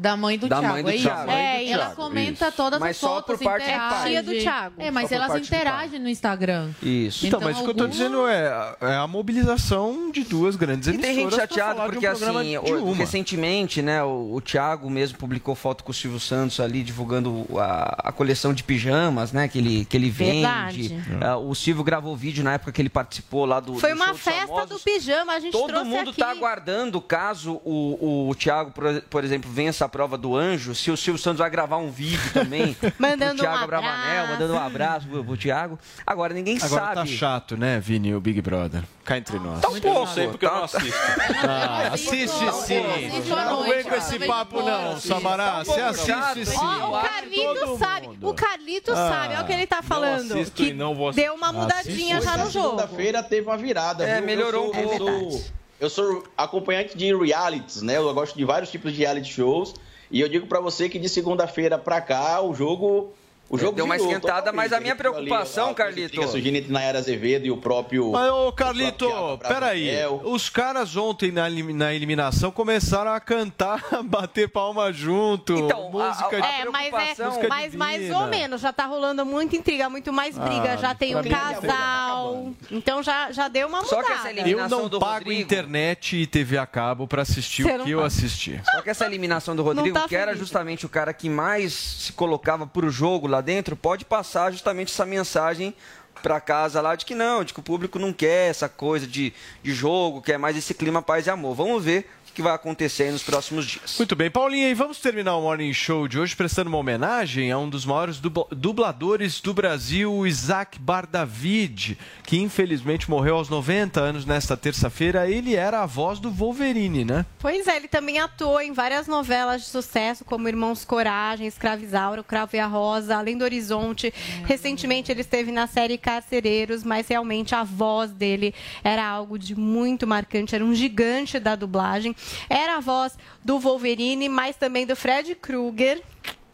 da 0.00 0.16
mãe 0.16 0.38
do 0.38 0.48
Da 0.48 0.58
Thiago. 0.60 0.74
mãe 0.74 0.82
do 0.82 0.90
é 0.90 0.94
isso? 0.96 1.04
Thiago. 1.04 1.30
É, 1.30 1.68
ela 1.70 1.84
Thiago, 1.84 1.96
comenta 1.96 2.46
isso. 2.48 2.56
todas 2.56 2.80
Mas 2.80 2.90
as 2.90 2.96
só 2.96 3.08
fotos. 3.16 3.36
por 3.36 3.44
parte 3.44 3.62
do 3.64 3.68
interage. 3.70 3.94
pai. 3.94 4.10
Tia 4.10 4.22
do 4.22 4.32
Thiago. 4.32 4.74
É, 4.78 4.90
mas 4.90 5.08
Só 5.08 5.14
elas 5.14 5.36
interagem 5.46 5.98
no 6.00 6.08
Instagram. 6.08 6.70
Isso. 6.82 7.26
Então, 7.26 7.40
mas 7.40 7.58
o 7.58 7.64
que 7.64 7.70
eu 7.70 7.74
tô 7.74 7.84
alguma- 7.84 7.88
dizendo 7.88 8.26
é, 8.26 8.76
é 8.80 8.94
a 8.96 9.06
mobilização 9.06 10.10
de 10.10 10.24
duas 10.24 10.56
grandes 10.56 10.86
E 10.88 10.90
emissoras 10.92 11.14
tem 11.16 11.24
gente 11.24 11.36
chateada 11.36 11.82
um 11.82 11.84
porque, 11.90 12.06
programa 12.06 12.40
assim, 12.40 12.56
o- 12.58 12.92
recentemente, 12.92 13.82
né, 13.82 14.02
o, 14.02 14.34
o 14.34 14.40
Thiago 14.40 14.88
mesmo 14.90 15.18
publicou 15.18 15.54
foto 15.54 15.84
com 15.84 15.90
o 15.90 15.94
Silvio 15.94 16.18
Santos 16.20 16.60
ali, 16.60 16.82
divulgando 16.82 17.46
a, 17.58 18.08
a 18.08 18.12
coleção 18.12 18.54
de 18.54 18.62
pijamas, 18.62 19.32
né, 19.32 19.48
que 19.48 19.58
ele, 19.58 19.84
que 19.84 19.96
ele 19.96 20.10
vende. 20.10 20.40
Verdade. 20.40 21.02
Ah, 21.20 21.36
o 21.36 21.54
Silvio 21.54 21.84
gravou 21.84 22.16
vídeo 22.16 22.42
na 22.42 22.54
época 22.54 22.72
que 22.72 22.80
ele 22.80 22.88
participou 22.88 23.44
lá 23.44 23.60
do 23.60 23.74
Foi 23.74 23.90
do 23.90 23.96
uma 23.96 24.14
festa 24.14 24.46
famosos. 24.46 24.68
do 24.68 24.78
pijama, 24.80 25.32
a 25.34 25.40
gente 25.40 25.52
Todo 25.52 25.68
trouxe 25.68 25.84
mundo 25.88 26.10
aqui. 26.10 26.20
está 26.20 26.30
aguardando 26.30 27.00
caso 27.00 27.60
o, 27.64 28.28
o 28.30 28.34
Thiago, 28.34 28.70
por, 28.70 29.02
por 29.02 29.24
exemplo, 29.24 29.50
vença 29.50 29.84
a 29.84 29.88
prova 29.90 30.16
do 30.16 30.34
anjo, 30.36 30.74
se 30.74 30.90
o 30.90 30.96
Silvio 30.96 31.20
Santos 31.22 31.40
vai 31.40 31.50
gravar 31.50 31.76
um 31.76 31.90
vídeo 31.90 32.18
também 32.32 32.74
Mandando 32.98 33.34
pro 33.34 33.42
Thiago 33.42 33.58
um 33.58 33.64
Abravanel, 33.64 33.94
abraço. 34.22 34.32
mandando 34.32 34.54
um 34.54 34.58
abraço 34.58 35.08
pro, 35.08 35.24
pro 35.24 35.36
Thiago. 35.36 35.78
Agora 36.06 36.32
ninguém 36.32 36.56
Agora 36.62 36.82
sabe. 36.82 36.94
tá 36.94 37.06
chato, 37.06 37.56
né, 37.56 37.78
Vini, 37.80 38.14
o 38.14 38.20
Big 38.20 38.40
Brother? 38.40 38.82
Cá 39.04 39.18
entre 39.18 39.38
nós. 39.38 39.60
Tá 39.60 39.68
um 39.68 39.80
pouco. 39.80 40.06
Sei 40.14 40.28
porque 40.28 40.46
eu 40.46 40.50
não 40.54 40.64
assisto. 40.64 40.90
Ah, 41.42 41.88
assiste 41.92 42.52
sim. 42.52 42.82
Não 43.28 43.64
vem 43.64 43.82
com 43.82 43.94
esse 43.94 44.18
papo 44.20 44.62
não, 44.62 44.98
Sabará. 45.00 45.64
Você 45.64 45.80
assiste 45.80 46.46
sim. 46.46 46.56
O 46.56 47.00
Carlito 47.02 47.78
sabe. 47.78 48.08
O 48.22 48.34
Carlito 48.34 48.92
Ah, 48.92 48.94
sabe. 48.96 49.34
Olha 49.34 49.42
o 49.42 49.46
que 49.46 49.52
ele 49.52 49.66
tá 49.66 49.82
falando. 49.82 50.32
assisto 50.32 50.54
que 50.54 50.68
e 50.68 50.72
não 50.72 50.94
vou 50.94 51.12
deu 51.12 51.34
uma 51.34 51.52
mudadinha 51.52 52.20
já 52.20 52.36
no 52.36 52.50
jogo. 52.50 52.78
Segunda-feira 52.78 53.22
teve 53.22 53.46
uma 53.46 53.56
virada. 53.56 54.04
É, 54.04 54.16
viu? 54.18 54.26
melhorou 54.26 54.68
um 54.68 54.72
pouco. 54.72 55.59
Eu 55.80 55.88
sou, 55.88 56.22
acompanhante 56.36 56.96
de 56.96 57.14
realities, 57.16 57.80
né? 57.80 57.96
Eu 57.96 58.12
gosto 58.12 58.36
de 58.36 58.44
vários 58.44 58.70
tipos 58.70 58.92
de 58.92 58.98
reality 58.98 59.32
shows. 59.32 59.74
E 60.10 60.20
eu 60.20 60.28
digo 60.28 60.46
pra 60.46 60.60
você 60.60 60.90
que 60.90 60.98
de 60.98 61.08
segunda-feira 61.08 61.78
pra 61.78 62.02
cá, 62.02 62.42
o 62.42 62.54
jogo. 62.54 63.14
O 63.52 63.58
jogo 63.58 63.74
Deu 63.74 63.84
uma 63.84 63.96
virou 63.96 64.12
esquentada, 64.12 64.52
mas 64.52 64.72
a 64.72 64.78
minha 64.78 64.94
preocupação, 64.94 65.64
ali 65.64 65.68
a- 65.70 65.72
a 65.72 65.74
Carlito- 65.74 66.06
intriga 66.14 66.28
surgindo 66.28 66.56
entre 66.56 66.72
Nayara 66.72 66.98
Azevedo 67.00 67.46
e 67.46 67.50
o 67.50 67.56
próprio. 67.56 68.12
Mas, 68.12 68.30
ô 68.30 68.46
o 68.48 68.52
Carlito, 68.52 69.08
peraí. 69.46 69.90
Os 70.22 70.48
caras 70.48 70.96
ontem 70.96 71.32
na, 71.32 71.50
na 71.50 71.92
eliminação 71.92 72.52
começaram 72.52 73.10
a 73.10 73.18
cantar, 73.18 73.82
bater 74.04 74.48
palma 74.48 74.92
junto. 74.92 75.52
Então, 75.52 75.90
música 75.90 76.28
de 76.40 76.46
É, 76.46 76.64
mas 76.70 77.18
é, 77.18 77.24
música 77.24 77.48
mas 77.48 77.74
mais 77.74 78.10
ou 78.14 78.28
menos, 78.28 78.60
já 78.60 78.72
tá 78.72 78.86
rolando 78.86 79.26
muita 79.26 79.56
intriga, 79.56 79.90
muito 79.90 80.12
mais 80.12 80.38
briga, 80.38 80.74
Ah, 80.74 80.76
já 80.76 80.94
tem 80.94 81.16
um 81.16 81.18
é 81.18 81.22
casal. 81.28 82.50
Então 82.70 83.02
já, 83.02 83.32
já 83.32 83.48
deu 83.48 83.66
uma 83.66 83.82
Só 83.84 83.96
que 83.96 84.02
mudada. 84.10 84.14
essa 84.14 84.28
Eu 84.32 84.38
eliminação 84.44 84.82
não 84.82 84.88
do 84.88 85.00
pago 85.00 85.14
Rodrigo- 85.24 85.42
internet 85.42 86.16
e 86.16 86.26
TV 86.26 86.56
a 86.56 86.66
cabo 86.66 87.08
pra 87.08 87.22
assistir 87.22 87.64
Você 87.64 87.72
o 87.74 87.78
não 87.78 87.84
que 87.84 87.90
eu 87.90 87.98
paga. 87.98 88.06
assisti. 88.06 88.60
Só 88.70 88.80
que 88.82 88.90
essa 88.90 89.06
eliminação 89.06 89.56
do 89.56 89.62
Rodrigo, 89.62 89.98
tá 89.98 90.06
que 90.08 90.14
era 90.16 90.36
justamente 90.36 90.86
o 90.86 90.88
cara 90.88 91.12
que 91.12 91.28
mais 91.28 91.72
se 91.72 92.12
colocava 92.12 92.64
pro 92.66 92.88
jogo 92.90 93.26
lá 93.26 93.39
dentro, 93.40 93.76
pode 93.76 94.04
passar 94.04 94.50
justamente 94.52 94.92
essa 94.92 95.04
mensagem 95.04 95.74
pra 96.20 96.40
casa 96.40 96.80
lá 96.80 96.94
de 96.94 97.04
que 97.04 97.14
não, 97.14 97.42
de 97.44 97.52
que 97.54 97.60
o 97.60 97.62
público 97.62 97.98
não 97.98 98.12
quer 98.12 98.50
essa 98.50 98.68
coisa 98.68 99.06
de, 99.06 99.32
de 99.62 99.72
jogo, 99.72 100.22
quer 100.22 100.38
mais 100.38 100.56
esse 100.56 100.74
clima 100.74 101.02
paz 101.02 101.26
e 101.26 101.30
amor. 101.30 101.54
Vamos 101.54 101.84
ver 101.84 102.08
o 102.28 102.32
que 102.32 102.42
vai 102.42 102.54
acontecer 102.54 103.02
aí 103.04 103.10
nos 103.10 103.24
próximos 103.24 103.66
dias. 103.66 103.96
Muito 103.98 104.14
bem, 104.14 104.30
Paulinha, 104.30 104.68
e 104.70 104.74
vamos 104.74 105.00
terminar 105.00 105.34
o 105.36 105.42
Morning 105.42 105.72
Show 105.72 106.06
de 106.06 106.16
hoje 106.16 106.36
prestando 106.36 106.68
uma 106.70 106.78
homenagem 106.78 107.50
a 107.50 107.58
um 107.58 107.68
dos 107.68 107.84
maiores 107.84 108.20
dubla- 108.20 108.46
dubladores 108.52 109.40
do 109.40 109.52
Brasil, 109.52 110.12
o 110.14 110.24
Isaac 110.24 110.78
Bardavid, 110.78 111.98
que 112.24 112.38
infelizmente 112.38 113.10
morreu 113.10 113.34
aos 113.34 113.48
90 113.48 114.00
anos 114.00 114.24
nesta 114.24 114.56
terça-feira. 114.56 115.28
Ele 115.28 115.56
era 115.56 115.80
a 115.82 115.86
voz 115.86 116.20
do 116.20 116.30
Wolverine, 116.30 117.04
né? 117.04 117.26
Pois 117.40 117.66
é, 117.66 117.76
ele 117.76 117.88
também 117.88 118.20
atuou 118.20 118.60
em 118.60 118.72
várias 118.72 119.08
novelas 119.08 119.62
de 119.62 119.66
sucesso, 119.68 120.24
como 120.24 120.46
Irmãos 120.48 120.84
Coragem, 120.84 121.48
Escravizaura, 121.48 122.20
O 122.20 122.24
Cravo 122.24 122.54
e 122.54 122.60
a 122.60 122.66
Rosa, 122.66 123.16
Além 123.16 123.36
do 123.36 123.42
Horizonte. 123.44 124.14
Recentemente 124.46 125.10
ele 125.10 125.22
esteve 125.22 125.50
na 125.50 125.66
série 125.66 125.98
Carcereiros, 126.10 126.82
mas 126.82 127.06
realmente 127.06 127.54
a 127.54 127.62
voz 127.62 128.10
dele 128.10 128.52
era 128.82 129.06
algo 129.06 129.38
de 129.38 129.54
muito 129.54 130.08
marcante, 130.08 130.56
era 130.56 130.64
um 130.64 130.74
gigante 130.74 131.38
da 131.38 131.54
dublagem. 131.54 132.16
Era 132.48 132.78
a 132.78 132.80
voz 132.80 133.16
do 133.44 133.60
Wolverine, 133.60 134.28
mas 134.28 134.56
também 134.56 134.84
do 134.84 134.96
Fred 134.96 135.36
Krueger. 135.36 136.02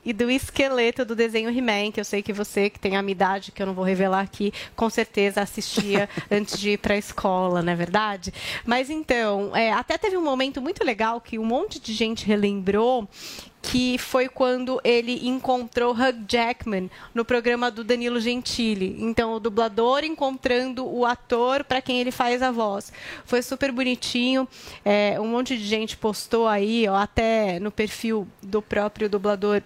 E 0.04 0.12
do 0.12 0.30
esqueleto 0.30 1.04
do 1.04 1.16
desenho 1.16 1.50
He-Man, 1.50 1.90
que 1.90 1.98
eu 1.98 2.04
sei 2.04 2.22
que 2.22 2.32
você, 2.32 2.70
que 2.70 2.78
tem 2.78 2.94
a 2.94 3.02
minha 3.02 3.10
idade, 3.10 3.50
que 3.50 3.60
eu 3.60 3.66
não 3.66 3.74
vou 3.74 3.84
revelar 3.84 4.20
aqui, 4.20 4.52
com 4.76 4.88
certeza 4.88 5.40
assistia 5.40 6.08
antes 6.30 6.60
de 6.60 6.70
ir 6.70 6.78
para 6.78 6.94
a 6.94 6.96
escola, 6.96 7.60
não 7.60 7.72
é 7.72 7.74
verdade? 7.74 8.32
Mas 8.64 8.88
então, 8.88 9.50
é, 9.56 9.72
até 9.72 9.98
teve 9.98 10.16
um 10.16 10.22
momento 10.22 10.62
muito 10.62 10.84
legal 10.84 11.20
que 11.20 11.40
um 11.40 11.44
monte 11.44 11.80
de 11.80 11.92
gente 11.92 12.24
relembrou 12.24 13.08
que 13.66 13.98
foi 13.98 14.28
quando 14.28 14.80
ele 14.84 15.26
encontrou 15.26 15.92
Hugh 15.92 16.24
Jackman 16.28 16.88
no 17.12 17.24
programa 17.24 17.68
do 17.68 17.82
Danilo 17.82 18.20
Gentili. 18.20 18.96
Então, 19.00 19.32
o 19.32 19.40
dublador 19.40 20.04
encontrando 20.04 20.86
o 20.86 21.04
ator 21.04 21.64
para 21.64 21.82
quem 21.82 22.00
ele 22.00 22.12
faz 22.12 22.42
a 22.42 22.52
voz. 22.52 22.92
Foi 23.24 23.42
super 23.42 23.72
bonitinho. 23.72 24.46
É, 24.84 25.20
um 25.20 25.26
monte 25.26 25.58
de 25.58 25.64
gente 25.64 25.96
postou 25.96 26.46
aí, 26.46 26.86
ó, 26.88 26.94
até 26.94 27.58
no 27.58 27.72
perfil 27.72 28.28
do 28.40 28.62
próprio 28.62 29.08
dublador 29.08 29.60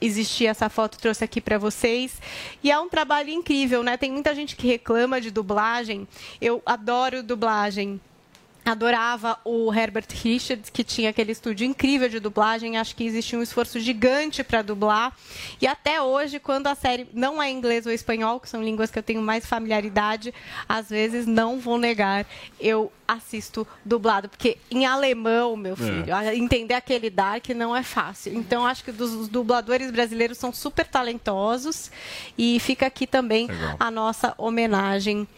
existia 0.00 0.50
essa 0.50 0.68
foto, 0.68 0.98
trouxe 0.98 1.22
aqui 1.22 1.40
para 1.40 1.56
vocês. 1.56 2.20
E 2.64 2.70
é 2.70 2.78
um 2.80 2.88
trabalho 2.88 3.30
incrível, 3.30 3.80
né? 3.84 3.96
Tem 3.96 4.10
muita 4.10 4.34
gente 4.34 4.56
que 4.56 4.66
reclama 4.66 5.20
de 5.20 5.30
dublagem. 5.30 6.08
Eu 6.40 6.60
adoro 6.66 7.22
dublagem. 7.22 8.00
Adorava 8.66 9.38
o 9.44 9.72
Herbert 9.72 10.08
Richards, 10.12 10.70
que 10.70 10.82
tinha 10.82 11.10
aquele 11.10 11.30
estúdio 11.30 11.64
incrível 11.64 12.08
de 12.08 12.18
dublagem. 12.18 12.76
Acho 12.76 12.96
que 12.96 13.04
existia 13.04 13.38
um 13.38 13.42
esforço 13.42 13.78
gigante 13.78 14.42
para 14.42 14.60
dublar. 14.60 15.16
E 15.60 15.68
até 15.68 16.02
hoje, 16.02 16.40
quando 16.40 16.66
a 16.66 16.74
série 16.74 17.06
não 17.14 17.40
é 17.40 17.48
inglês 17.48 17.86
ou 17.86 17.92
espanhol, 17.92 18.40
que 18.40 18.48
são 18.48 18.60
línguas 18.62 18.90
que 18.90 18.98
eu 18.98 19.04
tenho 19.04 19.22
mais 19.22 19.46
familiaridade, 19.46 20.34
às 20.68 20.88
vezes 20.90 21.26
não 21.28 21.60
vou 21.60 21.78
negar, 21.78 22.26
eu 22.58 22.92
assisto 23.06 23.64
dublado. 23.84 24.28
Porque 24.28 24.56
em 24.68 24.84
alemão, 24.84 25.56
meu 25.56 25.76
filho, 25.76 26.12
a- 26.12 26.34
entender 26.34 26.74
aquele 26.74 27.08
dark 27.08 27.48
não 27.50 27.74
é 27.76 27.84
fácil. 27.84 28.34
Então, 28.36 28.66
acho 28.66 28.82
que 28.82 28.90
os 28.90 29.28
dubladores 29.28 29.92
brasileiros 29.92 30.38
são 30.38 30.52
super 30.52 30.84
talentosos. 30.88 31.88
E 32.36 32.58
fica 32.58 32.86
aqui 32.86 33.06
também 33.06 33.46
Legal. 33.46 33.76
a 33.78 33.90
nossa 33.92 34.34
homenagem 34.36 35.28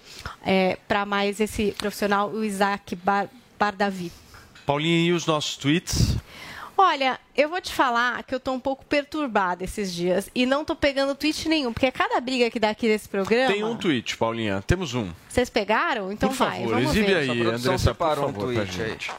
para 0.87 1.05
mais 1.05 1.41
esse 1.41 1.73
profissional, 1.73 2.31
o 2.31 2.43
Isaac 2.43 2.97
Bar 2.97 3.18
Bardavi. 3.59 4.13
Paulinha, 4.65 5.09
e 5.09 5.13
os 5.13 5.27
nossos 5.27 5.57
tweets? 5.57 6.17
Olha, 6.81 7.19
eu 7.37 7.49
vou 7.49 7.61
te 7.61 7.73
falar 7.73 8.23
que 8.23 8.33
eu 8.33 8.39
tô 8.39 8.53
um 8.53 8.61
pouco 8.61 8.85
perturbada 8.85 9.65
esses 9.65 9.93
dias 9.93 10.31
e 10.33 10.47
não 10.47 10.65
tô 10.65 10.77
pegando 10.77 11.13
tweet 11.13 11.49
nenhum, 11.49 11.73
porque 11.73 11.91
cada 11.91 12.21
briga 12.21 12.49
que 12.51 12.61
dá 12.61 12.71
aqui 12.71 12.87
nesse 12.87 13.09
programa. 13.09 13.53
Tem 13.53 13.65
um 13.65 13.77
tweet, 13.77 14.17
Paulinha. 14.17 14.63
Temos 14.65 14.95
um. 14.95 15.11
Vocês 15.29 15.51
pegaram? 15.51 16.13
Então 16.13 16.29
por 16.29 16.37
vai, 16.37 16.61
favor, 16.61 16.75
vamos 16.75 16.91
exibe 16.91 17.07
ver. 17.07 17.17
aí, 17.17 17.43
Andressa, 17.49 17.93
por 17.93 18.17
favor, 18.17 18.55
pra 18.55 18.65
gente. 18.65 19.11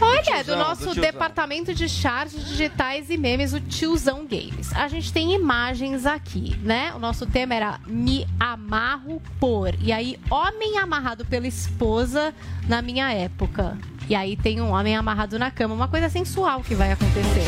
Olha, 0.00 0.38
do 0.38 0.44
tiozão, 0.44 0.58
nosso 0.58 0.94
do 0.94 1.00
departamento 1.00 1.74
de 1.74 1.88
charts 1.88 2.44
digitais 2.46 3.10
e 3.10 3.16
memes, 3.16 3.52
o 3.52 3.60
Tiozão 3.60 4.26
Games. 4.26 4.72
A 4.74 4.88
gente 4.88 5.12
tem 5.12 5.34
imagens 5.34 6.06
aqui, 6.06 6.56
né? 6.62 6.92
O 6.94 6.98
nosso 6.98 7.26
tema 7.26 7.54
era 7.54 7.80
Me 7.86 8.26
Amarro 8.38 9.20
Por. 9.38 9.74
E 9.80 9.92
aí, 9.92 10.18
homem 10.30 10.78
amarrado 10.78 11.24
pela 11.24 11.46
esposa 11.46 12.34
na 12.68 12.80
minha 12.82 13.12
época. 13.12 13.76
E 14.10 14.14
aí 14.16 14.36
tem 14.36 14.60
um 14.60 14.72
homem 14.72 14.96
amarrado 14.96 15.38
na 15.38 15.52
cama. 15.52 15.72
Uma 15.72 15.86
coisa 15.86 16.08
sensual 16.08 16.62
que 16.62 16.74
vai 16.74 16.90
acontecer. 16.90 17.44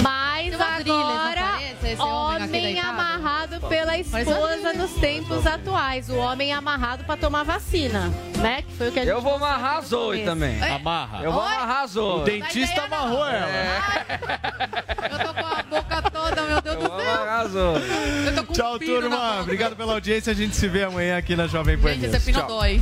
Mas 0.00 0.54
agora, 0.60 1.58
homem 1.98 2.78
amarrado 2.78 3.60
pela 3.66 3.98
esposa 3.98 4.72
nos 4.72 4.92
tempos 4.92 5.44
atuais. 5.44 6.08
O 6.08 6.14
homem 6.14 6.52
amarrado 6.52 7.02
pra 7.02 7.16
tomar 7.16 7.42
vacina, 7.42 8.08
né? 8.38 8.62
Que 8.62 8.72
foi 8.76 8.88
o 8.88 8.92
que 8.92 9.00
a 9.00 9.02
gente 9.02 9.10
Eu 9.10 9.20
vou 9.20 9.34
amarrar 9.34 9.78
a 9.78 9.80
Zoe 9.80 10.24
também. 10.24 10.62
Amarra. 10.62 11.24
Eu 11.24 11.32
vou 11.32 11.42
amarrar 11.42 11.82
a 11.82 11.86
Zoe. 11.88 12.20
O 12.20 12.24
dentista 12.24 12.82
amarrou 12.84 13.26
ela. 13.26 13.48
boca 15.68 16.02
toda, 16.02 16.42
meu 16.42 16.62
Deus 16.62 16.76
do 16.76 16.86
céu. 16.86 18.44
Tchau, 18.52 18.78
turma. 18.78 19.40
Obrigado 19.40 19.74
pela 19.74 19.94
audiência. 19.94 20.30
A 20.30 20.36
gente 20.36 20.54
se 20.54 20.68
vê 20.68 20.84
amanhã 20.84 21.18
aqui 21.18 21.34
na 21.34 21.48
Jovem 21.48 21.76
Pan 21.76 21.94
Gente, 21.94 22.06
esse 22.06 22.30
é 22.30 22.32
Tchau. 22.32 22.46
pinodói. 22.46 22.80